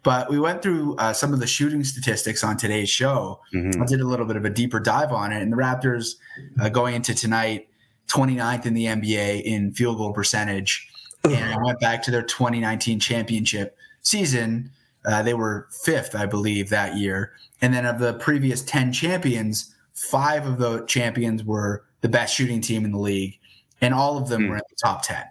But 0.07 0.31
we 0.31 0.39
went 0.39 0.63
through 0.63 0.95
uh, 0.99 1.13
some 1.13 1.33
of 1.35 1.41
the 1.41 1.49
shooting 1.49 1.83
statistics 1.83 2.45
on 2.45 2.57
today's 2.57 2.89
show. 2.89 3.41
Mhm. 3.53 3.83
I 3.83 3.87
did 3.87 4.01
a 4.01 4.05
little 4.07 4.25
bit 4.25 4.37
of 4.37 4.45
a 4.45 4.51
deeper 4.51 4.79
dive 4.79 5.11
on 5.11 5.33
it, 5.33 5.43
and 5.43 5.53
the 5.53 5.57
Raptors 5.57 6.15
uh, 6.61 6.69
going 6.69 6.95
into 6.95 7.13
tonight, 7.13 7.67
29th 8.07 8.67
in 8.67 8.75
the 8.75 8.87
NBA 8.87 9.41
in 9.45 9.73
field 9.73 9.97
goal 9.99 10.13
percentage. 10.13 10.89
And 11.25 11.53
I 11.53 11.57
went 11.61 11.81
back 11.81 12.05
to 12.05 12.13
their 12.13 12.23
2019 12.23 13.01
championship 13.01 13.77
season. 14.03 14.71
Uh, 15.05 15.23
they 15.23 15.35
were 15.35 15.67
fifth, 15.83 16.15
I 16.15 16.27
believe, 16.27 16.71
that 16.71 16.97
year. 16.97 17.33
And 17.61 17.75
then 17.75 17.85
of 17.85 17.99
the 17.99 18.13
previous 18.15 18.63
10 18.63 18.93
champions, 18.93 19.75
five 19.93 20.47
of 20.47 20.59
the 20.59 20.85
champions 20.87 21.43
were 21.43 21.83
the 22.03 22.09
best 22.09 22.33
shooting 22.37 22.61
team 22.61 22.85
in 22.85 22.93
the 22.93 23.01
league, 23.01 23.41
and 23.81 23.93
all 23.93 24.17
of 24.19 24.29
them 24.29 24.43
Hmm. 24.45 24.51
were 24.51 24.57
in 24.59 24.63
the 24.71 24.77
top 24.85 25.03
10. 25.03 25.25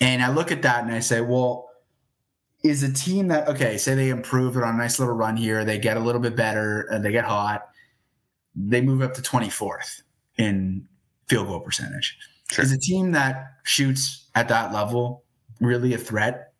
And 0.00 0.22
I 0.22 0.28
look 0.30 0.52
at 0.52 0.60
that 0.60 0.84
and 0.84 0.92
I 0.92 1.00
say, 1.00 1.22
well, 1.22 1.65
is 2.68 2.82
a 2.82 2.92
team 2.92 3.28
that, 3.28 3.48
okay, 3.48 3.76
say 3.78 3.94
they 3.94 4.10
improve, 4.10 4.54
they're 4.54 4.64
on 4.64 4.74
a 4.74 4.78
nice 4.78 4.98
little 4.98 5.14
run 5.14 5.36
here, 5.36 5.64
they 5.64 5.78
get 5.78 5.96
a 5.96 6.00
little 6.00 6.20
bit 6.20 6.36
better, 6.36 6.82
and 6.90 7.04
they 7.04 7.12
get 7.12 7.24
hot, 7.24 7.68
they 8.54 8.80
move 8.80 9.02
up 9.02 9.14
to 9.14 9.22
24th 9.22 10.02
in 10.38 10.86
field 11.28 11.48
goal 11.48 11.60
percentage. 11.60 12.18
Sure. 12.50 12.64
Is 12.64 12.72
a 12.72 12.78
team 12.78 13.12
that 13.12 13.52
shoots 13.64 14.28
at 14.34 14.48
that 14.48 14.72
level 14.72 15.24
really 15.60 15.94
a 15.94 15.98
threat 15.98 16.52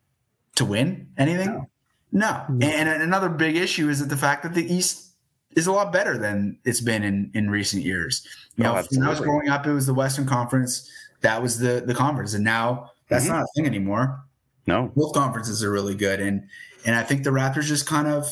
to 0.55 0.65
win 0.65 1.07
anything? 1.17 1.65
No. 2.11 2.45
And 2.49 2.89
another 2.89 3.29
big 3.29 3.55
issue 3.55 3.89
is 3.89 3.99
that 3.99 4.09
the 4.09 4.17
fact 4.17 4.43
that 4.43 4.53
the 4.53 4.71
East 4.73 5.13
is 5.55 5.67
a 5.67 5.71
lot 5.71 5.91
better 5.91 6.17
than 6.17 6.57
it's 6.65 6.81
been 6.81 7.03
in, 7.03 7.31
in 7.33 7.49
recent 7.49 7.83
years. 7.83 8.27
You 8.57 8.65
Oh, 8.65 8.75
know, 8.75 8.83
when 8.91 9.03
I 9.03 9.09
was 9.09 9.19
growing 9.19 9.49
up, 9.49 9.65
it 9.65 9.73
was 9.73 9.85
the 9.85 9.93
Western 9.93 10.25
Conference. 10.25 10.89
That 11.21 11.41
was 11.41 11.57
the 11.57 11.83
the 11.85 11.95
conference, 11.95 12.35
and 12.35 12.43
now 12.43 12.91
that's 13.09 13.25
Mhm. 13.25 13.29
not 13.29 13.41
a 13.41 13.47
thing 13.55 13.65
anymore. 13.65 14.23
No. 14.67 14.91
Both 14.95 15.13
conferences 15.13 15.63
are 15.63 15.71
really 15.71 15.95
good, 15.95 16.19
and 16.19 16.43
and 16.85 16.95
I 16.95 17.03
think 17.03 17.23
the 17.23 17.29
Raptors 17.31 17.63
just 17.63 17.87
kind 17.87 18.07
of 18.07 18.27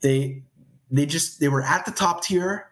they 0.00 0.42
they 0.90 1.06
just 1.06 1.40
they 1.40 1.48
were 1.48 1.62
at 1.62 1.84
the 1.86 1.90
top 1.92 2.22
tier, 2.22 2.68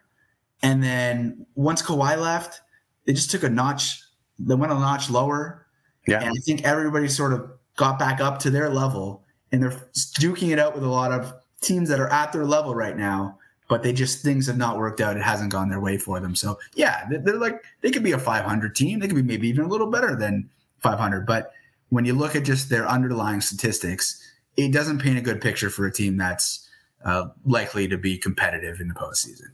and 0.61 0.81
then 0.81 1.45
once 1.55 1.81
Kawhi 1.81 2.17
left, 2.19 2.61
they 3.05 3.13
just 3.13 3.31
took 3.31 3.43
a 3.43 3.49
notch. 3.49 4.01
They 4.37 4.55
went 4.55 4.71
a 4.71 4.75
notch 4.75 5.09
lower, 5.09 5.65
Yeah. 6.07 6.21
and 6.21 6.29
I 6.29 6.39
think 6.45 6.63
everybody 6.63 7.07
sort 7.07 7.33
of 7.33 7.51
got 7.75 7.97
back 7.99 8.21
up 8.21 8.39
to 8.39 8.49
their 8.49 8.69
level, 8.69 9.23
and 9.51 9.61
they're 9.63 9.71
duking 9.93 10.51
it 10.51 10.59
out 10.59 10.75
with 10.75 10.83
a 10.83 10.87
lot 10.89 11.11
of 11.11 11.33
teams 11.61 11.89
that 11.89 11.99
are 11.99 12.09
at 12.09 12.31
their 12.31 12.45
level 12.45 12.75
right 12.75 12.95
now. 12.97 13.37
But 13.67 13.83
they 13.83 13.93
just 13.93 14.23
things 14.23 14.47
have 14.47 14.57
not 14.57 14.77
worked 14.79 14.99
out. 15.01 15.15
It 15.17 15.21
hasn't 15.23 15.51
gone 15.51 15.69
their 15.69 15.79
way 15.79 15.97
for 15.97 16.19
them. 16.19 16.35
So 16.35 16.57
yeah, 16.73 17.05
they're, 17.09 17.19
they're 17.19 17.35
like 17.37 17.63
they 17.81 17.91
could 17.91 18.03
be 18.03 18.13
a 18.13 18.17
500 18.17 18.75
team. 18.75 18.99
They 18.99 19.07
could 19.07 19.15
be 19.15 19.21
maybe 19.21 19.47
even 19.47 19.65
a 19.65 19.67
little 19.67 19.91
better 19.91 20.15
than 20.15 20.49
500. 20.81 21.27
But 21.27 21.51
when 21.89 22.05
you 22.05 22.13
look 22.13 22.35
at 22.35 22.43
just 22.43 22.69
their 22.69 22.87
underlying 22.87 23.41
statistics, 23.41 24.21
it 24.55 24.71
doesn't 24.71 24.99
paint 24.99 25.17
a 25.17 25.21
good 25.21 25.41
picture 25.41 25.69
for 25.69 25.85
a 25.85 25.91
team 25.91 26.17
that's 26.17 26.67
uh, 27.05 27.27
likely 27.45 27.87
to 27.87 27.97
be 27.97 28.17
competitive 28.17 28.79
in 28.79 28.87
the 28.87 28.93
postseason. 28.93 29.47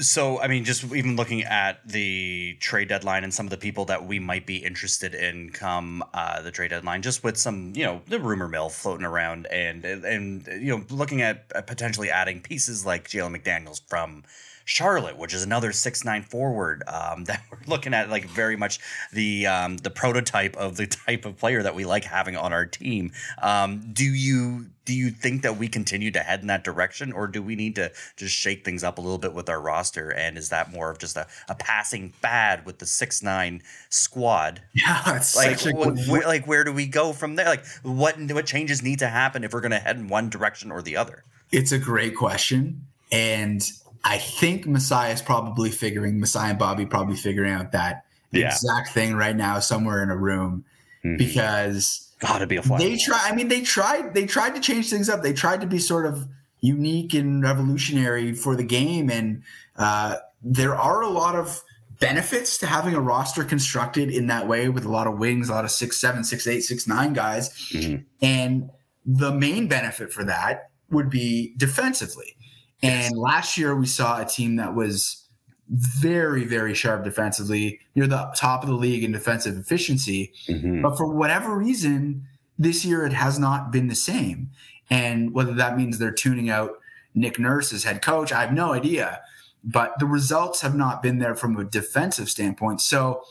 So, 0.00 0.40
I 0.40 0.48
mean, 0.48 0.64
just 0.64 0.84
even 0.92 1.16
looking 1.16 1.44
at 1.44 1.86
the 1.88 2.56
trade 2.60 2.88
deadline 2.88 3.24
and 3.24 3.32
some 3.32 3.46
of 3.46 3.50
the 3.50 3.56
people 3.56 3.86
that 3.86 4.06
we 4.06 4.18
might 4.18 4.44
be 4.44 4.56
interested 4.56 5.14
in 5.14 5.50
come 5.50 6.04
uh, 6.12 6.42
the 6.42 6.50
trade 6.50 6.68
deadline, 6.68 7.02
just 7.02 7.24
with 7.24 7.38
some, 7.38 7.72
you 7.74 7.84
know, 7.84 8.02
the 8.06 8.18
rumor 8.18 8.48
mill 8.48 8.68
floating 8.68 9.06
around, 9.06 9.46
and 9.46 9.84
and 9.84 10.46
you 10.48 10.76
know, 10.76 10.84
looking 10.90 11.22
at 11.22 11.48
potentially 11.66 12.10
adding 12.10 12.40
pieces 12.40 12.84
like 12.84 13.08
Jalen 13.08 13.40
McDaniels 13.40 13.80
from 13.88 14.24
Charlotte, 14.66 15.16
which 15.16 15.32
is 15.32 15.44
another 15.44 15.72
six 15.72 16.04
nine 16.04 16.22
forward 16.22 16.82
um, 16.88 17.24
that 17.26 17.40
we're 17.50 17.58
looking 17.66 17.94
at, 17.94 18.10
like 18.10 18.26
very 18.26 18.56
much 18.56 18.78
the 19.12 19.46
um, 19.46 19.78
the 19.78 19.90
prototype 19.90 20.54
of 20.56 20.76
the 20.76 20.86
type 20.86 21.24
of 21.24 21.38
player 21.38 21.62
that 21.62 21.74
we 21.74 21.86
like 21.86 22.04
having 22.04 22.36
on 22.36 22.52
our 22.52 22.66
team. 22.66 23.12
Um, 23.40 23.80
do 23.92 24.04
you 24.04 24.66
do 24.84 24.92
you 24.92 25.10
think 25.10 25.42
that 25.42 25.56
we 25.56 25.68
continue 25.68 26.10
to 26.10 26.20
head 26.20 26.40
in 26.40 26.48
that 26.48 26.64
direction, 26.64 27.12
or 27.12 27.28
do 27.28 27.42
we 27.42 27.54
need 27.54 27.76
to 27.76 27.92
just 28.16 28.34
shake 28.34 28.64
things 28.64 28.82
up 28.84 28.98
a 28.98 29.00
little 29.00 29.18
bit 29.18 29.34
with 29.34 29.48
our 29.48 29.60
roster? 29.60 30.10
And 30.10 30.36
is 30.36 30.48
that 30.48 30.72
more 30.72 30.90
of 30.90 30.98
just 30.98 31.16
a, 31.16 31.26
a 31.48 31.54
passing 31.54 32.10
fad 32.10 32.66
with 32.66 32.78
the 32.80 32.86
six 32.86 33.22
nine 33.22 33.62
squad? 33.88 34.62
Yeah, 34.74 35.16
it's 35.16 35.34
Like, 35.34 35.58
such 35.58 35.72
a 35.72 35.76
wh- 35.76 36.08
where, 36.08 36.22
like 36.26 36.46
where 36.46 36.62
do 36.62 36.72
we 36.72 36.86
go 36.86 37.12
from 37.12 37.36
there? 37.36 37.46
Like, 37.46 37.64
what 37.82 38.16
what 38.32 38.46
changes 38.46 38.82
need 38.82 38.98
to 38.98 39.08
happen 39.08 39.42
if 39.44 39.52
we're 39.52 39.60
going 39.60 39.70
to 39.70 39.78
head 39.78 39.96
in 39.96 40.08
one 40.08 40.28
direction 40.28 40.70
or 40.70 40.82
the 40.82 40.96
other? 40.96 41.22
It's 41.50 41.72
a 41.72 41.78
great 41.78 42.16
question. 42.16 42.86
And 43.12 43.62
I 44.08 44.18
think 44.18 44.66
Masai 44.66 45.10
is 45.12 45.20
probably 45.20 45.70
figuring, 45.70 46.20
Masai 46.20 46.50
and 46.50 46.58
Bobby 46.58 46.86
probably 46.86 47.16
figuring 47.16 47.52
out 47.52 47.72
that 47.72 48.04
Yeah. 48.30 48.46
exact 48.52 48.90
thing 48.92 49.14
right 49.14 49.34
now 49.36 49.58
somewhere 49.58 50.02
in 50.02 50.10
a 50.10 50.16
room 50.16 50.64
Mhm. 51.04 51.18
because 51.18 52.08
Got 52.20 52.38
to 52.38 52.46
be 52.46 52.56
a 52.56 52.62
fly. 52.62 52.78
they 52.78 52.96
try 52.96 53.20
I 53.28 53.34
mean 53.34 53.48
they 53.48 53.62
tried 53.62 54.14
they 54.14 54.26
tried 54.26 54.54
to 54.54 54.60
change 54.60 54.90
things 54.90 55.08
up. 55.08 55.22
They 55.22 55.32
tried 55.32 55.60
to 55.62 55.66
be 55.66 55.78
sort 55.78 56.06
of 56.06 56.26
unique 56.60 57.14
and 57.14 57.42
revolutionary 57.42 58.32
for 58.32 58.54
the 58.56 58.62
game 58.64 59.10
and 59.10 59.42
uh, 59.76 60.16
there 60.42 60.74
are 60.76 61.02
a 61.02 61.08
lot 61.08 61.34
of 61.34 61.62
benefits 62.00 62.58
to 62.58 62.66
having 62.66 62.94
a 62.94 63.00
roster 63.00 63.42
constructed 63.44 64.10
in 64.10 64.26
that 64.28 64.46
way 64.46 64.68
with 64.68 64.84
a 64.84 64.88
lot 64.88 65.06
of 65.06 65.18
wings, 65.18 65.48
a 65.48 65.52
lot 65.52 65.64
of 65.64 65.70
six, 65.70 65.98
seven, 65.98 66.22
six, 66.24 66.46
eight, 66.46 66.60
six, 66.60 66.86
nine 66.86 67.12
guys. 67.12 67.50
Mhm. 67.72 68.04
And 68.22 68.70
the 69.04 69.32
main 69.32 69.66
benefit 69.66 70.12
for 70.12 70.24
that 70.24 70.70
would 70.90 71.08
be 71.10 71.54
defensively. 71.56 72.35
And 72.82 73.16
last 73.16 73.56
year 73.56 73.74
we 73.74 73.86
saw 73.86 74.20
a 74.20 74.24
team 74.24 74.56
that 74.56 74.74
was 74.74 75.26
very, 75.68 76.44
very 76.44 76.74
sharp 76.74 77.02
defensively, 77.04 77.80
near 77.94 78.06
the 78.06 78.30
top 78.36 78.62
of 78.62 78.68
the 78.68 78.74
league 78.74 79.02
in 79.02 79.12
defensive 79.12 79.56
efficiency. 79.56 80.32
Mhm. 80.48 80.82
But 80.82 80.96
for 80.96 81.06
whatever 81.06 81.56
reason, 81.56 82.26
this 82.58 82.84
year 82.84 83.04
it 83.04 83.12
has 83.12 83.38
not 83.38 83.72
been 83.72 83.88
the 83.88 83.94
same. 83.94 84.50
And 84.90 85.32
whether 85.32 85.52
that 85.54 85.76
means 85.76 85.98
they're 85.98 86.12
tuning 86.12 86.50
out 86.50 86.72
Nick 87.14 87.38
Nurse 87.38 87.72
as 87.72 87.84
head 87.84 88.02
coach, 88.02 88.32
I 88.32 88.42
have 88.42 88.52
no 88.52 88.72
idea. 88.72 89.20
But 89.64 89.98
the 89.98 90.06
results 90.06 90.60
have 90.60 90.76
not 90.76 91.02
been 91.02 91.18
there 91.18 91.34
from 91.34 91.56
a 91.56 91.64
defensive 91.64 92.30
standpoint. 92.30 92.80
So 92.80 93.22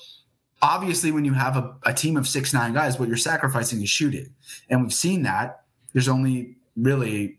obviously, 0.61 1.11
when 1.11 1.23
you 1.23 1.33
have 1.33 1.55
a, 1.55 1.73
a 1.83 1.93
team 1.93 2.17
of 2.17 2.27
six, 2.27 2.53
nine 2.53 2.73
guys, 2.73 2.99
what 2.99 3.07
you're 3.07 3.15
sacrificing 3.15 3.81
is 3.81 3.89
shooting. 3.89 4.27
And 4.69 4.81
we've 4.81 4.93
seen 4.93 5.23
that. 5.23 5.61
There's 5.93 6.09
only 6.09 6.57
really 6.75 7.37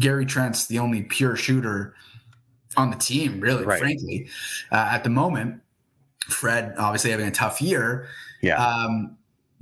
Gary 0.00 0.26
Trent's 0.26 0.66
the 0.66 0.78
only 0.78 1.02
pure 1.02 1.36
shooter 1.36 1.94
on 2.76 2.90
the 2.90 2.96
team, 2.96 3.40
really, 3.40 3.64
Right. 3.64 3.78
frankly, 3.78 4.28
uh, 4.72 4.88
at 4.92 5.04
the 5.04 5.10
moment. 5.10 5.60
Fred 6.28 6.74
obviously 6.78 7.10
having 7.10 7.26
a 7.26 7.30
tough 7.30 7.60
year. 7.60 8.08
Yeah. 8.40 8.56
Um, 8.56 9.16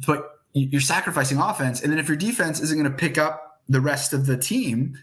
but 0.06 0.40
you- 0.54 0.68
you're 0.70 0.80
sacrificing 0.80 1.38
offense. 1.38 1.82
And 1.82 1.90
then 1.90 1.98
if 1.98 2.06
your 2.08 2.16
defense 2.16 2.60
isn't 2.60 2.78
going 2.78 2.90
to 2.90 2.96
pick 2.96 3.18
up 3.18 3.60
the 3.68 3.80
rest 3.80 4.12
of 4.12 4.26
the 4.26 4.36
team, 4.36 4.96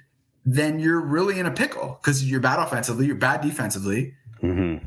then 0.45 0.80
you're 0.80 1.01
really 1.01 1.38
in 1.38 1.45
a 1.45 1.51
pickle 1.51 1.99
because 2.01 2.23
you're 2.23 2.39
bad 2.39 2.59
offensively, 2.59 3.05
you're 3.07 3.15
bad 3.15 3.41
defensively. 3.41 4.13
Mhm. 4.41 4.82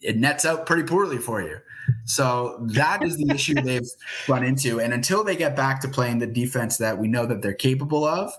It 0.00 0.16
nets 0.16 0.44
out 0.44 0.64
pretty 0.66 0.82
poorly 0.84 1.18
for 1.18 1.42
you. 1.42 1.58
So 2.06 2.58
that 2.72 3.02
is 3.04 3.16
the 3.18 3.30
issue 3.30 3.54
they've 3.54 3.86
run 4.28 4.42
into. 4.42 4.80
And 4.80 4.92
until 4.94 5.22
they 5.22 5.36
get 5.36 5.54
back 5.54 5.80
to 5.82 5.88
playing 5.88 6.18
the 6.18 6.26
defense 6.26 6.78
that 6.78 6.98
we 6.98 7.08
know 7.08 7.26
that 7.26 7.42
they're 7.42 7.52
capable 7.52 8.04
of, 8.06 8.32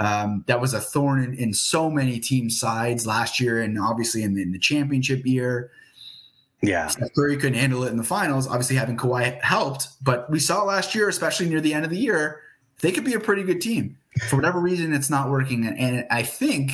um, 0.00 0.44
that 0.46 0.60
was 0.60 0.74
a 0.74 0.80
thorn 0.80 1.22
in, 1.22 1.34
in 1.34 1.54
so 1.54 1.90
many 1.90 2.18
team 2.18 2.50
sides 2.50 3.06
last 3.06 3.38
year 3.38 3.60
and 3.60 3.78
obviously 3.78 4.22
in 4.22 4.34
the, 4.34 4.42
in 4.42 4.50
the 4.50 4.58
championship 4.58 5.24
year. 5.26 5.70
Yeah. 6.62 6.88
Steph 6.88 7.14
Curry 7.14 7.36
couldn't 7.36 7.58
handle 7.58 7.84
it 7.84 7.90
in 7.90 7.96
the 7.96 8.04
finals. 8.04 8.46
Obviously, 8.48 8.76
having 8.76 8.96
Kawhi 8.96 9.40
helped, 9.42 9.88
but 10.02 10.28
we 10.30 10.38
saw 10.38 10.64
last 10.64 10.94
year, 10.94 11.08
especially 11.08 11.48
near 11.48 11.60
the 11.60 11.72
end 11.72 11.84
of 11.84 11.90
the 11.90 11.98
year, 11.98 12.40
they 12.80 12.92
could 12.92 13.04
be 13.04 13.14
a 13.14 13.20
pretty 13.20 13.42
good 13.42 13.60
team. 13.60 13.96
For 14.28 14.36
whatever 14.36 14.58
reason, 14.58 14.92
it's 14.92 15.10
not 15.10 15.30
working. 15.30 15.66
And, 15.66 15.78
and 15.78 16.06
I 16.10 16.22
think 16.22 16.72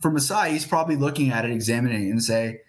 for 0.00 0.10
Masai, 0.10 0.50
he's 0.50 0.66
probably 0.66 0.96
looking 0.96 1.30
at 1.30 1.44
it, 1.44 1.50
examining 1.52 2.08
it, 2.08 2.10
and 2.10 2.22
say, 2.22 2.60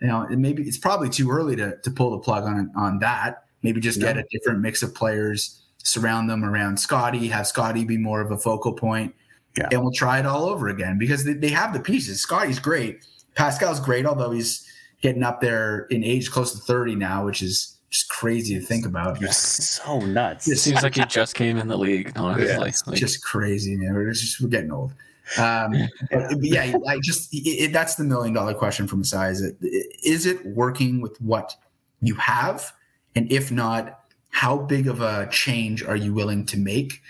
you 0.00 0.08
know, 0.08 0.26
maybe 0.28 0.62
it's 0.64 0.78
probably 0.78 1.08
too 1.08 1.30
early 1.30 1.56
to, 1.56 1.76
to 1.78 1.90
pull 1.90 2.10
the 2.10 2.18
plug 2.18 2.44
on 2.44 2.70
on 2.76 2.98
that. 2.98 3.44
Maybe 3.62 3.80
just 3.80 4.00
get 4.00 4.18
a 4.18 4.24
different 4.30 4.60
mix 4.60 4.82
of 4.82 4.94
players, 4.94 5.62
surround 5.78 6.28
them 6.28 6.44
around 6.44 6.78
Scottie, 6.78 7.28
have 7.28 7.46
Scottie 7.46 7.84
be 7.84 7.96
more 7.96 8.20
of 8.20 8.30
a 8.30 8.36
focal 8.36 8.72
point, 8.72 9.14
Yeah. 9.56 9.68
and 9.72 9.82
we'll 9.82 9.92
try 9.92 10.18
it 10.18 10.26
all 10.26 10.44
over 10.44 10.68
again 10.68 10.98
because 10.98 11.24
they, 11.24 11.32
they 11.32 11.48
have 11.48 11.72
the 11.72 11.80
pieces. 11.80 12.20
Scottie's 12.20 12.58
great. 12.58 13.04
Pascal's 13.34 13.80
great, 13.80 14.06
although 14.06 14.30
he's 14.30 14.66
getting 15.00 15.22
up 15.22 15.40
there 15.40 15.86
in 15.90 16.04
age 16.04 16.30
close 16.30 16.52
to 16.52 16.58
30 16.58 16.94
now, 16.96 17.24
which 17.24 17.42
is 17.42 17.76
just 17.90 18.08
crazy 18.08 18.54
to 18.58 18.60
think 18.60 18.84
about. 18.84 19.20
You're 19.20 19.30
so 19.32 20.00
nuts. 20.00 20.48
It 20.48 20.56
Seems 20.56 20.82
like 20.82 20.94
he 20.96 21.04
just 21.06 21.34
came 21.34 21.56
in 21.56 21.68
the 21.68 21.76
league. 21.78 22.12
Honestly, 22.16 22.68
It's 22.68 22.86
Like, 22.86 22.98
just 22.98 23.22
crazy, 23.24 23.76
man. 23.76 23.94
We're 23.94 24.10
just 24.12 24.40
we're 24.40 24.48
getting 24.48 24.72
old. 24.72 24.92
Um, 25.38 25.72
but, 26.10 26.28
but 26.30 26.38
yeah, 26.44 26.72
I 26.86 26.98
just 27.02 27.32
it, 27.34 27.38
it- 27.48 27.72
that's 27.72 27.96
the 27.96 28.04
million 28.04 28.32
dollar 28.34 28.54
question 28.54 28.86
from 28.86 28.98
Masai. 29.00 29.30
Is 29.30 29.40
it 29.42 29.56
is 30.04 30.24
it 30.26 30.44
working 30.46 31.00
with 31.00 31.20
what 31.20 31.56
you 32.00 32.14
have, 32.16 32.72
and 33.14 33.30
if 33.32 33.50
not, 33.50 34.00
how 34.30 34.56
big 34.58 34.86
of 34.86 35.00
a 35.00 35.28
change 35.30 35.82
are 35.82 35.96
you 35.96 36.12
willing 36.14 36.44
to 36.46 36.58
make? 36.58 37.02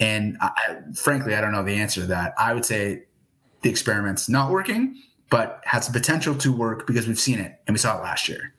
And 0.00 0.36
I, 0.40 0.50
I, 0.56 0.76
frankly, 0.94 1.34
I 1.34 1.40
don't 1.40 1.52
know 1.52 1.62
the 1.62 1.74
answer 1.76 2.00
to 2.00 2.06
that. 2.08 2.34
I 2.38 2.54
would 2.54 2.64
say 2.64 3.04
the 3.62 3.70
experiment's 3.70 4.28
not 4.28 4.50
working, 4.50 4.96
but 5.28 5.60
has 5.66 5.86
the 5.86 5.92
potential 5.92 6.34
to 6.36 6.52
work 6.52 6.86
because 6.86 7.06
we've 7.06 7.20
seen 7.20 7.38
it 7.38 7.60
and 7.66 7.74
we 7.74 7.78
saw 7.78 7.98
it 7.98 8.02
last 8.02 8.28
year. 8.28 8.54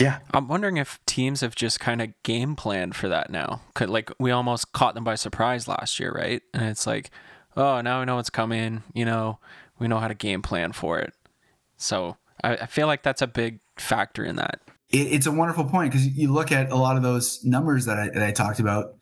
yeah. 0.00 0.20
I'm 0.32 0.48
wondering 0.48 0.76
if 0.78 0.98
teams 1.04 1.40
have 1.42 1.54
just 1.54 1.80
kind 1.80 2.00
of 2.00 2.10
game 2.22 2.56
planned 2.56 2.94
for 2.96 3.08
that 3.08 3.28
now. 3.30 3.60
'Cause, 3.74 3.88
Like 3.88 4.10
we 4.18 4.30
almost 4.30 4.72
caught 4.72 4.94
them 4.94 5.04
by 5.04 5.16
surprise 5.16 5.66
last 5.68 5.98
year, 6.00 6.12
right? 6.12 6.40
And 6.54 6.64
it's 6.64 6.86
like, 6.86 7.10
oh, 7.56 7.80
now 7.80 7.98
we 8.00 8.06
know 8.06 8.16
what's 8.16 8.30
coming. 8.30 8.82
You 8.94 9.04
know, 9.04 9.40
we 9.78 9.88
know 9.88 9.98
how 9.98 10.08
to 10.08 10.14
game 10.14 10.40
plan 10.42 10.72
for 10.72 10.98
it. 11.00 11.12
So 11.76 12.16
I, 12.42 12.52
I 12.56 12.66
feel 12.66 12.86
like 12.86 13.02
that's 13.02 13.20
a 13.22 13.26
big 13.26 13.58
factor 13.76 14.24
in 14.24 14.36
that. 14.36 14.60
it, 14.90 14.98
it's 15.12 15.26
a 15.26 15.32
wonderful 15.32 15.64
point 15.64 15.90
because 15.92 16.06
you 16.06 16.32
look 16.32 16.52
at 16.52 16.70
a 16.70 16.76
lot 16.76 16.96
of 16.96 17.02
those 17.02 17.44
numbers 17.44 17.84
that 17.86 17.98
I, 17.98 18.08
that 18.10 18.22
I 18.22 18.30
talked 18.30 18.60
about. 18.60 18.94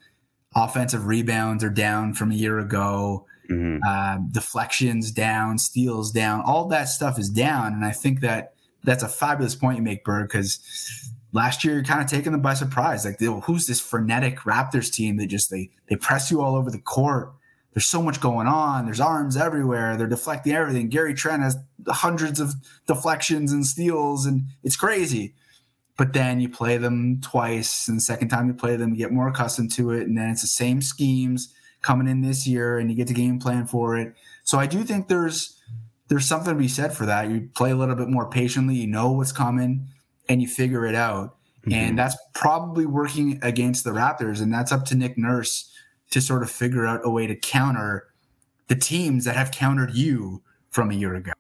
Offensive 0.55 1.07
rebounds 1.07 1.65
are 1.65 1.71
down 1.71 2.15
from 2.15 2.31
a 2.31 2.35
year 2.35 2.59
ago. 2.59 3.27
Mhm. 3.51 3.83
Um, 3.85 4.29
deflections 4.31 5.11
down, 5.11 5.59
steals 5.59 6.13
down. 6.13 6.43
All 6.43 6.69
that 6.69 6.89
stuff 6.89 7.19
is 7.19 7.29
down, 7.29 7.73
and 7.73 7.85
I 7.85 7.91
think 7.93 8.21
that 8.21 8.55
that's 8.85 9.03
a 9.03 9.09
fabulous 9.09 9.55
point 9.55 9.79
you 9.79 9.83
make, 9.83 10.05
Berg. 10.05 10.29
Because 10.29 10.59
last 11.33 11.65
year 11.65 11.75
you're 11.75 11.85
kind 11.85 12.01
of 12.01 12.07
taking 12.07 12.33
them 12.33 12.43
by 12.43 12.55
surprise. 12.55 13.05
Like, 13.05 13.21
who's 13.21 13.67
this 13.67 13.81
frenetic 13.81 14.41
Raptors 14.41 14.93
team 14.93 15.17
that 15.17 15.27
just 15.27 15.51
they 15.51 15.71
they 15.89 15.97
press 15.97 16.31
you 16.31 16.41
all 16.41 16.55
over 16.55 16.71
the 16.71 16.79
court? 16.79 17.33
There's 17.75 17.87
so 17.87 18.03
much 18.03 18.21
going 18.21 18.47
on. 18.47 18.85
There's 18.85 19.01
arms 19.01 19.37
everywhere. 19.37 19.97
They're 19.97 20.07
deflecting 20.07 20.53
everything. 20.53 20.89
Gary 20.89 21.15
Trent 21.15 21.43
has 21.43 21.57
hundreds 21.89 22.39
of 22.39 22.55
deflections 22.87 23.51
and 23.51 23.67
steals, 23.67 24.27
and 24.27 24.45
it's 24.63 24.77
crazy 24.77 25.35
but 25.97 26.13
then 26.13 26.41
you 26.41 26.49
play 26.49 26.77
them 26.77 27.21
twice 27.21 27.87
and 27.89 27.99
the 27.99 28.03
second 28.03 28.29
time 28.29 28.49
you 28.49 28.55
play 28.55 28.77
them 28.77 28.91
you 28.91 28.97
get 28.97 29.13
more 29.13 29.29
accustomed 29.29 29.71
to 29.73 29.91
it 29.91 30.07
and 30.07 30.17
then 30.17 30.31
it's 30.31 30.43
the 30.43 30.49
same 30.49 30.81
schemes 30.81 31.55
coming 31.83 32.09
in 32.09 32.23
this 32.23 32.47
year 32.47 32.79
and 32.79 32.91
you 32.91 32.97
get 32.97 33.09
the 33.09 33.15
game 33.15 33.39
plan 33.39 33.67
for 33.67 33.97
it. 33.97 34.15
So 34.45 34.59
i 34.59 34.67
do 34.67 34.85
think 34.85 35.09
there's 35.09 35.59
there's 36.09 36.27
something 36.27 36.53
to 36.53 36.59
be 36.59 36.69
said 36.69 36.93
for 36.93 37.07
that. 37.07 37.31
You 37.31 37.49
play 37.55 37.71
a 37.71 37.77
little 37.77 37.95
bit 37.95 38.09
more 38.09 38.29
patiently 38.29 38.75
you 38.75 38.87
know 38.87 39.13
what's 39.13 39.33
coming 39.33 39.87
and 40.29 40.43
you 40.43 40.49
figure 40.49 40.85
it 40.87 40.95
out. 40.95 41.37
Mm-hmm. 41.61 41.73
And 41.73 41.99
that's 41.99 42.17
probably 42.35 42.87
working 42.87 43.39
against 43.43 43.85
the 43.85 43.91
raptors 43.91 44.43
and 44.43 44.53
that's 44.53 44.73
up 44.73 44.85
to 44.87 44.95
nick 44.95 45.17
nurse 45.17 45.71
to 46.11 46.21
sort 46.21 46.43
of 46.43 46.51
figure 46.51 46.87
out 46.87 47.01
a 47.05 47.11
way 47.11 47.27
to 47.27 47.35
counter 47.35 48.09
the 48.69 48.77
teams 48.77 49.25
that 49.25 49.37
have 49.37 49.51
countered 49.51 49.95
you 49.95 50.43
from 50.71 50.91
a 50.91 50.95
year 50.95 51.15
ago. 51.15 51.33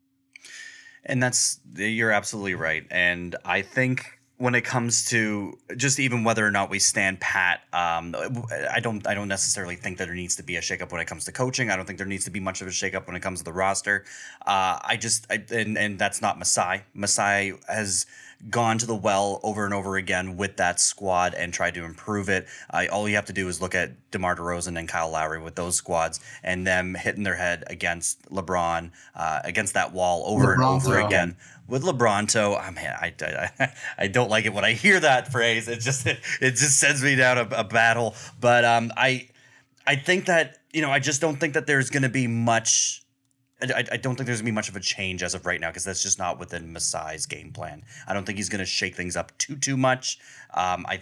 And 1.05 1.23
that's 1.23 1.61
you're 1.77 2.11
absolutely 2.11 2.55
right. 2.55 2.85
And 2.91 3.37
I 3.45 3.63
think 3.63 4.05
when 4.43 4.57
it 4.57 4.65
comes 4.65 5.09
to 5.09 5.57
just 5.77 6.01
even 6.01 6.25
whether 6.25 6.45
or 6.45 6.51
not 6.51 6.69
we 6.69 6.81
stand 6.81 7.21
pat, 7.21 7.61
um, 7.73 8.13
I 8.73 8.81
don't 8.81 9.07
I 9.07 9.15
don't 9.15 9.29
necessarily 9.29 9.77
think 9.77 9.99
that 9.99 10.07
there 10.07 10.17
needs 10.17 10.35
to 10.35 10.43
be 10.43 10.57
a 10.57 10.61
shakeup 10.61 10.91
when 10.91 11.01
it 11.01 11.05
comes 11.05 11.27
to 11.27 11.33
coaching. 11.33 11.71
I 11.71 11.77
don't 11.77 11.87
think 11.87 11.97
there 11.97 12.09
needs 12.09 12.25
to 12.25 12.33
be 12.33 12.41
much 12.41 12.61
of 12.61 12.67
a 12.67 12.73
shakeup 12.73 13.07
when 13.07 13.15
it 13.15 13.21
comes 13.21 13.39
to 13.39 13.45
the 13.45 13.53
roster. 13.53 14.05
Uh, 14.45 14.81
I 14.83 14.99
just 15.01 15.29
I, 15.31 15.45
and 15.53 15.79
and 15.79 15.97
that's 15.97 16.21
not 16.21 16.41
Masai. 16.41 16.83
Masai 16.93 17.53
has 17.69 18.05
gone 18.51 18.79
to 18.79 18.87
the 18.87 18.95
well 18.95 19.41
over 19.43 19.65
and 19.65 19.73
over 19.73 19.97
again 19.97 20.37
with 20.37 20.57
that 20.57 20.81
squad 20.81 21.35
and 21.35 21.53
tried 21.53 21.75
to 21.75 21.85
improve 21.85 22.29
it. 22.29 22.47
Uh, 22.71 22.87
all 22.91 23.09
you 23.09 23.15
have 23.15 23.27
to 23.27 23.33
do 23.33 23.49
is 23.49 23.61
look 23.61 23.75
at 23.75 24.11
DeMar 24.11 24.37
DeRozan 24.37 24.79
and 24.79 24.89
Kyle 24.89 25.11
Lowry 25.11 25.41
with 25.41 25.55
those 25.55 25.77
squads 25.77 26.21
and 26.43 26.67
them 26.67 26.95
hitting 26.95 27.23
their 27.23 27.37
head 27.37 27.65
against 27.69 28.29
LeBron, 28.31 28.91
uh, 29.15 29.41
against 29.45 29.75
that 29.75 29.93
wall 29.93 30.25
over 30.27 30.55
and 30.55 30.63
over 30.63 31.01
again. 31.01 31.37
With 31.69 31.85
LeBronto, 31.85 32.61
I 32.61 32.71
mean, 32.71 32.87
I, 32.87 33.15
I, 33.21 33.73
I 33.99 34.09
don't 34.09 34.29
like 34.29 34.45
it 34.45 34.53
when 34.53 34.65
I 34.65 34.73
hear 34.73 34.99
that 35.01 35.31
phrase. 35.31 35.69
It 35.69 35.81
just 35.81 36.07
it, 36.07 36.21
just 36.41 36.79
sends 36.79 37.03
me 37.03 37.15
down 37.15 37.39
a, 37.39 37.49
a 37.59 37.65
battle. 37.65 38.15
But 38.41 38.65
um, 38.65 38.93
I 38.97 39.29
I 39.87 39.97
think 39.97 40.27
that 40.27 40.59
you 40.73 40.83
know 40.83 40.91
I 40.91 40.99
just 40.99 41.21
don't 41.21 41.37
think 41.37 41.55
that 41.55 41.67
there's 41.67 41.91
going 41.91 42.03
to 42.03 42.09
be 42.09 42.27
much. 42.27 43.03
I, 43.63 43.85
I 43.93 43.97
don't 43.97 44.17
think 44.17 44.27
there's 44.27 44.41
gonna 44.41 44.51
be 44.51 44.55
much 44.55 44.69
of 44.69 44.77
a 44.77 44.81
change 44.81 45.23
as 45.23 45.35
of 45.35 45.47
right 45.47 45.61
now 45.61 45.71
because 45.71 45.85
that's 45.85 46.03
just 46.03 46.19
not 46.19 46.39
within 46.39 46.73
Masai's 46.73 47.27
game 47.27 47.53
plan. 47.53 47.83
I 48.07 48.15
don't 48.15 48.25
think 48.25 48.39
he's 48.39 48.49
gonna 48.49 48.65
shake 48.65 48.97
things 48.97 49.17
up 49.17 49.37
too 49.39 49.57
too 49.57 49.77
much. 49.77 50.19
Um, 50.55 50.85
I, 50.89 51.01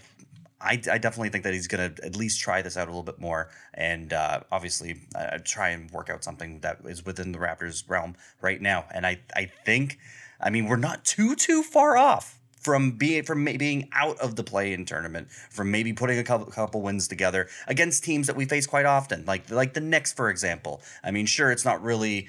I, 0.61 0.73
I 0.73 0.99
definitely 0.99 1.31
think 1.31 1.45
that 1.45 1.55
he's 1.55 1.67
gonna 1.67 1.93
at 2.03 2.17
least 2.17 2.41
try 2.41 2.63
this 2.63 2.77
out 2.77 2.87
a 2.89 2.91
little 2.91 3.03
bit 3.03 3.19
more 3.19 3.51
and 3.75 4.13
uh, 4.13 4.41
obviously 4.53 5.01
uh, 5.15 5.39
try 5.45 5.71
and 5.71 5.91
work 5.91 6.11
out 6.11 6.23
something 6.23 6.61
that 6.61 6.79
is 6.85 7.05
within 7.05 7.33
the 7.33 7.39
Raptors 7.39 7.89
realm 7.89 8.15
right 8.41 8.61
now. 8.61 8.85
And 8.93 9.07
I 9.07 9.21
I 9.35 9.51
think, 9.65 9.99
I 10.41 10.51
mean, 10.51 10.67
we're 10.67 10.77
not 10.77 11.05
too 11.05 11.35
too 11.35 11.63
far 11.63 11.97
off 11.97 12.41
from 12.61 12.93
being 12.93 13.23
from 13.25 13.45
being 13.45 13.89
out 13.93 14.19
of 14.21 14.37
the 14.37 14.45
play-in 14.45 14.85
tournament, 14.85 15.31
from 15.31 15.71
maybe 15.71 15.93
putting 15.93 16.19
a 16.19 16.25
couple, 16.25 16.47
couple 16.47 16.83
wins 16.83 17.09
together 17.09 17.49
against 17.67 18.05
teams 18.05 18.27
that 18.27 18.37
we 18.37 18.45
face 18.45 18.67
quite 18.67 18.87
often, 18.87 19.25
like 19.25 19.51
like 19.51 19.73
the 19.73 19.81
Knicks, 19.81 20.13
for 20.13 20.29
example. 20.29 20.83
I 21.03 21.11
mean, 21.11 21.27
sure, 21.27 21.51
it's 21.51 21.65
not 21.65 21.83
really. 21.83 22.29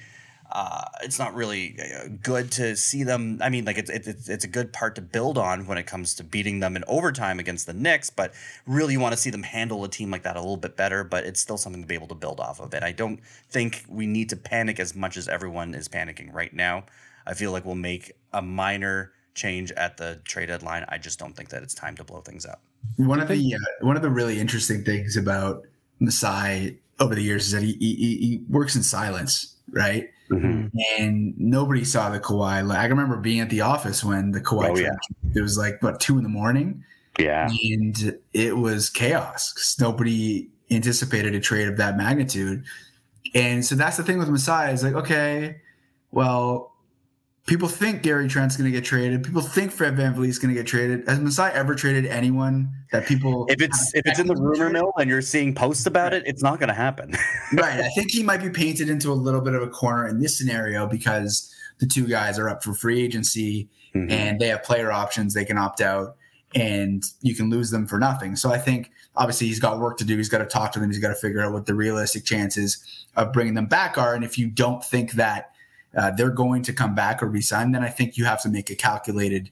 Uh, 0.52 0.84
it's 1.02 1.18
not 1.18 1.34
really 1.34 1.78
uh, 1.80 2.10
good 2.22 2.52
to 2.52 2.76
see 2.76 3.04
them. 3.04 3.39
I 3.41 3.49
mean, 3.49 3.66
like 3.66 3.78
it's, 3.78 3.89
it's 3.89 4.28
it's 4.28 4.43
a 4.43 4.47
good 4.47 4.74
part 4.74 4.95
to 4.95 5.02
build 5.02 5.38
on 5.38 5.66
when 5.66 5.78
it 5.78 5.86
comes 5.86 6.16
to 6.16 6.24
beating 6.24 6.60
them 6.60 6.76
in 6.76 6.84
overtime 6.88 7.39
against 7.39 7.68
the 7.68 7.74
Knicks. 7.74 8.10
But 8.10 8.34
really, 8.68 8.93
you 8.93 8.99
want 8.99 9.14
to 9.14 9.22
see 9.22 9.30
them 9.30 9.43
handle 9.43 9.84
a 9.84 9.89
team 9.89 10.12
like 10.12 10.24
that 10.24 10.36
a 10.36 10.39
little 10.39 10.58
bit 10.58 10.76
better. 10.76 11.04
But 11.04 11.26
it's 11.26 11.39
still 11.39 11.58
something 11.58 11.82
to 11.82 11.88
be 11.88 11.95
able 11.95 12.08
to 12.08 12.16
build 12.16 12.39
off 12.39 12.60
of. 12.60 12.74
And 12.74 12.84
I 12.84 12.91
don't 12.91 13.20
think 13.49 13.86
we 13.88 14.06
need 14.08 14.30
to 14.30 14.36
panic 14.36 14.80
as 14.80 14.95
much 14.95 15.18
as 15.18 15.28
everyone 15.28 15.74
is 15.74 15.88
panicking 15.88 16.34
right 16.34 16.54
now. 16.54 16.86
I 17.26 17.34
feel 17.34 17.52
like 17.52 17.66
we'll 17.66 17.76
make 17.76 18.12
a 18.34 18.41
minor 18.41 19.14
change 19.34 19.72
at 19.74 19.97
the 19.97 20.22
trade 20.26 20.47
deadline. 20.47 20.86
I 20.89 20.97
just 20.97 21.20
don't 21.20 21.36
think 21.36 21.49
that 21.49 21.64
it's 21.64 21.74
time 21.74 21.95
to 21.95 22.04
blow 22.04 22.22
things 22.22 22.45
up. 22.45 22.62
One 22.97 23.20
of 23.20 23.28
the 23.28 23.56
uh, 23.56 23.86
one 23.86 23.95
of 23.95 24.02
the 24.02 24.10
really 24.10 24.39
interesting 24.39 24.84
things 24.84 25.16
about 25.16 25.64
Masai 25.99 26.80
over 26.99 27.16
the 27.16 27.22
years 27.22 27.45
is 27.45 27.52
that 27.52 27.64
he 27.64 27.74
he, 27.80 27.95
he 27.95 28.41
works 28.49 28.76
in 28.76 28.84
silence, 28.84 29.56
right? 29.72 30.10
Mm-hmm. 30.32 30.78
And 31.00 31.38
nobody 31.38 31.84
saw 31.84 32.10
the 32.10 32.20
Kawhi. 32.20 32.66
Like, 32.66 32.80
I 32.80 32.86
remember 32.86 33.18
being 33.18 33.42
at 33.42 33.50
the 33.50 33.62
office 33.62 34.04
when 34.04 34.32
the 34.32 34.42
Kawhi. 34.42 34.70
Oh, 34.70 34.78
yeah. 34.78 34.96
It 35.36 35.42
was 35.42 35.58
like 35.58 35.82
what 35.84 36.00
two 36.00 36.18
in 36.18 36.24
the 36.24 36.30
morning, 36.30 36.84
Yeah. 37.20 37.50
and 37.50 38.18
it 38.34 38.58
was 38.58 38.90
chaos 38.90 39.78
nobody 39.80 40.50
anticipated 40.70 41.36
a 41.36 41.40
trade 41.40 41.68
of 41.68 41.78
that 41.78 41.98
magnitude. 41.98 42.64
And 43.34 43.66
so 43.66 43.76
that's 43.76 43.98
the 43.98 44.04
thing 44.04 44.18
with 44.18 44.30
Masai 44.30 44.72
is 44.72 44.84
like, 44.84 44.94
okay, 44.94 45.58
well, 46.12 46.71
people 47.52 47.68
think 47.68 48.02
Gary 48.02 48.30
Trent's 48.30 48.56
going 48.56 48.72
to 48.72 48.72
get 48.72 48.86
traded. 48.86 49.26
People 49.26 49.41
think 49.41 49.74
Fred 49.74 49.97
Van 49.97 50.14
is 50.24 50.39
going 50.39 50.56
to 50.56 50.58
get 50.58 50.66
traded. 50.66 51.06
Has 51.06 51.20
Masai 51.20 51.52
ever 51.52 51.76
traded 51.76 52.06
anyone 52.06 52.72
that 52.93 53.06
people? 53.06 53.45
If 53.49 53.62
it's 53.62 53.93
if 53.93 54.04
it's 54.06 54.20
in 54.20 54.28
the 54.28 54.38
rumor 54.38 54.70
mill 54.70 54.93
and 54.97 55.10
you're 55.10 55.22
seeing 55.22 55.54
posts 55.54 55.86
about 55.86 56.14
it, 56.14 56.24
it's 56.26 56.41
not 56.41 56.60
going 56.60 56.70
to 56.70 56.74
happen. 56.74 57.12
right, 57.54 57.82
I 57.82 57.89
think 57.89 58.10
he 58.12 58.24
might 58.24 58.41
be 58.41 58.49
painted 58.49 58.89
into 58.89 59.12
a 59.12 59.14
little 59.14 59.41
bit 59.41 59.54
of 59.54 59.62
a 59.62 59.68
corner 59.68 60.08
in 60.08 60.22
this 60.22 60.38
scenario 60.38 60.88
because 60.88 61.54
the 61.80 61.86
two 61.86 62.08
guys 62.08 62.39
are 62.39 62.47
up 62.47 62.64
for 62.64 62.74
free 62.74 63.04
agency 63.04 63.68
Mhm. 63.93 64.10
and 64.10 64.39
they 64.39 64.47
have 64.47 64.64
player 64.64 64.89
options. 64.89 65.34
They 65.34 65.43
can 65.43 65.58
opt 65.58 65.82
out 65.82 66.16
and 66.56 67.04
you 67.22 67.36
can 67.36 67.49
lose 67.49 67.70
them 67.70 67.86
for 67.86 67.99
nothing. 67.99 68.38
So 68.38 68.49
I 68.49 68.60
think 68.60 68.91
obviously 69.18 69.47
he's 69.47 69.60
got 69.60 69.78
work 69.78 69.97
to 69.97 70.06
do. 70.06 70.16
He's 70.16 70.30
got 70.30 70.38
to 70.38 70.45
talk 70.45 70.72
to 70.72 70.80
them. 70.80 70.89
He's 70.89 70.99
got 70.99 71.10
to 71.10 71.16
figure 71.16 71.41
out 71.41 71.52
what 71.52 71.66
the 71.66 71.74
realistic 71.76 72.24
chances 72.24 72.78
of 73.18 73.34
bringing 73.34 73.56
them 73.56 73.66
back 73.66 73.97
are. 73.97 74.16
And 74.16 74.24
if 74.24 74.38
you 74.38 74.47
don't 74.47 74.82
think 74.82 75.12
that 75.14 75.51
uh, 75.96 76.12
they're 76.12 76.30
going 76.30 76.64
to 76.64 76.74
come 76.74 76.96
back 76.96 77.22
or 77.22 77.28
resign, 77.28 77.72
then 77.72 77.84
I 77.84 77.89
think 77.89 78.18
you 78.18 78.26
have 78.26 78.42
to 78.44 78.50
make 78.50 78.70
a 78.70 78.76
calculated 78.76 79.50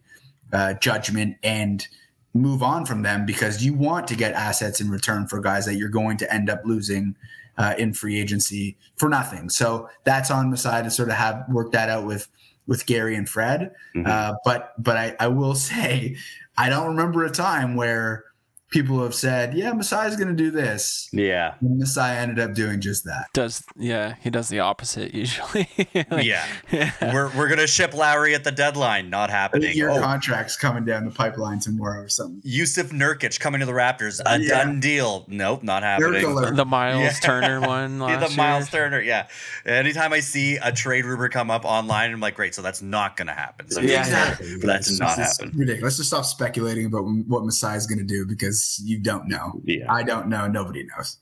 uh, 0.54 0.74
judgment 0.76 1.38
and 1.44 1.88
move 2.34 2.64
on 2.64 2.86
from 2.86 3.02
them 3.02 3.26
because 3.26 3.64
you 3.64 3.74
want 3.74 4.08
to 4.08 4.16
get 4.16 4.34
assets 4.34 4.80
in 4.80 4.90
return 4.90 5.28
for 5.28 5.42
guys 5.42 5.66
that 5.66 5.76
you're 5.76 5.90
going 5.90 6.18
to 6.18 6.34
end 6.34 6.50
up 6.50 6.62
losing 6.64 7.16
uh, 7.58 7.74
in 7.78 7.94
free 7.94 8.20
agency 8.20 8.78
for 8.96 9.10
nothing. 9.10 9.50
So 9.50 9.90
that's 10.06 10.32
on 10.32 10.50
the 10.50 10.58
side 10.58 10.86
to 10.86 10.92
sort 10.92 11.10
of 11.10 11.16
have 11.16 11.44
work 11.50 11.72
that 11.74 11.90
out 11.90 12.06
with 12.06 12.28
with 12.68 12.86
Gary 12.86 13.16
and 13.16 13.28
Fred. 13.28 13.72
Mhm. 13.96 14.08
Uh, 14.08 14.36
but 14.46 14.74
but 14.78 14.96
I, 14.96 15.16
I 15.20 15.28
will 15.28 15.56
say 15.70 16.16
I 16.58 16.70
don't 16.70 16.88
remember 16.88 17.26
a 17.26 17.32
time 17.32 17.76
where 17.76 18.26
people 18.70 19.02
have 19.04 19.16
said, 19.16 19.54
"Yeah, 19.54 19.72
Masai's 19.72 20.16
going 20.16 20.28
to 20.30 20.34
do 20.36 20.52
this." 20.52 21.10
yeah. 21.12 21.56
And 21.62 21.80
Masai 21.80 22.18
ended 22.18 22.40
up 22.40 22.54
doing 22.54 22.80
just 22.82 23.04
that. 23.06 23.28
Does 23.34 23.64
yeah, 23.78 24.16
he 24.22 24.30
does 24.30 24.50
the 24.50 24.60
opposite 24.60 25.14
usually. 25.14 25.68
Like, 26.10 26.26
yeah, 26.26 26.46
we're 27.14 27.30
we're 27.36 27.48
gonna 27.50 27.68
ship 27.68 27.94
Lowry 27.94 28.34
at 28.36 28.44
the 28.44 28.52
deadline. 28.52 29.10
Not 29.10 29.30
happening. 29.30 29.76
Your 29.76 29.92
Oh, 29.92 30.00
contract's 30.00 30.56
coming 30.56 30.86
down 30.86 31.06
the 31.06 31.12
pipeline 31.12 31.60
tomorrow 31.60 32.04
or 32.04 32.10
something. 32.10 32.42
Jusuf 32.50 32.90
Nurkic 32.92 33.40
coming 33.40 33.60
to 33.60 33.66
the 33.66 33.72
Raptors. 33.72 34.20
A 34.26 34.40
Yeah. 34.40 34.50
done 34.64 34.80
deal. 34.80 35.26
Nope, 35.28 35.64
not 35.64 35.84
happening. 35.84 36.24
The 36.56 36.66
Myles 36.66 37.02
Yeah. 37.02 37.12
Turner 37.22 37.62
one 37.68 37.98
Yeah, 38.00 38.06
last 38.06 38.32
the 38.32 38.38
Myles. 38.38 38.70
Turner, 38.70 39.02
yeah. 39.02 39.28
Anytime 39.66 40.14
I 40.14 40.20
see 40.22 40.58
a 40.58 40.72
trade 40.72 41.06
rumor 41.06 41.30
come 41.30 41.52
up 41.52 41.66
online, 41.66 42.12
I'm 42.12 42.20
like, 42.20 42.36
great, 42.36 42.56
so 42.56 42.62
that's 42.62 42.82
not 42.82 43.18
gonna 43.18 43.34
happen. 43.34 43.70
So 43.70 43.82
Yeah. 43.82 44.00
exactly. 44.02 44.58
That's 44.58 44.90
It's 44.90 45.00
not 45.00 45.18
just- 45.18 45.20
it's 45.20 45.38
happen. 45.40 45.58
Ridiculous. 45.60 45.84
Let's 45.84 45.98
just 45.98 46.10
stop 46.10 46.26
speculating 46.26 46.86
about 46.86 47.04
what 47.28 47.44
Masai's 47.44 47.86
going 47.88 48.00
to 48.00 48.06
do 48.06 48.26
because 48.26 48.59
you 48.84 49.00
don't 49.00 49.28
know. 49.28 49.62
Yeah. 49.64 49.92
I 49.92 50.04
don't 50.04 50.28
know. 50.28 50.48
Nobody 50.48 50.84
knows. 50.84 51.18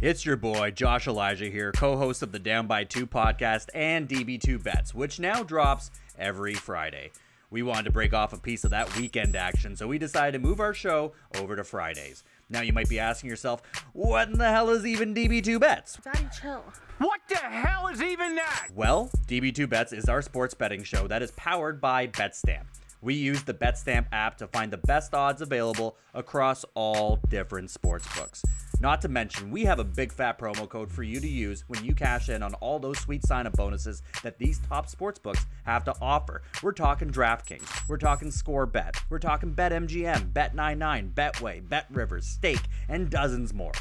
It's 0.00 0.26
your 0.26 0.36
boy, 0.36 0.72
Josh 0.72 1.06
Elijah 1.06 1.48
here, 1.48 1.70
co 1.70 1.96
host 1.96 2.24
of 2.24 2.32
the 2.32 2.40
Down 2.40 2.66
by 2.66 2.82
2 2.82 3.06
podcast 3.06 3.68
and 3.72 4.08
DB2 4.08 4.60
Bets, 4.62 4.92
which 4.92 5.20
now 5.20 5.44
drops 5.44 5.92
every 6.18 6.54
Friday. 6.54 7.12
We 7.52 7.62
wanted 7.62 7.84
to 7.84 7.92
break 7.92 8.12
off 8.12 8.32
a 8.32 8.38
piece 8.38 8.64
of 8.64 8.70
that 8.70 8.96
weekend 8.96 9.36
action, 9.36 9.76
so 9.76 9.86
we 9.86 9.98
decided 9.98 10.32
to 10.32 10.38
move 10.38 10.58
our 10.58 10.74
show 10.74 11.12
over 11.36 11.54
to 11.54 11.62
Fridays. 11.62 12.24
Now, 12.48 12.62
you 12.62 12.72
might 12.72 12.88
be 12.88 12.98
asking 12.98 13.30
yourself, 13.30 13.62
what 13.92 14.28
in 14.28 14.38
the 14.38 14.50
hell 14.50 14.70
is 14.70 14.84
even 14.84 15.14
DB2 15.14 15.60
Bets? 15.60 15.98
Daddy, 16.02 16.26
chill. 16.40 16.64
What 16.98 17.20
the 17.28 17.36
hell 17.36 17.88
is 17.88 18.02
even 18.02 18.34
that? 18.36 18.68
Well, 18.74 19.10
DB2 19.28 19.68
Bets 19.68 19.92
is 19.92 20.08
our 20.08 20.22
sports 20.22 20.54
betting 20.54 20.82
show 20.82 21.06
that 21.06 21.22
is 21.22 21.30
powered 21.32 21.80
by 21.80 22.06
BetStamp. 22.08 22.64
We 23.02 23.14
use 23.14 23.42
the 23.42 23.52
BetStamp 23.52 24.06
app 24.12 24.38
to 24.38 24.46
find 24.46 24.72
the 24.72 24.76
best 24.78 25.12
odds 25.12 25.42
available 25.42 25.96
across 26.14 26.64
all 26.74 27.18
different 27.28 27.70
sports 27.70 28.06
books. 28.16 28.44
Not 28.80 29.00
to 29.02 29.08
mention, 29.08 29.50
we 29.50 29.64
have 29.64 29.80
a 29.80 29.84
big 29.84 30.12
fat 30.12 30.38
promo 30.38 30.68
code 30.68 30.90
for 30.90 31.02
you 31.02 31.18
to 31.18 31.28
use 31.28 31.64
when 31.66 31.84
you 31.84 31.94
cash 31.94 32.28
in 32.28 32.44
on 32.44 32.54
all 32.54 32.78
those 32.78 32.98
sweet 33.00 33.26
sign 33.26 33.46
up 33.48 33.54
bonuses 33.54 34.02
that 34.22 34.38
these 34.38 34.60
top 34.68 34.88
sports 34.88 35.18
books 35.18 35.44
have 35.64 35.84
to 35.84 35.94
offer. 36.00 36.42
We're 36.62 36.72
talking 36.72 37.10
DraftKings, 37.10 37.88
we're 37.88 37.98
talking 37.98 38.28
ScoreBet, 38.28 38.96
we're 39.10 39.18
talking 39.18 39.52
BetMGM, 39.52 40.32
Bet99, 40.32 41.12
Betway, 41.12 41.60
BetRivers, 41.60 42.24
Stake, 42.24 42.62
and 42.88 43.10
dozens 43.10 43.52
more. 43.52 43.72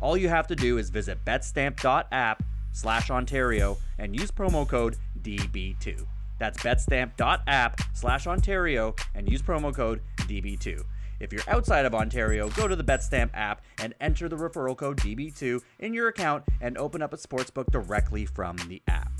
All 0.00 0.16
you 0.16 0.28
have 0.28 0.48
to 0.48 0.56
do 0.56 0.78
is 0.78 0.90
visit 0.90 1.24
betstamp.app 1.24 2.42
slash 2.72 3.10
Ontario 3.10 3.78
and 3.98 4.18
use 4.18 4.32
promo 4.32 4.68
code 4.68 4.96
DB2. 5.22 6.04
That's 6.38 6.62
betstamp.app 6.62 7.80
slash 7.94 8.26
Ontario 8.26 8.94
and 9.14 9.30
use 9.30 9.42
promo 9.42 9.74
code 9.74 10.00
DB2. 10.22 10.82
If 11.18 11.32
you're 11.32 11.42
outside 11.48 11.86
of 11.86 11.94
Ontario, 11.94 12.50
go 12.50 12.68
to 12.68 12.76
the 12.76 12.84
Betstamp 12.84 13.30
app 13.32 13.62
and 13.78 13.94
enter 14.00 14.28
the 14.28 14.36
referral 14.36 14.76
code 14.76 14.98
DB2 14.98 15.62
in 15.78 15.94
your 15.94 16.08
account 16.08 16.44
and 16.60 16.76
open 16.76 17.00
up 17.00 17.14
a 17.14 17.16
sportsbook 17.16 17.70
directly 17.70 18.26
from 18.26 18.56
the 18.68 18.82
app. 18.86 19.12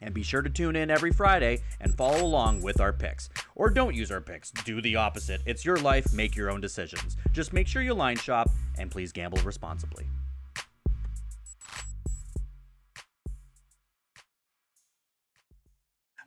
And 0.00 0.12
be 0.12 0.22
sure 0.22 0.42
to 0.42 0.50
tune 0.50 0.76
in 0.76 0.90
every 0.90 1.12
Friday 1.12 1.60
and 1.80 1.94
follow 1.94 2.22
along 2.22 2.62
with 2.62 2.80
our 2.80 2.92
picks. 2.92 3.30
Or 3.54 3.70
don't 3.70 3.94
use 3.94 4.10
our 4.10 4.20
picks, 4.20 4.50
do 4.50 4.82
the 4.82 4.96
opposite. 4.96 5.40
It's 5.46 5.64
your 5.64 5.76
life, 5.76 6.12
make 6.12 6.36
your 6.36 6.50
own 6.50 6.60
decisions. 6.60 7.16
Just 7.32 7.52
make 7.52 7.68
sure 7.68 7.80
you 7.80 7.94
line 7.94 8.16
shop 8.16 8.50
and 8.76 8.90
please 8.90 9.12
gamble 9.12 9.38
responsibly. 9.44 10.06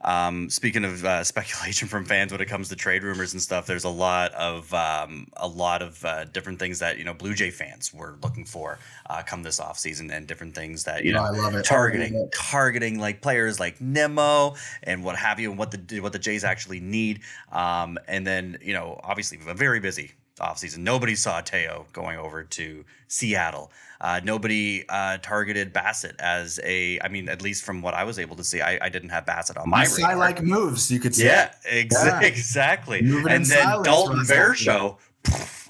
Um, 0.02 0.50
speaking 0.50 0.86
of 0.86 1.04
uh, 1.04 1.24
speculation 1.26 1.88
from 1.88 2.06
fans 2.06 2.32
when 2.32 2.42
it 2.42 2.46
comes 2.48 2.70
to 2.70 2.76
trade 2.76 3.04
rumors 3.04 3.34
and 3.34 3.42
stuff, 3.42 3.66
there's 3.66 3.84
a 3.84 3.90
lot 3.90 4.32
of 4.34 4.74
um, 4.74 5.28
a 5.38 5.48
lot 5.48 5.82
of 5.82 6.04
uh, 6.06 6.26
different 6.26 6.60
things 6.60 6.80
that 6.80 6.98
you 6.98 7.04
know 7.04 7.14
Blue 7.14 7.34
Jay 7.34 7.50
fans 7.50 7.94
were 7.94 8.16
looking 8.22 8.46
for 8.46 8.80
uh, 9.10 9.22
come 9.24 9.44
this 9.44 9.60
offseason 9.60 10.12
and 10.12 10.28
different 10.28 10.54
things 10.56 10.84
that 10.84 11.04
you 11.04 11.14
No, 11.14 11.20
know 11.20 11.26
I 11.26 11.30
love 11.32 11.56
it. 11.56 11.66
targeting 11.66 12.16
I 12.16 12.20
love 12.20 12.28
it. 12.28 12.34
targeting 12.34 13.00
like 13.00 13.22
players 13.22 13.60
like 13.60 13.82
Nimmo 13.82 14.56
and 14.84 15.04
what 15.04 15.16
have 15.16 15.40
you 15.40 15.50
and 15.50 15.60
what 15.60 15.72
the 15.72 16.00
what 16.00 16.14
the 16.14 16.20
Jays 16.20 16.44
actually 16.44 16.80
need. 16.80 17.22
Um, 17.52 17.98
and 18.08 18.26
then 18.26 18.58
you 18.62 18.74
know 18.74 19.00
obviously 19.04 19.40
a 19.48 19.54
very 19.54 19.80
busy 19.80 20.12
offseason. 20.40 20.80
Nobody 20.80 21.16
saw 21.16 21.42
Teo 21.42 21.86
going 21.94 22.18
over 22.18 22.44
to 22.44 22.86
Seattle. 23.08 23.72
Uh, 24.00 24.20
nobody 24.24 24.86
uh, 24.90 25.18
targeted 25.20 25.74
Bassitt 25.74 26.16
as 26.20 26.60
a. 26.64 27.00
I 27.02 27.08
mean, 27.08 27.30
at 27.30 27.42
least 27.42 27.64
from 27.64 27.82
what 27.82 27.94
I 27.96 28.04
was 28.04 28.20
able 28.20 28.36
to 28.36 28.44
see, 28.44 28.62
I, 28.62 28.78
I 28.86 28.90
didn't 28.90 29.10
have 29.10 29.26
Bassitt 29.26 29.60
on 29.60 29.70
my 29.70 29.86
radar. 29.86 30.16
like 30.16 30.44
moves, 30.44 30.92
you 30.92 31.00
could 31.00 31.16
say. 31.16 31.26
Yeah, 31.26 31.52
exa- 31.68 32.06
Yeah. 32.06 32.20
exactly. 32.28 33.02
Moving 33.02 33.32
and 33.32 33.46
then 33.46 33.84
Dalton 33.84 34.20
Varsho 34.20 34.98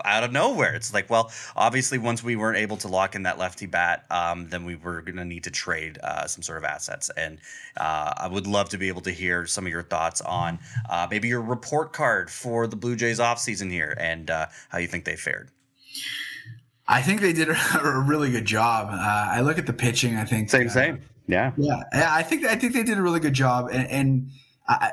out 0.06 0.24
of 0.24 0.32
nowhere. 0.32 0.76
It's 0.76 0.94
like, 0.94 1.10
well, 1.10 1.32
obviously, 1.56 1.98
once 1.98 2.24
we 2.24 2.36
weren't 2.36 2.58
able 2.58 2.78
to 2.78 2.88
lock 2.88 3.16
in 3.16 3.24
that 3.24 3.38
lefty 3.38 3.66
bat, 3.66 4.06
um, 4.10 4.50
then 4.50 4.66
we 4.66 4.76
were 4.76 5.02
going 5.02 5.18
to 5.18 5.26
need 5.26 5.44
to 5.46 5.52
trade 5.52 5.98
uh, 6.04 6.28
some 6.28 6.42
sort 6.42 6.58
of 6.58 6.64
assets. 6.64 7.10
And 7.18 7.40
uh, 7.78 8.14
I 8.18 8.28
would 8.28 8.48
love 8.48 8.70
to 8.70 8.78
be 8.78 8.88
able 8.88 9.02
to 9.02 9.12
hear 9.12 9.46
some 9.46 9.66
of 9.66 9.72
your 9.72 9.84
thoughts 9.84 10.22
on 10.22 10.60
uh, 10.90 11.08
maybe 11.10 11.28
your 11.28 11.42
report 11.42 11.94
card 11.94 12.30
for 12.30 12.68
the 12.68 12.76
Blue 12.76 12.96
Jays 12.96 13.20
offseason 13.20 13.72
here 13.72 13.96
and 14.00 14.30
uh, 14.30 14.48
how 14.70 14.78
you 14.78 14.88
think 14.88 15.06
they 15.06 15.16
fared. 15.16 15.50
I 16.88 17.02
think 17.02 17.22
they 17.22 17.34
did 17.34 17.50
a, 17.84 18.04
really 18.06 18.32
good 18.32 18.46
job. 18.46 18.90
Uh, 18.92 19.28
I 19.32 19.42
look 19.42 19.58
at 19.58 19.66
the 19.66 19.74
pitching. 19.74 20.16
I 20.16 20.24
think 20.24 20.48
uh, 20.48 20.52
same, 20.52 20.70
Yeah, 21.58 21.84
yeah, 21.94 22.14
I 22.14 22.24
think 22.24 22.46
I 22.46 22.56
think 22.56 22.74
they 22.74 22.84
did 22.84 22.98
a 22.98 23.02
really 23.02 23.20
good 23.20 23.34
job, 23.34 23.68
and, 23.70 23.86
and 23.90 24.30
I, 24.70 24.92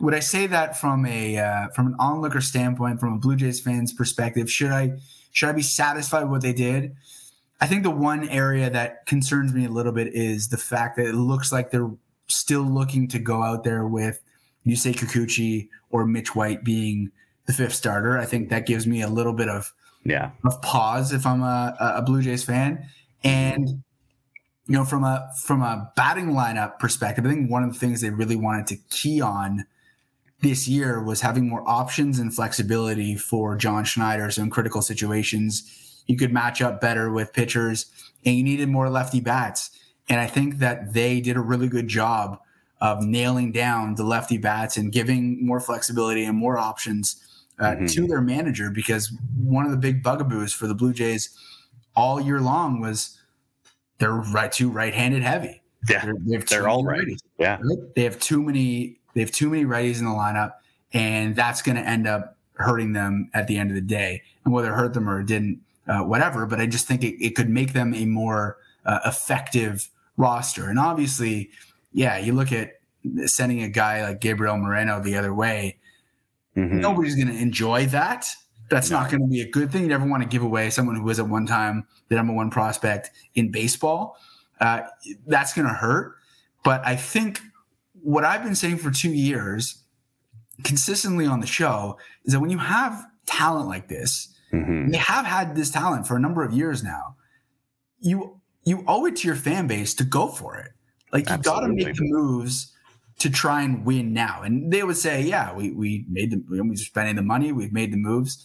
would 0.00 0.14
I 0.14 0.20
say 0.20 0.46
that 0.46 0.78
from 0.78 1.04
a 1.06 1.38
uh, 1.38 1.68
from 1.74 1.88
an 1.88 1.96
onlooker 1.98 2.40
standpoint, 2.40 3.00
from 3.00 3.12
a 3.14 3.18
Blue 3.18 3.36
Jays 3.36 3.60
fan's 3.60 3.92
perspective, 3.92 4.50
should 4.50 4.70
I 4.72 4.92
should 5.32 5.48
I 5.48 5.52
be 5.52 5.62
satisfied 5.62 6.22
with 6.22 6.30
what 6.30 6.42
they 6.42 6.52
did? 6.52 6.96
I 7.60 7.66
think 7.66 7.82
the 7.82 7.90
one 7.90 8.26
area 8.28 8.70
that 8.70 9.04
concerns 9.06 9.52
me 9.52 9.66
a 9.66 9.68
little 9.68 9.92
bit 9.92 10.14
is 10.14 10.48
the 10.48 10.56
fact 10.56 10.96
that 10.96 11.06
it 11.06 11.14
looks 11.14 11.52
like 11.52 11.70
they're 11.70 11.90
still 12.28 12.62
looking 12.62 13.06
to 13.08 13.18
go 13.18 13.42
out 13.42 13.64
there 13.64 13.86
with 13.86 14.20
Yusei 14.66 14.94
Kikuchi 14.94 15.68
or 15.90 16.06
Mitch 16.06 16.34
White 16.34 16.64
being 16.64 17.10
the 17.46 17.52
fifth 17.52 17.74
starter. 17.74 18.16
I 18.18 18.24
think 18.24 18.48
that 18.48 18.64
gives 18.66 18.86
me 18.86 19.02
a 19.02 19.08
little 19.08 19.34
bit 19.34 19.48
of 19.48 19.72
Yeah. 20.04 20.30
of 20.44 20.62
pause 20.62 21.12
if 21.12 21.26
I'm 21.26 21.42
a, 21.42 21.76
a 21.78 22.02
Blue 22.02 22.22
Jays 22.22 22.42
fan. 22.44 22.86
And 23.22 23.82
you 24.70 24.76
know, 24.76 24.84
from 24.84 25.02
a 25.02 25.28
from 25.36 25.62
a 25.62 25.90
batting 25.96 26.28
lineup 26.28 26.78
perspective, 26.78 27.26
I 27.26 27.28
think 27.28 27.50
one 27.50 27.64
of 27.64 27.72
the 27.72 27.78
things 27.78 28.02
they 28.02 28.10
really 28.10 28.36
wanted 28.36 28.68
to 28.68 28.76
key 28.88 29.20
on 29.20 29.66
this 30.42 30.68
year 30.68 31.02
was 31.02 31.22
having 31.22 31.48
more 31.48 31.68
options 31.68 32.20
and 32.20 32.32
flexibility 32.32 33.16
for 33.16 33.56
John 33.56 33.82
Schneider. 33.84 34.30
So 34.30 34.42
in 34.42 34.48
critical 34.50 34.80
situations, 34.80 35.64
you 36.06 36.16
could 36.16 36.32
match 36.32 36.62
up 36.62 36.80
better 36.80 37.10
with 37.10 37.32
pitchers, 37.32 37.86
and 38.24 38.36
you 38.36 38.44
needed 38.44 38.68
more 38.68 38.88
lefty 38.88 39.18
bats. 39.18 39.70
And 40.08 40.20
I 40.20 40.28
think 40.28 40.58
that 40.58 40.92
they 40.94 41.20
did 41.20 41.36
a 41.36 41.40
really 41.40 41.66
good 41.66 41.88
job 41.88 42.38
of 42.80 43.02
nailing 43.04 43.50
down 43.50 43.96
the 43.96 44.04
lefty 44.04 44.38
bats 44.38 44.76
and 44.76 44.92
giving 44.92 45.44
more 45.44 45.58
flexibility 45.58 46.24
and 46.24 46.38
more 46.38 46.58
options 46.58 47.16
uh, 47.58 47.72
Mhm. 47.72 47.92
to 47.92 48.06
their 48.06 48.20
manager 48.20 48.70
because 48.70 49.12
one 49.36 49.64
of 49.64 49.72
the 49.72 49.76
big 49.76 50.02
bugaboos 50.02 50.52
for 50.52 50.68
the 50.68 50.74
Blue 50.76 50.92
Jays 50.94 51.28
all 51.96 52.20
year 52.20 52.40
long 52.40 52.80
was 52.80 53.19
they're 54.00 54.14
right 54.14 54.50
too 54.50 54.68
right-handed 54.70 55.22
heavy. 55.22 55.62
Yeah. 55.88 56.04
They're, 56.04 56.14
they 56.18 56.34
have 56.34 56.46
They're 56.46 56.68
all 56.68 56.82
righties, 56.84 57.20
Yeah. 57.38 57.58
right? 57.62 57.78
They 57.94 58.02
have 58.02 58.18
too 58.18 58.42
many. 58.42 58.98
They 59.14 59.20
have 59.20 59.30
too 59.30 59.48
many 59.50 59.64
righties 59.64 59.98
in 59.98 60.04
the 60.04 60.10
lineup, 60.10 60.54
and 60.92 61.36
that's 61.36 61.62
going 61.62 61.76
to 61.76 61.82
end 61.88 62.06
up 62.06 62.36
hurting 62.54 62.92
them 62.92 63.30
at 63.34 63.46
the 63.46 63.56
end 63.56 63.70
of 63.70 63.74
the 63.74 63.80
day. 63.80 64.22
And 64.44 64.52
whether 64.52 64.72
it 64.72 64.74
hurt 64.76 64.94
them 64.94 65.08
or 65.08 65.20
it 65.20 65.26
didn't, 65.26 65.60
uh, 65.88 66.00
whatever. 66.00 66.46
But 66.46 66.60
I 66.60 66.66
just 66.66 66.86
think 66.86 67.02
it, 67.02 67.22
it 67.24 67.34
could 67.34 67.48
make 67.48 67.72
them 67.72 67.94
a 67.94 68.04
more 68.06 68.58
uh, 68.84 69.00
effective 69.06 69.88
roster. 70.16 70.68
And 70.68 70.78
obviously, 70.78 71.50
yeah, 71.92 72.18
you 72.18 72.34
look 72.34 72.52
at 72.52 72.80
sending 73.26 73.62
a 73.62 73.68
guy 73.68 74.02
like 74.02 74.20
Gabriel 74.20 74.56
Moreno 74.58 75.00
the 75.00 75.16
other 75.16 75.34
way. 75.34 75.78
Mhm. 76.56 76.80
Nobody's 76.80 77.14
going 77.14 77.28
to 77.28 77.36
enjoy 77.36 77.86
that. 77.86 78.26
That's 78.70 78.88
not 78.90 79.10
going 79.10 79.20
to 79.22 79.26
be 79.26 79.40
a 79.40 79.48
good 79.50 79.70
thing. 79.72 79.82
You 79.82 79.88
never 79.88 80.06
want 80.06 80.22
to 80.22 80.28
give 80.28 80.42
away 80.42 80.70
someone 80.70 80.94
who 80.96 81.02
was 81.02 81.18
at 81.18 81.28
one 81.28 81.44
time 81.46 81.86
the 82.08 82.14
number 82.14 82.32
one 82.32 82.50
prospect 82.50 83.10
in 83.34 83.50
baseball. 83.50 84.16
Uh, 84.60 84.82
that's 85.26 85.52
going 85.54 85.66
to 85.66 85.74
hurt. 85.74 86.14
But 86.62 86.86
I 86.86 86.94
think 86.96 87.40
what 88.02 88.24
I've 88.24 88.42
been 88.44 88.54
saying 88.54 88.78
for 88.78 88.90
two 88.90 89.12
years 89.12 89.82
consistently 90.62 91.26
on 91.26 91.40
the 91.40 91.46
show 91.46 91.98
is 92.24 92.32
that 92.32 92.40
when 92.40 92.50
you 92.50 92.58
have 92.58 93.04
talent 93.26 93.68
like 93.68 93.88
this, 93.88 94.28
Mhm. 94.52 94.84
and 94.84 94.94
they 94.94 94.98
have 94.98 95.24
had 95.24 95.54
this 95.54 95.70
talent 95.70 96.06
for 96.06 96.16
a 96.16 96.20
number 96.20 96.42
of 96.42 96.52
years 96.52 96.82
now, 96.82 97.16
you 98.00 98.40
you 98.64 98.84
owe 98.86 99.06
it 99.06 99.16
to 99.16 99.26
your 99.26 99.36
fan 99.36 99.66
base 99.66 99.94
to 99.94 100.04
go 100.04 100.28
for 100.28 100.56
it. 100.56 100.72
Like 101.12 101.30
you 101.30 101.38
got 101.38 101.60
to 101.60 101.68
make 101.68 101.96
the 101.96 102.04
moves 102.04 102.69
to 103.20 103.30
try 103.30 103.62
and 103.62 103.84
win 103.84 104.12
now. 104.12 104.42
And 104.42 104.72
they 104.72 104.82
would 104.82 104.96
say, 104.96 105.22
yeah, 105.22 105.54
we 105.54 105.70
we 105.70 106.04
made 106.08 106.30
the 106.32 106.42
we're 106.48 106.76
spending 106.76 107.16
the 107.16 107.22
money, 107.22 107.52
we've 107.52 107.72
made 107.72 107.92
the 107.92 107.98
moves. 107.98 108.44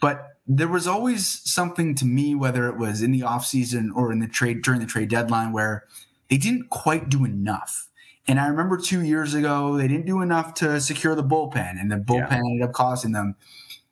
But 0.00 0.38
there 0.46 0.68
was 0.68 0.86
always 0.86 1.42
something 1.44 1.94
to 1.96 2.06
me, 2.06 2.34
whether 2.34 2.68
it 2.68 2.78
was 2.78 3.02
in 3.02 3.10
the 3.10 3.20
offseason 3.20 3.88
or 3.94 4.12
in 4.12 4.20
the 4.20 4.28
trade 4.28 4.62
during 4.62 4.80
the 4.80 4.86
trade 4.86 5.10
deadline, 5.10 5.52
where 5.52 5.84
they 6.30 6.38
didn't 6.38 6.70
quite 6.70 7.08
do 7.08 7.24
enough. 7.24 7.88
And 8.28 8.38
I 8.38 8.46
remember 8.46 8.76
two 8.76 9.02
years 9.02 9.34
ago, 9.34 9.76
they 9.76 9.88
didn't 9.88 10.06
do 10.06 10.20
enough 10.22 10.54
to 10.54 10.80
secure 10.80 11.14
the 11.14 11.24
bullpen, 11.24 11.80
and 11.80 11.90
the 11.90 11.96
bullpen 11.96 12.32
ended 12.32 12.62
up 12.62 12.72
costing 12.72 13.12
them 13.12 13.34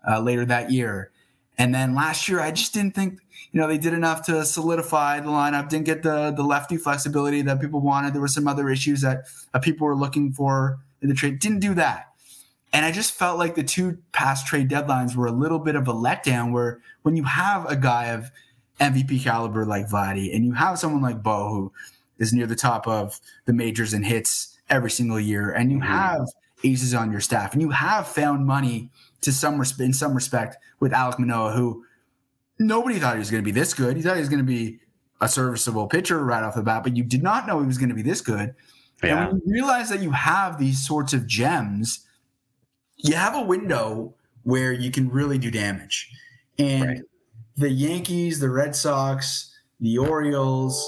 uh, 0.09 0.21
later 0.21 0.45
that 0.45 0.71
year. 0.71 1.11
And 1.59 1.75
then 1.75 1.95
last 1.95 2.29
year, 2.29 2.41
I 2.41 2.53
just 2.53 2.75
didn't 2.75 2.95
think 2.95 3.19
you 3.57 3.63
know 3.63 3.69
they 3.69 3.79
did 3.79 3.95
enough 3.95 4.21
to 4.27 4.45
solidify 4.45 5.19
the 5.21 5.31
lineup. 5.31 5.71
Didn't 5.71 5.87
get 5.87 6.03
the 6.03 6.31
the 6.31 6.43
lefty 6.43 6.77
flexibility 6.77 7.41
that 7.41 7.59
people 7.59 7.81
wanted. 7.81 8.13
There 8.13 8.21
were 8.21 8.29
some 8.29 8.47
other 8.47 8.69
issues 8.69 9.01
that 9.01 9.29
uh, 9.55 9.59
people 9.59 9.87
were 9.87 9.97
looking 9.97 10.31
for 10.31 10.79
in 11.01 11.09
the 11.09 11.15
trade. 11.15 11.39
Didn't 11.39 11.61
do 11.61 11.73
that. 11.73 12.09
And 12.75 12.85
I 12.85 12.93
just 12.93 13.15
felt 13.15 13.39
like 13.39 13.55
the 13.55 13.63
two 13.63 13.97
past 14.13 14.47
trade 14.47 14.69
deadlines 14.69 15.17
were 15.17 15.25
a 15.25 15.33
little 15.33 15.59
bit 15.59 15.75
of 15.75 15.89
a 15.89 15.95
letdown. 15.95 16.53
Where 16.53 16.81
when 17.01 17.17
you 17.17 17.25
have 17.25 17.65
a 17.65 17.77
guy 17.77 18.09
of 18.09 18.31
MVP 18.79 19.25
caliber 19.25 19.65
like 19.65 19.89
Vladdy, 19.89 20.37
and 20.37 20.45
you 20.45 20.53
have 20.53 20.79
someone 20.79 21.01
like 21.01 21.23
Bo 21.23 21.49
who 21.49 21.73
is 22.19 22.35
near 22.35 22.47
the 22.47 22.57
top 22.57 22.87
of 22.87 23.19
the 23.47 23.55
majors 23.55 23.95
and 23.95 24.05
hits 24.05 24.59
every 24.69 24.91
single 24.91 25.19
year, 25.19 25.51
and 25.51 25.73
you 25.73 25.81
have 25.81 26.29
aces 26.63 26.93
on 26.93 27.11
your 27.11 27.23
staff, 27.23 27.55
and 27.55 27.63
you 27.63 27.71
have 27.71 28.07
found 28.07 28.45
money 28.45 28.91
to 29.23 29.33
some 29.33 29.59
resp- 29.59 29.81
in 29.81 29.95
some 29.95 30.13
respect 30.13 30.59
with 30.79 30.93
Alek 30.93 31.19
Manoah, 31.19 31.53
who 31.53 31.86
nobody 32.59 32.99
thought 32.99 33.15
he 33.15 33.19
was 33.19 33.31
going 33.31 33.43
to 33.43 33.45
be 33.45 33.51
this 33.59 33.75
good. 33.75 33.97
He 33.97 34.03
thought 34.03 34.15
he 34.15 34.21
was 34.21 34.29
going 34.29 34.45
to 34.45 34.45
be 34.45 34.81
a 35.21 35.29
serviceable 35.29 35.87
pitcher 35.87 36.25
right 36.25 36.43
off 36.43 36.55
the 36.55 36.63
bat, 36.63 36.83
but 36.83 36.97
you 36.97 37.03
did 37.05 37.23
not 37.23 37.47
know 37.47 37.61
he 37.61 37.67
was 37.67 37.79
going 37.79 37.89
to 37.89 37.95
be 37.95 38.03
this 38.03 38.21
good. 38.21 38.55
Yeah. 39.03 39.25
And 39.29 39.33
when 39.33 39.43
you 39.47 39.53
realize 39.55 39.89
that 39.91 40.01
you 40.01 40.11
have 40.11 40.59
these 40.59 40.87
sorts 40.87 41.13
of 41.13 41.27
gems, 41.27 42.07
you 42.97 43.15
have 43.15 43.35
a 43.35 43.43
window 43.43 44.15
where 44.43 44.73
you 44.73 44.91
can 44.91 45.09
really 45.11 45.39
do 45.39 45.51
damage. 45.51 46.11
And 46.59 46.89
Right. 46.89 47.01
the 47.57 47.71
Yankees, 47.71 48.41
the 48.41 48.51
Red 48.51 48.75
Sox, 48.77 49.53
the 49.81 49.99
Orioles, 49.99 50.87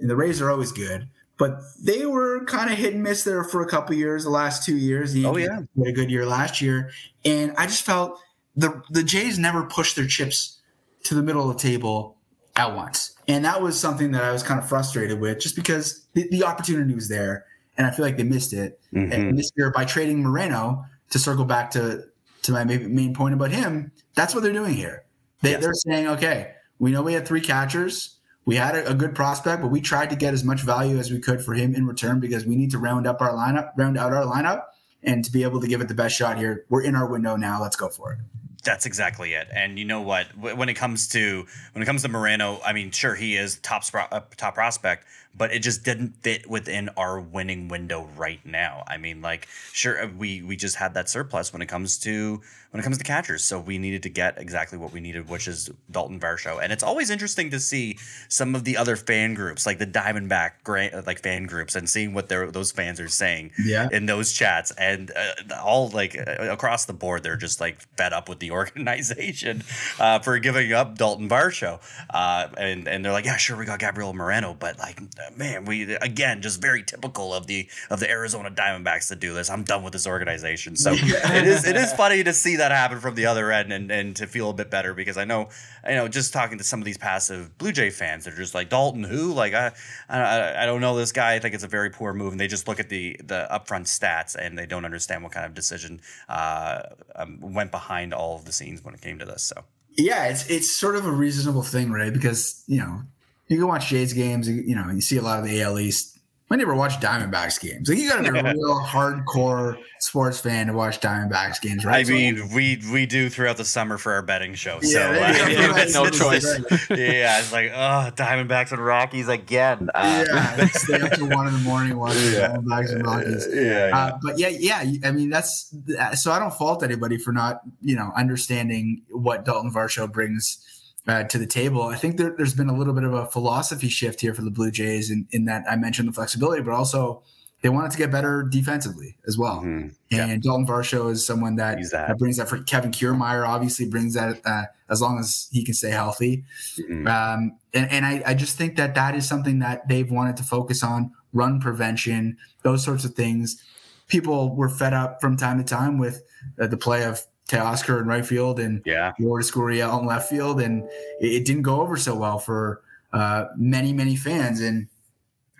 and 0.00 0.08
the 0.08 0.16
Rays 0.16 0.40
are 0.40 0.50
always 0.50 0.70
good, 0.72 1.08
but 1.38 1.60
they 1.82 2.06
were 2.06 2.44
kind 2.44 2.70
of 2.70 2.78
hit 2.78 2.94
and 2.94 3.02
miss 3.02 3.24
there 3.24 3.42
for 3.44 3.62
a 3.62 3.66
couple 3.68 3.94
years. 3.96 4.24
The 4.24 4.30
last 4.30 4.64
two 4.64 4.76
years, 4.76 5.12
the 5.12 5.26
Oh, 5.26 5.36
yeah. 5.36 5.56
had 5.78 5.86
a 5.86 5.92
good 5.92 6.10
year 6.10 6.26
last 6.26 6.60
year, 6.60 6.90
and 7.24 7.52
I 7.56 7.66
just 7.66 7.82
felt 7.82 8.18
the 8.56 8.82
the 8.90 9.02
Jays 9.02 9.38
never 9.38 9.64
pushed 9.64 9.96
their 9.96 10.06
chips 10.06 10.59
to 11.04 11.14
the 11.14 11.22
middle 11.22 11.48
of 11.48 11.56
the 11.56 11.62
table 11.62 12.16
at 12.56 12.74
once, 12.74 13.14
and 13.28 13.44
that 13.44 13.62
was 13.62 13.78
something 13.78 14.10
that 14.12 14.24
I 14.24 14.32
was 14.32 14.42
kind 14.42 14.58
of 14.60 14.68
frustrated 14.68 15.20
with, 15.20 15.40
just 15.40 15.56
because 15.56 16.06
the, 16.14 16.28
the 16.30 16.44
opportunity 16.44 16.94
was 16.94 17.08
there, 17.08 17.46
and 17.78 17.86
I 17.86 17.90
feel 17.90 18.04
like 18.04 18.16
they 18.16 18.24
missed 18.24 18.52
it. 18.52 18.80
Mhm. 18.92 19.12
And 19.12 19.38
this 19.38 19.50
year, 19.56 19.70
by 19.70 19.84
trading 19.84 20.22
Moreno 20.22 20.84
to 21.10 21.18
circle 21.18 21.44
back 21.44 21.70
to 21.72 22.04
to 22.42 22.52
my 22.52 22.64
main 22.64 22.94
main 22.94 23.14
point 23.14 23.34
about 23.34 23.50
him, 23.50 23.92
that's 24.14 24.34
what 24.34 24.42
they're 24.42 24.52
doing 24.52 24.74
here. 24.74 25.04
They, 25.42 25.52
Yes. 25.52 25.62
They're 25.62 25.74
saying, 25.74 26.08
okay, 26.08 26.52
we 26.78 26.90
know 26.90 27.02
we 27.02 27.12
had 27.14 27.26
three 27.26 27.40
catchers. 27.40 28.16
We 28.46 28.56
had 28.56 28.74
a, 28.74 28.90
a 28.90 28.94
good 28.94 29.14
prospect, 29.14 29.62
but 29.62 29.68
we 29.68 29.80
tried 29.80 30.10
to 30.10 30.16
get 30.16 30.32
as 30.34 30.42
much 30.44 30.62
value 30.62 30.98
as 30.98 31.10
we 31.10 31.18
could 31.18 31.42
for 31.42 31.54
him 31.54 31.74
in 31.74 31.86
return 31.86 32.20
because 32.20 32.46
we 32.46 32.56
need 32.56 32.70
to 32.72 32.78
round 32.78 33.06
up 33.06 33.20
our 33.20 33.32
lineup, 33.32 33.72
round 33.76 33.96
out 33.98 34.12
our 34.12 34.24
lineup, 34.24 34.64
and 35.02 35.24
to 35.24 35.30
be 35.30 35.42
able 35.42 35.60
to 35.60 35.66
give 35.66 35.80
it 35.80 35.88
the 35.88 35.94
best 35.94 36.16
shot 36.16 36.36
here. 36.38 36.64
We're 36.68 36.82
in 36.82 36.94
our 36.94 37.06
window 37.06 37.36
now. 37.36 37.60
Let's 37.60 37.76
go 37.76 37.88
for 37.88 38.12
it. 38.14 38.18
That's 38.64 38.86
exactly 38.86 39.34
it. 39.34 39.48
And 39.52 39.78
you 39.78 39.84
know 39.84 40.02
what? 40.02 40.26
When 40.36 40.68
it 40.68 40.74
comes 40.74 41.08
to 41.08 41.46
when 41.72 41.82
it 41.82 41.86
comes 41.86 42.02
to 42.02 42.08
Moreno, 42.08 42.60
I 42.64 42.72
mean, 42.72 42.90
sure 42.90 43.14
he 43.14 43.36
is 43.36 43.58
top 43.60 43.84
uh, 43.94 44.20
top 44.36 44.54
prospect, 44.54 45.06
but 45.34 45.52
it 45.52 45.60
just 45.60 45.84
didn't 45.84 46.16
fit 46.22 46.48
within 46.48 46.90
our 46.96 47.20
winning 47.20 47.68
window 47.68 48.08
right 48.16 48.44
now. 48.44 48.84
I 48.86 48.98
mean, 48.98 49.22
like, 49.22 49.48
sure 49.72 50.02
uh, 50.02 50.08
we 50.08 50.42
we 50.42 50.56
just 50.56 50.76
had 50.76 50.94
that 50.94 51.08
surplus 51.08 51.52
when 51.52 51.62
it 51.62 51.66
comes 51.66 51.98
to 51.98 52.42
when 52.70 52.80
it 52.80 52.84
comes 52.84 52.98
to 52.98 53.04
catchers, 53.04 53.42
so 53.44 53.58
we 53.58 53.78
needed 53.78 54.02
to 54.04 54.08
get 54.10 54.38
exactly 54.38 54.78
what 54.78 54.92
we 54.92 55.00
needed, 55.00 55.28
which 55.28 55.48
is 55.48 55.70
Dalton 55.90 56.20
Varsho. 56.20 56.62
And 56.62 56.72
it's 56.72 56.82
always 56.82 57.10
interesting 57.10 57.50
to 57.50 57.58
see 57.60 57.98
some 58.28 58.54
of 58.54 58.64
the 58.64 58.76
other 58.76 58.96
fan 58.96 59.34
groups, 59.34 59.66
like 59.66 59.78
the 59.78 59.86
Diamondback 59.86 60.50
gra- 60.64 61.02
like 61.06 61.22
fan 61.22 61.44
groups, 61.44 61.74
and 61.74 61.88
seeing 61.88 62.14
what 62.14 62.28
their 62.28 62.50
those 62.50 62.70
fans 62.72 63.00
are 63.00 63.08
saying 63.08 63.52
Yeah. 63.58 63.88
in 63.90 64.06
those 64.06 64.32
chats 64.32 64.70
and 64.72 65.10
uh, 65.16 65.56
all 65.62 65.88
like 65.88 66.16
uh, 66.16 66.48
across 66.50 66.84
the 66.84 66.92
board 66.92 67.22
they're 67.22 67.36
just 67.36 67.60
like 67.60 67.80
fed 67.96 68.12
up 68.12 68.28
with 68.28 68.38
the 68.38 68.50
the 68.50 68.50
organization 68.56 69.62
uh, 69.98 70.18
for 70.20 70.38
giving 70.38 70.72
up 70.72 70.96
Dalton 70.96 71.28
Varsho. 71.28 71.80
Uh, 72.08 72.48
and 72.56 72.88
and 72.88 73.04
they're 73.04 73.12
like, 73.12 73.24
yeah, 73.24 73.36
sure, 73.36 73.56
we 73.56 73.64
got 73.64 73.78
Gabriel 73.78 74.12
Moreno, 74.14 74.54
but 74.58 74.78
like, 74.78 75.00
man, 75.36 75.64
we 75.64 75.94
again 75.96 76.40
just 76.42 76.60
very 76.60 76.82
typical 76.82 77.34
of 77.34 77.46
the 77.46 77.68
of 77.90 78.00
the 78.00 78.10
Arizona 78.10 78.50
Diamondbacks 78.50 79.08
to 79.08 79.16
do 79.16 79.34
this. 79.34 79.50
I'm 79.50 79.62
done 79.64 79.82
with 79.82 79.92
this 79.92 80.06
organization. 80.06 80.76
So 80.76 80.92
it 80.94 81.46
is 81.46 81.66
it 81.66 81.76
is 81.76 81.92
funny 81.92 82.24
to 82.24 82.32
see 82.32 82.56
that 82.60 82.70
happen 82.70 83.00
from 83.00 83.14
the 83.14 83.26
other 83.26 83.50
end 83.50 83.72
and 83.72 83.90
and 83.90 84.16
to 84.16 84.26
feel 84.26 84.50
a 84.50 84.54
bit 84.54 84.70
better 84.70 84.94
because 84.94 85.16
I 85.16 85.24
know 85.24 85.48
you 85.86 85.94
know 85.94 86.08
just 86.08 86.32
talking 86.32 86.58
to 86.58 86.64
some 86.64 86.80
of 86.80 86.84
these 86.84 86.98
passive 86.98 87.56
Blue 87.58 87.72
Jay 87.72 87.90
fans, 87.90 88.24
they're 88.24 88.34
just 88.34 88.54
like 88.54 88.68
Dalton, 88.68 89.04
who 89.04 89.32
like 89.32 89.54
I 89.54 89.72
I, 90.08 90.62
I 90.62 90.66
don't 90.66 90.80
know 90.80 90.96
this 90.96 91.12
guy. 91.12 91.34
I 91.34 91.38
think 91.38 91.54
it's 91.54 91.64
a 91.64 91.68
very 91.68 91.90
poor 91.90 92.14
move, 92.14 92.32
and 92.32 92.40
they 92.40 92.48
just 92.48 92.68
look 92.68 92.80
at 92.80 92.88
the 92.88 93.16
the 93.24 93.48
upfront 93.50 93.86
stats 93.86 94.36
and 94.36 94.56
they 94.56 94.66
don't 94.66 94.84
understand 94.84 95.22
what 95.22 95.32
kind 95.32 95.46
of 95.46 95.54
decision 95.54 96.00
uh, 96.28 96.82
um, 97.16 97.40
went 97.40 97.70
behind 97.70 98.14
all 98.14 98.36
of 98.36 98.44
the 98.44 98.52
scenes 98.52 98.84
when 98.84 98.94
it 98.94 99.00
came 99.00 99.18
to 99.18 99.24
this. 99.24 99.42
So 99.42 99.64
yeah, 99.96 100.26
it's 100.28 100.48
it's 100.48 100.70
sort 100.70 100.96
of 100.96 101.06
a 101.06 101.12
reasonable 101.12 101.62
thing, 101.62 101.90
right? 101.90 102.12
Because 102.12 102.62
you 102.66 102.78
know 102.78 103.02
you 103.50 103.58
can 103.58 103.66
watch 103.66 103.88
Jays 103.88 104.12
games, 104.12 104.48
you, 104.48 104.62
you 104.62 104.76
know, 104.76 104.88
you 104.90 105.00
see 105.00 105.16
a 105.16 105.22
lot 105.22 105.40
of 105.40 105.44
the 105.44 105.60
AL 105.60 105.78
East 105.80 106.19
I 106.52 106.56
never 106.56 106.74
watched 106.74 107.00
Diamondbacks 107.00 107.60
games. 107.60 107.88
Like 107.88 107.98
you 107.98 108.08
got 108.08 108.24
to 108.24 108.32
be 108.32 108.38
a 108.40 108.42
real 108.42 108.80
hardcore 108.80 109.78
sports 110.00 110.40
fan 110.40 110.66
to 110.66 110.72
watch 110.72 110.98
Diamondbacks 111.00 111.60
games, 111.60 111.84
right? 111.84 112.04
I 112.04 112.10
mean, 112.10 112.38
so, 112.38 112.54
we 112.56 112.82
we 112.92 113.06
do 113.06 113.30
throughout 113.30 113.56
the 113.56 113.64
summer 113.64 113.98
for 113.98 114.12
our 114.12 114.22
betting 114.22 114.54
show. 114.54 114.80
Yeah, 114.82 114.90
so 114.90 115.44
uh, 115.44 115.48
yeah, 115.48 115.84
no 115.92 116.10
choice. 116.10 116.44
yeah, 116.90 117.38
it's 117.38 117.52
like 117.52 117.70
oh, 117.72 118.10
Diamondbacks 118.16 118.72
and 118.72 118.84
Rockies 118.84 119.28
again. 119.28 119.90
Uh, 119.94 120.24
yeah, 120.28 120.66
stay 120.72 121.00
up 121.00 121.12
till 121.12 121.28
one 121.28 121.46
in 121.46 121.52
the 121.52 121.60
morning 121.60 121.96
watching 121.96 122.32
yeah. 122.32 122.48
Diamondbacks 122.48 122.92
and 122.94 123.06
Rockies. 123.06 123.48
Yeah, 123.52 123.62
yeah. 123.62 123.96
Uh, 123.96 124.18
but 124.20 124.36
yeah, 124.36 124.48
yeah. 124.48 125.08
I 125.08 125.12
mean, 125.12 125.30
that's 125.30 125.72
so. 126.16 126.32
I 126.32 126.40
don't 126.40 126.52
fault 126.52 126.82
anybody 126.82 127.16
for 127.16 127.30
not 127.30 127.60
you 127.80 127.94
know 127.94 128.10
understanding 128.16 129.02
what 129.10 129.44
Dalton 129.44 129.72
Varsho 129.72 130.10
brings 130.10 130.58
uh, 131.06 131.24
to 131.24 131.38
the 131.38 131.46
table. 131.46 131.82
I 131.82 131.96
think 131.96 132.16
there, 132.16 132.34
has 132.38 132.54
been 132.54 132.68
a 132.68 132.76
little 132.76 132.94
bit 132.94 133.04
of 133.04 133.14
a 133.14 133.26
philosophy 133.26 133.88
shift 133.88 134.20
here 134.20 134.34
for 134.34 134.42
the 134.42 134.50
Blue 134.50 134.70
Jays 134.70 135.10
in, 135.10 135.26
in 135.30 135.44
that 135.46 135.64
I 135.68 135.76
mentioned 135.76 136.08
the 136.08 136.12
flexibility, 136.12 136.62
but 136.62 136.72
also 136.72 137.22
they 137.62 137.68
wanted 137.68 137.90
to 137.90 137.98
get 137.98 138.10
better 138.10 138.42
defensively 138.42 139.16
as 139.26 139.36
well. 139.36 139.58
Mm-hmm. 139.58 139.88
And. 140.12 140.42
Dalton 140.42 140.66
Varsho 140.66 141.10
is 141.10 141.26
someone 141.26 141.56
that, 141.56 141.78
that. 141.90 142.08
that, 142.08 142.18
brings 142.18 142.38
that 142.38 142.48
for 142.48 142.62
Kevin 142.62 142.90
Kiermaier 142.90 143.46
obviously 143.46 143.86
brings 143.86 144.14
that 144.14 144.40
uh, 144.44 144.64
as 144.88 145.02
long 145.02 145.18
as 145.18 145.48
he 145.52 145.64
can 145.64 145.74
stay 145.74 145.90
healthy. 145.90 146.44
Mm-hmm. 146.78 147.06
Um, 147.06 147.58
and, 147.74 147.90
and 147.90 148.06
I, 148.06 148.22
I 148.26 148.34
just 148.34 148.56
think 148.56 148.76
that 148.76 148.94
that 148.94 149.14
is 149.14 149.28
something 149.28 149.58
that 149.58 149.88
they've 149.88 150.10
wanted 150.10 150.36
to 150.38 150.42
focus 150.42 150.82
on 150.82 151.12
run 151.32 151.60
prevention, 151.60 152.36
those 152.62 152.82
sorts 152.82 153.04
of 153.04 153.14
things. 153.14 153.62
People 154.08 154.56
were 154.56 154.68
fed 154.68 154.92
up 154.92 155.20
from 155.20 155.36
time 155.36 155.58
to 155.58 155.64
time 155.64 155.98
with 155.98 156.22
uh, 156.60 156.66
the 156.66 156.76
play 156.76 157.04
of 157.04 157.22
Teoscar 157.50 158.00
in 158.00 158.06
right 158.06 158.24
field 158.24 158.60
and 158.60 158.82
yeah. 158.86 159.12
Lourdes 159.18 159.54
in 159.54 160.06
left 160.06 160.30
field, 160.30 160.60
and 160.60 160.84
it, 161.20 161.32
it, 161.32 161.44
didn't 161.44 161.62
go 161.62 161.80
over 161.80 161.96
so 161.96 162.14
well 162.14 162.38
for 162.38 162.82
uh, 163.12 163.46
many 163.56 163.92
many 163.92 164.16
fans. 164.16 164.60
And 164.60 164.86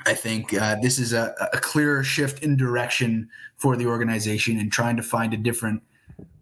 I 0.07 0.15
think 0.15 0.55
uh, 0.55 0.77
this 0.81 0.99
is 0.99 1.13
a, 1.13 1.35
a 1.53 1.59
clear 1.59 2.05
shift 2.05 2.43
in 2.43 2.57
direction 2.57 3.29
for 3.57 3.77
the 3.77 3.87
organization 3.87 4.59
and 4.59 4.71
trying 4.73 4.97
to 4.97 5.03
find 5.03 5.35
a 5.35 5.37
different 5.37 5.83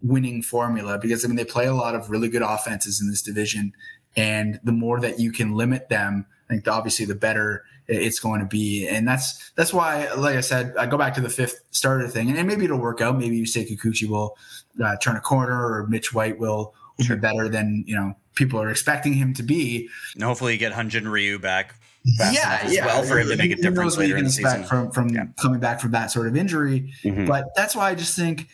winning 0.01 0.41
formula 0.41 0.97
because 0.97 1.25
I 1.25 1.27
mean 1.27 1.35
they 1.35 1.45
play 1.45 1.65
a 1.65 1.73
lot 1.73 1.95
of 1.95 2.09
really 2.09 2.29
good 2.29 2.43
offenses 2.43 3.01
in 3.01 3.09
this 3.09 3.21
division, 3.21 3.73
and 4.15 4.59
the 4.63 4.71
more 4.71 4.99
that 4.99 5.19
you 5.19 5.31
can 5.31 5.55
limit 5.55 5.89
them, 5.89 6.27
I 6.49 6.53
think 6.53 6.67
obviously 6.67 7.05
the 7.05 7.15
better 7.15 7.65
it's 7.89 8.19
going 8.19 8.39
to 8.39 8.45
be. 8.45 8.87
And 8.87 9.07
that's 9.07 9.51
that's 9.55 9.73
why, 9.73 10.11
like 10.13 10.35
I 10.35 10.41
said, 10.41 10.75
I 10.77 10.85
go 10.85 10.97
back 10.97 11.15
to 11.15 11.21
the 11.21 11.29
fifth 11.29 11.61
starter 11.71 12.07
thing, 12.07 12.29
and, 12.29 12.47
maybe 12.47 12.65
it'll 12.65 12.79
work 12.79 13.01
out. 13.01 13.17
Maybe 13.17 13.41
Yusei 13.41 13.67
Kikuchi 13.67 14.07
will 14.07 14.37
uh, 14.83 14.95
turn 14.97 15.15
a 15.15 15.21
corner, 15.21 15.53
or 15.53 15.87
Mitch 15.87 16.13
White 16.13 16.39
will, 16.39 16.73
will 16.97 17.07
be 17.07 17.15
better 17.15 17.49
than 17.49 17.83
you 17.87 17.95
know 17.95 18.15
people 18.35 18.61
are 18.61 18.69
expecting 18.69 19.13
him 19.13 19.33
to 19.35 19.43
be. 19.43 19.89
And 20.15 20.23
hopefully, 20.23 20.53
you 20.53 20.59
get 20.59 20.73
Hyun-Jin 20.73 21.07
Ryu 21.07 21.39
back. 21.39 21.75
Yeah, 22.03 22.59
as 22.63 22.73
yeah. 22.73 22.85
well 22.85 23.03
for 23.03 23.19
him 23.19 23.27
to 23.27 23.35
make 23.35 23.51
a 23.51 23.55
difference 23.55 23.97
later 23.97 24.15
in 24.15 24.23
the 24.23 24.29
season 24.31 24.63
from 24.63 24.91
from 24.91 25.09
yeah. 25.09 25.25
coming 25.39 25.59
back 25.59 25.79
from 25.79 25.91
that 25.91 26.11
sort 26.11 26.27
of 26.27 26.35
injury. 26.35 26.93
Mm-hmm. 27.03 27.25
But 27.25 27.45
that's 27.55 27.75
why 27.75 27.89
I 27.89 27.95
just 27.95 28.15
think 28.15 28.47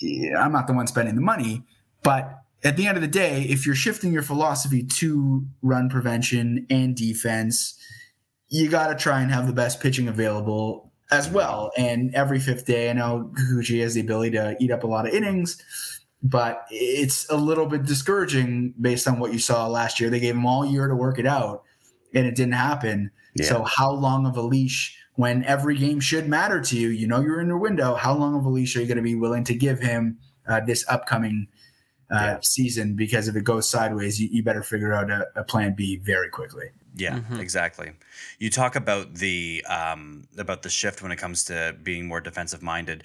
yeah, 0.00 0.42
I'm 0.42 0.52
not 0.52 0.66
the 0.66 0.74
one 0.74 0.86
spending 0.86 1.14
the 1.14 1.20
money, 1.20 1.62
but 2.02 2.42
at 2.64 2.76
the 2.76 2.86
end 2.86 2.96
of 2.96 3.02
the 3.02 3.08
day, 3.08 3.42
if 3.42 3.66
you're 3.66 3.74
shifting 3.74 4.12
your 4.12 4.22
philosophy 4.22 4.82
to 4.82 5.46
run 5.62 5.88
prevention 5.88 6.66
and 6.70 6.96
defense, 6.96 7.78
you 8.48 8.68
got 8.68 8.88
to 8.88 8.94
try 8.94 9.20
and 9.20 9.30
have 9.30 9.46
the 9.46 9.52
best 9.52 9.80
pitching 9.80 10.08
available 10.08 10.87
as 11.10 11.28
well. 11.28 11.72
And 11.76 12.14
every 12.14 12.38
fifth 12.38 12.66
day, 12.66 12.90
I 12.90 12.92
know 12.92 13.30
Kikuchi 13.34 13.80
has 13.82 13.94
the 13.94 14.00
ability 14.00 14.32
to 14.32 14.56
eat 14.60 14.70
up 14.70 14.84
a 14.84 14.86
lot 14.86 15.06
of 15.06 15.14
innings, 15.14 15.62
but 16.22 16.66
it's 16.70 17.28
a 17.30 17.36
little 17.36 17.66
bit 17.66 17.84
discouraging 17.84 18.74
based 18.80 19.06
on 19.06 19.18
what 19.18 19.32
you 19.32 19.38
saw 19.38 19.66
last 19.66 20.00
year. 20.00 20.10
They 20.10 20.20
gave 20.20 20.34
him 20.34 20.46
all 20.46 20.66
year 20.66 20.88
to 20.88 20.94
work 20.94 21.18
it 21.18 21.26
out, 21.26 21.62
and 22.14 22.26
it 22.26 22.34
didn't 22.34 22.54
happen. 22.54 23.10
Yeah. 23.34 23.46
So, 23.46 23.62
how 23.64 23.92
long 23.92 24.26
of 24.26 24.36
a 24.36 24.42
leash? 24.42 24.96
When 25.14 25.42
every 25.44 25.76
game 25.76 25.98
should 25.98 26.28
matter 26.28 26.60
to 26.60 26.76
you, 26.78 26.90
you 26.90 27.08
know 27.08 27.20
you're 27.20 27.40
in 27.40 27.48
your 27.48 27.58
window. 27.58 27.96
How 27.96 28.14
long 28.14 28.36
of 28.36 28.44
a 28.44 28.48
leash 28.48 28.76
are 28.76 28.80
you 28.80 28.86
going 28.86 28.98
to 28.98 29.02
be 29.02 29.16
willing 29.16 29.42
to 29.44 29.54
give 29.54 29.80
him 29.80 30.16
uh, 30.48 30.60
this 30.60 30.84
upcoming 30.88 31.48
uh, 32.08 32.14
yeah. 32.14 32.38
season? 32.40 32.94
Because 32.94 33.26
if 33.26 33.34
it 33.34 33.42
goes 33.42 33.68
sideways, 33.68 34.20
you, 34.20 34.28
you 34.30 34.44
better 34.44 34.62
figure 34.62 34.92
out 34.92 35.10
a, 35.10 35.26
a 35.34 35.42
plan 35.42 35.74
B 35.74 35.96
very 35.96 36.28
quickly. 36.28 36.66
Yeah, 36.98 37.20
mm-hmm. 37.20 37.38
exactly. 37.40 37.92
You 38.38 38.50
talk 38.50 38.74
about 38.74 39.14
the 39.14 39.64
um, 39.68 40.26
about 40.36 40.62
the 40.62 40.68
shift 40.68 41.00
when 41.00 41.12
it 41.12 41.16
comes 41.16 41.44
to 41.44 41.76
being 41.82 42.06
more 42.06 42.20
defensive 42.20 42.62
minded. 42.62 43.04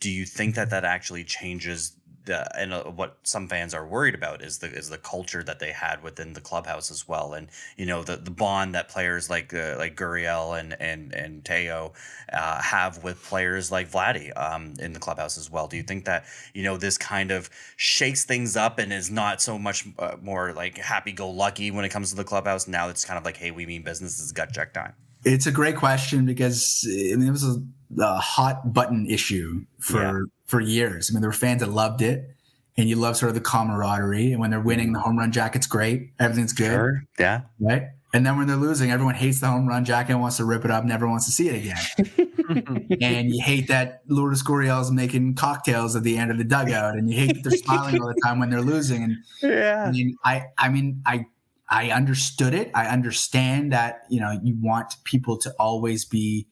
Do 0.00 0.10
you 0.10 0.24
think 0.24 0.54
that 0.54 0.70
that 0.70 0.84
actually 0.84 1.24
changes 1.24 1.96
the, 2.24 2.58
and 2.58 2.72
uh, 2.72 2.84
what 2.84 3.18
some 3.22 3.48
fans 3.48 3.74
are 3.74 3.86
worried 3.86 4.14
about 4.14 4.42
is 4.42 4.58
the 4.58 4.66
is 4.66 4.88
the 4.88 4.98
culture 4.98 5.42
that 5.42 5.58
they 5.58 5.72
had 5.72 6.02
within 6.02 6.32
the 6.32 6.40
clubhouse 6.40 6.90
as 6.90 7.06
well, 7.06 7.34
and 7.34 7.48
you 7.76 7.86
know 7.86 8.02
the, 8.02 8.16
the 8.16 8.30
bond 8.30 8.74
that 8.74 8.88
players 8.88 9.28
like 9.28 9.52
uh, 9.52 9.76
like 9.78 9.96
Gurriel 9.96 10.58
and 10.58 10.76
and 10.80 11.12
and 11.12 11.44
Teo 11.44 11.92
uh, 12.32 12.62
have 12.62 13.02
with 13.04 13.22
players 13.22 13.70
like 13.70 13.90
Vladdy 13.90 14.32
um, 14.36 14.74
in 14.78 14.92
the 14.92 15.00
clubhouse 15.00 15.36
as 15.36 15.50
well. 15.50 15.66
Do 15.66 15.76
you 15.76 15.82
think 15.82 16.04
that 16.06 16.24
you 16.54 16.62
know 16.62 16.76
this 16.76 16.96
kind 16.96 17.30
of 17.30 17.50
shakes 17.76 18.24
things 18.24 18.56
up 18.56 18.78
and 18.78 18.92
is 18.92 19.10
not 19.10 19.42
so 19.42 19.58
much 19.58 19.86
uh, 19.98 20.16
more 20.22 20.52
like 20.52 20.78
happy 20.78 21.12
go 21.12 21.28
lucky 21.28 21.70
when 21.70 21.84
it 21.84 21.90
comes 21.90 22.10
to 22.10 22.16
the 22.16 22.24
clubhouse? 22.24 22.66
Now 22.66 22.88
it's 22.88 23.04
kind 23.04 23.18
of 23.18 23.24
like, 23.24 23.36
hey, 23.36 23.50
we 23.50 23.66
mean 23.66 23.82
business. 23.82 24.20
It's 24.22 24.32
gut 24.32 24.52
check 24.52 24.72
time. 24.72 24.94
It's 25.24 25.46
a 25.46 25.52
great 25.52 25.76
question 25.76 26.26
because 26.26 26.86
I 26.86 27.16
mean, 27.16 27.28
it 27.28 27.30
was 27.30 27.44
a, 27.44 27.62
a 27.98 28.16
hot 28.16 28.72
button 28.72 29.06
issue 29.08 29.64
for 29.78 30.02
yeah. 30.02 30.20
for 30.46 30.60
years. 30.60 31.10
I 31.10 31.14
mean, 31.14 31.20
there 31.20 31.28
were 31.28 31.34
fans 31.34 31.60
that 31.60 31.70
loved 31.70 32.02
it, 32.02 32.28
and 32.76 32.88
you 32.88 32.96
love 32.96 33.16
sort 33.16 33.28
of 33.28 33.34
the 33.34 33.40
camaraderie. 33.40 34.32
And 34.32 34.40
when 34.40 34.50
they're 34.50 34.60
winning, 34.60 34.92
the 34.92 35.00
home 35.00 35.18
run 35.18 35.32
jacket's 35.32 35.66
great. 35.66 36.10
Everything's 36.18 36.52
good. 36.52 36.70
Sure. 36.70 37.04
Yeah. 37.18 37.42
Right. 37.60 37.88
And 38.12 38.24
then 38.24 38.38
when 38.38 38.46
they're 38.46 38.56
losing, 38.56 38.92
everyone 38.92 39.16
hates 39.16 39.40
the 39.40 39.48
home 39.48 39.66
run 39.66 39.84
jacket 39.84 40.12
and 40.12 40.20
wants 40.20 40.36
to 40.36 40.44
rip 40.44 40.64
it 40.64 40.70
up, 40.70 40.84
never 40.84 41.08
wants 41.08 41.26
to 41.26 41.32
see 41.32 41.48
it 41.48 41.56
again. 41.56 42.98
and 43.00 43.34
you 43.34 43.42
hate 43.42 43.66
that 43.66 44.02
Lourdes 44.06 44.40
Gurriel 44.44 44.80
is 44.80 44.92
making 44.92 45.34
cocktails 45.34 45.96
at 45.96 46.04
the 46.04 46.16
end 46.16 46.30
of 46.30 46.38
the 46.38 46.44
dugout, 46.44 46.94
and 46.94 47.10
you 47.10 47.16
hate 47.18 47.34
that 47.34 47.42
they're 47.42 47.58
smiling 47.58 48.00
all 48.00 48.06
the 48.06 48.20
time 48.24 48.38
when 48.38 48.50
they're 48.50 48.62
losing. 48.62 49.02
And 49.02 49.16
yeah, 49.42 49.86
I 49.88 49.90
mean, 49.90 50.16
I, 50.24 50.44
I 50.56 50.68
mean, 50.68 51.02
I 51.04 51.26
I 51.68 51.90
understood 51.90 52.54
it. 52.54 52.70
I 52.74 52.86
understand 52.86 53.72
that, 53.72 54.02
you 54.08 54.20
know, 54.20 54.38
you 54.42 54.54
want 54.60 54.94
people 55.04 55.36
to 55.38 55.50
always 55.58 56.04
be 56.04 56.46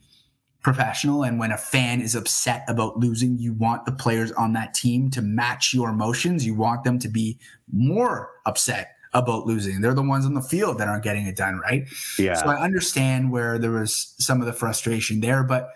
professional. 0.62 1.24
And 1.24 1.38
when 1.38 1.50
a 1.50 1.56
fan 1.56 2.00
is 2.00 2.14
upset 2.14 2.64
about 2.68 2.98
losing, 2.98 3.38
you 3.38 3.52
want 3.52 3.84
the 3.84 3.92
players 3.92 4.32
on 4.32 4.52
that 4.52 4.74
team 4.74 5.10
to 5.10 5.22
match 5.22 5.74
your 5.74 5.90
emotions. 5.90 6.46
You 6.46 6.54
want 6.54 6.84
them 6.84 6.98
to 7.00 7.08
be 7.08 7.38
more 7.72 8.30
upset 8.46 8.96
about 9.12 9.46
losing. 9.46 9.80
They're 9.80 9.92
the 9.92 10.02
ones 10.02 10.24
on 10.24 10.34
the 10.34 10.40
field 10.40 10.78
that 10.78 10.88
aren't 10.88 11.04
getting 11.04 11.26
it 11.26 11.36
done, 11.36 11.58
right? 11.58 11.86
Yeah. 12.18 12.34
So 12.34 12.46
I 12.46 12.62
understand 12.62 13.30
where 13.30 13.58
there 13.58 13.72
was 13.72 14.14
some 14.18 14.40
of 14.40 14.46
the 14.46 14.52
frustration 14.52 15.20
there, 15.20 15.44
but 15.44 15.70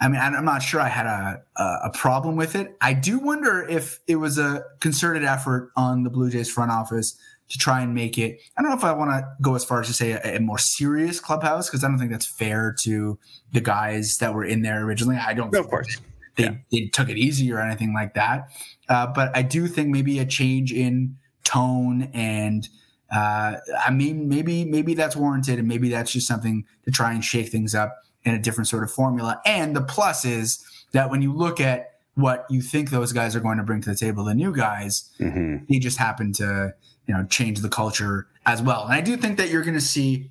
I 0.00 0.08
mean, 0.08 0.18
I'm 0.18 0.46
not 0.46 0.62
sure 0.62 0.80
I 0.80 0.88
had 0.88 1.04
a, 1.04 1.42
a 1.56 1.90
problem 1.92 2.36
with 2.36 2.54
it. 2.54 2.74
I 2.80 2.94
do 2.94 3.18
wonder 3.18 3.68
if 3.68 4.00
it 4.06 4.16
was 4.16 4.38
a 4.38 4.64
concerted 4.80 5.24
effort 5.24 5.72
on 5.76 6.04
the 6.04 6.10
Blue 6.10 6.30
Jays 6.30 6.50
front 6.50 6.70
office 6.70 7.18
to 7.50 7.58
try 7.58 7.82
and 7.82 7.94
make 7.94 8.16
it. 8.16 8.40
I 8.56 8.62
don't 8.62 8.70
know 8.70 8.76
if 8.76 8.84
I 8.84 8.92
want 8.92 9.10
to 9.10 9.28
go 9.42 9.54
as 9.54 9.64
far 9.64 9.80
as 9.80 9.88
to 9.88 9.92
say 9.92 10.12
a, 10.12 10.36
a 10.36 10.40
more 10.40 10.58
serious 10.58 11.20
clubhouse 11.20 11.68
because 11.68 11.84
I 11.84 11.88
don't 11.88 11.98
think 11.98 12.10
that's 12.10 12.26
fair 12.26 12.74
to 12.80 13.18
the 13.52 13.60
guys 13.60 14.18
that 14.18 14.32
were 14.32 14.44
in 14.44 14.62
there 14.62 14.84
originally. 14.84 15.16
I 15.16 15.34
don't. 15.34 15.52
No, 15.52 15.60
of 15.60 15.68
course. 15.68 15.98
They, 16.36 16.44
yeah. 16.44 16.54
they 16.70 16.86
took 16.86 17.08
it 17.08 17.18
easy 17.18 17.52
or 17.52 17.60
anything 17.60 17.92
like 17.92 18.14
that. 18.14 18.48
Uh, 18.88 19.08
but 19.08 19.36
I 19.36 19.42
do 19.42 19.66
think 19.66 19.88
maybe 19.88 20.20
a 20.20 20.24
change 20.24 20.72
in 20.72 21.16
tone 21.42 22.10
and 22.14 22.68
uh, 23.12 23.56
I 23.84 23.90
mean 23.90 24.28
maybe 24.28 24.64
maybe 24.64 24.94
that's 24.94 25.16
warranted 25.16 25.58
and 25.58 25.66
maybe 25.66 25.88
that's 25.88 26.12
just 26.12 26.28
something 26.28 26.64
to 26.84 26.92
try 26.92 27.12
and 27.12 27.24
shake 27.24 27.48
things 27.48 27.74
up 27.74 27.96
in 28.22 28.34
a 28.34 28.38
different 28.38 28.68
sort 28.68 28.84
of 28.84 28.92
formula. 28.92 29.40
And 29.44 29.74
the 29.74 29.82
plus 29.82 30.24
is 30.24 30.64
that 30.92 31.10
when 31.10 31.20
you 31.20 31.32
look 31.32 31.60
at 31.60 31.94
what 32.14 32.46
you 32.50 32.62
think 32.62 32.90
those 32.90 33.12
guys 33.12 33.34
are 33.34 33.40
going 33.40 33.58
to 33.58 33.64
bring 33.64 33.80
to 33.82 33.90
the 33.90 33.96
table, 33.96 34.24
the 34.24 34.34
new 34.34 34.54
guys, 34.54 35.10
mm-hmm. 35.18 35.64
they 35.68 35.78
just 35.78 35.98
happen 35.98 36.32
to 36.34 36.74
you 37.10 37.16
know 37.16 37.24
change 37.24 37.58
the 37.58 37.68
culture 37.68 38.28
as 38.46 38.62
well. 38.62 38.84
And 38.84 38.92
I 38.92 39.00
do 39.00 39.16
think 39.16 39.36
that 39.38 39.50
you're 39.50 39.64
going 39.64 39.74
to 39.74 39.80
see 39.80 40.30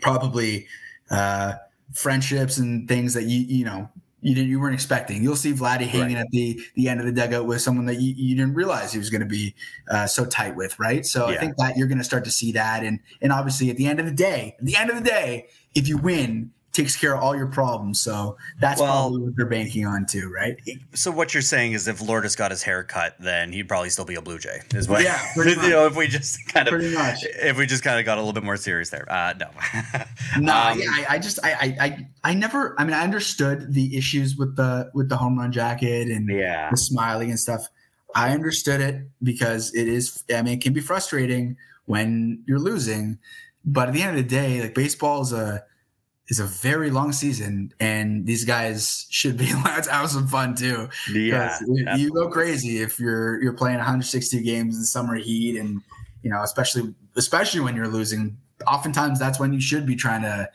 probably 0.00 0.66
uh, 1.10 1.56
friendships 1.92 2.56
and 2.56 2.88
things 2.88 3.12
that 3.12 3.24
you 3.24 3.40
you 3.40 3.66
know 3.66 3.90
you 4.22 4.34
didn't 4.34 4.48
you 4.48 4.58
weren't 4.58 4.72
expecting. 4.72 5.22
You'll 5.22 5.36
see 5.36 5.52
Vladdy 5.52 5.86
hanging 5.86 6.16
at 6.16 6.26
the 6.30 6.58
the 6.74 6.88
end 6.88 7.00
of 7.00 7.06
the 7.06 7.12
dugout 7.12 7.44
with 7.44 7.60
someone 7.60 7.84
that 7.84 8.00
you, 8.00 8.14
you 8.16 8.34
didn't 8.34 8.54
realize 8.54 8.94
he 8.94 8.98
was 8.98 9.10
going 9.10 9.20
to 9.20 9.26
be 9.26 9.54
uh, 9.90 10.06
so 10.06 10.24
tight 10.24 10.56
with, 10.56 10.78
right? 10.78 11.04
So 11.04 11.26
I 11.26 11.36
think 11.36 11.58
that 11.58 11.76
you're 11.76 11.86
going 11.86 11.98
to 11.98 12.04
start 12.04 12.24
to 12.24 12.30
see 12.30 12.52
that, 12.52 12.82
and 12.82 13.00
and 13.20 13.30
obviously 13.30 13.68
at 13.68 13.76
the 13.76 13.86
end 13.86 14.00
of 14.00 14.06
the 14.06 14.14
day, 14.14 14.56
at 14.58 14.64
the 14.64 14.76
end 14.76 14.88
of 14.88 14.96
the 14.96 15.04
day, 15.04 15.48
if 15.74 15.86
you 15.86 15.98
win, 15.98 16.50
takes 16.72 16.94
care 16.96 17.14
of 17.16 17.20
all 17.22 17.34
your 17.36 17.48
problems. 17.48 18.00
So 18.00 18.36
that's 18.60 18.80
Well- 18.80 18.90
probably 19.08 19.22
what 19.22 19.36
they're 19.36 19.46
banking 19.46 19.86
on 19.86 20.06
too, 20.06 20.30
right? 20.32 20.56
So 20.94 21.10
what 21.10 21.34
you're 21.34 21.42
saying 21.42 21.72
is, 21.72 21.88
if 21.88 22.00
Lourdes 22.00 22.36
got 22.36 22.52
his 22.52 22.62
hair 22.62 22.84
cut, 22.84 23.16
then 23.18 23.52
he'd 23.52 23.68
probably 23.68 23.90
still 23.90 24.04
be 24.04 24.14
a 24.14 24.22
Blue 24.22 24.38
Jay. 24.38 24.60
Is 24.72 24.88
what? 24.88 25.02
Yeah, 25.02 25.20
pretty 25.34 25.60
you 25.60 25.70
know, 25.70 25.86
if 25.86 25.96
we 25.96 26.06
just 26.06 26.38
kind 26.48 26.68
of, 26.68 26.72
Pretty 26.72 26.94
much. 26.94 27.24
if 27.24 27.56
we 27.58 27.66
just 27.66 27.82
kind 27.82 27.98
of 27.98 28.04
got 28.04 28.18
a 28.18 28.20
little 28.20 28.32
bit 28.32 28.44
more 28.44 28.56
serious 28.56 28.90
there. 28.90 29.04
Uh, 29.10 29.34
no. 29.38 29.48
No, 30.38 30.52
Um, 30.54 30.78
yeah, 30.80 30.86
I, 30.90 31.06
I 31.10 31.18
just 31.18 31.38
I, 31.42 31.52
I 31.52 31.76
I 31.86 32.06
I 32.30 32.34
never 32.34 32.76
I 32.78 32.84
mean 32.84 32.94
I 32.94 33.02
understood 33.02 33.74
the 33.74 33.96
issues 33.96 34.36
with 34.36 34.54
the 34.54 34.88
with 34.94 35.08
the 35.08 35.16
home 35.16 35.38
run 35.38 35.50
jacket 35.50 36.08
and 36.08 36.28
Yeah. 36.28 36.70
the 36.70 36.76
smiling 36.76 37.30
and 37.30 37.40
stuff. 37.40 37.66
I 38.14 38.30
understood 38.32 38.80
it 38.80 39.08
because 39.24 39.74
it 39.74 39.88
is 39.88 40.22
I 40.32 40.42
mean 40.42 40.54
it 40.54 40.60
can 40.62 40.72
be 40.72 40.80
frustrating 40.80 41.56
when 41.86 42.44
you're 42.46 42.60
losing, 42.60 43.18
but 43.64 43.88
at 43.88 43.94
the 43.94 44.02
end 44.02 44.16
of 44.16 44.22
the 44.22 44.28
day, 44.28 44.60
like 44.60 44.74
baseball 44.74 45.22
is 45.22 45.32
a 45.32 45.64
is 46.30 46.38
a 46.38 46.46
very 46.46 46.90
long 46.90 47.12
season 47.12 47.74
and 47.80 48.24
these 48.24 48.44
guys 48.44 49.06
should 49.10 49.36
be 49.36 49.50
allowed 49.50 49.82
to 49.82 49.90
have 49.90 50.08
some 50.08 50.26
fun 50.26 50.54
too. 50.54 50.88
Yeah. 51.12 51.58
you 51.96 52.12
go 52.12 52.28
crazy 52.28 52.80
if 52.80 52.98
you're 52.98 53.42
you're 53.42 53.52
playing 53.52 53.76
160 53.76 54.40
games 54.42 54.76
in 54.76 54.84
summer 54.84 55.16
heat 55.16 55.58
and 55.58 55.82
you 56.22 56.30
know 56.30 56.42
especially 56.42 56.94
especially 57.16 57.60
when 57.60 57.74
you're 57.74 57.88
losing 57.88 58.38
oftentimes 58.66 59.18
that's 59.18 59.40
when 59.40 59.52
you 59.52 59.60
should 59.60 59.84
be 59.84 59.96
trying 59.96 60.22
to 60.22 60.48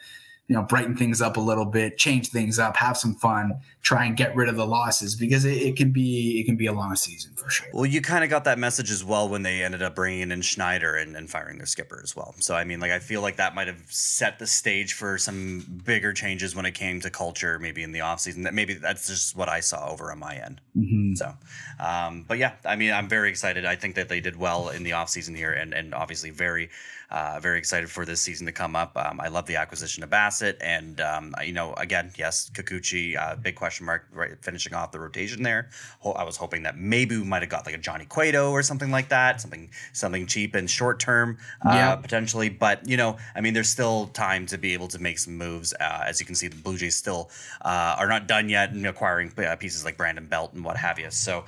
you 0.47 0.55
know 0.55 0.61
brighten 0.63 0.95
things 0.95 1.21
up 1.21 1.37
a 1.37 1.41
little 1.41 1.65
bit 1.65 1.97
change 1.97 2.29
things 2.29 2.59
up 2.59 2.77
have 2.77 2.97
some 2.97 3.15
fun 3.15 3.51
try 3.81 4.05
and 4.05 4.15
get 4.17 4.35
rid 4.35 4.47
of 4.49 4.55
the 4.55 4.65
losses 4.65 5.15
because 5.15 5.45
it, 5.45 5.57
it 5.57 5.75
can 5.75 5.91
be 5.91 6.39
it 6.39 6.45
can 6.45 6.55
be 6.55 6.67
a 6.67 6.73
long 6.73 6.95
season 6.95 7.31
for 7.35 7.49
sure 7.49 7.67
Well, 7.73 7.85
you 7.85 8.01
kind 8.01 8.23
of 8.23 8.29
got 8.29 8.43
that 8.45 8.57
message 8.59 8.91
as 8.91 9.03
well 9.03 9.29
when 9.29 9.43
they 9.43 9.63
ended 9.63 9.81
up 9.81 9.95
bringing 9.95 10.31
in 10.31 10.41
Schneider 10.41 10.95
and, 10.95 11.15
and 11.15 11.29
firing 11.29 11.57
their 11.57 11.65
skipper 11.65 11.99
as 12.03 12.15
well. 12.15 12.33
So, 12.39 12.55
I 12.55 12.63
mean, 12.63 12.79
like, 12.79 12.91
I 12.91 12.99
feel 12.99 13.21
like 13.21 13.35
that 13.37 13.53
might 13.55 13.67
have 13.67 13.83
set 13.87 14.39
the 14.39 14.47
stage 14.47 14.93
for 14.93 15.17
some 15.17 15.81
bigger 15.85 16.13
changes 16.13 16.55
when 16.55 16.65
it 16.65 16.71
came 16.73 16.99
to 17.01 17.09
culture, 17.09 17.59
maybe 17.59 17.83
in 17.83 17.91
the 17.91 17.99
offseason. 17.99 18.43
That 18.43 18.53
maybe 18.53 18.73
that's 18.75 19.07
just 19.07 19.35
what 19.35 19.49
I 19.49 19.59
saw 19.59 19.89
over 19.89 20.11
on 20.11 20.19
my 20.19 20.35
end. 20.35 20.61
Mhm. 20.77 21.17
So, 21.17 21.33
um, 21.79 22.25
but 22.27 22.37
yeah, 22.37 22.53
I 22.63 22.75
mean, 22.75 22.91
I'm 22.91 23.07
very 23.07 23.29
excited. 23.29 23.65
I 23.65 23.75
think 23.75 23.95
that 23.95 24.09
they 24.09 24.21
did 24.21 24.37
well 24.37 24.69
in 24.69 24.83
the 24.83 24.91
offseason 24.91 25.35
here 25.35 25.51
and, 25.51 25.73
and 25.73 25.93
obviously 25.93 26.31
very, 26.31 26.69
uh, 27.11 27.39
very 27.41 27.57
excited 27.57 27.89
for 27.89 28.05
this 28.05 28.21
season 28.21 28.45
to 28.45 28.51
come 28.51 28.75
up. 28.75 28.95
Um, 28.97 29.19
I 29.21 29.27
love 29.27 29.45
the 29.45 29.55
acquisition 29.55 30.03
of 30.03 30.09
Bassitt. 30.09 30.57
And, 30.61 30.99
um, 31.01 31.35
you 31.43 31.53
know, 31.53 31.73
again, 31.75 32.11
yes, 32.17 32.49
Kikuchi, 32.53 33.17
uh, 33.17 33.35
big 33.35 33.55
question 33.55 33.85
mark, 33.85 34.07
right, 34.11 34.31
finishing 34.41 34.73
off 34.73 34.91
the 34.91 34.99
rotation 34.99 35.43
there. 35.43 35.69
I 36.03 36.23
was 36.23 36.37
hoping 36.37 36.63
that 36.63 36.77
maybe 36.77 37.17
we 37.17 37.23
might 37.23 37.41
have 37.41 37.49
got 37.49 37.65
like 37.65 37.75
a 37.75 37.79
Johnny 37.79 38.05
Cueto 38.05 38.51
or 38.51 38.61
something 38.63 38.91
like 38.91 39.09
that, 39.09 39.41
something 39.41 39.69
something 39.93 40.25
cheap 40.27 40.55
and 40.55 40.69
short 40.69 40.99
term, 40.99 41.37
uh, 41.65 41.73
Yeah. 41.73 41.95
potentially. 41.95 42.49
But, 42.49 42.87
you 42.87 42.97
know, 42.97 43.17
I 43.35 43.41
mean, 43.41 43.53
there's 43.53 43.69
still 43.69 44.07
time 44.07 44.45
to 44.47 44.57
be 44.57 44.73
able 44.73 44.87
to 44.89 44.99
make 44.99 45.19
some 45.19 45.37
moves. 45.37 45.73
Uh, 45.73 46.03
as 46.05 46.19
you 46.19 46.25
can 46.25 46.35
see, 46.35 46.47
the 46.47 46.55
Blue 46.55 46.77
Jays 46.77 46.95
still 46.95 47.29
uh, 47.63 47.95
are 47.97 48.07
not 48.07 48.27
done 48.27 48.49
yet 48.49 48.71
in 48.71 48.85
acquiring 48.85 49.31
uh, 49.37 49.55
pieces 49.55 49.83
like 49.85 49.97
Brandon 49.97 50.25
Belt 50.25 50.53
and 50.53 50.63
what 50.63 50.77
have 50.77 50.99
you. 50.99 51.11
So, 51.11 51.45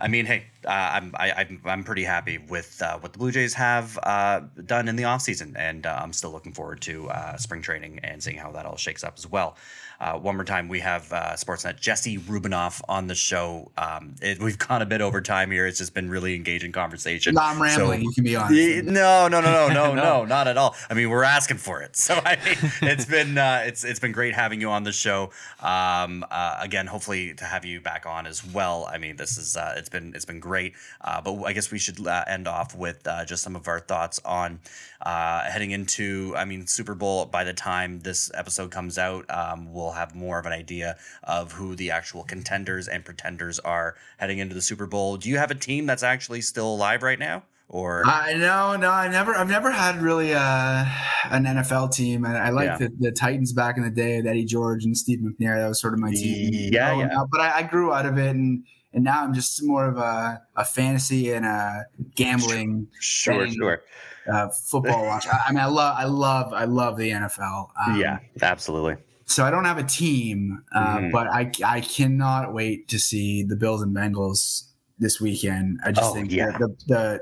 I 0.00 0.08
mean, 0.08 0.26
hey, 0.26 0.44
uh, 0.66 0.70
I'm 0.70 1.14
I, 1.18 1.32
I'm 1.32 1.60
I'm 1.64 1.84
pretty 1.84 2.04
happy 2.04 2.38
with 2.38 2.80
uh, 2.82 2.98
what 2.98 3.12
the 3.12 3.18
Blue 3.18 3.30
Jays 3.30 3.54
have 3.54 3.98
uh, 4.02 4.40
done 4.64 4.88
in 4.88 4.96
the 4.96 5.02
offseason, 5.04 5.54
and 5.56 5.86
uh, 5.86 6.00
I'm 6.02 6.12
still 6.12 6.30
looking 6.30 6.52
forward 6.52 6.80
to 6.82 7.10
uh, 7.10 7.36
spring 7.36 7.62
training 7.62 8.00
and 8.02 8.22
seeing 8.22 8.36
how 8.36 8.50
that 8.52 8.64
all 8.64 8.76
shakes 8.76 9.04
up 9.04 9.14
as 9.18 9.28
well. 9.28 9.56
Uh, 10.02 10.18
one 10.18 10.34
more 10.34 10.44
time, 10.44 10.66
we 10.66 10.80
have 10.80 11.12
uh, 11.12 11.30
Sportsnet 11.34 11.78
Jesse 11.78 12.18
Rubinoff 12.18 12.82
on 12.88 13.06
the 13.06 13.14
show. 13.14 13.70
Um, 13.78 14.16
it, 14.20 14.40
we've 14.42 14.58
gone 14.58 14.82
a 14.82 14.86
bit 14.86 15.00
over 15.00 15.20
time 15.20 15.52
here. 15.52 15.64
It's 15.64 15.78
just 15.78 15.94
been 15.94 16.10
really 16.10 16.34
engaging 16.34 16.72
conversation. 16.72 17.34
no, 17.34 17.40
i'm 17.40 17.62
rambling 17.62 18.00
So- 18.00 18.08
you 18.08 18.12
can 18.12 18.24
be 18.24 18.34
honest 18.34 18.84
No, 18.86 19.28
no, 19.28 19.40
no, 19.40 19.68
no, 19.68 19.68
no, 19.68 19.94
no, 20.02 20.24
not 20.24 20.48
at 20.48 20.56
all. 20.58 20.74
I 20.90 20.94
mean, 20.94 21.08
we're 21.08 21.22
asking 21.22 21.58
for 21.58 21.80
it. 21.82 21.96
So 22.02 22.20
I 22.26 22.36
mean, 22.44 22.72
it's 22.90 23.04
been 23.04 23.38
uh, 23.38 23.62
it's 23.64 23.84
it's 23.84 24.00
been 24.00 24.10
great 24.10 24.34
having 24.34 24.60
you 24.60 24.70
on 24.70 24.82
the 24.82 24.90
show. 24.90 25.30
Um, 25.60 26.24
uh, 26.30 26.58
again, 26.60 26.88
hopefully 26.88 27.32
to 27.34 27.44
have 27.44 27.64
you 27.64 27.80
back 27.80 28.06
on 28.06 28.26
as 28.26 28.44
well. 28.44 28.88
I 28.92 28.98
mean, 28.98 29.14
this 29.16 29.38
is 29.38 29.56
uh, 29.56 29.74
it's 29.76 29.88
been 29.88 30.12
it's 30.16 30.24
been 30.24 30.40
great. 30.40 30.74
Uh, 31.00 31.20
but 31.20 31.40
I 31.44 31.52
guess 31.52 31.70
we 31.70 31.78
should 31.78 32.04
uh, 32.04 32.24
end 32.26 32.48
off 32.48 32.74
with 32.74 33.06
uh, 33.06 33.24
just 33.24 33.44
some 33.44 33.54
of 33.54 33.68
our 33.68 33.78
thoughts 33.78 34.20
on 34.24 34.58
uh, 35.00 35.42
heading 35.44 35.70
into. 35.70 36.34
I 36.36 36.44
mean, 36.44 36.66
Super 36.66 36.94
Bowl. 36.96 37.26
By 37.26 37.44
the 37.44 37.54
time 37.54 38.00
this 38.00 38.30
episode 38.34 38.72
comes 38.72 38.98
out, 38.98 39.24
um, 39.30 39.72
we'll 39.72 39.91
have 39.92 40.14
more 40.14 40.38
of 40.38 40.46
an 40.46 40.52
idea 40.52 40.96
of 41.22 41.52
who 41.52 41.74
the 41.74 41.90
actual 41.90 42.24
contenders 42.24 42.88
and 42.88 43.04
pretenders 43.04 43.58
are 43.60 43.94
heading 44.18 44.38
into 44.38 44.54
the 44.54 44.62
Super 44.62 44.86
Bowl. 44.86 45.16
Do 45.16 45.28
you 45.28 45.38
have 45.38 45.50
a 45.50 45.54
team 45.54 45.86
that's 45.86 46.02
actually 46.02 46.40
still 46.40 46.74
alive 46.74 47.02
right 47.02 47.18
now? 47.18 47.44
Or 47.68 48.02
I 48.06 48.34
no, 48.34 48.76
no, 48.76 48.90
I 48.90 49.08
never, 49.08 49.34
I've 49.34 49.48
never 49.48 49.70
had 49.70 50.02
really 50.02 50.34
uh, 50.34 50.84
an 51.30 51.44
NFL 51.44 51.94
team. 51.94 52.26
I, 52.26 52.36
I 52.36 52.50
like 52.50 52.66
Yeah. 52.66 52.76
the, 52.76 52.90
the 53.00 53.12
Titans 53.12 53.54
back 53.54 53.78
in 53.78 53.82
the 53.82 53.88
day 53.90 54.18
with 54.18 54.26
Eddie 54.26 54.44
George 54.44 54.84
and 54.84 54.94
Steve 54.94 55.20
McNair. 55.20 55.56
That 55.56 55.68
was 55.68 55.80
sort 55.80 55.94
of 55.94 56.00
my 56.00 56.10
team. 56.10 56.50
Yeah, 56.70 56.98
yeah. 56.98 57.24
But 57.30 57.40
I, 57.40 57.58
I 57.60 57.62
grew 57.62 57.90
out 57.94 58.04
of 58.04 58.18
it, 58.18 58.28
and 58.36 58.64
and 58.92 59.04
now 59.04 59.22
I'm 59.24 59.32
just 59.32 59.62
more 59.64 59.86
of 59.88 59.96
a, 59.96 60.42
a 60.54 60.66
fantasy 60.66 61.32
and 61.32 61.46
a 61.46 61.86
gambling 62.14 62.88
Sure, 63.00 63.46
thing. 63.46 63.54
sure. 63.54 63.82
uh, 64.30 64.48
football 64.50 65.06
watch. 65.06 65.26
I, 65.26 65.40
I 65.48 65.52
mean, 65.52 65.60
I 65.60 65.66
love, 65.66 65.96
I 65.98 66.04
love, 66.04 66.52
I 66.52 66.64
love 66.66 66.98
the 66.98 67.08
NFL. 67.10 67.70
Um, 67.86 67.98
yeah, 67.98 68.18
absolutely. 68.42 68.96
So 69.32 69.44
I 69.44 69.50
don't 69.50 69.64
have 69.64 69.78
a 69.78 69.82
team, 69.84 70.62
uh, 70.74 70.98
Mhm. 70.98 71.12
but 71.12 71.26
I 71.26 71.50
I 71.64 71.80
cannot 71.80 72.52
wait 72.52 72.86
to 72.88 72.98
see 72.98 73.42
the 73.42 73.56
Bills 73.56 73.80
and 73.82 73.94
Bengals 73.96 74.64
this 74.98 75.20
weekend. 75.20 75.80
I 75.84 75.90
just 75.92 76.10
Oh, 76.10 76.14
think 76.14 76.30
yeah. 76.30 76.56
the 76.58 76.68
the 76.86 77.20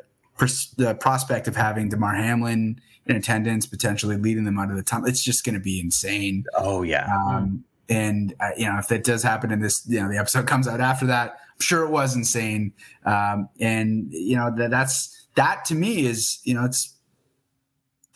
the 0.76 0.94
prospect 0.94 1.46
of 1.48 1.54
having 1.54 1.88
Damar 1.88 2.14
Hamlin 2.14 2.80
in 3.06 3.16
attendance, 3.16 3.66
potentially 3.66 4.16
leading 4.16 4.44
them 4.44 4.58
out 4.58 4.70
of 4.70 4.76
the 4.76 4.82
tunnel, 4.82 5.06
it's 5.06 5.22
just 5.22 5.44
going 5.44 5.54
to 5.54 5.60
be 5.60 5.78
insane. 5.80 6.44
Oh 6.56 6.82
yeah. 6.82 7.06
Um, 7.14 7.64
and 7.88 8.34
uh, 8.40 8.50
you 8.56 8.66
know, 8.66 8.78
if 8.78 8.88
that 8.88 9.04
does 9.04 9.22
happen 9.22 9.52
in 9.52 9.60
this, 9.60 9.82
you 9.86 10.00
know, 10.00 10.08
the 10.08 10.18
episode 10.18 10.46
comes 10.52 10.66
out 10.66 10.80
after 10.80 11.06
that, 11.06 11.30
I'm 11.54 11.60
sure 11.60 11.84
it 11.84 11.90
was 11.90 12.16
insane. 12.16 12.72
Um, 13.04 13.48
and 13.60 14.08
you 14.10 14.34
know, 14.36 14.50
that 14.56 14.70
that's 14.70 15.26
that 15.36 15.64
to 15.66 15.74
me 15.74 16.06
is, 16.06 16.40
you 16.44 16.54
know, 16.54 16.64
it's 16.64 16.94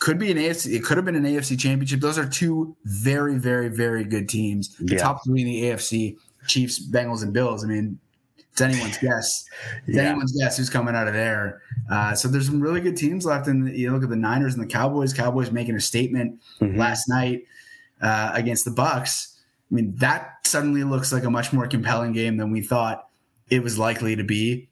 could 0.00 0.18
be 0.18 0.30
an 0.30 0.36
AFC. 0.38 0.74
It 0.74 0.84
could 0.84 0.96
have 0.96 1.04
been 1.06 1.14
an 1.16 1.24
AFC 1.24 1.58
championship. 1.58 2.00
Those 2.00 2.18
are 2.18 2.28
two 2.28 2.76
very, 2.84 3.38
very, 3.38 3.68
very 3.68 4.04
good 4.04 4.28
teams. 4.28 4.76
The 4.78 4.94
Yeah. 4.94 4.98
top 5.00 5.24
three 5.24 5.40
in 5.42 5.46
the 5.46 5.62
AFC: 5.64 6.16
Chiefs, 6.46 6.78
Bengals, 6.90 7.22
and 7.22 7.32
Bills. 7.32 7.64
I 7.64 7.68
mean, 7.68 7.98
it's 8.52 8.60
anyone's 8.60 8.98
guess. 8.98 9.44
It's 9.86 9.96
Yeah. 9.96 10.02
anyone's 10.10 10.32
guess 10.32 10.56
who's 10.58 10.68
coming 10.70 10.94
out 10.94 11.08
of 11.08 11.14
there. 11.14 11.62
Uh, 11.90 12.14
so 12.14 12.28
there's 12.28 12.46
some 12.46 12.60
really 12.60 12.80
good 12.80 12.96
teams 12.96 13.24
left. 13.24 13.46
And 13.48 13.74
you 13.76 13.92
look 13.92 14.02
at 14.02 14.10
the 14.10 14.16
Niners 14.16 14.54
and 14.54 14.62
the 14.62 14.66
Cowboys. 14.66 15.12
Cowboys 15.12 15.50
making 15.50 15.74
a 15.74 15.80
statement 15.80 16.40
Mhm. 16.60 16.76
last 16.76 17.08
night 17.08 17.44
uh, 18.00 18.32
against 18.34 18.64
the 18.66 18.70
Bucs. 18.70 19.28
I 19.70 19.74
mean, 19.74 19.94
that 19.96 20.32
suddenly 20.44 20.84
looks 20.84 21.12
like 21.12 21.24
a 21.24 21.30
much 21.30 21.52
more 21.52 21.66
compelling 21.66 22.12
game 22.12 22.36
than 22.36 22.50
we 22.50 22.60
thought 22.60 23.08
it 23.48 23.62
was 23.62 23.78
likely 23.78 24.14
to 24.16 24.24
be. 24.24 24.68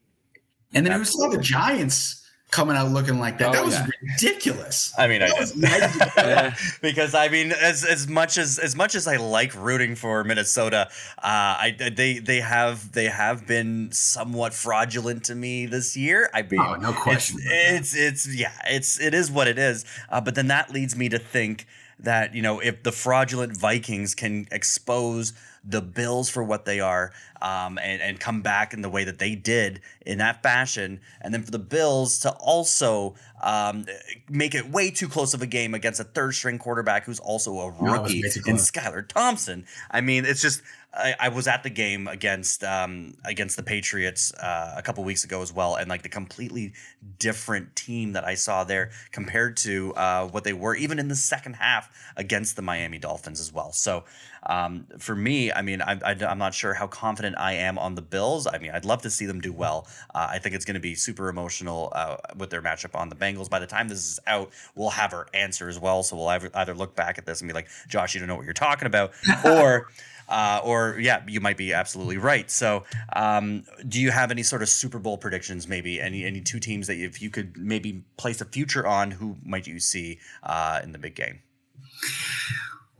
And 0.74 0.84
then 0.86 0.98
who 0.98 1.04
saw 1.04 1.28
the 1.28 1.38
Giants 1.38 2.21
coming 2.52 2.76
out 2.76 2.90
looking 2.92 3.18
like 3.18 3.38
that? 3.38 3.48
Oh, 3.48 3.52
that 3.52 3.64
was 3.64 3.74
yeah. 3.74 3.86
ridiculous. 4.00 4.92
I 4.96 5.08
mean, 5.08 5.18
That 5.20 5.30
did. 5.30 5.40
was 5.40 5.56
night- 5.56 6.54
because 6.82 7.14
I 7.16 7.28
mean, 7.28 7.50
as 7.50 7.84
as 7.84 8.06
much 8.06 8.38
as 8.38 8.60
as 8.60 8.76
much 8.76 8.94
as 8.94 9.08
I 9.08 9.16
like 9.16 9.52
rooting 9.56 9.96
for 9.96 10.22
Minnesota, 10.22 10.88
uh, 11.18 11.20
I 11.24 11.76
they 11.96 12.18
they 12.20 12.40
have 12.40 12.92
they 12.92 13.06
have 13.06 13.46
been 13.46 13.90
somewhat 13.90 14.54
fraudulent 14.54 15.24
to 15.24 15.34
me 15.34 15.66
this 15.66 15.96
year. 15.96 16.30
I 16.32 16.42
mean, 16.42 16.60
Oh, 16.60 16.74
no 16.76 16.92
question. 16.92 17.38
It's, 17.42 17.94
it's 17.96 18.26
it's 18.28 18.34
yeah, 18.36 18.52
it's 18.66 19.00
it 19.00 19.14
is 19.14 19.30
what 19.30 19.48
it 19.48 19.58
is. 19.58 19.84
Uh, 20.08 20.20
but 20.20 20.34
then 20.36 20.46
that 20.48 20.70
leads 20.70 20.94
me 20.94 21.08
to 21.08 21.18
think 21.18 21.66
that 21.98 22.34
you 22.34 22.42
know 22.42 22.60
if 22.60 22.82
the 22.82 22.92
fraudulent 22.92 23.56
Vikings 23.56 24.14
can 24.14 24.46
expose 24.52 25.32
the 25.64 25.80
Bills 25.80 26.28
for 26.28 26.42
what 26.42 26.64
they 26.64 26.80
are, 26.80 27.12
um, 27.40 27.78
and 27.78 28.02
and 28.02 28.18
come 28.18 28.42
back 28.42 28.72
in 28.72 28.82
the 28.82 28.88
way 28.88 29.04
that 29.04 29.18
they 29.18 29.34
did 29.34 29.80
in 30.04 30.18
that 30.18 30.42
fashion, 30.42 31.00
and 31.20 31.32
then 31.32 31.42
for 31.42 31.50
the 31.50 31.58
Bills 31.58 32.18
to 32.20 32.30
also 32.32 33.14
um, 33.42 33.84
make 34.28 34.54
it 34.54 34.70
way 34.70 34.90
too 34.90 35.08
close 35.08 35.34
of 35.34 35.42
a 35.42 35.46
game 35.46 35.74
against 35.74 36.00
a 36.00 36.04
third 36.04 36.34
string 36.34 36.58
quarterback 36.58 37.04
who's 37.04 37.20
also 37.20 37.58
a 37.60 37.70
rookie 37.70 38.22
too 38.22 38.40
in. 38.46 38.56
Skylar 38.56 39.06
Thompson. 39.06 39.66
I 39.90 40.00
mean, 40.00 40.24
it's 40.24 40.42
just 40.42 40.62
I, 40.94 41.14
I 41.18 41.28
was 41.30 41.46
at 41.46 41.62
the 41.62 41.70
game 41.70 42.06
against 42.06 42.62
um, 42.64 43.14
against 43.24 43.56
the 43.56 43.62
Patriots 43.62 44.32
uh, 44.34 44.74
a 44.76 44.82
couple 44.82 45.02
weeks 45.04 45.24
ago 45.24 45.42
as 45.42 45.52
well, 45.52 45.76
and 45.76 45.88
like 45.88 46.02
the 46.02 46.08
completely 46.08 46.74
different 47.18 47.74
team 47.74 48.12
that 48.12 48.24
I 48.24 48.34
saw 48.34 48.64
there 48.64 48.90
compared 49.10 49.56
to 49.58 49.94
uh, 49.94 50.28
what 50.28 50.44
they 50.44 50.52
were 50.52 50.74
even 50.74 50.98
in 50.98 51.08
the 51.08 51.16
second 51.16 51.54
half 51.54 51.90
against 52.16 52.56
the 52.56 52.62
Miami 52.62 52.98
Dolphins 52.98 53.40
as 53.40 53.52
well. 53.52 53.72
So 53.72 54.04
um, 54.44 54.86
for 54.98 55.14
me, 55.14 55.52
I 55.52 55.62
mean, 55.62 55.80
I, 55.82 55.98
I, 56.04 56.16
am 56.20 56.38
not 56.38 56.54
sure 56.54 56.74
how 56.74 56.86
confident 56.86 57.36
I 57.38 57.54
am 57.54 57.78
on 57.78 57.94
the 57.94 58.02
Bills. 58.02 58.46
I 58.46 58.58
mean, 58.58 58.72
I'd 58.72 58.84
love 58.84 59.02
to 59.02 59.10
see 59.10 59.26
them 59.26 59.40
do 59.40 59.52
well. 59.52 59.86
Uh, 60.14 60.28
I 60.30 60.38
think 60.38 60.54
it's 60.54 60.64
going 60.64 60.74
to 60.74 60.80
be 60.80 60.94
super 60.94 61.28
emotional 61.28 61.92
uh, 61.94 62.16
with 62.36 62.50
their 62.50 62.62
matchup 62.62 62.98
on 62.98 63.08
the 63.08 63.14
Bengals. 63.16 63.48
By 63.48 63.60
the 63.60 63.66
time 63.66 63.88
this 63.88 63.98
is 63.98 64.20
out, 64.26 64.50
we'll 64.74 64.90
have 64.90 65.12
our 65.12 65.28
answer 65.34 65.68
as 65.68 65.78
well. 65.78 66.02
So 66.02 66.16
we'll 66.16 66.28
either, 66.28 66.50
either 66.54 66.74
look 66.74 66.96
back 66.96 67.18
at 67.18 67.26
this 67.26 67.40
and 67.40 67.48
be 67.48 67.54
like, 67.54 67.68
Josh, 67.88 68.14
you 68.14 68.20
don't 68.20 68.28
know 68.28 68.36
what 68.36 68.44
you're 68.44 68.54
talking 68.54 68.86
about, 68.86 69.12
or. 69.44 69.88
Uh, 70.28 70.60
or 70.64 70.96
yeah, 70.98 71.22
you 71.28 71.40
might 71.40 71.58
be 71.58 71.74
absolutely 71.74 72.16
right. 72.16 72.50
So, 72.50 72.84
um, 73.14 73.64
do 73.86 74.00
you 74.00 74.10
have 74.10 74.30
any 74.30 74.42
sort 74.42 74.62
of 74.62 74.70
Super 74.70 74.98
Bowl 74.98 75.18
predictions? 75.18 75.68
Maybe 75.68 76.00
any 76.00 76.24
any 76.24 76.40
two 76.40 76.58
teams 76.58 76.86
that 76.86 76.96
if 76.96 77.20
you 77.20 77.28
could 77.28 77.58
maybe 77.58 78.04
place 78.16 78.40
a 78.40 78.46
future 78.46 78.86
on, 78.86 79.10
who 79.10 79.36
might 79.44 79.66
you 79.66 79.78
see 79.78 80.20
uh, 80.42 80.80
in 80.82 80.92
the 80.92 80.98
big 80.98 81.16
game? 81.16 81.40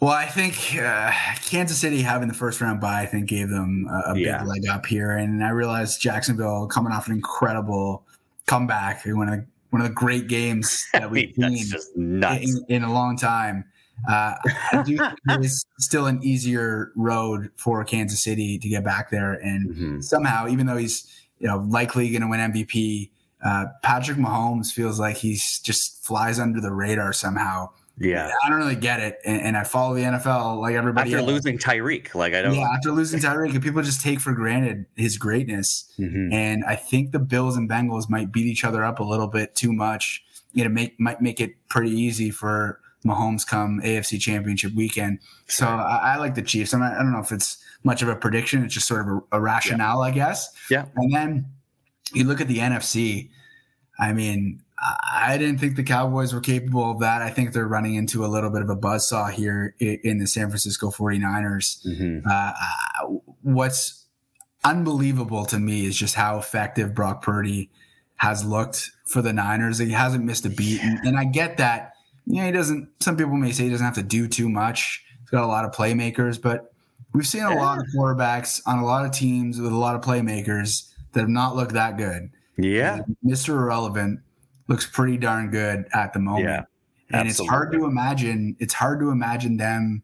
Well, 0.03 0.11
I 0.11 0.27
think 0.27 0.57
uh, 0.83 1.13
Kansas 1.45 1.79
City 1.79 2.03
having 2.03 2.27
the 2.27 2.35
first 2.35 2.61
round 2.61 2.81
bye, 2.81 3.03
I 3.03 3.07
think, 3.07 3.29
gave 3.29 3.49
them 3.49 3.87
a, 3.89 4.11
a 4.11 4.19
yeah. 4.19 4.39
big 4.39 4.49
leg 4.49 4.67
up 4.67 4.85
here. 4.85 5.13
And 5.13 5.45
I 5.45 5.51
realized 5.51 6.01
Jacksonville 6.01 6.67
coming 6.67 6.93
off 6.93 7.07
an 7.07 7.13
incredible 7.13 8.03
comeback, 8.47 9.07
one 9.07 9.29
of 9.29 9.39
the, 9.39 9.47
one 9.71 9.81
of 9.81 9.87
the 9.87 9.95
great 9.95 10.27
games 10.27 10.89
that 10.93 11.09
we've 11.09 11.33
I 11.41 11.51
mean, 11.51 11.67
seen 11.67 11.81
in, 12.25 12.65
in, 12.69 12.83
a 12.83 12.93
long 12.93 13.17
time. 13.17 13.65
Uh, 14.09 14.35
I 14.73 14.83
do 14.85 14.97
think 14.97 15.15
it's 15.45 15.65
still 15.79 16.07
an 16.07 16.19
easier 16.25 16.91
road 16.97 17.51
for 17.55 17.85
Kansas 17.85 18.25
City 18.25 18.59
to 18.59 18.69
get 18.69 18.83
back 18.83 19.09
there, 19.09 19.35
and 19.35 19.71
mm-hmm. 19.71 20.01
somehow, 20.01 20.49
even 20.49 20.67
though 20.67 20.79
he's 20.79 21.07
you 21.39 21.47
know 21.47 21.59
likely 21.69 22.11
going 22.11 22.23
to 22.23 22.29
win 22.29 22.41
MVP, 22.41 23.09
uh, 23.45 23.67
Patrick 23.85 24.19
Mahomes 24.19 24.73
feels 24.73 24.99
like 24.99 25.17
he's 25.17 25.61
just 25.61 26.05
flies 26.05 26.41
under 26.41 26.61
the 26.61 26.73
radar 26.73 27.13
somehow. 27.13 27.71
Yeah, 28.03 28.31
I 28.45 28.51
don't 28.51 28.59
really 28.59 28.75
get 28.75 29.01
it, 29.01 29.19
and, 29.25 29.41
and 29.41 29.57
I 29.57 29.63
follow 29.63 29.95
the 29.95 30.03
NFL 30.03 30.61
like 30.61 30.75
everybody. 30.75 31.11
After 31.11 31.19
else. 31.21 31.29
losing 31.29 31.57
Tyreek, 31.57 32.15
like 32.15 32.35
I 32.35 32.43
don't. 32.43 32.55
Yeah, 32.55 32.69
after 32.75 32.91
losing 32.91 33.21
Tyreek, 33.21 33.63
people 33.63 33.81
just 33.83 34.01
take 34.01 34.19
for 34.19 34.33
granted 34.33 34.87
his 34.97 35.17
greatness, 35.17 35.91
mm-hmm. 35.99 36.33
and 36.33 36.65
I 36.65 36.75
think 36.75 37.13
the 37.13 37.21
Bills 37.21 37.57
and 37.57 37.71
Bengals 37.71 38.11
might 38.11 38.33
beat 38.33 38.47
each 38.47 38.65
other 38.65 38.85
up 38.85 38.99
a 38.99 39.05
little 39.05 39.29
bit 39.29 39.55
too 39.55 39.73
much. 39.73 40.25
You 40.53 40.65
know, 40.65 40.71
make 40.71 40.99
might 40.99 41.21
make 41.23 41.41
it 41.41 41.55
pretty 41.69 41.93
easy 41.93 42.31
for 42.31 42.81
Mahomes 43.07 43.47
come 43.47 43.81
AFC 43.83 44.21
Championship 44.21 44.75
weekend. 44.75 45.21
So 45.47 45.67
I, 45.67 46.15
I 46.15 46.17
like 46.17 46.35
the 46.35 46.43
Chiefs. 46.43 46.73
Not, 46.73 46.93
I 46.93 46.99
don't 46.99 47.13
know 47.13 47.21
if 47.21 47.33
it's 47.33 47.59
much 47.85 48.03
of 48.03 48.09
a 48.09 48.17
prediction. 48.17 48.65
It's 48.65 48.75
just 48.75 48.87
sort 48.87 49.03
of 49.03 49.09
a, 49.09 49.37
a 49.37 49.41
rationale, 49.41 49.99
yeah. 49.99 50.05
I 50.07 50.11
guess. 50.11 50.49
Yeah. 50.71 50.85
And 50.97 51.15
then 51.15 51.47
you 52.13 52.25
look 52.25 52.41
at 52.41 52.49
the 52.49 52.59
NFC. 52.59 53.31
I 53.99 54.13
mean, 54.13 54.63
I 54.83 55.37
didn't 55.39 55.59
think 55.59 55.77
the 55.77 55.85
Cowboys 55.85 56.35
were 56.35 56.41
capable 56.41 56.91
of 56.91 57.01
that. 57.01 57.23
I 57.23 57.31
think 57.31 57.53
they're 57.53 57.69
running 57.69 57.95
into 57.95 58.25
a 58.25 58.27
little 58.27 58.51
bit 58.51 58.63
of 58.63 58.71
a 58.71 58.77
buzzsaw 58.77 59.31
here 59.31 59.77
in 59.79 60.19
the 60.19 60.27
San 60.27 60.49
Francisco 60.49 60.91
49ers. 60.91 61.87
Mm-hmm. 61.87 62.27
Uh, 62.29 62.33
uh, 62.33 63.19
what's 63.43 64.07
unbelievable 64.65 65.45
to 65.47 65.59
me 65.59 65.87
is 65.87 65.97
just 65.97 66.15
how 66.15 66.39
effective 66.39 66.95
Brock 66.95 67.23
Purdy 67.23 67.71
has 68.17 68.45
looked 68.45 68.91
for 69.05 69.23
the 69.23 69.33
Niners. 69.33 69.79
He 69.79 69.91
hasn't 69.91 70.25
missed 70.25 70.47
a 70.47 70.51
beat. 70.51 70.83
And, 70.83 70.99
and 71.05 71.19
I 71.19 71.25
get 71.25 71.59
that. 71.59 71.93
Yeah, 72.27 72.47
he 72.47 72.53
doesn't. 72.53 72.89
Some 73.01 73.17
people 73.17 73.35
may 73.35 73.53
say 73.53 73.65
he 73.65 73.71
doesn't 73.71 73.85
have 73.85 73.95
to 73.97 74.03
do 74.03 74.27
too 74.27 74.49
much. 74.49 75.05
He's 75.21 75.31
got 75.31 75.45
a 75.45 75.47
lot 75.47 75.65
of 75.65 75.73
playmakers, 75.73 76.41
but 76.41 76.73
we've 77.13 77.27
seen 77.27 77.43
a 77.43 77.55
lot 77.55 77.79
of 77.79 77.85
quarterbacks 77.97 78.61
on 78.67 78.79
a 78.79 78.85
lot 78.85 79.05
of 79.05 79.13
teams 79.13 79.61
with 79.61 79.73
a 79.73 79.77
lot 79.77 79.95
of 79.95 80.01
playmakers 80.01 80.89
that 81.13 81.21
have 81.21 81.29
not 81.29 81.55
looked 81.55 81.73
that 81.73 81.97
good. 81.97 82.31
Yeah. 82.57 83.01
Mr. 83.25 83.51
Irrelevant 83.51 84.21
looks 84.73 84.87
pretty 84.87 85.19
darn 85.19 85.51
good 85.51 85.87
at 85.93 86.13
the 86.13 86.19
moment. 86.19 86.47
Yeah, 87.11 87.19
and 87.19 87.29
it's 87.29 87.47
hard 87.47 87.73
to 87.73 87.85
imagine. 87.85 88.57
It's 88.59 88.75
hard 88.75 89.01
to 89.01 89.11
imagine 89.11 89.59
them 89.59 90.03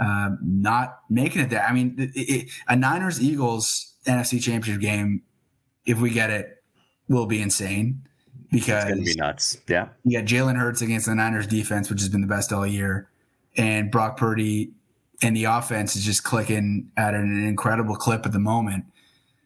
uh, 0.00 0.30
not 0.42 1.00
making 1.10 1.42
it 1.42 1.50
there. 1.50 1.62
I 1.62 1.72
mean, 1.72 1.94
it, 1.98 2.10
it, 2.14 2.50
a 2.66 2.74
Niners 2.74 3.20
Eagles 3.20 3.94
NFC 4.06 4.42
Championship 4.42 4.80
game, 4.80 5.22
if 5.84 6.00
we 6.00 6.10
get 6.10 6.30
it, 6.30 6.62
will 7.08 7.26
be 7.26 7.40
insane 7.40 8.02
because 8.50 8.84
it's 8.84 8.92
going 8.92 9.04
to 9.04 9.12
be 9.12 9.14
nuts. 9.14 9.58
Yeah, 9.68 9.88
you 10.04 10.18
got 10.18 10.26
Jalen 10.26 10.56
Hurts 10.56 10.80
against 10.80 11.06
the 11.06 11.14
Niners 11.14 11.46
defense, 11.46 11.90
which 11.90 12.00
has 12.00 12.08
been 12.08 12.22
the 12.22 12.26
best 12.26 12.52
all 12.52 12.66
year, 12.66 13.08
and 13.56 13.90
Brock 13.90 14.16
Purdy 14.16 14.72
and 15.22 15.36
the 15.36 15.44
offense 15.44 15.96
is 15.96 16.04
just 16.04 16.24
clicking 16.24 16.90
at 16.96 17.14
an 17.14 17.46
incredible 17.46 17.96
clip 17.96 18.26
at 18.26 18.32
the 18.32 18.38
moment. 18.38 18.84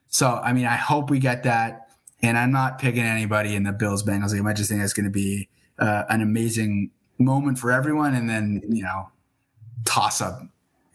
So, 0.09 0.41
I 0.43 0.53
mean, 0.53 0.67
I 0.67 0.77
hope 0.77 1.11
we 1.11 1.19
get 1.19 1.45
that. 1.45 1.90
And 2.23 2.37
I'm 2.37 2.53
not 2.53 2.79
picking 2.79 3.03
anybody 3.03 3.55
in 3.55 3.63
the 3.63 3.73
Bills 3.73 4.03
Bengals 4.03 4.35
game. 4.35 4.47
I 4.47 4.53
just 4.53 4.71
think 4.71 4.83
it's 4.83 4.93
going 4.93 5.05
to 5.05 5.11
be 5.11 5.49
uh, 5.79 6.05
an 6.09 6.21
amazing 6.21 6.91
moment 7.19 7.59
for 7.59 7.73
everyone. 7.73 8.15
And 8.15 8.29
then, 8.29 8.63
you 8.69 8.83
know, 8.83 9.09
toss 9.85 10.21
up 10.21 10.43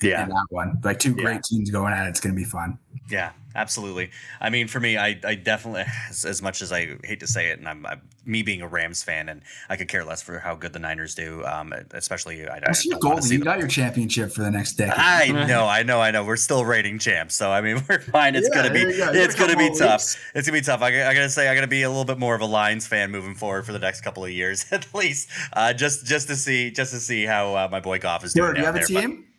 yeah. 0.09 0.23
in 0.23 0.29
that 0.29 0.45
one. 0.49 0.79
Like 0.83 0.99
two 0.99 1.13
great 1.13 1.35
yeah. 1.35 1.41
teams 1.43 1.69
going 1.69 1.93
at 1.93 2.05
it. 2.05 2.09
It's 2.09 2.19
going 2.19 2.35
to 2.35 2.39
be 2.39 2.45
fun. 2.45 2.77
Yeah, 3.09 3.33
absolutely. 3.53 4.09
I 4.41 4.49
mean, 4.49 4.67
for 4.67 4.79
me, 4.79 4.97
I, 4.97 5.19
I 5.23 5.35
definitely, 5.35 5.83
as, 6.09 6.25
as 6.25 6.41
much 6.41 6.61
as 6.61 6.71
I 6.71 6.97
hate 7.03 7.19
to 7.19 7.27
say 7.27 7.49
it, 7.49 7.59
and 7.59 7.67
I'm, 7.67 7.85
I'm, 7.85 8.01
me 8.25 8.41
being 8.41 8.63
a 8.63 8.67
Rams 8.67 9.03
fan, 9.03 9.29
and 9.29 9.41
I 9.69 9.75
could 9.75 9.87
care 9.87 10.03
less 10.03 10.23
for 10.23 10.39
how 10.39 10.55
good 10.55 10.73
the 10.73 10.79
Niners 10.79 11.13
do. 11.13 11.45
Um, 11.45 11.71
especially, 11.91 12.47
I, 12.47 12.59
That's 12.59 12.85
I 12.85 12.89
your 12.89 12.99
goal. 12.99 13.19
You 13.23 13.39
got 13.39 13.59
your 13.59 13.67
championship 13.67 14.31
for 14.31 14.41
the 14.41 14.49
next 14.49 14.73
decade. 14.73 14.97
I 14.97 15.27
know, 15.47 15.67
I 15.67 15.83
know, 15.83 16.01
I 16.01 16.09
know. 16.09 16.23
We're 16.23 16.35
still 16.35 16.65
rating 16.65 16.97
champs, 16.97 17.35
so 17.35 17.51
I 17.51 17.61
mean, 17.61 17.83
we're 17.89 17.99
fine. 17.99 18.35
It's 18.35 18.49
yeah, 18.51 18.63
gonna 18.63 18.73
be, 18.73 18.97
go. 18.97 19.11
it's 19.13 19.35
gonna 19.35 19.55
be 19.55 19.69
tough. 19.77 20.01
Weeks. 20.01 20.17
It's 20.33 20.47
gonna 20.47 20.57
be 20.57 20.63
tough. 20.65 20.81
I, 20.81 21.07
I, 21.07 21.13
gotta 21.13 21.29
say, 21.29 21.47
I 21.47 21.53
gotta 21.53 21.67
be 21.67 21.83
a 21.83 21.89
little 21.89 22.05
bit 22.05 22.17
more 22.17 22.33
of 22.33 22.41
a 22.41 22.45
Lions 22.45 22.87
fan 22.87 23.11
moving 23.11 23.35
forward 23.35 23.67
for 23.67 23.71
the 23.73 23.79
next 23.79 24.01
couple 24.01 24.25
of 24.25 24.31
years, 24.31 24.65
at 24.71 24.91
least, 24.95 25.29
uh, 25.53 25.73
just 25.73 26.05
just 26.05 26.27
to 26.29 26.35
see, 26.35 26.71
just 26.71 26.91
to 26.93 26.99
see 26.99 27.25
how 27.25 27.55
uh, 27.55 27.67
my 27.71 27.79
boy 27.79 27.99
Goff 27.99 28.23
is 28.23 28.33
doing. 28.33 28.55
do 28.55 28.61
you 28.61 28.65
have 28.65 28.73
there, 28.73 28.83
a 28.83 28.87
team? 28.87 29.17
But, 29.17 29.34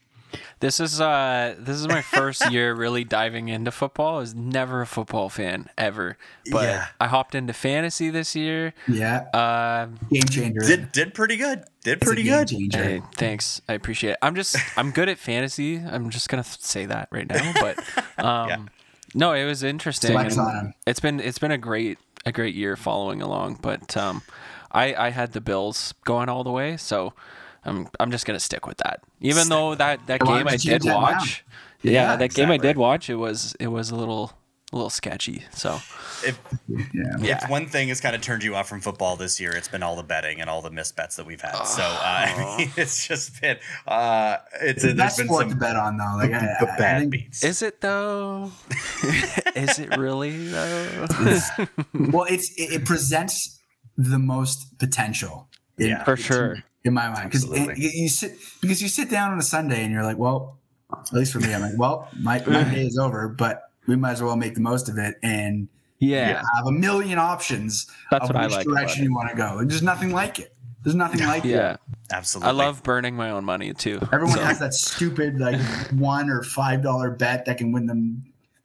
this 0.61 0.81
is 0.81 1.01
uh 1.01 1.55
this 1.59 1.77
is 1.77 1.87
my 1.87 2.01
first 2.01 2.51
year 2.51 2.74
really 2.74 3.05
diving 3.05 3.49
into 3.49 3.70
football. 3.70 4.16
I 4.16 4.20
was 4.20 4.35
never 4.35 4.81
a 4.81 4.87
football 4.87 5.28
fan 5.28 5.69
ever, 5.77 6.16
but 6.51 6.65
yeah. 6.65 6.87
I 6.99 7.09
hopped 7.09 7.35
into 7.35 7.53
fantasy 7.53 8.09
this 8.09 8.35
year. 8.35 8.73
Yeah, 8.89 9.19
uh, 9.35 9.87
game 10.11 10.23
changer. 10.24 10.61
Did 10.61 10.93
did 10.93 11.15
pretty 11.15 11.37
good. 11.37 11.65
Did 11.83 12.01
pretty 12.01 12.23
good. 12.23 12.51
Hey, 12.51 13.03
thanks, 13.15 13.61
I 13.69 13.74
appreciate 13.74 14.12
it. 14.12 14.19
I'm 14.23 14.35
just 14.35 14.57
I'm 14.77 14.93
good 14.93 15.09
at 15.09 15.19
fantasy. 15.19 15.77
I'm 15.78 16.11
just 16.11 16.28
gonna 16.28 16.45
say 16.45 16.87
that 16.87 17.09
right 17.11 17.28
now, 17.28 17.53
but 17.61 17.78
um, 18.24 18.49
yeah. 18.49 18.57
no, 19.15 19.33
it 19.33 19.45
was 19.45 19.62
interesting. 19.62 20.16
It's 20.87 21.01
been 21.01 21.20
it's 21.20 21.39
been 21.39 21.53
a 21.53 21.59
great 21.59 21.99
a 22.24 22.33
great 22.33 22.55
year 22.55 22.77
following 22.77 23.20
along, 23.20 23.59
but 23.61 23.95
um, 23.97 24.23
I 24.73 24.95
I 24.95 25.11
had 25.11 25.33
the 25.33 25.43
Bills 25.43 25.93
going 26.05 26.28
all 26.28 26.45
the 26.45 26.53
way, 26.53 26.77
so. 26.77 27.12
I'm 27.65 27.89
I'm 27.99 28.12
just 28.12 28.27
gonna 28.27 28.39
stick 28.39 28.65
with 28.65 28.77
that. 28.77 29.03
Even 29.21 29.45
stick 29.45 29.51
though 29.51 29.75
that 29.75 30.07
that 30.07 30.21
game 30.21 30.47
I 30.47 30.57
did 30.57 30.85
watch, 30.85 31.45
yeah, 31.83 31.93
yeah, 31.93 32.17
that 32.17 32.25
exactly. 32.25 32.45
game 32.45 32.53
I 32.53 32.57
did 32.59 32.77
watch, 32.77 33.09
it 33.09 33.17
was 33.17 33.55
it 33.59 33.69
was 33.69 33.91
a 33.91 33.97
little 33.97 34.33
a 34.73 34.77
little 34.77 34.91
sketchy. 34.91 35.45
So 35.53 35.75
if 36.25 36.39
yeah. 36.69 37.05
yeah. 37.21 37.39
if 37.43 37.49
one 37.49 37.67
thing 37.67 37.89
has 37.89 38.01
kind 38.01 38.17
of 38.17 38.23
turned 38.23 38.43
you 38.43 38.57
off 38.57 38.69
from 38.69 38.81
football 38.81 39.17
this 39.17 39.41
year, 39.41 39.53
it's 39.53 39.69
been 39.69 39.83
all 39.83 39.97
the 39.97 40.03
betting 40.03 40.41
and 40.41 40.51
all 40.51 40.61
the 40.61 40.71
missed 40.71 40.97
bets 40.97 41.17
that 41.17 41.27
we've 41.27 41.41
had. 41.41 41.63
So 41.65 41.83
uh, 41.83 42.01
I 42.03 42.57
mean, 42.59 42.71
it's 42.77 43.07
just 43.07 43.41
been 43.41 43.59
uh, 43.87 44.39
it's, 44.61 44.83
it's 44.83 44.93
a, 44.93 44.95
there's 44.95 45.17
been 45.17 45.29
some 45.29 45.51
to 45.51 45.57
bet 45.57 45.77
on 45.77 45.97
though. 45.97 46.15
Like 46.17 46.33
I, 46.33 46.57
the 46.61 46.67
bad 46.79 47.01
think, 47.01 47.13
beats. 47.13 47.45
Is 47.45 47.63
it 47.63 47.81
though? 47.81 48.51
is 49.55 49.79
it 49.79 49.97
really 49.97 50.49
though? 50.49 51.07
well, 51.95 52.27
it's 52.29 52.51
it, 52.57 52.73
it 52.73 52.85
presents 52.85 53.61
the 53.97 54.19
most 54.19 54.79
potential. 54.79 55.49
yeah, 55.79 56.05
for 56.05 56.17
sure 56.17 56.63
in 56.87 56.95
my 56.95 57.09
mind 57.09 57.31
because 57.31 57.51
eh, 57.53 57.75
you 57.77 58.09
sit 58.09 58.37
because 58.61 58.81
you 58.81 58.89
sit 58.89 59.11
down 59.11 59.33
on 59.33 59.39
a 59.39 59.43
Sunday 59.43 59.85
and 59.85 59.93
you're 59.93 60.03
like, 60.03 60.19
well, 60.19 60.59
at 60.93 61.13
least 61.13 61.33
for 61.33 61.41
me, 61.41 61.53
I'm 61.53 61.61
like, 61.61 61.77
well, 61.77 62.09
my, 62.21 62.43
my 62.47 62.63
day 62.75 62.87
is 62.87 62.99
over, 62.99 63.29
but 63.29 63.63
we 63.87 63.97
might 63.97 64.13
as 64.13 64.23
well 64.23 64.37
make 64.37 64.55
the 64.55 64.61
most 64.61 64.89
of 64.89 64.99
it 64.99 65.17
and 65.23 65.69
yeah, 65.99 66.43
have 66.57 66.67
a 66.67 66.73
million 66.73 67.19
options 67.19 67.91
That's 68.11 68.29
of 68.29 68.35
what 68.35 68.45
which 68.45 68.53
I 68.53 68.57
like 68.57 68.67
direction 68.67 69.05
you 69.05 69.15
want 69.15 69.31
to 69.31 69.37
go. 69.37 69.65
There's 69.65 69.83
nothing 69.83 70.13
like 70.13 70.39
it. 70.39 70.55
There's 70.83 70.95
nothing 70.95 71.27
like 71.27 71.43
yeah. 71.45 71.51
it. 71.51 71.55
Yeah, 71.55 71.77
absolutely. 72.13 72.49
I 72.49 72.53
love 72.53 72.83
burning 72.83 73.17
my 73.17 73.31
own 73.31 73.45
money 73.45 73.73
too. 73.73 73.99
Everyone 74.13 74.37
so. 74.37 74.45
has 74.45 74.59
that 74.61 74.75
stupid 74.75 75.41
like 75.41 75.61
one 75.93 76.31
or 76.31 76.43
five 76.43 76.83
dollar 76.83 77.11
bet 77.11 77.47
that 77.47 77.59
can 77.59 77.73
win 77.73 77.87
them 77.87 78.25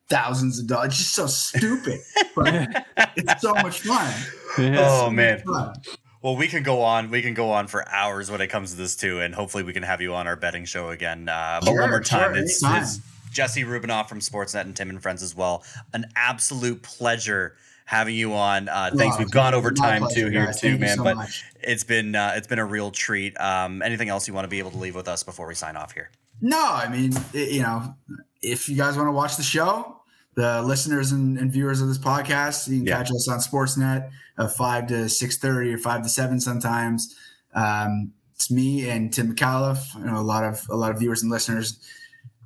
thousands 0.09 0.59
of 0.59 0.67
dollars. 0.67 0.89
It's 0.89 0.97
just 0.97 1.15
so 1.15 1.25
stupid, 1.25 1.99
but 2.35 2.85
it's 3.15 3.41
so 3.41 3.53
much 3.55 3.79
fun. 3.79 4.13
Yeah. 4.59 4.75
Oh 4.79 5.05
so 5.05 5.09
man. 5.09 5.39
Fun. 5.39 5.73
Well, 6.21 6.35
we 6.35 6.47
can 6.47 6.61
go 6.61 6.81
on. 6.81 7.09
We 7.09 7.21
can 7.21 7.33
go 7.33 7.51
on 7.51 7.67
for 7.67 7.87
hours 7.89 8.29
when 8.29 8.41
it 8.41 8.47
comes 8.47 8.71
to 8.71 8.77
this 8.77 8.95
too, 8.95 9.19
and 9.19 9.33
hopefully 9.33 9.63
we 9.63 9.73
can 9.73 9.83
have 9.83 10.01
you 10.01 10.13
on 10.13 10.27
our 10.27 10.35
betting 10.35 10.65
show 10.65 10.89
again. 10.89 11.27
Uh, 11.27 11.59
but 11.61 11.69
sure, 11.69 11.81
one 11.81 11.89
more 11.89 11.99
time, 12.01 12.33
sure, 12.33 12.43
it's, 12.43 12.63
it's, 12.63 12.99
Jesse 13.31 13.63
Rubinoff 13.63 14.07
from 14.07 14.19
Sportsnet 14.19 14.61
and 14.61 14.75
Tim 14.75 14.89
and 14.89 15.01
Friends 15.01 15.23
as 15.23 15.35
well. 15.35 15.63
An 15.93 16.05
absolute 16.15 16.83
pleasure 16.83 17.55
having 17.85 18.15
you 18.15 18.33
on. 18.33 18.69
Uh, 18.69 18.91
thanks. 18.95 19.17
We've 19.17 19.31
gone 19.31 19.53
over 19.53 19.71
time 19.71 20.03
pleasure, 20.03 20.25
too 20.25 20.29
here 20.29 20.45
guys. 20.45 20.61
too, 20.61 20.69
Thank 20.69 20.81
man. 20.81 20.97
So 20.97 21.03
but 21.03 21.15
much. 21.15 21.43
it's 21.61 21.83
been 21.83 22.13
uh, 22.15 22.33
it's 22.35 22.47
been 22.47 22.59
a 22.59 22.65
real 22.65 22.91
treat. 22.91 23.39
Um, 23.39 23.81
anything 23.81 24.09
else 24.09 24.27
you 24.27 24.33
want 24.33 24.45
to 24.45 24.49
be 24.49 24.59
able 24.59 24.71
to 24.71 24.77
leave 24.77 24.95
with 24.95 25.07
us 25.07 25.23
before 25.23 25.47
we 25.47 25.55
sign 25.55 25.75
off 25.75 25.93
here? 25.93 26.11
No, 26.41 26.71
I 26.71 26.87
mean, 26.87 27.13
it, 27.33 27.51
you 27.51 27.61
know, 27.61 27.95
if 28.41 28.69
you 28.69 28.75
guys 28.75 28.95
want 28.95 29.07
to 29.07 29.11
watch 29.11 29.37
the 29.37 29.43
show, 29.43 30.00
the 30.35 30.61
listeners 30.61 31.11
and, 31.11 31.37
and, 31.37 31.51
viewers 31.51 31.81
of 31.81 31.87
this 31.87 31.97
podcast. 31.97 32.67
You 32.67 32.77
can 32.77 32.87
yeah. 32.87 32.97
catch 32.97 33.11
us 33.11 33.27
on 33.27 33.39
Sportsnet 33.39 34.09
uh, 34.37 34.47
five 34.47 34.87
to 34.87 35.09
six 35.09 35.37
thirty 35.37 35.73
or 35.73 35.77
five 35.77 36.03
to 36.03 36.09
seven 36.09 36.39
sometimes. 36.39 37.15
Um, 37.53 38.13
it's 38.35 38.49
me 38.49 38.89
and 38.89 39.11
Tim 39.11 39.35
Micallef. 39.35 39.95
You 39.97 40.05
know, 40.05 40.17
a 40.17 40.21
lot 40.21 40.43
of 40.43 40.65
a 40.69 40.75
lot 40.75 40.91
of 40.91 40.99
viewers 40.99 41.21
and 41.21 41.31
listeners 41.31 41.79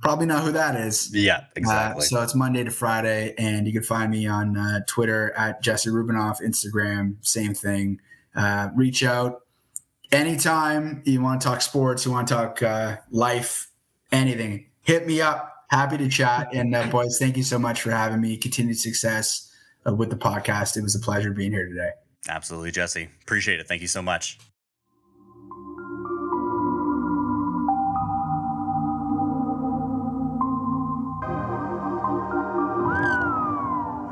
probably 0.02 0.26
know 0.26 0.40
who 0.40 0.52
that 0.52 0.76
is. 0.76 1.10
Yeah, 1.14 1.38
Uh, 1.38 1.44
exactly. 1.56 2.06
so 2.06 2.22
it's 2.22 2.36
Monday 2.36 2.64
to 2.64 2.72
Friday, 2.72 3.34
and 3.38 3.66
you 3.66 3.74
can 3.74 3.84
find 3.84 4.12
me 4.12 4.28
on 4.28 4.58
uh, 4.58 4.82
Twitter 4.88 5.32
at 5.38 5.62
Jesse 5.62 5.90
Rubinoff, 5.90 6.42
Instagram, 6.42 7.16
same 7.22 7.54
thing. 7.54 8.00
Uh, 8.36 8.70
reach 8.76 9.04
out 9.04 9.42
anytime 10.12 11.02
you 11.06 11.22
want 11.22 11.42
to 11.42 11.48
talk 11.48 11.62
sports, 11.62 12.06
you 12.06 12.12
want 12.12 12.28
to 12.28 12.34
talk 12.34 12.62
uh, 12.62 12.98
life, 13.10 13.70
anything. 14.12 14.68
Hit 14.82 15.08
me 15.08 15.22
up. 15.22 15.55
Happy 15.76 15.98
to 15.98 16.08
chat. 16.08 16.48
And 16.54 16.74
uh, 16.74 16.88
boys, 16.88 17.18
thank 17.20 17.36
you 17.36 17.44
so 17.44 17.60
much 17.60 17.82
for 17.82 17.92
having 17.92 18.22
me. 18.22 18.38
Continued 18.38 18.80
success 18.80 19.54
uh, 19.86 19.94
with 19.94 20.10
the 20.10 20.16
podcast. 20.16 20.78
It 20.78 20.84
was 20.84 20.96
a 20.96 21.00
pleasure 21.00 21.34
being 21.34 21.52
here 21.52 21.68
today. 21.68 21.90
Absolutely, 22.30 22.72
Jesse. 22.72 23.10
Appreciate 23.24 23.60
it. 23.60 23.68
Thank 23.68 23.82
you 23.82 23.90
so 23.90 24.02
much. 24.02 24.40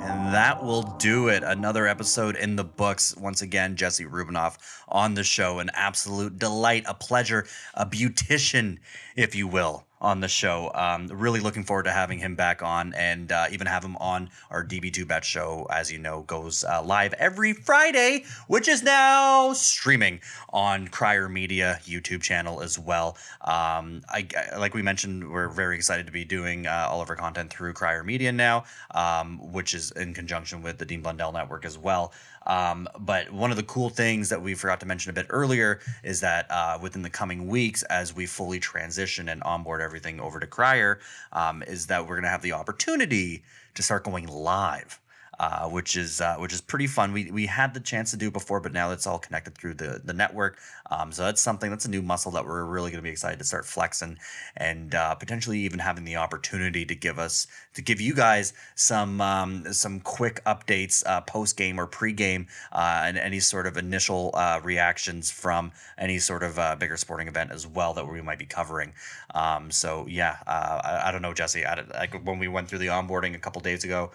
And 0.01 0.33
that 0.33 0.61
will 0.61 0.83
do 0.99 1.29
it. 1.29 1.43
Another 1.43 1.87
episode 1.87 2.35
in 2.35 2.57
the 2.57 2.65
books. 2.65 3.15
Once 3.15 3.41
again, 3.41 3.77
Jesse 3.77 4.03
Rubinoff 4.03 4.57
on 4.89 5.13
the 5.13 5.23
show. 5.23 5.59
An 5.59 5.71
absolute 5.75 6.37
delight, 6.37 6.83
a 6.87 6.93
pleasure, 6.93 7.47
a 7.73 7.85
beautician, 7.85 8.79
if 9.15 9.33
you 9.33 9.47
will, 9.47 9.87
on 10.03 10.19
the 10.19 10.27
show. 10.27 10.69
Um, 10.75 11.07
really 11.07 11.39
looking 11.39 11.63
forward 11.63 11.83
to 11.83 11.91
having 11.91 12.19
him 12.19 12.35
back 12.35 12.61
on 12.61 12.93
and 12.93 13.31
uh, 13.31 13.45
even 13.51 13.67
have 13.67 13.83
him 13.83 13.95
on 13.97 14.29
our 14.51 14.63
DB2 14.63 15.07
Bet 15.07 15.23
show. 15.23 15.65
As 15.71 15.91
you 15.91 15.97
know, 15.97 16.23
goes 16.23 16.63
uh, 16.63 16.83
live 16.83 17.13
every 17.13 17.53
Friday, 17.53 18.25
which 18.47 18.67
is 18.67 18.83
now 18.83 19.53
streaming 19.53 20.19
on 20.51 20.89
Crier 20.89 21.29
Media 21.29 21.79
YouTube 21.85 22.21
channel 22.21 22.61
as 22.61 22.77
well. 22.77 23.17
Um, 23.41 24.03
I, 24.09 24.27
like 24.57 24.73
we 24.73 24.81
mentioned, 24.81 25.31
we're 25.31 25.49
very 25.49 25.75
excited 25.75 26.05
to 26.05 26.11
be 26.11 26.25
doing 26.25 26.67
uh, 26.67 26.87
all 26.91 27.01
of 27.01 27.09
our 27.09 27.15
content 27.15 27.49
through 27.49 27.73
Crier 27.73 28.03
Media 28.03 28.31
now, 28.31 28.65
um, 28.91 29.39
which 29.51 29.73
is 29.73 29.91
in 29.91 30.13
conjunction 30.13 30.61
with 30.61 30.77
the 30.77 30.85
Dean 30.85 31.01
Blundell 31.01 31.31
Network 31.31 31.65
as 31.65 31.77
well. 31.77 32.11
Um, 32.45 32.87
but 32.99 33.31
one 33.31 33.51
of 33.51 33.57
the 33.57 33.63
cool 33.63 33.89
things 33.89 34.29
that 34.29 34.41
we 34.41 34.53
forgot 34.53 34.79
to 34.81 34.85
mention 34.85 35.09
a 35.09 35.13
bit 35.13 35.27
earlier 35.29 35.79
is 36.03 36.21
that 36.21 36.49
uh, 36.49 36.77
within 36.81 37.01
the 37.01 37.09
coming 37.09 37.47
weeks, 37.47 37.83
as 37.83 38.15
we 38.15 38.25
fully 38.25 38.59
transition 38.59 39.29
and 39.29 39.41
onboard 39.43 39.81
everything 39.81 40.19
over 40.19 40.39
to 40.39 40.47
Crier, 40.47 40.99
um, 41.31 41.63
is 41.63 41.87
that 41.87 42.01
we're 42.03 42.15
going 42.15 42.23
to 42.23 42.29
have 42.29 42.41
the 42.41 42.53
opportunity 42.53 43.43
to 43.75 43.83
start 43.83 44.03
going 44.03 44.27
live. 44.27 44.99
Uh, 45.39 45.67
which 45.67 45.97
is 45.97 46.21
uh, 46.21 46.35
which 46.35 46.53
is 46.53 46.61
pretty 46.61 46.85
fun. 46.85 47.11
We 47.11 47.31
we 47.31 47.47
had 47.47 47.73
the 47.73 47.79
chance 47.79 48.11
to 48.11 48.17
do 48.17 48.29
before, 48.29 48.59
but 48.59 48.71
now 48.71 48.91
it's 48.91 49.07
all 49.07 49.17
connected 49.17 49.57
through 49.57 49.73
the 49.73 49.99
the 50.05 50.13
network. 50.13 50.59
Um, 50.89 51.11
so 51.11 51.23
that's 51.23 51.41
something 51.41 51.69
that's 51.69 51.85
a 51.85 51.89
new 51.89 52.01
muscle 52.01 52.31
that 52.33 52.45
we're 52.45 52.65
really 52.65 52.91
going 52.91 52.99
to 52.99 53.03
be 53.03 53.09
excited 53.09 53.39
to 53.39 53.45
start 53.45 53.65
flexing, 53.65 54.17
and 54.57 54.93
uh, 54.93 55.15
potentially 55.15 55.59
even 55.59 55.79
having 55.79 56.03
the 56.03 56.17
opportunity 56.17 56.85
to 56.85 56.95
give 56.95 57.17
us 57.19 57.47
to 57.73 57.81
give 57.81 58.01
you 58.01 58.13
guys 58.13 58.53
some 58.75 59.21
um, 59.21 59.71
some 59.73 59.99
quick 60.01 60.43
updates 60.45 61.03
uh, 61.05 61.21
post 61.21 61.57
game 61.57 61.79
or 61.79 61.87
pre 61.87 62.11
game 62.11 62.47
uh, 62.71 63.03
and 63.05 63.17
any 63.17 63.39
sort 63.39 63.65
of 63.65 63.77
initial 63.77 64.31
uh, 64.33 64.59
reactions 64.63 65.31
from 65.31 65.71
any 65.97 66.19
sort 66.19 66.43
of 66.43 66.59
uh, 66.59 66.75
bigger 66.75 66.97
sporting 66.97 67.27
event 67.27 67.51
as 67.51 67.65
well 67.65 67.93
that 67.93 68.05
we 68.05 68.21
might 68.21 68.39
be 68.39 68.45
covering. 68.45 68.93
Um, 69.33 69.71
so 69.71 70.05
yeah, 70.09 70.37
I, 70.45 71.03
I 71.05 71.11
don't 71.11 71.21
know, 71.21 71.33
Jesse. 71.33 71.65
I, 71.65 71.81
like 71.93 72.13
when 72.25 72.39
we 72.39 72.47
went 72.47 72.67
through 72.67 72.79
the 72.79 72.87
onboarding 72.87 73.35
a 73.35 73.39
couple 73.39 73.61
days 73.61 73.83
ago, 73.83 74.11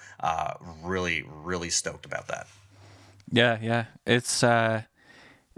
really 0.83 1.25
really 1.27 1.71
stoked 1.71 2.05
about 2.05 2.29
that. 2.29 2.47
Yeah, 3.33 3.59
yeah. 3.61 3.87
It's 4.07 4.43
uh 4.43 4.83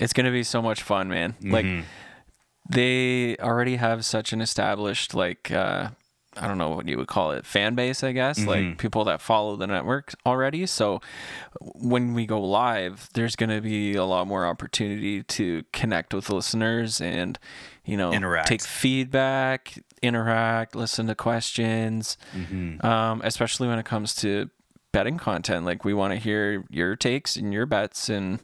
it's 0.00 0.12
gonna 0.12 0.32
be 0.32 0.42
so 0.42 0.60
much 0.62 0.82
fun, 0.82 1.08
man. 1.08 1.34
Like 1.42 1.64
they 2.68 3.36
already 3.38 3.76
have 3.76 4.04
such 4.04 4.32
an 4.32 4.40
established 4.40 5.14
like 5.14 5.50
uh 5.50 5.90
I 6.36 6.46
don't 6.46 6.58
know 6.58 6.70
what 6.70 6.86
you 6.86 6.96
would 6.96 7.08
call 7.08 7.32
it, 7.32 7.44
fan 7.44 7.74
base, 7.74 8.04
I 8.04 8.12
guess, 8.12 8.38
like 8.46 8.78
people 8.78 9.04
that 9.06 9.20
follow 9.20 9.56
the 9.56 9.66
network 9.66 10.14
already. 10.24 10.64
So 10.66 11.00
when 11.60 12.14
we 12.14 12.24
go 12.24 12.40
live, 12.40 13.08
there's 13.14 13.34
going 13.34 13.50
to 13.50 13.60
be 13.60 13.96
a 13.96 14.04
lot 14.04 14.28
more 14.28 14.46
opportunity 14.46 15.24
to 15.24 15.64
connect 15.72 16.14
with 16.14 16.30
listeners 16.30 17.00
and, 17.00 17.36
you 17.84 17.96
know, 17.96 18.12
Interact. 18.12 18.46
take 18.46 18.62
feedback, 18.62 19.82
interact, 20.02 20.76
listen 20.76 21.08
to 21.08 21.16
questions, 21.16 22.16
um, 22.84 23.20
especially 23.24 23.66
when 23.66 23.80
it 23.80 23.84
comes 23.84 24.14
to 24.16 24.50
betting 24.92 25.18
content. 25.18 25.66
Like 25.66 25.84
we 25.84 25.94
want 25.94 26.12
to 26.14 26.18
hear 26.20 26.64
your 26.70 26.94
takes 26.94 27.34
and 27.34 27.52
your 27.52 27.66
bets 27.66 28.08
and, 28.08 28.38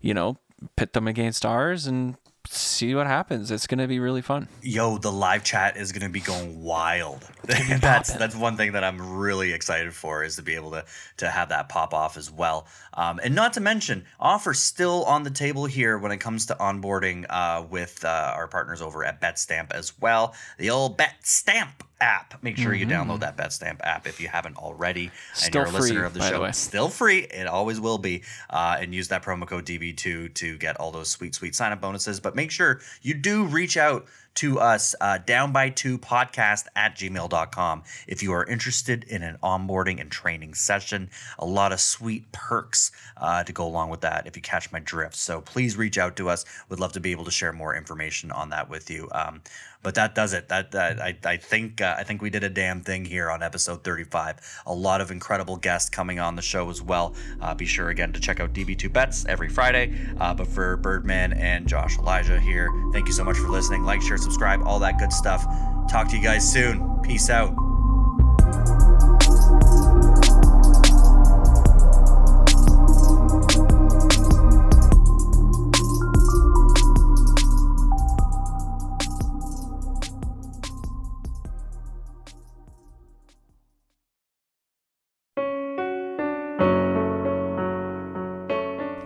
you 0.00 0.14
know, 0.14 0.38
pit 0.76 0.92
them 0.92 1.06
against 1.06 1.44
ours 1.44 1.86
and 1.86 2.16
see 2.48 2.94
what 2.94 3.06
happens. 3.06 3.50
It's 3.50 3.66
going 3.66 3.78
to 3.78 3.88
be 3.88 3.98
really 3.98 4.22
fun. 4.22 4.48
Yo, 4.62 4.98
the 4.98 5.12
live 5.12 5.44
chat 5.44 5.76
is 5.76 5.92
gonna 5.92 6.08
be 6.08 6.20
going 6.20 6.62
wild. 6.62 7.28
that's 7.80 8.12
that's 8.14 8.34
one 8.34 8.56
thing 8.56 8.72
that 8.72 8.84
I'm 8.84 9.16
really 9.16 9.52
excited 9.52 9.92
for 9.94 10.24
is 10.24 10.36
to 10.36 10.42
be 10.42 10.54
able 10.54 10.72
to 10.72 10.84
to 11.18 11.28
have 11.28 11.48
that 11.50 11.68
pop 11.68 11.94
off 11.94 12.16
as 12.16 12.30
well. 12.30 12.66
Um, 12.94 13.20
and 13.22 13.34
not 13.34 13.52
to 13.54 13.60
mention, 13.60 14.04
offers 14.18 14.58
still 14.58 15.04
on 15.04 15.22
the 15.22 15.30
table 15.30 15.66
here 15.66 15.98
when 15.98 16.12
it 16.12 16.18
comes 16.18 16.46
to 16.46 16.54
onboarding 16.54 17.26
uh, 17.28 17.64
with 17.68 18.04
uh, 18.04 18.32
our 18.34 18.48
partners 18.48 18.82
over 18.82 19.04
at 19.04 19.20
BetStamp 19.20 19.72
as 19.72 19.98
well. 20.00 20.34
The 20.58 20.70
old 20.70 20.98
BetStamp 20.98 21.72
app. 22.00 22.42
Make 22.42 22.56
sure 22.56 22.74
you 22.74 22.86
download 22.86 23.20
that 23.20 23.36
BetStamp 23.36 23.78
app 23.82 24.06
if 24.06 24.20
you 24.20 24.28
haven't 24.28 24.56
already. 24.56 25.04
and 25.04 25.12
Still 25.34 25.62
you're 25.62 25.70
a 25.70 25.72
listener 25.72 25.98
free, 26.00 26.06
of 26.06 26.12
the 26.14 26.18
the 26.20 26.28
show. 26.30 26.42
way. 26.42 26.52
Still 26.52 26.88
free. 26.88 27.18
It 27.20 27.46
always 27.46 27.80
will 27.80 27.98
be. 27.98 28.22
Uh, 28.50 28.76
and 28.80 28.94
use 28.94 29.08
that 29.08 29.22
promo 29.22 29.46
code 29.46 29.64
DB2 29.66 30.34
to 30.34 30.58
get 30.58 30.78
all 30.78 30.90
those 30.90 31.08
sweet, 31.08 31.34
sweet 31.34 31.54
sign 31.54 31.72
up 31.72 31.80
bonuses. 31.80 32.20
But 32.20 32.34
make 32.36 32.50
sure 32.50 32.80
you 33.02 33.14
do 33.14 33.44
reach 33.46 33.76
out 33.76 34.06
to 34.36 34.58
us 34.58 34.94
uh, 35.00 35.18
down 35.18 35.52
by 35.52 35.70
two 35.70 35.98
podcast 35.98 36.66
at 36.74 36.96
gmail.com 36.96 37.82
if 38.06 38.22
you 38.22 38.32
are 38.32 38.44
interested 38.44 39.04
in 39.04 39.22
an 39.22 39.36
onboarding 39.42 40.00
and 40.00 40.10
training 40.10 40.54
session. 40.54 41.10
A 41.38 41.46
lot 41.46 41.72
of 41.72 41.80
sweet 41.80 42.30
perks 42.32 42.92
uh, 43.16 43.44
to 43.44 43.52
go 43.52 43.66
along 43.66 43.90
with 43.90 44.02
that 44.02 44.26
if 44.26 44.36
you 44.36 44.42
catch 44.42 44.70
my 44.72 44.78
drift. 44.78 45.16
So 45.16 45.40
please 45.40 45.76
reach 45.76 45.98
out 45.98 46.16
to 46.16 46.28
us. 46.28 46.44
We'd 46.68 46.80
love 46.80 46.92
to 46.92 47.00
be 47.00 47.12
able 47.12 47.24
to 47.24 47.30
share 47.30 47.52
more 47.52 47.74
information 47.74 48.30
on 48.30 48.50
that 48.50 48.68
with 48.68 48.90
you. 48.90 49.08
Um, 49.12 49.42
but 49.82 49.94
that 49.94 50.16
does 50.16 50.32
it. 50.32 50.48
That, 50.48 50.72
that 50.72 51.00
I, 51.00 51.16
I 51.24 51.36
think 51.36 51.80
uh, 51.80 51.94
i 51.96 52.02
think 52.02 52.20
we 52.20 52.28
did 52.28 52.42
a 52.42 52.48
damn 52.48 52.80
thing 52.80 53.04
here 53.04 53.30
on 53.30 53.40
episode 53.40 53.84
35 53.84 54.62
a 54.66 54.74
lot 54.74 55.00
of 55.00 55.12
incredible 55.12 55.56
guests 55.56 55.88
coming 55.88 56.18
on 56.18 56.34
the 56.34 56.42
show 56.42 56.68
as 56.70 56.82
well. 56.82 57.14
Uh, 57.40 57.54
be 57.54 57.66
sure 57.66 57.90
again 57.90 58.12
to 58.12 58.18
check 58.18 58.40
out 58.40 58.52
db2 58.52 58.92
bets 58.92 59.24
every 59.26 59.48
friday. 59.48 59.96
Uh, 60.18 60.34
but 60.34 60.48
for 60.48 60.76
birdman 60.76 61.32
and 61.34 61.68
josh 61.68 61.98
elijah 61.98 62.40
here 62.40 62.68
thank 62.92 63.06
you 63.06 63.12
so 63.12 63.22
much 63.22 63.36
for 63.36 63.48
listening. 63.48 63.84
Like 63.84 64.02
share 64.02 64.18
subscribe 64.26 64.60
all 64.66 64.80
that 64.80 64.98
good 64.98 65.12
stuff. 65.12 65.46
Talk 65.88 66.08
to 66.08 66.16
you 66.16 66.22
guys 66.22 66.50
soon. 66.50 67.00
Peace 67.02 67.30
out 67.30 67.54